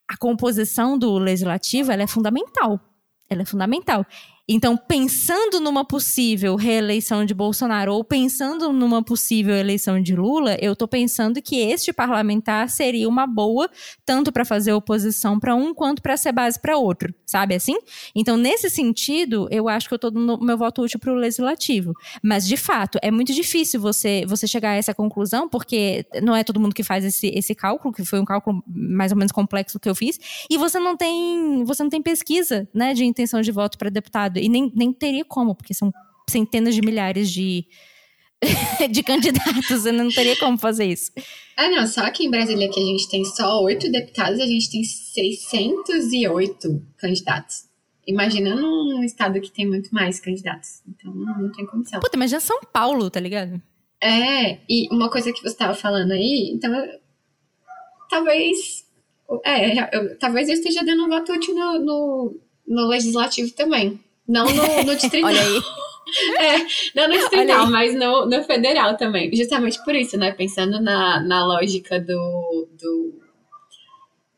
A 0.06 0.18
composição 0.18 0.98
do 0.98 1.16
legislativo, 1.16 1.90
ela 1.90 2.02
é 2.02 2.06
fundamental. 2.06 2.78
Ela 3.30 3.42
é 3.42 3.46
fundamental. 3.46 4.04
Então, 4.46 4.76
pensando 4.76 5.58
numa 5.58 5.86
possível 5.86 6.54
reeleição 6.54 7.24
de 7.24 7.32
Bolsonaro 7.32 7.94
ou 7.94 8.04
pensando 8.04 8.74
numa 8.74 9.02
possível 9.02 9.54
eleição 9.54 10.02
de 10.02 10.14
Lula, 10.14 10.58
eu 10.60 10.74
estou 10.74 10.86
pensando 10.86 11.40
que 11.40 11.56
este 11.56 11.94
parlamentar 11.94 12.68
seria 12.68 13.08
uma 13.08 13.26
boa 13.26 13.70
tanto 14.04 14.30
para 14.30 14.44
fazer 14.44 14.74
oposição 14.74 15.40
para 15.40 15.54
um 15.54 15.72
quanto 15.72 16.02
para 16.02 16.14
ser 16.18 16.32
base 16.32 16.60
para 16.60 16.76
outro, 16.76 17.14
sabe 17.24 17.54
assim? 17.54 17.74
Então, 18.14 18.36
nesse 18.36 18.68
sentido, 18.68 19.48
eu 19.50 19.66
acho 19.66 19.88
que 19.88 19.94
eu 19.94 19.96
estou 19.96 20.10
dando 20.10 20.38
meu 20.38 20.58
voto 20.58 20.82
útil 20.82 21.00
para 21.00 21.10
o 21.10 21.16
legislativo. 21.16 21.94
Mas, 22.22 22.46
de 22.46 22.58
fato, 22.58 22.98
é 23.00 23.10
muito 23.10 23.32
difícil 23.32 23.80
você, 23.80 24.26
você 24.26 24.46
chegar 24.46 24.72
a 24.72 24.76
essa 24.76 24.92
conclusão, 24.92 25.48
porque 25.48 26.04
não 26.22 26.36
é 26.36 26.44
todo 26.44 26.60
mundo 26.60 26.74
que 26.74 26.82
faz 26.82 27.02
esse, 27.02 27.28
esse 27.28 27.54
cálculo, 27.54 27.94
que 27.94 28.04
foi 28.04 28.20
um 28.20 28.26
cálculo 28.26 28.62
mais 28.66 29.10
ou 29.10 29.16
menos 29.16 29.32
complexo 29.32 29.80
que 29.80 29.88
eu 29.88 29.94
fiz, 29.94 30.20
e 30.50 30.58
você 30.58 30.78
não 30.78 30.98
tem, 30.98 31.64
você 31.64 31.82
não 31.82 31.88
tem 31.88 32.02
pesquisa 32.02 32.68
né, 32.74 32.92
de 32.92 33.06
intenção 33.06 33.40
de 33.40 33.50
voto 33.50 33.78
para 33.78 33.88
deputado 33.88 34.33
e 34.40 34.48
nem, 34.48 34.72
nem 34.74 34.92
teria 34.92 35.24
como, 35.24 35.54
porque 35.54 35.74
são 35.74 35.92
centenas 36.28 36.74
de 36.74 36.80
milhares 36.80 37.30
de, 37.30 37.66
de 38.90 39.02
candidatos, 39.02 39.68
você 39.68 39.92
não 39.92 40.08
teria 40.08 40.36
como 40.36 40.58
fazer 40.58 40.86
isso. 40.86 41.12
Ah, 41.56 41.68
não, 41.68 41.86
só 41.86 42.02
aqui 42.02 42.26
em 42.26 42.30
Brasília 42.30 42.70
que 42.70 42.80
a 42.80 42.84
gente 42.84 43.08
tem 43.08 43.24
só 43.24 43.62
oito 43.62 43.90
deputados, 43.90 44.40
a 44.40 44.46
gente 44.46 44.70
tem 44.70 44.82
608 44.82 46.82
candidatos. 46.96 47.64
Imagina 48.06 48.54
num 48.54 49.02
estado 49.02 49.40
que 49.40 49.50
tem 49.50 49.66
muito 49.66 49.94
mais 49.94 50.20
candidatos. 50.20 50.82
Então 50.86 51.14
não 51.14 51.50
tem 51.52 51.66
condição. 51.66 52.00
Puta, 52.00 52.18
mas 52.18 52.30
já 52.30 52.40
São 52.40 52.60
Paulo, 52.72 53.08
tá 53.08 53.18
ligado? 53.18 53.60
É, 54.00 54.58
e 54.68 54.88
uma 54.92 55.10
coisa 55.10 55.32
que 55.32 55.40
você 55.40 55.48
estava 55.48 55.74
falando 55.74 56.12
aí, 56.12 56.50
então 56.52 56.70
talvez. 58.10 58.84
É, 59.44 59.96
eu, 59.96 60.18
talvez 60.18 60.48
eu 60.48 60.54
esteja 60.54 60.84
dando 60.84 61.04
um 61.04 61.08
voto 61.08 61.32
útil 61.32 61.54
no, 61.54 61.80
no, 61.80 62.40
no 62.66 62.86
legislativo 62.88 63.50
também. 63.52 63.98
Não 64.26 64.44
no, 64.46 64.84
no 64.84 64.96
distrital. 64.96 65.30
Olha 65.30 65.40
aí. 65.40 65.60
É, 66.38 66.58
não 66.94 67.08
no 67.08 67.14
distrital, 67.14 67.68
mas 67.70 67.94
no, 67.94 68.26
no 68.26 68.42
federal 68.44 68.94
também. 68.94 69.34
Justamente 69.34 69.82
por 69.84 69.94
isso, 69.94 70.18
né? 70.18 70.32
Pensando 70.32 70.78
na, 70.80 71.18
na 71.20 71.44
lógica 71.46 71.98
do, 71.98 72.68
do 72.78 73.24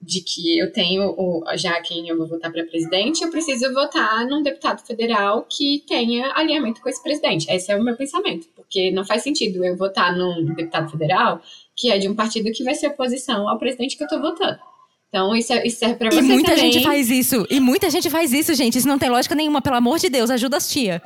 de 0.06 0.20
que 0.20 0.56
eu 0.58 0.72
tenho, 0.72 1.10
o, 1.18 1.44
já 1.56 1.80
quem 1.80 2.08
eu 2.08 2.16
vou 2.16 2.28
votar 2.28 2.52
para 2.52 2.64
presidente, 2.64 3.22
eu 3.22 3.30
preciso 3.30 3.74
votar 3.74 4.24
num 4.26 4.40
deputado 4.42 4.86
federal 4.86 5.44
que 5.50 5.82
tenha 5.88 6.32
alinhamento 6.36 6.80
com 6.80 6.88
esse 6.88 7.02
presidente. 7.02 7.50
Esse 7.50 7.72
é 7.72 7.76
o 7.76 7.82
meu 7.82 7.96
pensamento, 7.96 8.46
porque 8.54 8.92
não 8.92 9.04
faz 9.04 9.22
sentido 9.22 9.64
eu 9.64 9.76
votar 9.76 10.16
num 10.16 10.54
deputado 10.54 10.90
federal 10.90 11.42
que 11.74 11.90
é 11.90 11.98
de 11.98 12.08
um 12.08 12.14
partido 12.14 12.52
que 12.52 12.62
vai 12.62 12.74
ser 12.74 12.86
oposição 12.86 13.48
ao 13.48 13.58
presidente 13.58 13.96
que 13.96 14.04
eu 14.04 14.06
estou 14.06 14.20
votando. 14.20 14.58
Então, 15.08 15.34
isso, 15.34 15.52
é, 15.52 15.66
isso 15.66 15.78
serve 15.78 15.94
pra 15.96 16.10
você 16.10 16.18
E 16.18 16.22
muita 16.22 16.54
também. 16.54 16.72
gente 16.72 16.84
faz 16.84 17.10
isso. 17.10 17.46
E 17.48 17.60
muita 17.60 17.88
gente 17.90 18.10
faz 18.10 18.32
isso, 18.32 18.54
gente. 18.54 18.78
Isso 18.78 18.88
não 18.88 18.98
tem 18.98 19.08
lógica 19.08 19.34
nenhuma. 19.34 19.62
Pelo 19.62 19.76
amor 19.76 19.98
de 19.98 20.08
Deus, 20.08 20.30
ajuda 20.30 20.56
as 20.56 20.68
tia. 20.68 21.02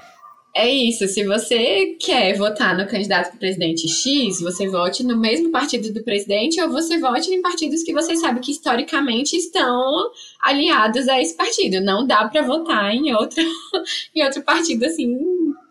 É 0.54 0.68
isso. 0.68 1.06
Se 1.06 1.24
você 1.24 1.96
quer 2.00 2.36
votar 2.36 2.76
no 2.76 2.86
candidato 2.88 3.30
para 3.30 3.38
presidente 3.38 3.86
X, 3.86 4.40
você 4.40 4.66
vote 4.68 5.04
no 5.04 5.16
mesmo 5.16 5.50
partido 5.50 5.92
do 5.92 6.02
presidente 6.02 6.60
ou 6.60 6.68
você 6.68 6.98
vote 6.98 7.30
em 7.32 7.40
partidos 7.40 7.84
que 7.84 7.92
você 7.92 8.16
sabe 8.16 8.40
que 8.40 8.50
historicamente 8.50 9.36
estão 9.36 10.10
aliados 10.42 11.06
a 11.06 11.20
esse 11.20 11.36
partido. 11.36 11.80
Não 11.80 12.04
dá 12.04 12.28
para 12.28 12.42
votar 12.42 12.92
em 12.92 13.14
outro, 13.14 13.40
em 14.14 14.24
outro 14.24 14.42
partido 14.42 14.84
assim, 14.86 15.16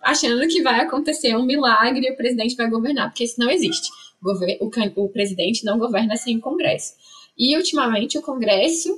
achando 0.02 0.48
que 0.48 0.62
vai 0.62 0.80
acontecer 0.80 1.36
um 1.36 1.46
milagre 1.46 2.08
e 2.08 2.12
o 2.14 2.16
presidente 2.16 2.56
vai 2.56 2.70
governar, 2.70 3.10
porque 3.10 3.26
isso 3.26 3.36
não 3.38 3.52
existe. 3.52 3.90
O, 4.24 5.04
o 5.04 5.10
presidente 5.10 5.66
não 5.66 5.78
governa 5.78 6.16
sem 6.16 6.40
Congresso. 6.40 6.94
E, 7.40 7.56
ultimamente, 7.56 8.18
o 8.18 8.22
Congresso 8.22 8.90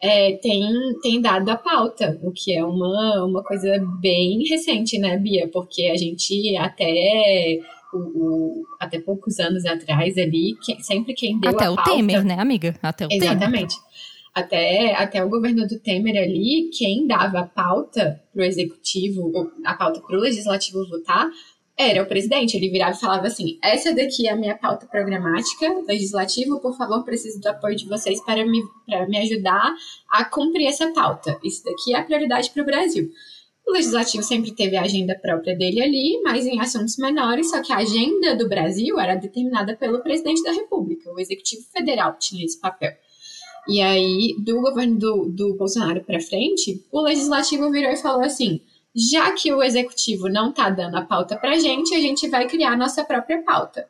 é, 0.00 0.36
tem, 0.36 0.62
tem 1.02 1.20
dado 1.20 1.48
a 1.50 1.56
pauta, 1.56 2.18
o 2.22 2.30
que 2.30 2.54
é 2.54 2.64
uma, 2.64 3.24
uma 3.24 3.42
coisa 3.42 3.76
bem 4.00 4.44
recente, 4.48 4.98
né, 4.98 5.18
Bia? 5.18 5.48
Porque 5.48 5.86
a 5.86 5.96
gente 5.96 6.56
até, 6.56 7.58
o, 7.92 7.98
o 7.98 8.64
até 8.78 9.00
poucos 9.00 9.40
anos 9.40 9.66
atrás 9.66 10.16
ali, 10.16 10.56
que, 10.62 10.80
sempre 10.82 11.14
quem 11.14 11.40
deu 11.40 11.50
até 11.50 11.64
a 11.64 11.66
pauta... 11.66 11.82
Até 11.82 11.90
o 11.90 11.96
Temer, 11.96 12.24
né, 12.24 12.36
amiga? 12.38 12.76
Até 12.80 13.06
o 13.06 13.08
Exatamente. 13.10 13.74
Temer. 13.74 13.88
Até, 14.32 14.94
até 14.94 15.24
o 15.24 15.28
governo 15.28 15.66
do 15.66 15.80
Temer 15.80 16.22
ali, 16.22 16.70
quem 16.72 17.08
dava 17.08 17.40
a 17.40 17.46
pauta 17.46 18.22
para 18.32 18.42
o 18.42 18.44
executivo, 18.44 19.32
a 19.64 19.74
pauta 19.74 20.00
para 20.00 20.16
o 20.16 20.20
legislativo 20.20 20.88
votar, 20.88 21.28
era 21.78 22.02
o 22.02 22.06
presidente. 22.06 22.56
Ele 22.56 22.68
virava 22.68 22.96
e 22.96 23.00
falava 23.00 23.26
assim: 23.28 23.58
essa 23.62 23.94
daqui 23.94 24.26
é 24.26 24.32
a 24.32 24.36
minha 24.36 24.56
pauta 24.56 24.86
programática, 24.86 25.72
legislativo, 25.86 26.60
por 26.60 26.76
favor, 26.76 27.04
preciso 27.04 27.40
do 27.40 27.46
apoio 27.46 27.76
de 27.76 27.86
vocês 27.86 28.20
para 28.24 28.44
me, 28.44 28.62
para 28.84 29.06
me 29.06 29.18
ajudar 29.18 29.74
a 30.10 30.24
cumprir 30.24 30.66
essa 30.66 30.92
pauta. 30.92 31.38
Isso 31.44 31.62
daqui 31.64 31.94
é 31.94 31.98
a 31.98 32.02
prioridade 32.02 32.50
para 32.50 32.62
o 32.62 32.66
Brasil. 32.66 33.10
O 33.66 33.72
legislativo 33.72 34.22
sempre 34.22 34.50
teve 34.52 34.76
a 34.76 34.82
agenda 34.82 35.14
própria 35.14 35.54
dele 35.54 35.82
ali, 35.82 36.20
mas 36.22 36.46
em 36.46 36.58
assuntos 36.58 36.96
menores, 36.96 37.50
só 37.50 37.60
que 37.62 37.70
a 37.70 37.76
agenda 37.76 38.34
do 38.34 38.48
Brasil 38.48 38.98
era 38.98 39.14
determinada 39.14 39.76
pelo 39.76 40.02
presidente 40.02 40.42
da 40.42 40.52
República. 40.52 41.12
O 41.12 41.20
executivo 41.20 41.62
federal 41.70 42.16
tinha 42.18 42.44
esse 42.44 42.58
papel. 42.58 42.92
E 43.68 43.82
aí, 43.82 44.34
do 44.38 44.62
governo 44.62 44.98
do, 44.98 45.24
do 45.26 45.54
Bolsonaro 45.54 46.02
para 46.02 46.18
frente, 46.18 46.82
o 46.90 47.02
legislativo 47.02 47.70
virou 47.70 47.92
e 47.92 47.96
falou 47.98 48.22
assim: 48.22 48.62
já 48.98 49.30
que 49.32 49.52
o 49.52 49.62
executivo 49.62 50.28
não 50.28 50.50
está 50.50 50.68
dando 50.68 50.96
a 50.96 51.02
pauta 51.02 51.36
para 51.36 51.52
a 51.52 51.58
gente, 51.58 51.94
a 51.94 52.00
gente 52.00 52.28
vai 52.28 52.48
criar 52.48 52.72
a 52.72 52.76
nossa 52.76 53.04
própria 53.04 53.40
pauta. 53.42 53.86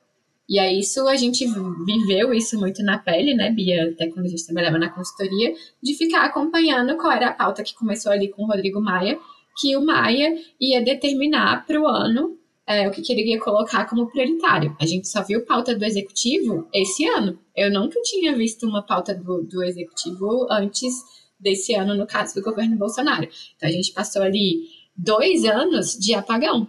E 0.47 0.59
aí, 0.59 0.81
isso 0.81 1.07
a 1.09 1.17
gente 1.17 1.47
viveu 1.85 2.33
isso 2.33 2.59
muito 2.59 2.83
na 2.83 2.99
pele, 2.99 3.35
né, 3.35 3.51
Bia? 3.51 3.91
Até 3.91 4.09
quando 4.09 4.27
a 4.27 4.29
gente 4.29 4.45
trabalhava 4.45 4.79
na 4.79 4.89
consultoria, 4.91 5.55
de 5.83 5.95
ficar 5.95 6.25
acompanhando 6.25 6.97
qual 6.97 7.13
era 7.13 7.29
a 7.29 7.33
pauta 7.33 7.63
que 7.63 7.75
começou 7.75 8.13
ali 8.13 8.29
com 8.29 8.45
o 8.45 8.47
Rodrigo 8.47 8.81
Maia, 8.81 9.19
que 9.59 9.77
o 9.77 9.85
Maia 9.85 10.37
ia 10.61 10.83
determinar 10.83 11.67
para 11.67 11.81
o 11.81 11.87
ano 11.87 12.39
é, 12.67 12.87
o 12.87 12.91
que, 12.91 13.03
que 13.03 13.13
ele 13.13 13.31
ia 13.31 13.41
colocar 13.41 13.87
como 13.87 14.11
prioritário. 14.11 14.77
A 14.81 14.87
gente 14.87 15.09
só 15.09 15.23
viu 15.23 15.45
pauta 15.45 15.75
do 15.75 15.85
executivo 15.85 16.69
esse 16.73 17.07
ano. 17.07 17.39
Eu 17.57 17.71
nunca 17.71 18.01
tinha 18.03 18.35
visto 18.35 18.67
uma 18.67 18.83
pauta 18.83 19.15
do, 19.15 19.43
do 19.43 19.63
executivo 19.63 20.47
antes 20.51 20.95
desse 21.41 21.75
ano, 21.75 21.95
no 21.95 22.07
caso 22.07 22.35
do 22.35 22.43
governo 22.43 22.77
Bolsonaro. 22.77 23.29
Então, 23.57 23.69
a 23.69 23.73
gente 23.73 23.93
passou 23.93 24.23
ali 24.23 24.78
dois 24.99 25.45
anos 25.45 25.97
de 25.97 26.13
apagão. 26.13 26.67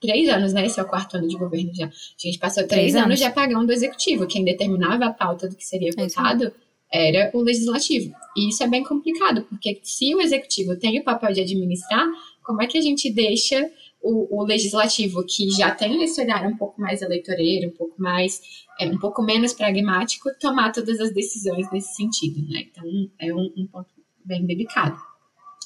Três 0.00 0.28
anos, 0.28 0.52
né? 0.52 0.66
Esse 0.66 0.80
é 0.80 0.82
o 0.82 0.88
quarto 0.88 1.16
ano 1.16 1.28
de 1.28 1.36
governo 1.36 1.74
já. 1.74 1.86
A 1.86 1.90
gente 2.18 2.38
passou 2.38 2.66
três, 2.66 2.80
três 2.80 2.94
anos. 2.94 3.06
anos 3.06 3.18
de 3.18 3.24
apagão 3.24 3.64
do 3.64 3.72
executivo. 3.72 4.26
Quem 4.26 4.44
determinava 4.44 5.06
a 5.06 5.12
pauta 5.12 5.46
do 5.46 5.54
que 5.54 5.64
seria 5.64 5.90
é 5.90 6.02
votado 6.02 6.52
era 6.92 7.30
o 7.34 7.40
legislativo. 7.40 8.12
E 8.36 8.48
isso 8.48 8.62
é 8.64 8.66
bem 8.66 8.82
complicado, 8.82 9.42
porque 9.42 9.78
se 9.82 10.14
o 10.14 10.20
executivo 10.20 10.76
tem 10.76 10.98
o 10.98 11.04
papel 11.04 11.32
de 11.32 11.42
administrar, 11.42 12.04
como 12.42 12.62
é 12.62 12.66
que 12.66 12.78
a 12.78 12.80
gente 12.80 13.12
deixa 13.12 13.70
o, 14.02 14.40
o 14.40 14.44
legislativo, 14.44 15.24
que 15.24 15.50
já 15.50 15.70
tem 15.70 16.02
esse 16.02 16.20
olhar 16.20 16.44
um 16.46 16.56
pouco 16.56 16.80
mais 16.80 17.02
eleitoreiro, 17.02 17.68
um 17.68 17.76
pouco 17.76 18.00
mais, 18.00 18.40
é, 18.80 18.86
um 18.86 18.98
pouco 18.98 19.22
menos 19.22 19.52
pragmático, 19.52 20.30
tomar 20.40 20.72
todas 20.72 20.98
as 20.98 21.12
decisões 21.12 21.70
nesse 21.70 21.94
sentido, 21.94 22.42
né? 22.50 22.66
Então, 22.70 22.84
é 23.18 23.32
um, 23.32 23.52
um 23.56 23.66
ponto 23.66 23.90
bem 24.24 24.44
delicado. 24.44 24.98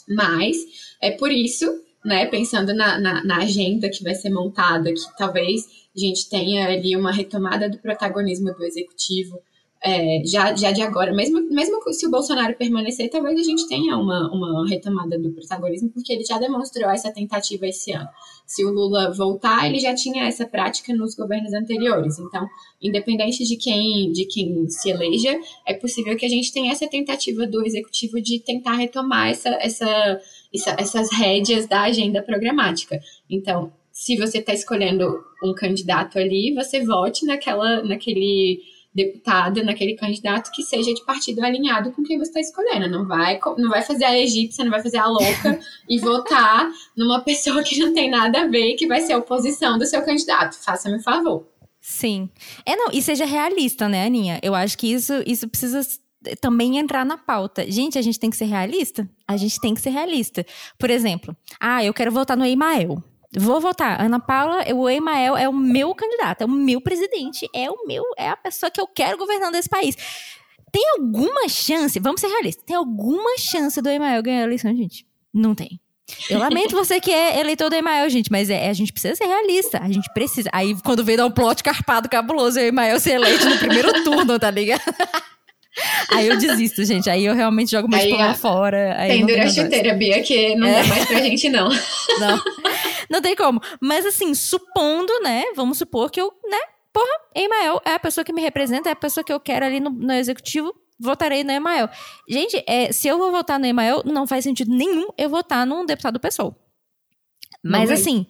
Mas 0.09 0.57
é 1.01 1.13
por 1.13 1.31
isso 1.31 1.67
né, 2.05 2.27
pensando 2.27 2.75
na, 2.75 2.99
na, 3.01 3.25
na, 3.25 3.39
agenda 3.39 3.89
que 3.89 4.05
vai 4.05 4.15
ser 4.15 4.31
montada, 4.31 4.93
que 4.93 5.17
talvez 5.17 5.65
a 5.97 5.99
gente 5.99 6.29
tenha 6.29 6.67
ali 6.67 6.97
uma 6.97 7.13
retomada 7.13 7.69
do 7.69 7.79
protagonismo 7.79 8.53
do 8.53 8.65
executivo 8.65 9.41
é, 9.85 10.23
já, 10.25 10.57
já 10.57 10.73
de 10.73 10.81
agora, 10.81 11.13
mesmo, 11.13 11.43
mesmo 11.51 11.79
se 11.93 12.07
o 12.07 12.11
Bolsonaro 12.11 12.57
permanecer, 12.57 13.11
talvez 13.11 13.39
a 13.39 13.43
gente 13.43 13.69
tenha 13.69 13.99
uma, 13.99 14.33
uma 14.33 14.67
retomada 14.67 15.19
do 15.19 15.31
protagonismo, 15.31 15.91
porque 15.91 16.11
ele 16.11 16.25
já 16.25 16.39
demonstrou 16.39 16.89
essa 16.89 17.13
tentativa 17.13 17.67
esse 17.67 17.93
ano. 17.93 18.09
Se 18.47 18.65
o 18.65 18.71
Lula 18.71 19.13
voltar, 19.13 19.67
ele 19.67 19.79
já 19.79 19.95
tinha 19.95 20.25
essa 20.25 20.47
prática 20.47 20.95
nos 20.95 21.15
governos 21.15 21.53
anteriores. 21.53 22.19
Então, 22.19 22.47
independente 22.81 23.45
de 23.45 23.57
quem, 23.57 24.11
de 24.11 24.25
quem 24.25 24.67
se 24.71 24.89
eleja, 24.89 25.39
é 25.67 25.75
possível 25.75 26.17
que 26.17 26.25
a 26.25 26.31
gente 26.31 26.51
tenha 26.51 26.73
essa 26.73 26.89
tentativa 26.89 27.47
do 27.47 27.63
executivo 27.63 28.23
de 28.23 28.41
tentar 28.41 28.77
retomar 28.77 29.29
essa, 29.29 29.51
essa 29.61 30.19
essas 30.79 31.13
rédeas 31.13 31.67
da 31.67 31.83
agenda 31.83 32.23
programática. 32.23 33.01
Então, 33.29 33.73
se 33.93 34.17
você 34.17 34.39
está 34.39 34.53
escolhendo 34.53 35.25
um 35.43 35.55
candidato 35.55 36.19
ali, 36.19 36.53
você 36.55 36.85
vote 36.85 37.25
naquela, 37.25 37.83
naquele 37.83 38.61
deputado, 38.95 39.65
naquele 39.65 39.95
candidato 39.95 40.53
que 40.53 40.63
seja 40.63 40.95
de 40.95 41.05
partido 41.05 41.45
alinhado 41.45 41.91
com 41.91 42.03
quem 42.03 42.17
você 42.17 42.31
está 42.31 42.41
escolhendo. 42.41 42.89
Não 42.89 43.07
vai, 43.07 43.41
não 43.59 43.69
vai 43.69 43.83
fazer 43.83 44.05
a 44.05 44.19
egípcia, 44.19 44.65
não 44.65 44.71
vai 44.71 44.83
fazer 44.83 44.99
a 44.99 45.07
louca 45.07 45.59
e 45.89 45.99
votar 45.99 46.71
numa 46.97 47.21
pessoa 47.21 47.63
que 47.63 47.79
não 47.79 47.93
tem 47.93 48.09
nada 48.09 48.43
a 48.43 48.47
ver 48.47 48.71
e 48.71 48.77
que 48.77 48.87
vai 48.87 49.01
ser 49.01 49.15
a 49.15 49.19
oposição 49.19 49.79
do 49.79 49.85
seu 49.85 50.03
candidato. 50.03 50.57
Faça-me 50.63 51.03
favor. 51.03 51.47
Sim. 51.81 52.31
É, 52.65 52.77
não, 52.77 52.91
e 52.93 53.03
seja 53.03 53.27
realista, 53.27 53.89
né, 53.89 54.07
Aninha? 54.07 54.41
Eu 54.43 54.55
acho 54.55 54.79
que 54.79 54.87
isso, 54.87 55.13
isso 55.27 55.47
precisa 55.49 55.83
também 56.41 56.79
entrar 56.79 57.05
na 57.05 57.17
pauta. 57.17 57.71
Gente, 57.71 57.99
a 57.99 58.03
gente 58.03 58.19
tem 58.19 58.31
que 58.31 58.37
ser 58.37 58.47
realista? 58.47 59.09
A 59.27 59.37
gente 59.37 59.61
tem 59.61 59.75
que 59.75 59.81
ser 59.81 59.91
realista. 59.91 60.45
Por 60.79 60.91
exemplo, 60.91 61.37
ah, 61.61 61.85
eu 61.85 61.95
quero 61.95 62.13
votar 62.13 62.37
no 62.37 62.45
Emael. 62.45 63.03
Vou 63.37 63.61
votar. 63.61 64.01
Ana 64.01 64.21
Paula, 64.21 64.65
o 64.75 64.89
Emael 64.89 65.37
é 65.37 65.49
o 65.49 65.53
meu 65.53 65.95
candidato, 65.95 66.43
é 66.43 66.45
o 66.45 66.49
meu 66.49 66.81
presidente, 66.81 67.49
é 67.55 67.69
o 67.69 67.87
meu, 67.87 68.05
é 68.17 68.29
a 68.29 68.37
pessoa 68.37 68.71
que 68.71 68.81
eu 68.81 68.87
quero 68.87 69.19
governando 69.19 69.57
esse 69.57 69.69
país. 69.69 69.97
Tem 70.71 70.83
alguma 70.99 71.49
chance, 71.49 71.99
vamos 71.99 72.21
ser 72.21 72.29
realistas, 72.29 72.65
tem 72.65 72.77
alguma 72.77 73.37
chance 73.39 73.81
do 73.81 73.89
Emael 73.89 74.23
ganhar 74.23 74.41
a 74.41 74.45
eleição, 74.45 74.75
gente? 74.75 75.07
Não 75.33 75.55
tem. 75.55 75.81
Eu 76.29 76.39
lamento 76.39 76.77
você 76.77 77.01
que 77.01 77.11
é 77.11 77.41
eleitor 77.41 77.71
do 77.71 77.77
Emael, 77.77 78.09
gente, 78.11 78.31
mas 78.31 78.51
é, 78.51 78.69
a 78.69 78.73
gente 78.73 78.93
precisa 78.93 79.15
ser 79.17 79.25
realista. 79.25 79.81
A 79.83 79.91
gente 79.91 80.13
precisa. 80.13 80.51
Aí, 80.53 80.77
quando 80.83 81.03
vem 81.05 81.17
dar 81.17 81.27
um 81.27 81.31
plot 81.31 81.63
carpado 81.63 82.09
cabuloso, 82.09 82.59
o 82.59 82.63
Emael 82.63 83.01
ser 83.01 83.13
eleito 83.13 83.49
no 83.49 83.59
primeiro 83.59 84.05
turno, 84.05 84.39
tá 84.39 84.51
ligado? 84.51 84.83
Aí 86.13 86.29
eu 86.29 86.39
desisto, 86.39 86.85
gente. 86.85 87.11
Aí 87.11 87.25
eu 87.25 87.35
realmente 87.35 87.71
jogo 87.71 87.89
meu 87.89 87.99
diploma 87.99 88.35
fora. 88.35 88.97
Aí 88.99 89.19
pendura 89.19 89.45
a 89.45 89.49
chuteira, 89.49 89.95
Bia, 89.95 90.23
que 90.23 90.55
não 90.55 90.67
é. 90.67 90.83
dá 90.83 90.89
mais 90.89 91.05
pra 91.07 91.21
gente, 91.21 91.49
não. 91.49 91.69
Não. 92.21 92.41
Não 93.11 93.21
tem 93.21 93.35
como. 93.35 93.61
Mas 93.81 94.07
assim, 94.07 94.35
supondo, 94.35 95.13
né? 95.21 95.45
Vamos 95.57 95.79
supor 95.79 96.11
que 96.11 96.21
eu, 96.21 96.33
né? 96.49 96.59
Porra, 96.93 97.11
Emael 97.35 97.81
é 97.85 97.95
a 97.95 97.99
pessoa 97.99 98.25
que 98.25 98.33
me 98.33 98.41
representa, 98.41 98.89
é 98.89 98.93
a 98.93 98.97
pessoa 98.97 99.25
que 99.25 99.33
eu 99.33 99.41
quero 99.41 99.67
ali 99.67 99.81
no, 99.81 99.91
no 99.91 100.13
executivo 100.13 100.73
votarei 100.99 101.43
no 101.43 101.51
Emael. 101.51 101.89
Gente, 102.29 102.63
é, 102.67 102.93
se 102.93 103.09
eu 103.09 103.19
vou 103.19 103.31
votar 103.31 103.59
no 103.59 103.67
Emael, 103.67 104.03
não 104.05 104.27
faz 104.27 104.45
sentido 104.45 104.73
nenhum 104.73 105.09
eu 105.19 105.29
votar 105.29 105.67
num 105.67 105.85
deputado 105.85 106.21
pessoal. 106.21 106.57
Mas 107.63 107.89
não 107.89 107.97
assim, 107.97 108.27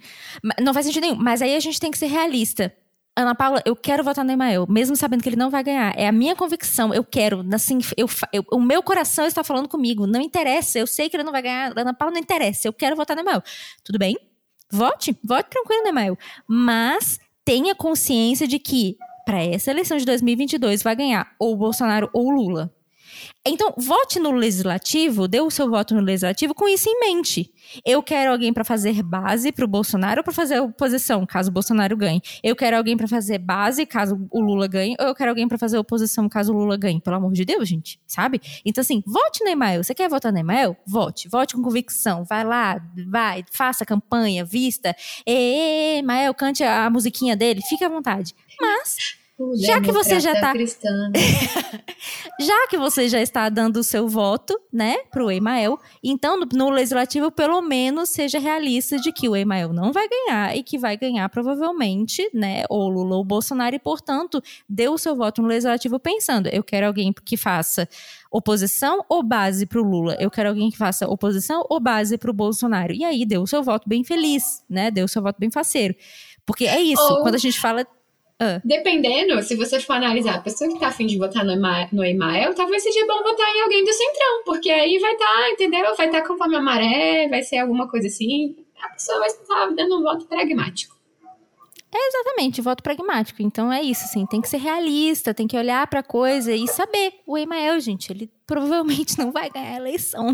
não 0.61 0.73
faz 0.73 0.87
sentido 0.87 1.03
nenhum. 1.03 1.17
Mas 1.17 1.43
aí 1.43 1.55
a 1.57 1.61
gente 1.61 1.81
tem 1.81 1.91
que 1.91 1.99
ser 1.99 2.07
realista. 2.07 2.75
Ana 3.17 3.35
Paula, 3.35 3.63
eu 3.65 3.77
quero 3.77 4.03
votar 4.03 4.25
no 4.25 4.33
Emael, 4.33 4.67
mesmo 4.69 4.97
sabendo 4.97 5.23
que 5.23 5.29
ele 5.29 5.37
não 5.37 5.49
vai 5.49 5.63
ganhar. 5.63 5.95
É 5.97 6.09
a 6.09 6.13
minha 6.13 6.35
convicção, 6.35 6.93
eu 6.93 7.05
quero. 7.05 7.45
Assim, 7.55 7.79
eu, 7.97 8.09
eu, 8.33 8.45
o 8.51 8.61
meu 8.61 8.83
coração 8.83 9.25
está 9.25 9.45
falando 9.45 9.69
comigo. 9.69 10.05
Não 10.07 10.21
interessa, 10.21 10.81
eu 10.81 10.87
sei 10.87 11.09
que 11.09 11.17
ele 11.17 11.23
não 11.23 11.31
vai 11.31 11.43
ganhar. 11.43 11.73
Ana 11.77 11.95
Paula, 11.95 12.15
não 12.15 12.21
interessa, 12.21 12.67
eu 12.67 12.73
quero 12.73 12.97
votar 12.97 13.17
no 13.17 13.23
Emael. 13.23 13.43
Tudo 13.85 13.99
bem? 13.99 14.17
Vote, 14.71 15.17
vote 15.23 15.49
tranquilo 15.49 15.83
no 15.83 15.89
Emael. 15.91 16.19
Mas 16.49 17.21
tenha 17.45 17.75
consciência 17.75 18.49
de 18.49 18.59
que 18.59 18.97
para 19.25 19.43
essa 19.43 19.71
eleição 19.71 19.97
de 19.97 20.05
2022 20.05 20.83
vai 20.83 20.97
ganhar 20.97 21.35
ou 21.39 21.57
Bolsonaro 21.57 22.11
ou 22.13 22.31
Lula. 22.31 22.73
Então, 23.47 23.75
vote 23.77 24.19
no 24.19 24.31
legislativo, 24.31 25.29
dê 25.29 25.39
o 25.39 25.51
seu 25.51 25.69
voto 25.69 25.95
no 25.95 26.01
legislativo 26.01 26.55
com 26.55 26.67
isso 26.67 26.89
em 26.89 26.99
mente. 26.99 27.53
Eu 27.85 28.03
quero 28.03 28.33
alguém 28.33 28.55
para 28.55 28.65
fazer 28.65 29.03
base 29.03 29.53
para 29.53 29.67
o 29.67 29.69
Bolsonaro 29.69 30.21
ou 30.21 30.25
para 30.25 30.33
fazer 30.33 30.61
oposição, 30.61 31.27
caso 31.27 31.51
o 31.51 31.53
Bolsonaro 31.53 31.95
ganhe. 31.95 32.23
Eu 32.43 32.57
quero 32.57 32.75
alguém 32.75 32.97
para 32.97 33.07
fazer 33.07 33.37
base, 33.37 33.85
caso 33.85 34.27
o 34.31 34.41
Lula 34.41 34.67
ganhe, 34.67 34.97
ou 34.99 35.09
eu 35.09 35.15
quero 35.15 35.31
alguém 35.31 35.47
para 35.47 35.59
fazer 35.59 35.77
oposição, 35.77 36.27
caso 36.27 36.55
o 36.55 36.57
Lula 36.57 36.79
ganhe. 36.79 36.99
Pelo 37.03 37.17
amor 37.17 37.33
de 37.33 37.45
Deus, 37.45 37.69
gente, 37.69 38.01
sabe? 38.07 38.41
Então, 38.65 38.81
assim, 38.81 39.03
vote 39.07 39.45
no 39.45 39.51
Emael. 39.51 39.85
Você 39.85 39.95
quer 39.95 40.09
votar 40.09 40.33
no 40.33 40.39
Emael? 40.39 40.75
Vote. 40.87 41.29
Vote 41.29 41.55
com 41.55 41.61
convicção. 41.61 42.25
Vai 42.25 42.45
lá, 42.45 42.81
vai, 43.11 43.45
faça 43.53 43.85
campanha, 43.85 44.43
vista. 44.43 44.97
Emael, 45.27 46.33
cante 46.33 46.65
a 46.65 46.89
musiquinha 46.89 47.37
dele, 47.37 47.61
fique 47.69 47.85
à 47.85 47.91
vontade. 47.91 48.35
Mas 48.59 49.23
já 49.57 49.81
que 49.81 49.93
você 49.93 50.21
já 50.21 50.33
está 50.33 50.53
já 52.41 52.69
que 52.69 52.77
você 52.77 53.09
já 53.09 53.21
está 53.21 53.49
dando 53.49 53.79
o 53.79 53.85
seu 53.85 54.09
voto, 54.09 54.59
né, 54.73 54.97
para 55.11 55.25
o 55.25 55.31
Emael, 55.31 55.79
então 56.03 56.39
no, 56.39 56.47
no, 56.53 56.71
legislativo 56.71 57.31
pelo 57.31 57.61
menos 57.63 58.11
seja 58.11 58.39
realista 58.39 58.99
de 58.99 59.13
que 59.13 59.29
o 59.29 59.37
Emael 59.37 59.73
não 59.73 59.93
vai 59.93 60.09
ganhar 60.09 60.57
e 60.57 60.63
que 60.63 60.79
vai 60.79 60.97
ganhar 60.97 61.29
provavelmente, 61.29 62.29
né, 62.33 62.65
ou 62.69 62.89
Lula 62.89 63.17
ou 63.17 63.25
Bolsonaro 63.25 63.77
e 63.77 63.79
portanto 63.79 64.43
dê 64.69 64.89
o 64.89 64.99
seu 64.99 65.15
voto 65.17 65.41
no 65.43 65.49
legislativo 65.49 65.99
pensando, 65.99 66.49
eu 66.49 66.63
quero 66.63 66.87
alguém 66.87 67.13
que 67.25 67.37
faça 67.37 67.89
oposição 68.31 69.05
ou 69.09 69.23
base 69.23 69.67
para 69.67 69.81
o 69.81 69.85
Lula, 69.85 70.17
eu 70.19 70.31
quero 70.31 70.49
alguém 70.49 70.71
que 70.71 70.77
faça 70.77 71.09
oposição 71.09 71.65
ou 71.69 71.79
base 71.79 72.19
para 72.19 72.31
o 72.31 72.35
Bolsonaro? 72.35 72.93
E 72.93 73.05
aí 73.05 73.25
dê 73.25 73.39
o 73.39 73.47
seu 73.47 73.63
voto 73.63 73.89
bem 73.89 74.03
feliz, 74.03 74.65
né, 74.69 74.91
dê 74.91 75.03
o 75.03 75.09
seu 75.09 75.23
voto 75.23 75.39
bem 75.39 75.51
faceiro, 75.51 75.95
porque 76.45 76.67
é 76.67 76.81
isso, 76.81 77.03
ou... 77.03 77.23
quando 77.23 77.37
a 77.37 77.39
gente 77.39 77.59
fala 77.61 77.87
ah. 78.41 78.61
Dependendo, 78.65 79.41
se 79.43 79.55
você 79.55 79.79
for 79.79 79.93
analisar 79.95 80.35
a 80.35 80.41
pessoa 80.41 80.71
que 80.71 80.79
tá 80.79 80.89
afim 80.89 81.07
de 81.07 81.17
votar 81.17 81.45
no, 81.45 81.53
Ema, 81.53 81.89
no 81.93 82.05
Emael, 82.05 82.55
talvez 82.55 82.83
seja 82.83 83.07
bom 83.07 83.23
votar 83.23 83.49
em 83.55 83.63
alguém 83.63 83.85
do 83.85 83.93
Centrão, 83.93 84.43
porque 84.45 84.71
aí 84.71 84.99
vai 84.99 85.13
estar, 85.13 85.27
tá, 85.27 85.51
entendeu? 85.51 85.97
Vai 85.97 86.07
estar 86.07 86.21
tá 86.21 86.27
conforme 86.27 86.57
a 86.57 86.61
maré, 86.61 87.29
vai 87.29 87.43
ser 87.43 87.59
alguma 87.59 87.89
coisa 87.89 88.09
assim. 88.09 88.57
A 88.83 88.89
pessoa 88.89 89.21
vai 89.21 89.29
estar 89.29 89.67
dando 89.75 89.99
um 89.99 90.03
voto 90.03 90.27
pragmático. 90.27 90.94
É 91.97 92.09
exatamente, 92.09 92.61
voto 92.61 92.83
pragmático. 92.83 93.41
Então 93.41 93.73
é 93.73 93.81
isso, 93.81 94.05
assim, 94.05 94.27
tem 94.27 94.41
que 94.41 94.49
ser 94.49 94.57
realista, 94.57 95.33
tem 95.33 95.47
que 95.47 95.57
olhar 95.57 95.87
para 95.87 96.01
a 96.01 96.03
coisa 96.03 96.53
e 96.53 96.67
saber. 96.67 97.13
O 97.25 97.39
Emael, 97.39 97.79
gente, 97.79 98.13
ele 98.13 98.29
provavelmente 98.45 99.17
não 99.19 99.31
vai 99.31 99.49
ganhar 99.49 99.75
a 99.75 99.77
eleição. 99.77 100.33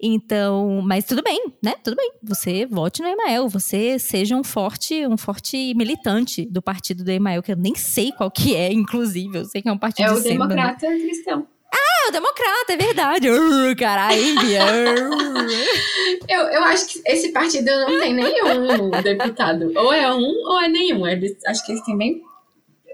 Então, 0.00 0.80
mas 0.82 1.04
tudo 1.04 1.22
bem, 1.22 1.52
né? 1.62 1.74
Tudo 1.84 1.96
bem. 1.96 2.10
Você 2.22 2.64
vote 2.64 3.02
no 3.02 3.08
Emael, 3.08 3.48
você 3.48 3.98
seja 3.98 4.34
um 4.34 4.42
forte, 4.42 5.06
um 5.06 5.18
forte 5.18 5.74
militante 5.74 6.46
do 6.46 6.62
partido 6.62 7.04
do 7.04 7.10
Emael, 7.10 7.42
que 7.42 7.52
eu 7.52 7.56
nem 7.56 7.74
sei 7.74 8.10
qual 8.12 8.30
que 8.30 8.54
é, 8.56 8.72
inclusive, 8.72 9.36
eu 9.36 9.44
sei 9.44 9.60
que 9.60 9.68
é 9.68 9.72
um 9.72 9.78
partido 9.78 10.08
É 10.08 10.12
o 10.12 10.22
Democrata 10.22 10.88
né? 10.88 10.98
Cristão. 10.98 11.46
Ah, 11.76 12.08
o 12.08 12.12
democrata, 12.12 12.72
é 12.72 12.76
verdade. 12.76 13.30
Uh, 13.30 13.76
caralho, 13.76 14.18
eu, 16.28 16.40
eu 16.40 16.64
acho 16.64 16.86
que 16.88 17.02
esse 17.06 17.32
partido 17.32 17.66
não 17.66 18.00
tem 18.00 18.14
nenhum 18.14 18.90
deputado. 19.02 19.72
Ou 19.76 19.92
é 19.92 20.12
um 20.12 20.34
ou 20.46 20.60
é 20.60 20.68
nenhum. 20.68 21.06
Eles, 21.06 21.36
acho 21.46 21.64
que 21.64 21.72
eles 21.72 21.84
têm 21.84 21.96
bem. 21.96 22.22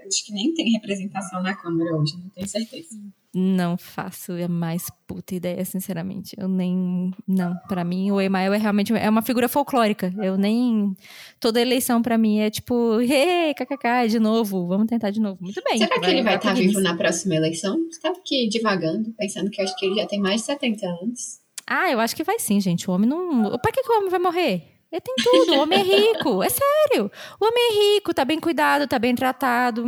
Acho 0.05 0.25
que 0.25 0.33
nem 0.33 0.53
tem 0.53 0.71
representação 0.71 1.41
na 1.41 1.55
Câmara 1.55 1.95
hoje, 1.95 2.15
não 2.17 2.29
tenho 2.29 2.47
certeza. 2.47 2.97
Não 3.35 3.77
faço 3.77 4.31
a 4.33 4.47
mais 4.47 4.91
puta 5.07 5.33
ideia, 5.33 5.65
sinceramente. 5.65 6.35
Eu 6.37 6.47
nem. 6.47 7.11
Não, 7.27 7.57
para 7.67 7.83
mim 7.83 8.11
o 8.11 8.21
Emael 8.21 8.53
é 8.53 8.57
realmente 8.57 8.93
é 8.93 9.09
uma 9.09 9.23
figura 9.23 9.49
folclórica. 9.49 10.13
Eu 10.21 10.37
nem. 10.37 10.95
Toda 11.39 11.59
eleição 11.59 11.99
para 11.99 12.15
mim 12.15 12.39
é 12.39 12.51
tipo, 12.51 13.01
hey, 13.01 13.55
kkk, 13.55 14.07
de 14.07 14.19
novo, 14.19 14.67
vamos 14.67 14.85
tentar 14.85 15.09
de 15.09 15.19
novo. 15.19 15.39
Muito 15.41 15.61
bem. 15.63 15.79
Será 15.79 15.99
que 15.99 16.05
ele 16.05 16.21
vai 16.21 16.35
estar 16.35 16.49
tá 16.49 16.53
vivo 16.53 16.79
na 16.79 16.95
próxima 16.95 17.35
eleição? 17.35 17.79
Você 17.89 17.99
tá 17.99 18.09
aqui 18.09 18.47
divagando, 18.47 19.11
pensando 19.17 19.49
que 19.49 19.61
acho 19.63 19.75
que 19.77 19.87
ele 19.87 19.95
já 19.95 20.05
tem 20.05 20.19
mais 20.19 20.41
de 20.41 20.45
70 20.45 20.85
anos. 20.85 21.39
Ah, 21.65 21.91
eu 21.91 21.99
acho 21.99 22.15
que 22.15 22.23
vai 22.23 22.37
sim, 22.37 22.61
gente. 22.61 22.87
O 22.87 22.93
homem 22.93 23.09
não. 23.09 23.57
Pra 23.57 23.71
que, 23.71 23.81
que 23.81 23.91
o 23.91 23.97
homem 23.97 24.11
vai 24.11 24.19
morrer? 24.19 24.73
Ele 24.91 25.01
tem 25.01 25.15
tudo. 25.15 25.53
O 25.53 25.61
homem 25.61 25.79
é 25.79 25.83
rico. 25.83 26.43
É 26.43 26.49
sério. 26.49 27.11
O 27.39 27.45
homem 27.45 27.63
é 27.71 27.95
rico, 27.95 28.13
tá 28.13 28.23
bem 28.23 28.39
cuidado, 28.39 28.87
tá 28.87 28.99
bem 28.99 29.15
tratado. 29.15 29.83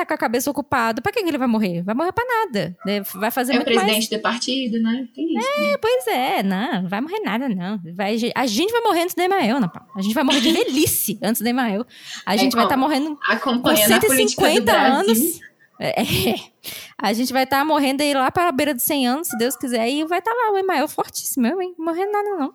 Tá 0.00 0.06
com 0.06 0.14
a 0.14 0.16
cabeça 0.16 0.50
ocupada. 0.50 1.02
Pra 1.02 1.12
que 1.12 1.18
ele 1.18 1.36
vai 1.36 1.46
morrer? 1.46 1.82
Vai 1.82 1.94
morrer 1.94 2.12
pra 2.12 2.24
nada. 2.24 2.74
Né? 2.86 3.02
Vai 3.14 3.30
fazer 3.30 3.52
é 3.52 3.56
muito 3.56 3.68
o 3.68 3.70
presidente 3.70 3.96
mais... 3.96 4.08
do 4.08 4.18
partido, 4.18 4.80
né? 4.80 5.06
Tem 5.14 5.26
isso, 5.36 5.46
é, 5.46 5.72
né? 5.72 5.76
pois 5.76 6.06
é. 6.06 6.42
Não, 6.42 6.88
vai 6.88 7.02
morrer 7.02 7.20
nada, 7.20 7.48
não. 7.50 7.78
Vai, 7.94 8.16
a 8.34 8.46
gente 8.46 8.72
vai 8.72 8.80
morrer 8.80 9.02
antes 9.02 9.14
do 9.14 9.20
Emael, 9.20 9.58
Ana 9.58 9.68
Paula. 9.68 9.90
A 9.94 10.00
gente 10.00 10.14
vai 10.14 10.24
morrer 10.24 10.40
de 10.40 10.52
velhice 10.52 11.18
antes 11.22 11.42
do 11.42 11.48
Emael. 11.48 11.84
A 12.24 12.34
é 12.34 12.38
gente 12.38 12.54
é, 12.54 12.56
vai 12.56 12.64
estar 12.64 12.76
tá 12.76 12.80
morrendo 12.80 13.18
com 13.42 13.76
150 13.76 14.72
anos. 14.72 15.40
É, 15.78 15.94
a 16.96 17.12
gente 17.12 17.30
vai 17.30 17.44
estar 17.44 17.58
tá 17.58 17.64
morrendo 17.64 18.02
aí 18.02 18.14
lá 18.14 18.30
para 18.30 18.48
a 18.48 18.52
beira 18.52 18.72
dos 18.72 18.82
100 18.84 19.06
anos, 19.06 19.28
se 19.28 19.36
Deus 19.36 19.54
quiser, 19.54 19.86
e 19.86 20.04
vai 20.04 20.20
estar 20.20 20.30
tá 20.30 20.36
lá 20.36 20.52
o 20.52 20.58
Emael 20.58 20.88
fortíssimo, 20.88 21.46
eu, 21.46 21.60
hein? 21.60 21.74
Morrendo 21.78 22.12
nada, 22.12 22.28
não. 22.36 22.54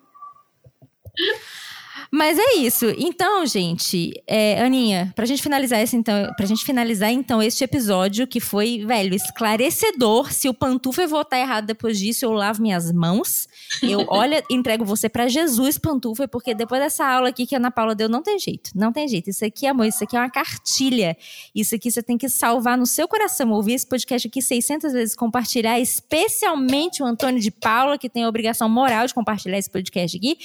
Mas 2.10 2.38
é 2.38 2.56
isso. 2.56 2.86
Então, 2.96 3.44
gente, 3.46 4.12
é, 4.26 4.62
Aninha, 4.62 5.12
pra 5.14 5.24
gente 5.24 5.42
finalizar 5.42 5.80
esse, 5.80 5.96
então, 5.96 6.32
pra 6.36 6.46
gente 6.46 6.64
finalizar 6.64 7.10
então 7.10 7.42
este 7.42 7.64
episódio 7.64 8.26
que 8.26 8.40
foi, 8.40 8.84
velho, 8.86 9.14
esclarecedor. 9.14 10.32
Se 10.32 10.48
o 10.48 10.54
Pantufa 10.54 11.06
votar 11.06 11.38
errado 11.38 11.66
depois 11.66 11.98
disso, 11.98 12.24
eu 12.24 12.32
lavo 12.32 12.62
minhas 12.62 12.92
mãos. 12.92 13.48
Eu, 13.82 14.04
olha, 14.08 14.42
entrego 14.50 14.84
você 14.84 15.08
para 15.08 15.28
Jesus, 15.28 15.78
Pantufa, 15.78 16.26
porque 16.28 16.54
depois 16.54 16.80
dessa 16.80 17.06
aula 17.06 17.28
aqui 17.28 17.46
que 17.46 17.54
a 17.54 17.58
Ana 17.58 17.70
Paula 17.70 17.94
deu, 17.94 18.08
não 18.08 18.22
tem 18.22 18.38
jeito. 18.38 18.70
Não 18.74 18.92
tem 18.92 19.06
jeito. 19.08 19.30
Isso 19.30 19.44
aqui, 19.44 19.66
amor, 19.66 19.86
isso 19.86 20.02
aqui 20.02 20.16
é 20.16 20.20
uma 20.20 20.30
cartilha. 20.30 21.16
Isso 21.54 21.74
aqui 21.74 21.90
você 21.90 22.02
tem 22.02 22.16
que 22.16 22.28
salvar 22.28 22.78
no 22.78 22.86
seu 22.86 23.06
coração. 23.06 23.50
Ouvir 23.52 23.74
esse 23.74 23.86
podcast 23.86 24.28
aqui 24.28 24.40
600 24.40 24.92
vezes, 24.92 25.14
compartilhar, 25.14 25.78
especialmente 25.80 27.02
o 27.02 27.06
Antônio 27.06 27.40
de 27.40 27.50
Paula, 27.50 27.98
que 27.98 28.08
tem 28.08 28.24
a 28.24 28.28
obrigação 28.28 28.68
moral 28.68 29.06
de 29.06 29.14
compartilhar 29.14 29.58
esse 29.58 29.70
podcast 29.70 30.16
aqui. 30.16 30.38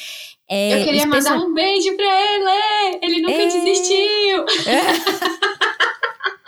É, 0.49 0.81
eu 0.81 0.85
queria 0.85 1.03
especial... 1.03 1.37
mandar 1.37 1.47
um 1.47 1.53
beijo 1.53 1.95
pra 1.95 2.05
ele! 2.05 2.99
Ele 3.01 3.21
nunca 3.21 3.41
é... 3.41 3.47
desistiu! 3.47 4.45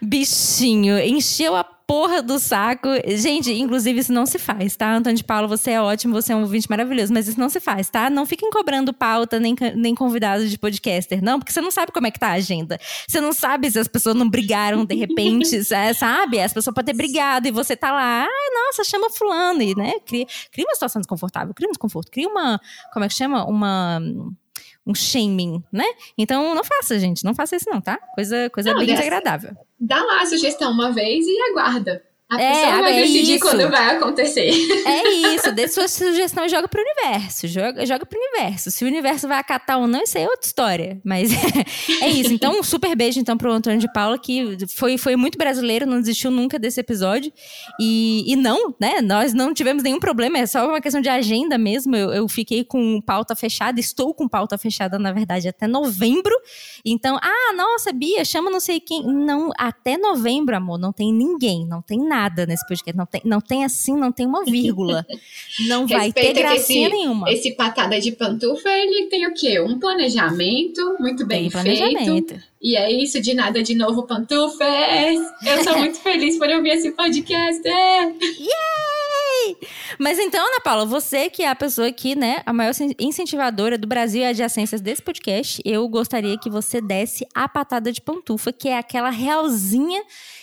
Bichinho, 0.00 0.98
encheu 0.98 1.56
a 1.56 1.64
porra 1.90 2.22
do 2.22 2.38
saco. 2.38 2.88
Gente, 3.16 3.52
inclusive 3.52 3.98
isso 3.98 4.12
não 4.12 4.24
se 4.24 4.38
faz, 4.38 4.76
tá? 4.76 4.94
Antônio 4.94 5.16
de 5.16 5.24
Paulo, 5.24 5.48
você 5.48 5.72
é 5.72 5.82
ótimo, 5.82 6.14
você 6.14 6.32
é 6.32 6.36
um 6.36 6.42
ouvinte 6.42 6.70
maravilhoso, 6.70 7.12
mas 7.12 7.26
isso 7.26 7.40
não 7.40 7.48
se 7.48 7.58
faz, 7.58 7.90
tá? 7.90 8.08
Não 8.08 8.24
fiquem 8.24 8.48
cobrando 8.48 8.92
pauta 8.92 9.40
nem, 9.40 9.56
nem 9.74 9.92
convidados 9.92 10.48
de 10.48 10.56
podcaster, 10.56 11.20
não, 11.20 11.40
porque 11.40 11.52
você 11.52 11.60
não 11.60 11.72
sabe 11.72 11.90
como 11.90 12.06
é 12.06 12.12
que 12.12 12.20
tá 12.20 12.28
a 12.28 12.34
agenda. 12.34 12.78
Você 13.08 13.20
não 13.20 13.32
sabe 13.32 13.68
se 13.68 13.78
as 13.78 13.88
pessoas 13.88 14.14
não 14.14 14.30
brigaram 14.30 14.84
de 14.84 14.94
repente, 14.94 15.56
é, 15.74 15.92
sabe? 15.92 16.40
As 16.40 16.52
pessoas 16.52 16.72
podem 16.72 16.94
ter 16.94 16.96
brigado 16.96 17.48
e 17.48 17.50
você 17.50 17.76
tá 17.76 17.90
lá, 17.90 18.22
ai, 18.22 18.66
nossa, 18.66 18.84
chama 18.84 19.10
fulano, 19.10 19.60
e, 19.60 19.74
né? 19.74 19.94
Cria, 20.06 20.26
cria 20.52 20.64
uma 20.64 20.74
situação 20.74 21.00
desconfortável, 21.00 21.52
cria 21.52 21.68
um 21.68 21.72
desconforto, 21.72 22.08
cria 22.08 22.28
uma, 22.28 22.60
como 22.92 23.04
é 23.04 23.08
que 23.08 23.14
chama? 23.14 23.44
Uma 23.44 24.00
um 24.86 24.94
shaming, 24.94 25.62
né? 25.72 25.84
Então 26.16 26.54
não 26.54 26.64
faça, 26.64 26.98
gente, 26.98 27.24
não 27.24 27.34
faça 27.34 27.56
isso 27.56 27.68
não, 27.70 27.80
tá? 27.80 27.98
Coisa, 28.14 28.50
coisa 28.50 28.72
não, 28.72 28.78
bem 28.78 28.88
desagradável. 28.94 29.56
Dá 29.78 30.02
lá 30.02 30.22
a 30.22 30.26
sugestão 30.26 30.72
uma 30.72 30.90
vez 30.90 31.26
e 31.26 31.38
aguarda. 31.50 32.02
A 32.30 32.40
é, 32.40 32.48
pessoa 32.48 32.80
vai 32.82 32.92
é 32.92 33.02
decidir 33.02 33.34
isso. 33.34 33.44
quando 33.44 33.68
vai 33.68 33.96
acontecer. 33.96 34.50
É 34.86 35.08
isso, 35.34 35.50
dê 35.50 35.66
sua 35.66 35.88
sugestão 35.88 36.44
e 36.44 36.48
joga 36.48 36.68
pro 36.68 36.80
universo. 36.80 37.48
Joga, 37.48 37.84
joga 37.84 38.06
pro 38.06 38.16
universo. 38.16 38.70
Se 38.70 38.84
o 38.84 38.86
universo 38.86 39.26
vai 39.26 39.36
acatar 39.36 39.80
ou 39.80 39.88
não, 39.88 40.00
isso 40.00 40.16
aí 40.16 40.22
é 40.22 40.28
outra 40.28 40.46
história. 40.46 41.00
Mas 41.04 41.32
é 42.00 42.08
isso. 42.08 42.32
Então, 42.32 42.60
um 42.60 42.62
super 42.62 42.94
beijo 42.94 43.18
então 43.18 43.36
pro 43.36 43.50
Antônio 43.50 43.80
de 43.80 43.92
Paula, 43.92 44.16
que 44.16 44.56
foi, 44.76 44.96
foi 44.96 45.16
muito 45.16 45.36
brasileiro, 45.36 45.86
não 45.86 45.98
desistiu 45.98 46.30
nunca 46.30 46.56
desse 46.56 46.78
episódio. 46.78 47.32
E, 47.80 48.22
e 48.32 48.36
não, 48.36 48.76
né? 48.80 49.00
Nós 49.00 49.34
não 49.34 49.52
tivemos 49.52 49.82
nenhum 49.82 49.98
problema, 49.98 50.38
é 50.38 50.46
só 50.46 50.68
uma 50.68 50.80
questão 50.80 51.00
de 51.00 51.08
agenda 51.08 51.58
mesmo. 51.58 51.96
Eu, 51.96 52.12
eu 52.12 52.28
fiquei 52.28 52.62
com 52.62 53.00
pauta 53.00 53.34
fechada, 53.34 53.80
estou 53.80 54.14
com 54.14 54.28
pauta 54.28 54.56
fechada, 54.56 55.00
na 55.00 55.10
verdade, 55.12 55.48
até 55.48 55.66
novembro. 55.66 56.34
Então, 56.84 57.18
ah, 57.20 57.52
nossa, 57.56 57.92
Bia, 57.92 58.24
chama 58.24 58.52
não 58.52 58.60
sei 58.60 58.78
quem. 58.78 59.02
Não, 59.04 59.50
até 59.58 59.98
novembro, 59.98 60.56
amor, 60.56 60.78
não 60.78 60.92
tem 60.92 61.12
ninguém, 61.12 61.66
não 61.66 61.82
tem 61.82 61.98
nada 61.98 62.19
nesse 62.46 62.66
podcast. 62.66 62.96
Não 62.96 63.06
tem, 63.06 63.20
não 63.24 63.40
tem 63.40 63.64
assim, 63.64 63.96
não 63.96 64.12
tem 64.12 64.26
uma 64.26 64.44
vírgula. 64.44 65.06
Não 65.66 65.86
vai 65.86 66.12
ter 66.12 66.32
gracinha 66.32 66.88
esse, 66.88 66.96
nenhuma. 66.96 67.30
Esse 67.30 67.52
patada 67.52 68.00
de 68.00 68.12
pantufa, 68.12 68.68
ele 68.70 69.08
tem 69.08 69.26
o 69.26 69.34
quê? 69.34 69.60
Um 69.60 69.78
planejamento 69.78 70.96
muito 70.98 71.26
bem 71.26 71.42
tem 71.42 71.50
planejamento. 71.50 72.04
feito. 72.04 72.50
E 72.62 72.76
é 72.76 72.92
isso, 72.92 73.20
de 73.22 73.32
nada 73.32 73.62
de 73.62 73.74
novo, 73.74 74.02
pantufas! 74.02 75.18
Eu 75.46 75.64
sou 75.64 75.76
muito 75.80 75.98
feliz 75.98 76.36
por 76.38 76.48
ouvir 76.48 76.70
esse 76.70 76.90
podcast! 76.92 77.66
Yay! 77.66 79.56
Mas 79.98 80.18
então, 80.18 80.46
Ana 80.46 80.60
Paula, 80.60 80.84
você 80.84 81.30
que 81.30 81.42
é 81.42 81.48
a 81.48 81.54
pessoa 81.54 81.88
aqui, 81.88 82.14
né, 82.14 82.42
a 82.44 82.52
maior 82.52 82.72
incentivadora 82.98 83.78
do 83.78 83.86
Brasil 83.86 84.20
e 84.20 84.26
adjacências 84.26 84.82
desse 84.82 85.00
podcast, 85.00 85.62
eu 85.64 85.88
gostaria 85.88 86.38
que 86.38 86.50
você 86.50 86.82
desse 86.82 87.26
a 87.34 87.48
patada 87.48 87.90
de 87.90 88.02
pantufa, 88.02 88.52
que 88.52 88.68
é 88.68 88.76
aquela 88.76 89.08
realzinha 89.08 90.02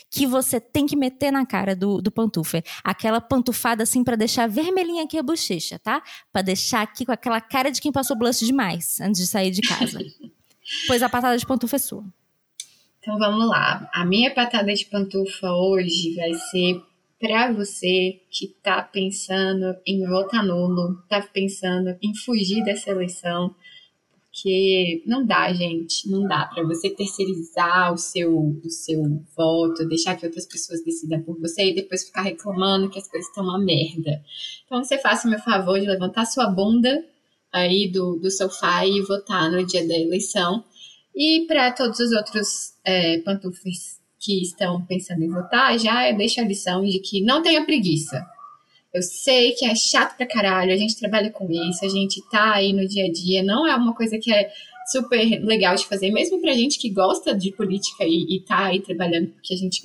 que 0.10 0.26
você 0.26 0.60
tem 0.60 0.86
que 0.86 0.96
meter 0.96 1.32
na 1.32 1.46
cara 1.46 1.76
do, 1.76 2.02
do 2.02 2.12
pantufa. 2.12 2.64
Aquela 2.84 3.20
pantufada 3.20 3.84
assim 3.84 4.04
para 4.04 4.16
deixar 4.16 4.48
vermelhinha 4.48 5.04
aqui 5.04 5.18
a 5.18 5.24
bochecha, 5.24 5.78
tá? 5.80 6.02
Para 6.32 6.42
deixar 6.42 6.82
aqui 6.82 7.06
com 7.06 7.12
aquela 7.12 7.42
cara 7.42 7.70
de 7.70 7.82
quem 7.82 7.92
passou 7.92 8.18
blush 8.18 8.46
demais 8.46 9.00
antes 9.02 9.22
de 9.22 9.28
sair 9.28 9.52
de 9.52 9.62
casa. 9.62 10.00
pois 10.88 11.04
a 11.04 11.10
patada 11.10 11.38
de 11.38 11.46
pantufa 11.46 11.76
é 11.76 11.80
sua. 11.80 12.06
Então 13.00 13.18
vamos 13.18 13.48
lá. 13.48 13.90
A 13.94 14.06
minha 14.06 14.34
patada 14.34 14.74
de 14.74 14.86
pantufa 14.86 15.52
hoje 15.52 16.16
vai 16.16 16.34
ser 16.34 16.82
para 17.20 17.52
você 17.52 18.22
que 18.30 18.48
tá 18.62 18.82
pensando 18.82 19.76
em 19.86 20.06
votar 20.06 20.44
nulo, 20.44 21.02
tá 21.10 21.22
pensando 21.22 21.98
em 22.02 22.14
fugir 22.16 22.64
dessa 22.64 22.92
eleição, 22.92 23.56
porque 24.38 25.02
não 25.08 25.26
dá, 25.26 25.52
gente, 25.52 26.08
não 26.08 26.28
dá 26.28 26.46
para 26.46 26.64
você 26.64 26.92
terceirizar 26.92 27.92
o 27.92 27.98
seu, 27.98 28.38
o 28.64 28.70
seu 28.70 29.02
voto, 29.36 29.88
deixar 29.88 30.16
que 30.16 30.28
outras 30.28 30.46
pessoas 30.46 30.84
decidam 30.84 31.24
por 31.24 31.40
você 31.40 31.72
e 31.72 31.76
depois 31.76 32.06
ficar 32.06 32.22
reclamando 32.22 32.88
que 32.88 33.00
as 33.00 33.10
coisas 33.10 33.28
estão 33.28 33.44
uma 33.44 33.58
merda. 33.58 34.22
Então 34.64 34.84
você 34.84 35.00
faça 35.00 35.28
o 35.28 35.32
meu 35.32 35.40
favor 35.40 35.80
de 35.80 35.88
levantar 35.88 36.26
sua 36.26 36.46
bunda 36.52 37.04
aí 37.52 37.92
do, 37.92 38.18
do 38.18 38.30
sofá 38.30 38.86
e 38.86 39.02
votar 39.02 39.52
no 39.52 39.66
dia 39.66 39.88
da 39.88 39.98
eleição. 39.98 40.64
E 41.16 41.48
para 41.48 41.72
todos 41.72 42.00
os 42.00 42.12
outros 42.12 42.74
é, 42.86 43.18
pantufes 43.22 44.00
que 44.20 44.44
estão 44.44 44.86
pensando 44.86 45.24
em 45.24 45.32
votar, 45.32 45.80
já 45.80 46.12
deixa 46.12 46.42
a 46.42 46.48
lição 46.48 46.84
de 46.84 47.00
que 47.00 47.24
não 47.24 47.42
tenha 47.42 47.66
preguiça 47.66 48.24
eu 48.94 49.02
sei 49.02 49.52
que 49.52 49.66
é 49.66 49.76
chato 49.76 50.16
pra 50.18 50.26
caralho, 50.26 50.74
a 50.74 50.78
gente 50.78 50.98
trabalha 50.98 51.30
com 51.30 51.50
isso, 51.52 51.86
a 51.86 51.90
gente 51.90 52.22
tá 52.30 52.54
aí 52.54 52.74
no 52.74 52.88
dia 52.88 53.06
a 53.06 53.12
dia, 53.12 53.44
não 53.44 53.68
é 53.68 53.76
uma 53.76 53.94
coisa 53.94 54.18
que 54.18 54.34
é 54.34 54.50
super 54.92 55.44
legal 55.44 55.76
de 55.76 55.86
fazer, 55.86 56.12
mesmo 56.12 56.40
pra 56.42 56.54
gente 56.54 56.80
que 56.80 56.90
gosta 56.90 57.36
de 57.36 57.52
política 57.52 58.06
e, 58.06 58.38
e 58.38 58.42
tá 58.42 58.66
aí 58.66 58.82
trabalhando 58.82 59.28
porque 59.28 59.54
a 59.54 59.58
gente 59.58 59.82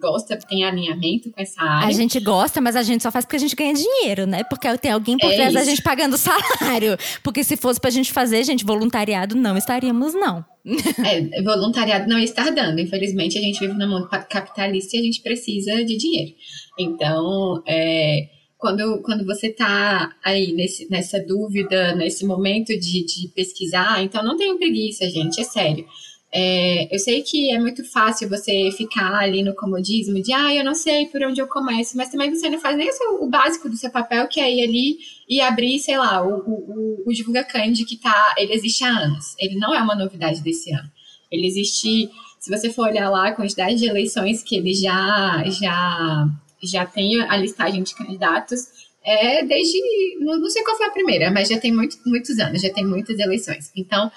gosta, 0.00 0.36
tem 0.36 0.64
alinhamento 0.64 1.30
com 1.30 1.40
essa 1.40 1.62
área. 1.62 1.88
A 1.88 1.92
gente 1.92 2.18
gosta, 2.20 2.60
mas 2.60 2.76
a 2.76 2.82
gente 2.82 3.02
só 3.02 3.10
faz 3.10 3.24
porque 3.24 3.36
a 3.36 3.40
gente 3.40 3.56
ganha 3.56 3.74
dinheiro, 3.74 4.26
né? 4.26 4.44
Porque 4.44 4.76
tem 4.78 4.92
alguém 4.92 5.16
por 5.18 5.30
é 5.30 5.36
trás 5.36 5.54
da 5.54 5.64
gente 5.64 5.82
pagando 5.82 6.16
salário. 6.16 6.96
Porque 7.22 7.42
se 7.42 7.56
fosse 7.56 7.80
pra 7.80 7.90
gente 7.90 8.12
fazer, 8.12 8.44
gente, 8.44 8.64
voluntariado, 8.64 9.34
não 9.34 9.56
estaríamos, 9.56 10.14
não. 10.14 10.44
É, 11.04 11.42
voluntariado 11.42 12.08
não 12.08 12.18
está 12.18 12.48
dando. 12.50 12.80
Infelizmente, 12.80 13.36
a 13.36 13.40
gente 13.40 13.58
vive 13.58 13.74
no 13.74 13.88
mundo 13.88 14.08
capitalista 14.08 14.96
e 14.96 15.00
a 15.00 15.02
gente 15.02 15.20
precisa 15.20 15.84
de 15.84 15.96
dinheiro. 15.96 16.32
Então, 16.78 17.62
é 17.66 18.28
quando, 18.62 19.02
quando 19.02 19.26
você 19.26 19.48
está 19.48 20.14
aí 20.22 20.52
nesse, 20.52 20.88
nessa 20.88 21.18
dúvida, 21.18 21.96
nesse 21.96 22.24
momento 22.24 22.68
de, 22.68 23.04
de 23.04 23.26
pesquisar, 23.34 24.00
então 24.04 24.22
não 24.22 24.36
tenha 24.36 24.56
preguiça, 24.56 25.10
gente, 25.10 25.40
é 25.40 25.44
sério. 25.44 25.84
É, 26.32 26.94
eu 26.94 26.98
sei 27.00 27.22
que 27.22 27.50
é 27.50 27.58
muito 27.58 27.84
fácil 27.84 28.28
você 28.28 28.70
ficar 28.70 29.16
ali 29.16 29.42
no 29.42 29.52
comodismo 29.56 30.22
de, 30.22 30.32
ah, 30.32 30.54
eu 30.54 30.64
não 30.64 30.76
sei 30.76 31.06
por 31.06 31.24
onde 31.24 31.40
eu 31.40 31.48
começo, 31.48 31.96
mas 31.96 32.08
também 32.08 32.32
você 32.32 32.48
não 32.48 32.60
faz 32.60 32.76
nem 32.76 32.88
o, 32.88 32.92
seu, 32.92 33.22
o 33.24 33.28
básico 33.28 33.68
do 33.68 33.76
seu 33.76 33.90
papel, 33.90 34.28
que 34.28 34.38
é 34.40 34.48
ir 34.48 34.62
ali 34.62 34.98
e 35.28 35.40
abrir, 35.40 35.80
sei 35.80 35.98
lá, 35.98 36.24
o, 36.24 36.38
o, 36.46 37.02
o 37.04 37.12
Divulga 37.12 37.42
Candy, 37.42 37.84
que 37.84 37.96
tá, 37.96 38.36
ele 38.38 38.54
existe 38.54 38.84
há 38.84 38.90
anos. 38.90 39.34
Ele 39.40 39.56
não 39.56 39.74
é 39.74 39.82
uma 39.82 39.96
novidade 39.96 40.40
desse 40.40 40.72
ano. 40.72 40.88
Ele 41.32 41.48
existe, 41.48 42.08
se 42.38 42.48
você 42.48 42.70
for 42.70 42.86
olhar 42.86 43.10
lá 43.10 43.26
a 43.26 43.32
quantidade 43.32 43.74
de 43.74 43.86
eleições 43.86 44.40
que 44.40 44.56
ele 44.56 44.72
já, 44.72 45.42
já 45.48 46.28
já 46.62 46.86
tem 46.86 47.20
a 47.22 47.36
listagem 47.36 47.82
de 47.82 47.94
candidatos 47.94 48.68
é 49.04 49.44
desde, 49.44 49.78
não, 50.20 50.38
não 50.38 50.48
sei 50.48 50.62
qual 50.62 50.76
foi 50.76 50.86
a 50.86 50.90
primeira, 50.90 51.30
mas 51.30 51.48
já 51.48 51.58
tem 51.58 51.72
muito, 51.72 51.96
muitos 52.06 52.38
anos, 52.38 52.62
já 52.62 52.72
tem 52.72 52.86
muitas 52.86 53.18
eleições. 53.18 53.70
Então, 53.74 54.10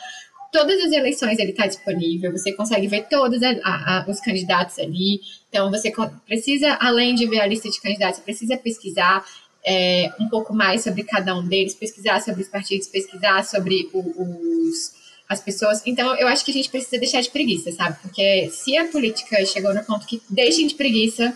todas 0.51 0.80
as 0.80 0.91
eleições 0.91 1.39
ele 1.39 1.51
está 1.51 1.67
disponível, 1.67 2.31
você 2.31 2.53
consegue 2.53 2.88
ver 2.88 3.07
todos 3.09 3.41
a, 3.41 3.49
a, 3.63 4.05
os 4.07 4.19
candidatos 4.19 4.77
ali. 4.80 5.19
Então, 5.49 5.72
você 5.72 5.91
precisa, 6.26 6.77
além 6.80 7.15
de 7.15 7.26
ver 7.27 7.41
a 7.41 7.47
lista 7.47 7.69
de 7.69 7.81
candidatos, 7.81 8.19
precisa 8.19 8.55
pesquisar 8.57 9.26
é, 9.65 10.11
um 10.19 10.30
pouco 10.30 10.53
mais 10.53 10.84
sobre 10.84 11.03
cada 11.03 11.35
um 11.35 11.45
deles, 11.45 11.73
pesquisar 11.73 12.22
sobre 12.22 12.43
os 12.43 12.47
partidos, 12.47 12.88
pesquisar 12.88 13.43
sobre 13.43 13.89
o, 13.91 13.99
os, 13.99 14.93
as 15.27 15.41
pessoas. 15.41 15.81
Então, 15.85 16.15
eu 16.15 16.27
acho 16.27 16.45
que 16.45 16.51
a 16.51 16.53
gente 16.53 16.69
precisa 16.69 16.99
deixar 16.99 17.22
de 17.22 17.31
preguiça, 17.31 17.72
sabe? 17.72 17.97
Porque 18.01 18.49
se 18.51 18.77
a 18.77 18.85
política 18.88 19.43
chegou 19.45 19.73
no 19.73 19.84
ponto 19.84 20.05
que 20.05 20.22
deixem 20.30 20.67
de 20.67 20.76
preguiça, 20.76 21.35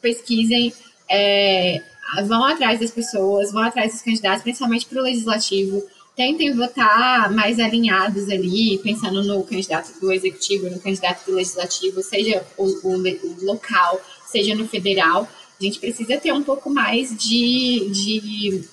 pesquisem, 0.00 0.72
é, 1.08 1.82
vão 2.26 2.44
atrás 2.44 2.80
das 2.80 2.90
pessoas, 2.90 3.52
vão 3.52 3.62
atrás 3.62 3.92
dos 3.92 4.02
candidatos, 4.02 4.42
principalmente 4.42 4.86
para 4.86 5.00
o 5.00 5.02
legislativo. 5.02 5.82
Tentem 6.16 6.54
votar 6.54 7.32
mais 7.32 7.58
alinhados 7.58 8.28
ali, 8.28 8.78
pensando 8.78 9.22
no 9.22 9.42
candidato 9.44 9.98
do 10.00 10.12
executivo, 10.12 10.68
no 10.68 10.80
candidato 10.80 11.24
do 11.24 11.36
legislativo, 11.36 12.02
seja 12.02 12.44
o, 12.58 12.64
o, 12.64 12.96
o 12.96 13.44
local, 13.44 14.00
seja 14.26 14.54
no 14.54 14.68
federal. 14.68 15.28
A 15.58 15.64
gente 15.64 15.78
precisa 15.78 16.16
ter 16.18 16.32
um 16.32 16.42
pouco 16.42 16.68
mais 16.68 17.16
de, 17.16 17.88
de 17.90 18.64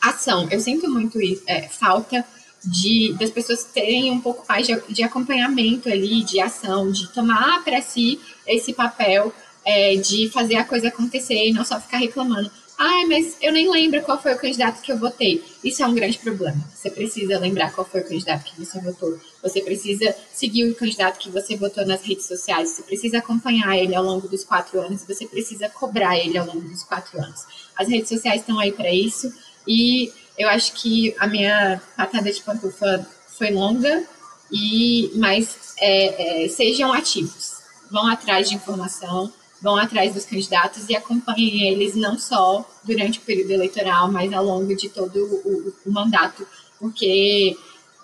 ação. 0.00 0.48
Eu 0.50 0.60
sinto 0.60 0.90
muito 0.90 1.18
é, 1.46 1.68
falta 1.68 2.24
de 2.64 3.14
das 3.18 3.30
pessoas 3.30 3.64
terem 3.64 4.10
um 4.10 4.20
pouco 4.20 4.44
mais 4.48 4.66
de, 4.66 4.80
de 4.88 5.02
acompanhamento 5.02 5.88
ali, 5.88 6.22
de 6.22 6.40
ação, 6.40 6.90
de 6.90 7.08
tomar 7.08 7.62
para 7.64 7.80
si 7.82 8.20
esse 8.46 8.72
papel 8.72 9.32
é, 9.64 9.96
de 9.96 10.28
fazer 10.30 10.56
a 10.56 10.64
coisa 10.64 10.88
acontecer 10.88 11.34
e 11.34 11.52
não 11.52 11.64
só 11.64 11.80
ficar 11.80 11.98
reclamando. 11.98 12.50
Ai, 12.78 13.04
mas 13.04 13.36
eu 13.40 13.52
nem 13.52 13.70
lembro 13.70 14.02
qual 14.02 14.20
foi 14.20 14.34
o 14.34 14.38
candidato 14.38 14.80
que 14.82 14.90
eu 14.90 14.98
votei. 14.98 15.44
Isso 15.62 15.82
é 15.82 15.86
um 15.86 15.94
grande 15.94 16.18
problema. 16.18 16.56
Você 16.74 16.90
precisa 16.90 17.38
lembrar 17.38 17.72
qual 17.72 17.86
foi 17.86 18.00
o 18.00 18.08
candidato 18.08 18.44
que 18.44 18.58
você 18.58 18.80
votou. 18.80 19.20
Você 19.40 19.60
precisa 19.60 20.14
seguir 20.32 20.68
o 20.68 20.74
candidato 20.74 21.18
que 21.18 21.30
você 21.30 21.56
votou 21.56 21.86
nas 21.86 22.02
redes 22.02 22.26
sociais. 22.26 22.70
Você 22.70 22.82
precisa 22.82 23.18
acompanhar 23.18 23.76
ele 23.76 23.94
ao 23.94 24.02
longo 24.02 24.26
dos 24.26 24.42
quatro 24.42 24.80
anos. 24.80 25.04
Você 25.04 25.26
precisa 25.26 25.68
cobrar 25.68 26.18
ele 26.18 26.36
ao 26.36 26.46
longo 26.46 26.62
dos 26.62 26.82
quatro 26.82 27.20
anos. 27.20 27.42
As 27.76 27.88
redes 27.88 28.08
sociais 28.08 28.40
estão 28.40 28.58
aí 28.58 28.72
para 28.72 28.92
isso. 28.92 29.32
E 29.68 30.12
eu 30.36 30.48
acho 30.48 30.72
que 30.72 31.14
a 31.18 31.26
minha 31.26 31.80
patada 31.96 32.32
de 32.32 32.42
pantufa 32.42 33.06
foi 33.38 33.50
longa, 33.50 34.04
e 34.50 35.10
mas 35.14 35.74
é, 35.78 36.44
é, 36.44 36.48
sejam 36.48 36.92
ativos. 36.92 37.62
Vão 37.90 38.06
atrás 38.08 38.48
de 38.48 38.56
informação 38.56 39.32
vão 39.62 39.76
atrás 39.76 40.12
dos 40.12 40.24
candidatos 40.24 40.88
e 40.88 40.96
acompanhem 40.96 41.68
eles 41.68 41.94
não 41.94 42.18
só 42.18 42.68
durante 42.82 43.20
o 43.20 43.22
período 43.22 43.52
eleitoral, 43.52 44.10
mas 44.10 44.32
ao 44.32 44.44
longo 44.44 44.74
de 44.74 44.88
todo 44.88 45.16
o, 45.16 45.72
o 45.86 45.92
mandato, 45.92 46.46
porque 46.80 47.56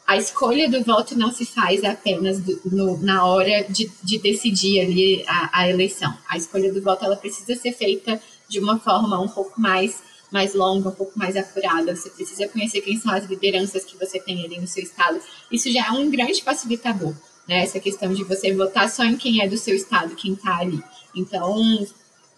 a 0.06 0.16
escolha 0.16 0.70
do 0.70 0.82
voto 0.82 1.18
não 1.18 1.30
se 1.30 1.44
faz 1.44 1.84
apenas 1.84 2.40
do, 2.40 2.58
no, 2.64 2.96
na 3.02 3.26
hora 3.26 3.64
de, 3.68 3.90
de 4.02 4.18
decidir 4.18 4.80
ali 4.80 5.24
a, 5.26 5.60
a, 5.60 5.68
eleição. 5.68 6.16
A 6.26 6.38
escolha 6.38 6.72
do 6.72 6.80
voto 6.80 7.04
ela 7.04 7.16
precisa 7.16 7.54
ser 7.54 7.72
feita 7.72 8.18
de 8.48 8.58
uma 8.58 8.78
forma 8.78 9.20
um 9.20 9.28
pouco 9.28 9.60
mais 9.60 10.00
mais 10.30 10.54
longa, 10.54 10.90
um 10.90 10.94
pouco 10.94 11.18
mais 11.18 11.36
apurada. 11.36 11.94
Você 11.96 12.10
precisa 12.10 12.48
conhecer 12.48 12.82
quem 12.82 12.98
são 12.98 13.12
as 13.12 13.24
lideranças 13.24 13.84
que 13.84 13.96
você 13.96 14.20
tem 14.20 14.44
ali 14.44 14.60
no 14.60 14.66
seu 14.66 14.82
estado. 14.82 15.20
Isso 15.50 15.70
já 15.70 15.86
é 15.86 15.90
um 15.90 16.10
grande 16.10 16.42
facilitador, 16.42 17.14
né? 17.46 17.62
Essa 17.62 17.80
questão 17.80 18.12
de 18.12 18.24
você 18.24 18.52
votar 18.52 18.90
só 18.90 19.04
em 19.04 19.16
quem 19.16 19.42
é 19.42 19.48
do 19.48 19.56
seu 19.56 19.74
estado, 19.74 20.14
quem 20.14 20.34
está 20.34 20.58
ali. 20.58 20.82
Então, 21.14 21.86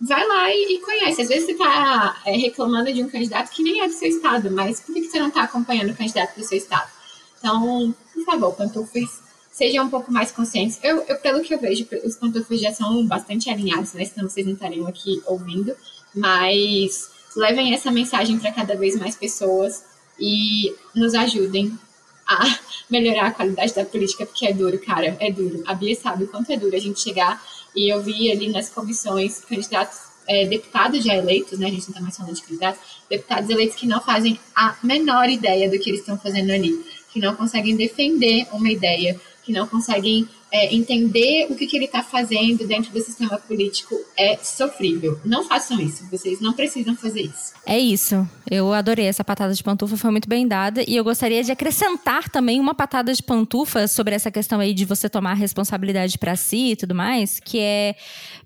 vai 0.00 0.26
lá 0.26 0.50
e, 0.50 0.74
e, 0.74 0.80
conhece. 0.80 1.22
Às 1.22 1.28
vezes 1.28 1.44
você 1.46 1.52
está 1.52 2.20
é, 2.24 2.32
reclamando 2.36 2.92
de 2.92 3.02
um 3.02 3.08
candidato 3.08 3.50
que 3.50 3.62
nem 3.62 3.82
é 3.82 3.88
do 3.88 3.94
seu 3.94 4.08
estado, 4.08 4.50
mas 4.50 4.80
por 4.80 4.94
que, 4.94 5.02
que 5.02 5.08
você 5.08 5.18
não 5.18 5.28
está 5.28 5.42
acompanhando 5.42 5.90
o 5.90 5.96
candidato 5.96 6.36
do 6.36 6.44
seu 6.44 6.58
estado? 6.58 6.90
Então, 7.38 7.94
por 8.14 8.24
favor, 8.24 8.52
pantufas, 8.54 9.22
sejam 9.50 9.84
um 9.84 9.90
pouco 9.90 10.12
mais 10.12 10.30
conscientes. 10.30 10.78
Eu, 10.82 11.02
eu, 11.02 11.16
pelo 11.18 11.42
que 11.42 11.54
eu 11.54 11.58
vejo, 11.58 11.86
os 12.04 12.16
pantufas 12.16 12.60
já 12.60 12.72
são 12.72 13.06
bastante 13.06 13.50
alinhados, 13.50 13.92
né? 13.92 14.04
Senão 14.04 14.28
vocês 14.28 14.46
não 14.46 14.54
estariam 14.54 14.86
aqui 14.86 15.22
ouvindo. 15.26 15.74
Mas 16.14 17.10
levem 17.36 17.72
essa 17.74 17.90
mensagem 17.90 18.38
para 18.38 18.52
cada 18.52 18.76
vez 18.76 18.96
mais 18.96 19.16
pessoas 19.16 19.84
e 20.18 20.74
nos 20.94 21.14
ajudem 21.14 21.78
a 22.26 22.58
melhorar 22.90 23.26
a 23.28 23.30
qualidade 23.30 23.74
da 23.74 23.84
política, 23.84 24.26
porque 24.26 24.46
é 24.46 24.52
duro, 24.52 24.78
cara, 24.78 25.16
é 25.20 25.30
duro. 25.30 25.62
A 25.66 25.74
Bia 25.74 25.94
sabe 25.94 26.24
o 26.24 26.28
quanto 26.28 26.50
é 26.52 26.56
duro 26.56 26.74
a 26.74 26.80
gente 26.80 27.00
chegar 27.00 27.42
e 27.74 27.92
eu 27.92 28.02
vi 28.02 28.30
ali 28.30 28.48
nas 28.48 28.68
comissões 28.68 29.40
candidatos, 29.40 29.98
é, 30.26 30.46
deputados 30.46 31.04
já 31.04 31.14
eleitos, 31.14 31.58
né? 31.58 31.66
A 31.66 31.70
gente 31.70 31.82
não 31.82 31.88
está 31.90 32.00
mais 32.00 32.16
falando 32.16 32.34
de 32.34 32.42
candidatos, 32.42 32.80
deputados 33.08 33.50
eleitos 33.50 33.76
que 33.76 33.86
não 33.86 34.00
fazem 34.00 34.38
a 34.54 34.76
menor 34.82 35.28
ideia 35.28 35.68
do 35.68 35.78
que 35.78 35.90
eles 35.90 36.00
estão 36.00 36.18
fazendo 36.18 36.50
ali, 36.50 36.84
que 37.12 37.20
não 37.20 37.34
conseguem 37.34 37.76
defender 37.76 38.46
uma 38.52 38.70
ideia, 38.70 39.20
que 39.42 39.52
não 39.52 39.66
conseguem 39.66 40.28
é, 40.52 40.74
entender 40.74 41.46
o 41.48 41.54
que, 41.54 41.66
que 41.66 41.76
ele 41.76 41.84
está 41.84 42.02
fazendo 42.02 42.66
dentro 42.66 42.92
do 42.92 43.00
sistema 43.00 43.38
político 43.38 43.94
é 44.16 44.36
sofrível. 44.36 45.20
Não 45.24 45.44
façam 45.44 45.80
isso, 45.80 46.08
vocês 46.10 46.40
não 46.40 46.52
precisam 46.52 46.96
fazer 46.96 47.22
isso. 47.22 47.52
É 47.66 47.78
isso. 47.78 48.28
Eu 48.50 48.72
adorei 48.72 49.06
essa 49.06 49.22
patada 49.22 49.54
de 49.54 49.62
pantufa, 49.62 49.96
foi 49.96 50.10
muito 50.10 50.28
bem 50.28 50.46
dada. 50.46 50.82
E 50.86 50.96
eu 50.96 51.04
gostaria 51.04 51.42
de 51.42 51.52
acrescentar 51.52 52.28
também 52.28 52.58
uma 52.58 52.74
patada 52.74 53.12
de 53.12 53.22
pantufa 53.22 53.86
sobre 53.86 54.14
essa 54.14 54.30
questão 54.30 54.58
aí 54.58 54.74
de 54.74 54.84
você 54.84 55.08
tomar 55.08 55.34
responsabilidade 55.34 56.18
para 56.18 56.34
si 56.34 56.72
e 56.72 56.76
tudo 56.76 56.94
mais, 56.94 57.38
que 57.38 57.58
é. 57.60 57.94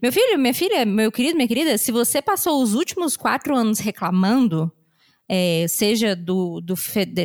Meu 0.03 0.13
filho, 0.13 0.39
minha 0.39 0.55
filha, 0.55 0.85
meu 0.85 1.11
querido, 1.11 1.37
minha 1.37 1.49
querida, 1.49 1.79
se 1.79 1.91
você 1.91 2.21
passou 2.21 2.63
os 2.63 2.75
últimos 2.75 3.17
quatro 3.17 3.57
anos 3.57 3.79
reclamando 3.79 4.71
é, 5.29 5.67
seja 5.69 6.15
do, 6.15 6.61
do 6.61 6.75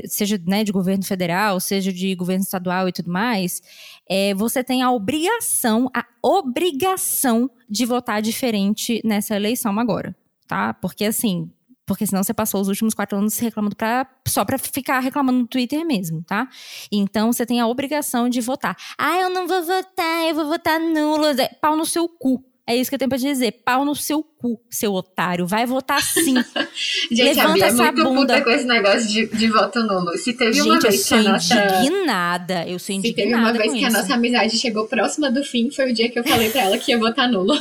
seja 0.05 0.39
né, 0.45 0.63
de 0.63 0.71
governo 0.71 1.03
federal, 1.03 1.59
seja 1.59 1.91
de 1.91 2.15
governo 2.15 2.43
estadual 2.43 2.87
e 2.87 2.91
tudo 2.91 3.11
mais, 3.11 3.61
é, 4.09 4.33
você 4.33 4.63
tem 4.63 4.81
a 4.81 4.91
obrigação, 4.91 5.89
a 5.95 6.03
obrigação 6.23 7.49
de 7.69 7.85
votar 7.85 8.21
diferente 8.21 8.99
nessa 9.05 9.35
eleição 9.35 9.79
agora, 9.79 10.15
tá? 10.47 10.73
Porque 10.73 11.05
assim, 11.05 11.49
porque 11.89 12.05
senão 12.05 12.23
você 12.23 12.33
passou 12.33 12.61
os 12.61 12.67
últimos 12.67 12.93
quatro 12.93 13.17
anos 13.17 13.37
reclamando 13.39 13.75
pra, 13.75 14.07
só 14.27 14.45
para 14.45 14.57
ficar 14.57 14.99
reclamando 14.99 15.39
no 15.39 15.47
Twitter 15.47 15.85
mesmo, 15.85 16.23
tá? 16.23 16.47
Então 16.91 17.31
você 17.31 17.45
tem 17.45 17.59
a 17.59 17.67
obrigação 17.67 18.29
de 18.29 18.41
votar. 18.41 18.75
Ah, 18.97 19.17
eu 19.19 19.29
não 19.29 19.47
vou 19.47 19.63
votar, 19.63 20.27
eu 20.27 20.35
vou 20.35 20.45
votar 20.45 20.79
nulo. 20.79 21.25
Pau 21.59 21.75
no 21.75 21.85
seu 21.85 22.07
cu. 22.07 22.43
É 22.69 22.75
isso 22.75 22.87
que 22.87 22.93
eu 22.93 22.99
tenho 22.99 23.09
pra 23.09 23.17
te 23.17 23.23
dizer. 23.23 23.51
Pau 23.65 23.83
no 23.83 23.95
seu 23.95 24.21
cu, 24.21 24.61
seu 24.69 24.93
otário. 24.93 25.47
Vai 25.47 25.65
votar 25.65 26.03
sim. 26.03 26.35
Gente, 27.09 27.23
Levanta 27.35 27.49
a 27.49 27.53
Bia 27.53 27.65
é 27.65 27.71
muito 27.71 28.03
bunda. 28.03 28.33
puta 28.35 28.43
com 28.43 28.49
esse 28.51 28.65
negócio 28.65 29.07
de, 29.07 29.25
de 29.25 29.47
voto 29.47 29.79
nulo. 29.79 30.15
Se 30.19 30.33
teve 30.33 30.53
Gente, 30.53 30.69
uma 30.69 30.79
vez 30.79 30.93
eu 30.93 31.01
sou 31.01 31.17
que 31.17 31.27
a 31.27 31.31
nossa... 31.31 31.55
indignada. 31.55 32.67
Eu 32.67 32.77
sou 32.77 32.93
indignada 32.93 33.21
Se 33.21 33.27
teve 33.27 33.33
uma 33.33 33.53
vez 33.53 33.71
que 33.71 33.77
isso. 33.79 33.87
a 33.87 34.01
nossa 34.01 34.13
amizade 34.13 34.55
chegou 34.59 34.85
próxima 34.85 35.31
do 35.31 35.43
fim, 35.43 35.71
foi 35.71 35.91
o 35.91 35.93
dia 35.95 36.11
que 36.11 36.19
eu 36.19 36.23
falei 36.23 36.51
pra 36.51 36.61
ela 36.61 36.77
que 36.77 36.91
ia 36.91 36.99
votar 36.99 37.27
nulo. 37.27 37.57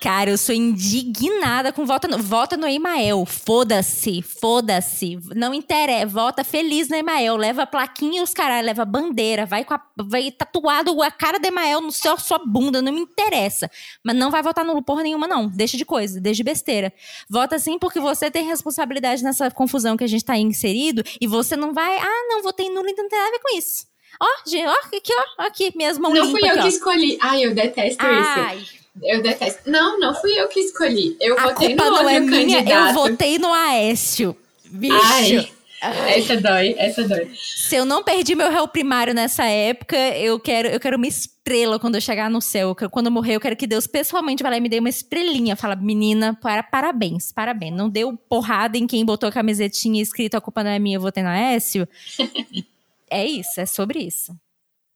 Cara, 0.00 0.30
eu 0.30 0.36
sou 0.36 0.54
indignada 0.54 1.72
com 1.72 1.86
vota 1.86 2.06
no, 2.06 2.18
vota 2.18 2.56
no 2.56 2.66
Emael. 2.66 3.24
Foda-se, 3.24 4.20
foda-se. 4.20 5.18
Não 5.34 5.54
interessa. 5.54 6.06
Vota 6.06 6.44
feliz 6.44 6.88
no 6.88 6.96
Emael. 6.96 7.36
Leva 7.36 7.66
plaquinha 7.66 8.20
e 8.20 8.22
os 8.22 8.34
caras, 8.34 8.64
leva 8.64 8.84
bandeira. 8.84 9.46
Vai, 9.46 9.64
com 9.64 9.74
a, 9.74 9.80
vai 9.96 10.30
tatuado 10.30 11.02
a 11.02 11.10
cara 11.10 11.38
do 11.38 11.46
Emael 11.46 11.80
no 11.80 11.90
seu, 11.90 12.18
sua 12.18 12.38
bunda. 12.38 12.82
Não 12.82 12.92
me 12.92 13.00
interessa. 13.00 13.70
Mas 14.04 14.14
não 14.16 14.30
vai 14.30 14.42
votar 14.42 14.64
no 14.64 14.82
porra 14.82 15.02
nenhuma, 15.02 15.26
não. 15.26 15.48
Deixa 15.48 15.76
de 15.76 15.84
coisa, 15.84 16.20
deixa 16.20 16.36
de 16.36 16.44
besteira. 16.44 16.92
Vota 17.28 17.58
sim 17.58 17.78
porque 17.78 17.98
você 17.98 18.30
tem 18.30 18.44
responsabilidade 18.44 19.24
nessa 19.24 19.50
confusão 19.50 19.96
que 19.96 20.04
a 20.04 20.08
gente 20.08 20.24
tá 20.24 20.36
inserido. 20.36 21.02
E 21.20 21.26
você 21.26 21.56
não 21.56 21.72
vai. 21.72 21.96
Ah, 21.98 22.26
não, 22.28 22.42
votei 22.42 22.68
nulo, 22.68 22.88
então 22.88 23.04
não 23.04 23.08
tem 23.08 23.18
nada 23.18 23.30
a 23.30 23.32
ver 23.32 23.42
com 23.42 23.58
isso. 23.58 23.86
Ó, 24.20 24.26
ó, 24.26 24.96
aqui, 24.96 25.12
ó, 25.12 25.42
aqui, 25.42 25.72
minhas 25.76 25.98
mãos 25.98 26.14
Não 26.14 26.30
fui 26.30 26.40
eu 26.42 26.54
aqui, 26.54 26.62
que 26.62 26.68
escolhi. 26.68 27.18
Ai, 27.20 27.44
eu 27.44 27.54
detesto 27.54 28.04
Ai. 28.04 28.58
isso. 28.58 28.85
Eu 29.02 29.22
detesto. 29.22 29.70
Não, 29.70 29.98
não 29.98 30.14
fui 30.14 30.32
eu 30.38 30.48
que 30.48 30.60
escolhi. 30.60 31.16
Eu 31.20 31.38
a 31.38 31.42
votei 31.48 31.68
culpa 31.68 31.84
no 31.84 31.90
não 31.90 31.98
outro 31.98 32.10
é 32.10 32.20
minha, 32.20 32.58
candidato. 32.58 32.88
eu 32.88 32.94
votei 32.94 33.38
no 33.38 33.52
Aécio. 33.52 34.36
Bicho. 34.64 34.96
Ai, 35.02 35.52
essa 35.80 36.40
dói, 36.40 36.74
essa 36.78 37.06
dói. 37.06 37.30
Se 37.34 37.76
eu 37.76 37.84
não 37.84 38.02
perdi 38.02 38.34
meu 38.34 38.50
réu 38.50 38.66
primário 38.66 39.12
nessa 39.12 39.44
época, 39.44 39.96
eu 39.96 40.40
quero, 40.40 40.68
eu 40.68 40.80
quero 40.80 40.96
uma 40.96 41.06
estrela 41.06 41.78
quando 41.78 41.96
eu 41.96 42.00
chegar 42.00 42.30
no 42.30 42.40
céu. 42.40 42.74
Quando 42.90 43.06
eu 43.06 43.12
morrer, 43.12 43.36
eu 43.36 43.40
quero 43.40 43.56
que 43.56 43.66
Deus 43.66 43.86
pessoalmente 43.86 44.42
vá 44.42 44.48
lá 44.48 44.56
e 44.56 44.60
me 44.60 44.68
dê 44.68 44.78
uma 44.78 44.88
estrelinha. 44.88 45.54
Fala, 45.54 45.76
menina, 45.76 46.36
para, 46.40 46.62
parabéns, 46.62 47.30
parabéns. 47.30 47.74
Não 47.76 47.88
deu 47.90 48.16
porrada 48.28 48.78
em 48.78 48.86
quem 48.86 49.04
botou 49.04 49.28
a 49.28 49.32
camisetinha 49.32 50.02
escrito 50.02 50.36
a 50.36 50.40
culpa 50.40 50.64
não 50.64 50.70
é 50.70 50.78
minha, 50.78 50.96
eu 50.96 51.00
votei 51.00 51.22
no 51.22 51.28
Aécio. 51.28 51.86
é 53.10 53.26
isso, 53.26 53.60
é 53.60 53.66
sobre 53.66 54.00
isso. 54.00 54.34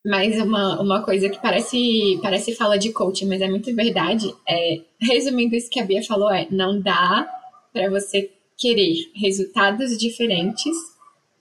Mas 0.05 0.41
uma, 0.41 0.81
uma 0.81 1.03
coisa 1.03 1.29
que 1.29 1.41
parece, 1.41 2.19
parece 2.23 2.55
fala 2.55 2.79
de 2.79 2.91
coaching, 2.91 3.27
mas 3.27 3.43
é 3.43 3.49
muito 3.49 3.75
verdade. 3.75 4.35
É, 4.49 4.81
resumindo 5.01 5.55
isso 5.55 5.71
que 5.71 5.79
a 5.79 5.85
Bia 5.85 6.03
falou, 6.03 6.31
é 6.31 6.47
não 6.51 6.81
dá 6.81 7.29
para 7.73 7.91
você 7.91 8.31
querer 8.57 9.11
resultados 9.15 9.99
diferentes 9.99 10.75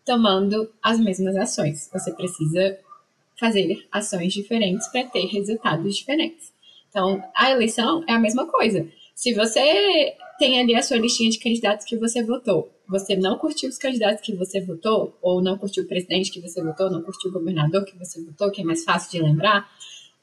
tomando 0.05 0.69
as 0.81 0.99
mesmas 0.99 1.35
ações. 1.35 1.89
Você 1.93 2.11
precisa 2.13 2.77
fazer 3.39 3.87
ações 3.91 4.33
diferentes 4.33 4.87
para 4.87 5.05
ter 5.05 5.25
resultados 5.27 5.95
diferentes. 5.95 6.51
Então, 6.89 7.23
a 7.35 7.51
eleição 7.51 8.03
é 8.07 8.13
a 8.13 8.19
mesma 8.19 8.45
coisa. 8.47 8.87
Se 9.15 9.33
você 9.33 10.15
tem 10.39 10.59
ali 10.59 10.73
a 10.73 10.81
sua 10.81 10.97
listinha 10.97 11.29
de 11.29 11.37
candidatos 11.37 11.85
que 11.85 11.97
você 11.97 12.23
votou, 12.23 12.71
você 12.87 13.15
não 13.15 13.37
curtiu 13.37 13.69
os 13.69 13.77
candidatos 13.77 14.21
que 14.25 14.35
você 14.35 14.59
votou, 14.59 15.15
ou 15.21 15.43
não 15.43 15.57
curtiu 15.57 15.83
o 15.83 15.87
presidente 15.87 16.31
que 16.31 16.41
você 16.41 16.63
votou, 16.63 16.89
não 16.89 17.03
curtiu 17.03 17.29
o 17.29 17.33
governador 17.33 17.85
que 17.85 17.95
você 17.97 18.23
votou, 18.23 18.49
que 18.49 18.61
é 18.61 18.63
mais 18.63 18.83
fácil 18.83 19.11
de 19.11 19.21
lembrar, 19.21 19.69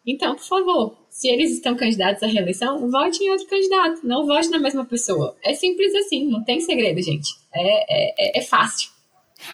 então, 0.07 0.37
por 0.37 0.45
favor, 0.45 0.97
se 1.11 1.27
eles 1.27 1.51
estão 1.51 1.75
candidatos 1.75 2.23
à 2.23 2.27
reeleição, 2.27 2.89
vote 2.89 3.25
em 3.25 3.31
outro 3.31 3.47
candidato, 3.49 4.07
não 4.07 4.25
vote 4.25 4.49
na 4.51 4.59
mesma 4.61 4.85
pessoa. 4.85 5.37
É 5.43 5.53
simples 5.53 5.93
assim, 5.97 6.31
não 6.31 6.45
tem 6.45 6.61
segredo, 6.61 7.03
gente. 7.03 7.29
É, 7.53 8.37
é, 8.37 8.39
é 8.39 8.43
fácil. 8.43 8.89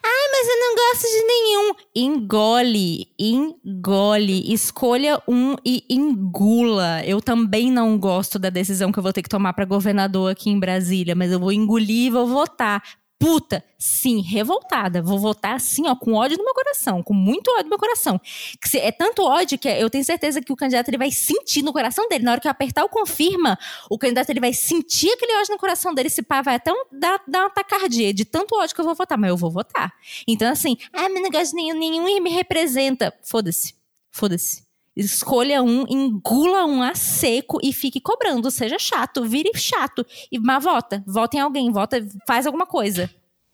Ai, 0.03 0.29
mas 0.31 0.47
eu 0.47 0.59
não 0.59 0.75
gosto 0.75 1.03
de 1.03 1.27
nenhum. 1.27 1.73
Engole, 1.95 3.07
engole. 3.19 4.53
Escolha 4.53 5.21
um 5.27 5.55
e 5.65 5.83
engula. 5.89 7.03
Eu 7.05 7.21
também 7.21 7.71
não 7.71 7.97
gosto 7.97 8.39
da 8.39 8.49
decisão 8.49 8.91
que 8.91 8.99
eu 8.99 9.03
vou 9.03 9.13
ter 9.13 9.21
que 9.21 9.29
tomar 9.29 9.53
para 9.53 9.65
governador 9.65 10.31
aqui 10.31 10.49
em 10.49 10.59
Brasília, 10.59 11.15
mas 11.15 11.31
eu 11.31 11.39
vou 11.39 11.51
engolir 11.51 12.07
e 12.07 12.09
vou 12.09 12.27
votar 12.27 12.81
puta, 13.19 13.63
sim, 13.79 14.21
revoltada. 14.21 15.01
Vou 15.01 15.17
votar 15.17 15.55
assim, 15.55 15.87
ó, 15.87 15.95
com 15.95 16.13
ódio 16.13 16.37
no 16.37 16.43
meu 16.43 16.53
coração, 16.53 17.01
com 17.01 17.13
muito 17.13 17.49
ódio 17.51 17.63
no 17.63 17.69
meu 17.69 17.79
coração. 17.79 18.19
Que 18.61 18.77
é 18.77 18.91
tanto 18.91 19.23
ódio 19.23 19.57
que 19.57 19.67
eu 19.67 19.89
tenho 19.89 20.03
certeza 20.03 20.41
que 20.41 20.51
o 20.51 20.55
candidato 20.55 20.89
ele 20.89 20.97
vai 20.97 21.11
sentir 21.11 21.63
no 21.63 21.71
coração 21.71 22.07
dele. 22.09 22.23
Na 22.23 22.31
hora 22.31 22.41
que 22.41 22.47
eu 22.47 22.51
apertar 22.51 22.83
o 22.83 22.89
confirma, 22.89 23.57
o 23.89 23.97
candidato 23.97 24.29
ele 24.29 24.39
vai 24.39 24.53
sentir 24.53 25.09
aquele 25.11 25.35
ódio 25.39 25.53
no 25.53 25.59
coração 25.59 25.93
dele. 25.93 26.09
Se 26.09 26.21
pá, 26.21 26.41
vai 26.41 26.55
até 26.55 26.71
um, 26.71 26.83
dar, 26.91 27.21
dar 27.27 27.41
uma 27.43 27.49
tacardia 27.49 28.13
de 28.13 28.25
tanto 28.25 28.55
ódio 28.55 28.75
que 28.75 28.81
eu 28.81 28.85
vou 28.85 28.95
votar, 28.95 29.17
mas 29.17 29.29
eu 29.29 29.37
vou 29.37 29.51
votar. 29.51 29.93
Então, 30.27 30.51
assim, 30.51 30.77
ah, 30.91 31.07
não 31.07 31.29
gosto 31.29 31.55
nenhum, 31.55 31.77
nenhum 31.77 32.21
me 32.21 32.29
representa. 32.29 33.13
Foda-se. 33.23 33.73
Foda-se. 34.11 34.62
Escolha 34.95 35.63
um, 35.63 35.85
engula 35.89 36.65
um 36.65 36.83
a 36.83 36.93
seco 36.93 37.59
e 37.63 37.73
fique 37.73 37.99
cobrando. 37.99 38.51
Seja 38.51 38.77
chato, 38.77 39.25
vire 39.25 39.51
chato. 39.55 40.05
E, 40.31 40.39
mas 40.39 40.63
vota. 40.63 41.03
Vota 41.07 41.37
em 41.37 41.39
alguém, 41.39 41.71
vota, 41.71 42.05
faz 42.27 42.45
alguma 42.45 42.65
coisa. 42.65 43.09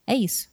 É 0.05 0.15
isso. 0.15 0.49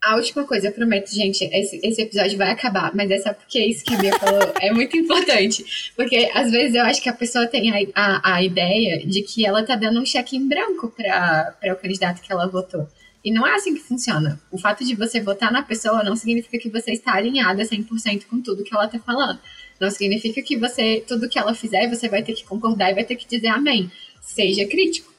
A 0.00 0.14
última 0.14 0.44
coisa, 0.44 0.68
eu 0.68 0.72
prometo, 0.72 1.12
gente, 1.12 1.44
esse, 1.44 1.80
esse 1.82 2.02
episódio 2.02 2.38
vai 2.38 2.50
acabar, 2.50 2.94
mas 2.94 3.10
é 3.10 3.18
só 3.18 3.34
porque 3.34 3.58
isso 3.58 3.84
que 3.84 3.94
a 3.94 3.98
Bia 3.98 4.16
falou 4.16 4.52
é 4.62 4.72
muito 4.72 4.96
importante. 4.96 5.92
Porque 5.96 6.30
às 6.32 6.52
vezes 6.52 6.76
eu 6.76 6.82
acho 6.82 7.02
que 7.02 7.08
a 7.08 7.12
pessoa 7.12 7.48
tem 7.48 7.70
a, 7.70 7.90
a, 7.94 8.34
a 8.36 8.42
ideia 8.42 9.04
de 9.04 9.22
que 9.22 9.44
ela 9.44 9.64
tá 9.64 9.74
dando 9.74 10.00
um 10.00 10.06
cheque 10.06 10.36
em 10.36 10.46
branco 10.46 10.94
para 10.96 11.72
o 11.72 11.76
candidato 11.76 12.22
que 12.22 12.32
ela 12.32 12.46
votou. 12.46 12.88
E 13.24 13.32
não 13.32 13.46
é 13.46 13.54
assim 13.54 13.74
que 13.74 13.80
funciona. 13.80 14.40
O 14.50 14.58
fato 14.58 14.84
de 14.84 14.94
você 14.94 15.20
votar 15.20 15.52
na 15.52 15.62
pessoa 15.62 16.02
não 16.02 16.14
significa 16.14 16.58
que 16.58 16.70
você 16.70 16.92
está 16.92 17.14
alinhada 17.14 17.62
100% 17.62 18.26
com 18.26 18.40
tudo 18.40 18.62
que 18.62 18.74
ela 18.74 18.86
está 18.86 18.98
falando. 18.98 19.38
Não 19.80 19.90
significa 19.90 20.42
que 20.42 20.56
você, 20.56 21.04
tudo 21.06 21.28
que 21.28 21.38
ela 21.38 21.54
fizer, 21.54 21.88
você 21.88 22.08
vai 22.08 22.22
ter 22.22 22.34
que 22.34 22.44
concordar 22.44 22.90
e 22.90 22.94
vai 22.94 23.04
ter 23.04 23.16
que 23.16 23.28
dizer 23.28 23.48
amém. 23.48 23.90
Seja 24.20 24.66
crítico. 24.66 25.12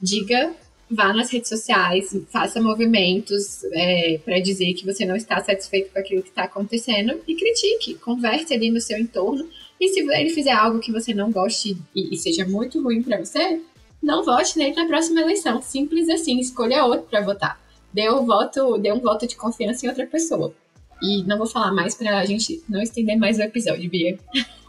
Diga, 0.00 0.54
vá 0.90 1.12
nas 1.12 1.30
redes 1.30 1.48
sociais, 1.48 2.16
faça 2.30 2.60
movimentos 2.60 3.62
é, 3.72 4.18
para 4.24 4.40
dizer 4.40 4.74
que 4.74 4.84
você 4.84 5.04
não 5.06 5.14
está 5.14 5.42
satisfeito 5.42 5.92
com 5.92 5.98
aquilo 5.98 6.22
que 6.22 6.30
está 6.30 6.44
acontecendo 6.44 7.20
e 7.28 7.34
critique, 7.36 7.94
converse 7.94 8.52
ali 8.52 8.70
no 8.70 8.80
seu 8.80 8.98
entorno. 8.98 9.48
E 9.80 9.88
se 9.88 10.00
ele 10.00 10.30
fizer 10.30 10.52
algo 10.52 10.80
que 10.80 10.92
você 10.92 11.14
não 11.14 11.30
goste 11.30 11.76
e, 11.94 12.14
e 12.14 12.16
seja 12.16 12.44
muito 12.44 12.82
ruim 12.82 13.02
para 13.02 13.18
você, 13.18 13.60
não 14.02 14.24
vote 14.24 14.58
nele 14.58 14.74
na 14.74 14.86
próxima 14.86 15.20
eleição. 15.20 15.60
Simples 15.60 16.08
assim, 16.08 16.38
escolha 16.38 16.84
outro 16.84 17.06
para 17.08 17.20
votar. 17.20 17.60
Dê 17.92 18.10
um 18.10 18.24
voto, 18.24 18.78
dê 18.78 18.92
um 18.92 19.00
voto 19.00 19.26
de 19.26 19.36
confiança 19.36 19.84
em 19.84 19.88
outra 19.88 20.06
pessoa. 20.06 20.54
E 21.02 21.24
não 21.24 21.38
vou 21.38 21.46
falar 21.46 21.72
mais 21.72 21.94
pra 21.94 22.24
gente 22.24 22.62
não 22.68 22.80
estender 22.80 23.18
mais 23.18 23.38
o 23.38 23.42
episódio, 23.42 23.90
Bia. 23.90 24.18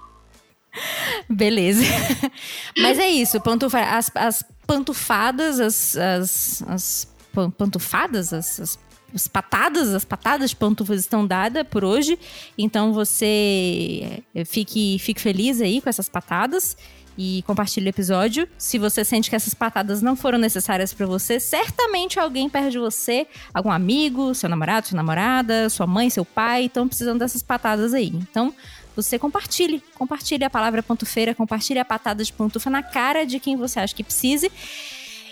Beleza. 1.30 1.84
Mas 2.78 2.98
é 2.98 3.10
isso, 3.10 3.40
pantufa, 3.42 3.80
as, 3.80 4.12
as 4.16 4.46
pantufadas, 4.66 5.60
as, 5.60 5.98
as, 5.98 6.64
as 6.68 7.16
pantufadas, 7.58 8.34
as, 8.34 8.60
as, 8.60 8.80
as, 9.14 9.28
patadas, 9.28 9.94
as 9.94 10.06
patadas 10.06 10.52
de 10.52 10.56
pantufas 10.56 11.02
estão 11.02 11.28
dadas 11.28 11.66
por 11.70 11.84
hoje. 11.84 12.18
Então 12.58 12.94
você 12.94 14.24
é, 14.34 14.46
fique, 14.46 14.98
fique 15.00 15.20
feliz 15.20 15.62
aí 15.62 15.82
com 15.82 15.90
essas 15.90 16.08
patadas. 16.08 16.78
E 17.18 17.44
compartilhe 17.46 17.88
o 17.88 17.90
episódio. 17.90 18.48
Se 18.58 18.78
você 18.78 19.04
sente 19.04 19.30
que 19.30 19.36
essas 19.36 19.54
patadas 19.54 20.02
não 20.02 20.16
foram 20.16 20.38
necessárias 20.38 20.94
para 20.94 21.06
você, 21.06 21.40
certamente 21.40 22.20
alguém 22.20 22.50
perto 22.50 22.72
de 22.72 22.80
você, 22.80 23.28
algum 23.54 23.72
amigo, 23.72 24.34
seu 24.34 24.50
namorado, 24.50 24.88
sua 24.88 24.96
namorada, 24.96 25.70
sua 25.70 25.88
mãe, 25.88 26.10
seu 26.10 26.26
pai, 26.26 26.66
estão 26.66 26.88
precisando 26.88 27.20
dessas 27.20 27.44
patadas 27.44 27.94
aí. 27.94 28.08
Então, 28.08 28.54
você 28.96 29.18
compartilhe. 29.18 29.82
Compartilhe 29.96 30.44
a 30.44 30.50
palavra 30.50 30.84
pontufeira, 30.84 31.34
compartilhe 31.34 31.80
a 31.80 31.86
patada 31.86 32.24
de 32.24 32.34
pantufa 32.34 32.70
na 32.70 32.84
cara 32.84 33.26
de 33.26 33.40
quem 33.40 33.56
você 33.56 33.80
acha 33.80 33.96
que 33.96 34.04
precise. 34.04 34.52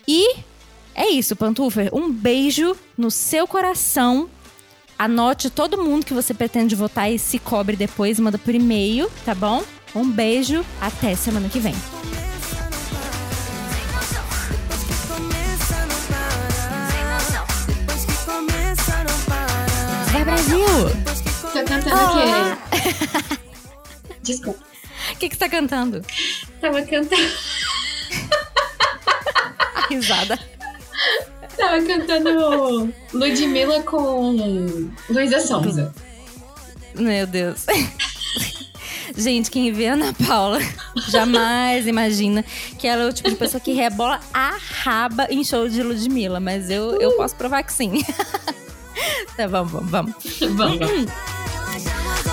E 0.07 0.37
é 0.95 1.09
isso, 1.09 1.35
pantufa. 1.35 1.89
Um 1.93 2.11
beijo 2.11 2.75
no 2.97 3.11
seu 3.11 3.47
coração. 3.47 4.29
Anote 4.97 5.49
todo 5.49 5.81
mundo 5.81 6.05
que 6.05 6.13
você 6.13 6.33
pretende 6.33 6.75
votar 6.75 7.09
e 7.09 7.17
se 7.17 7.39
cobre 7.39 7.77
depois, 7.77 8.19
manda 8.19 8.37
por 8.37 8.53
e-mail, 8.53 9.09
tá 9.23 9.33
bom? 9.33 9.63
Um 9.95 10.09
beijo, 10.09 10.63
até 10.79 11.15
semana 11.15 11.49
que 11.49 11.59
vem. 11.59 11.73
Vai 20.11 20.23
Brasil! 20.23 20.59
Tô 21.41 21.63
cantando 21.63 21.95
o 21.95 22.13
quê? 22.13 23.39
Desculpa. 24.21 24.63
O 25.11 25.15
que, 25.17 25.29
que 25.29 25.35
você 25.35 25.39
tá 25.39 25.49
cantando? 25.49 26.05
Tava 26.61 26.81
cantando. 26.83 27.33
A 29.75 29.87
risada. 29.89 30.39
Tava 31.57 31.81
cantando 31.83 32.93
Ludmilla 33.11 33.81
com 33.83 34.91
Luísa 35.09 35.41
Sonza. 35.41 35.93
Meu 36.95 37.25
Deus. 37.25 37.65
Gente, 39.17 39.49
quem 39.51 39.71
vê 39.71 39.87
a 39.87 39.93
Ana 39.93 40.13
Paula 40.13 40.59
jamais 41.09 41.87
imagina 41.87 42.43
que 42.77 42.87
ela 42.87 43.03
é 43.03 43.09
o 43.09 43.13
tipo 43.13 43.29
de 43.29 43.35
pessoa 43.35 43.59
que 43.59 43.73
rebola 43.73 44.19
a 44.33 44.57
raba 44.83 45.27
em 45.29 45.43
show 45.43 45.67
de 45.67 45.81
Ludmilla. 45.83 46.39
Mas 46.39 46.69
eu, 46.69 46.99
eu 47.01 47.11
posso 47.13 47.35
provar 47.35 47.63
que 47.63 47.73
sim. 47.73 48.03
tá, 49.35 49.47
vamos, 49.47 49.71
vamos, 49.71 49.89
vamos. 49.89 50.79
Vamos. 50.79 52.28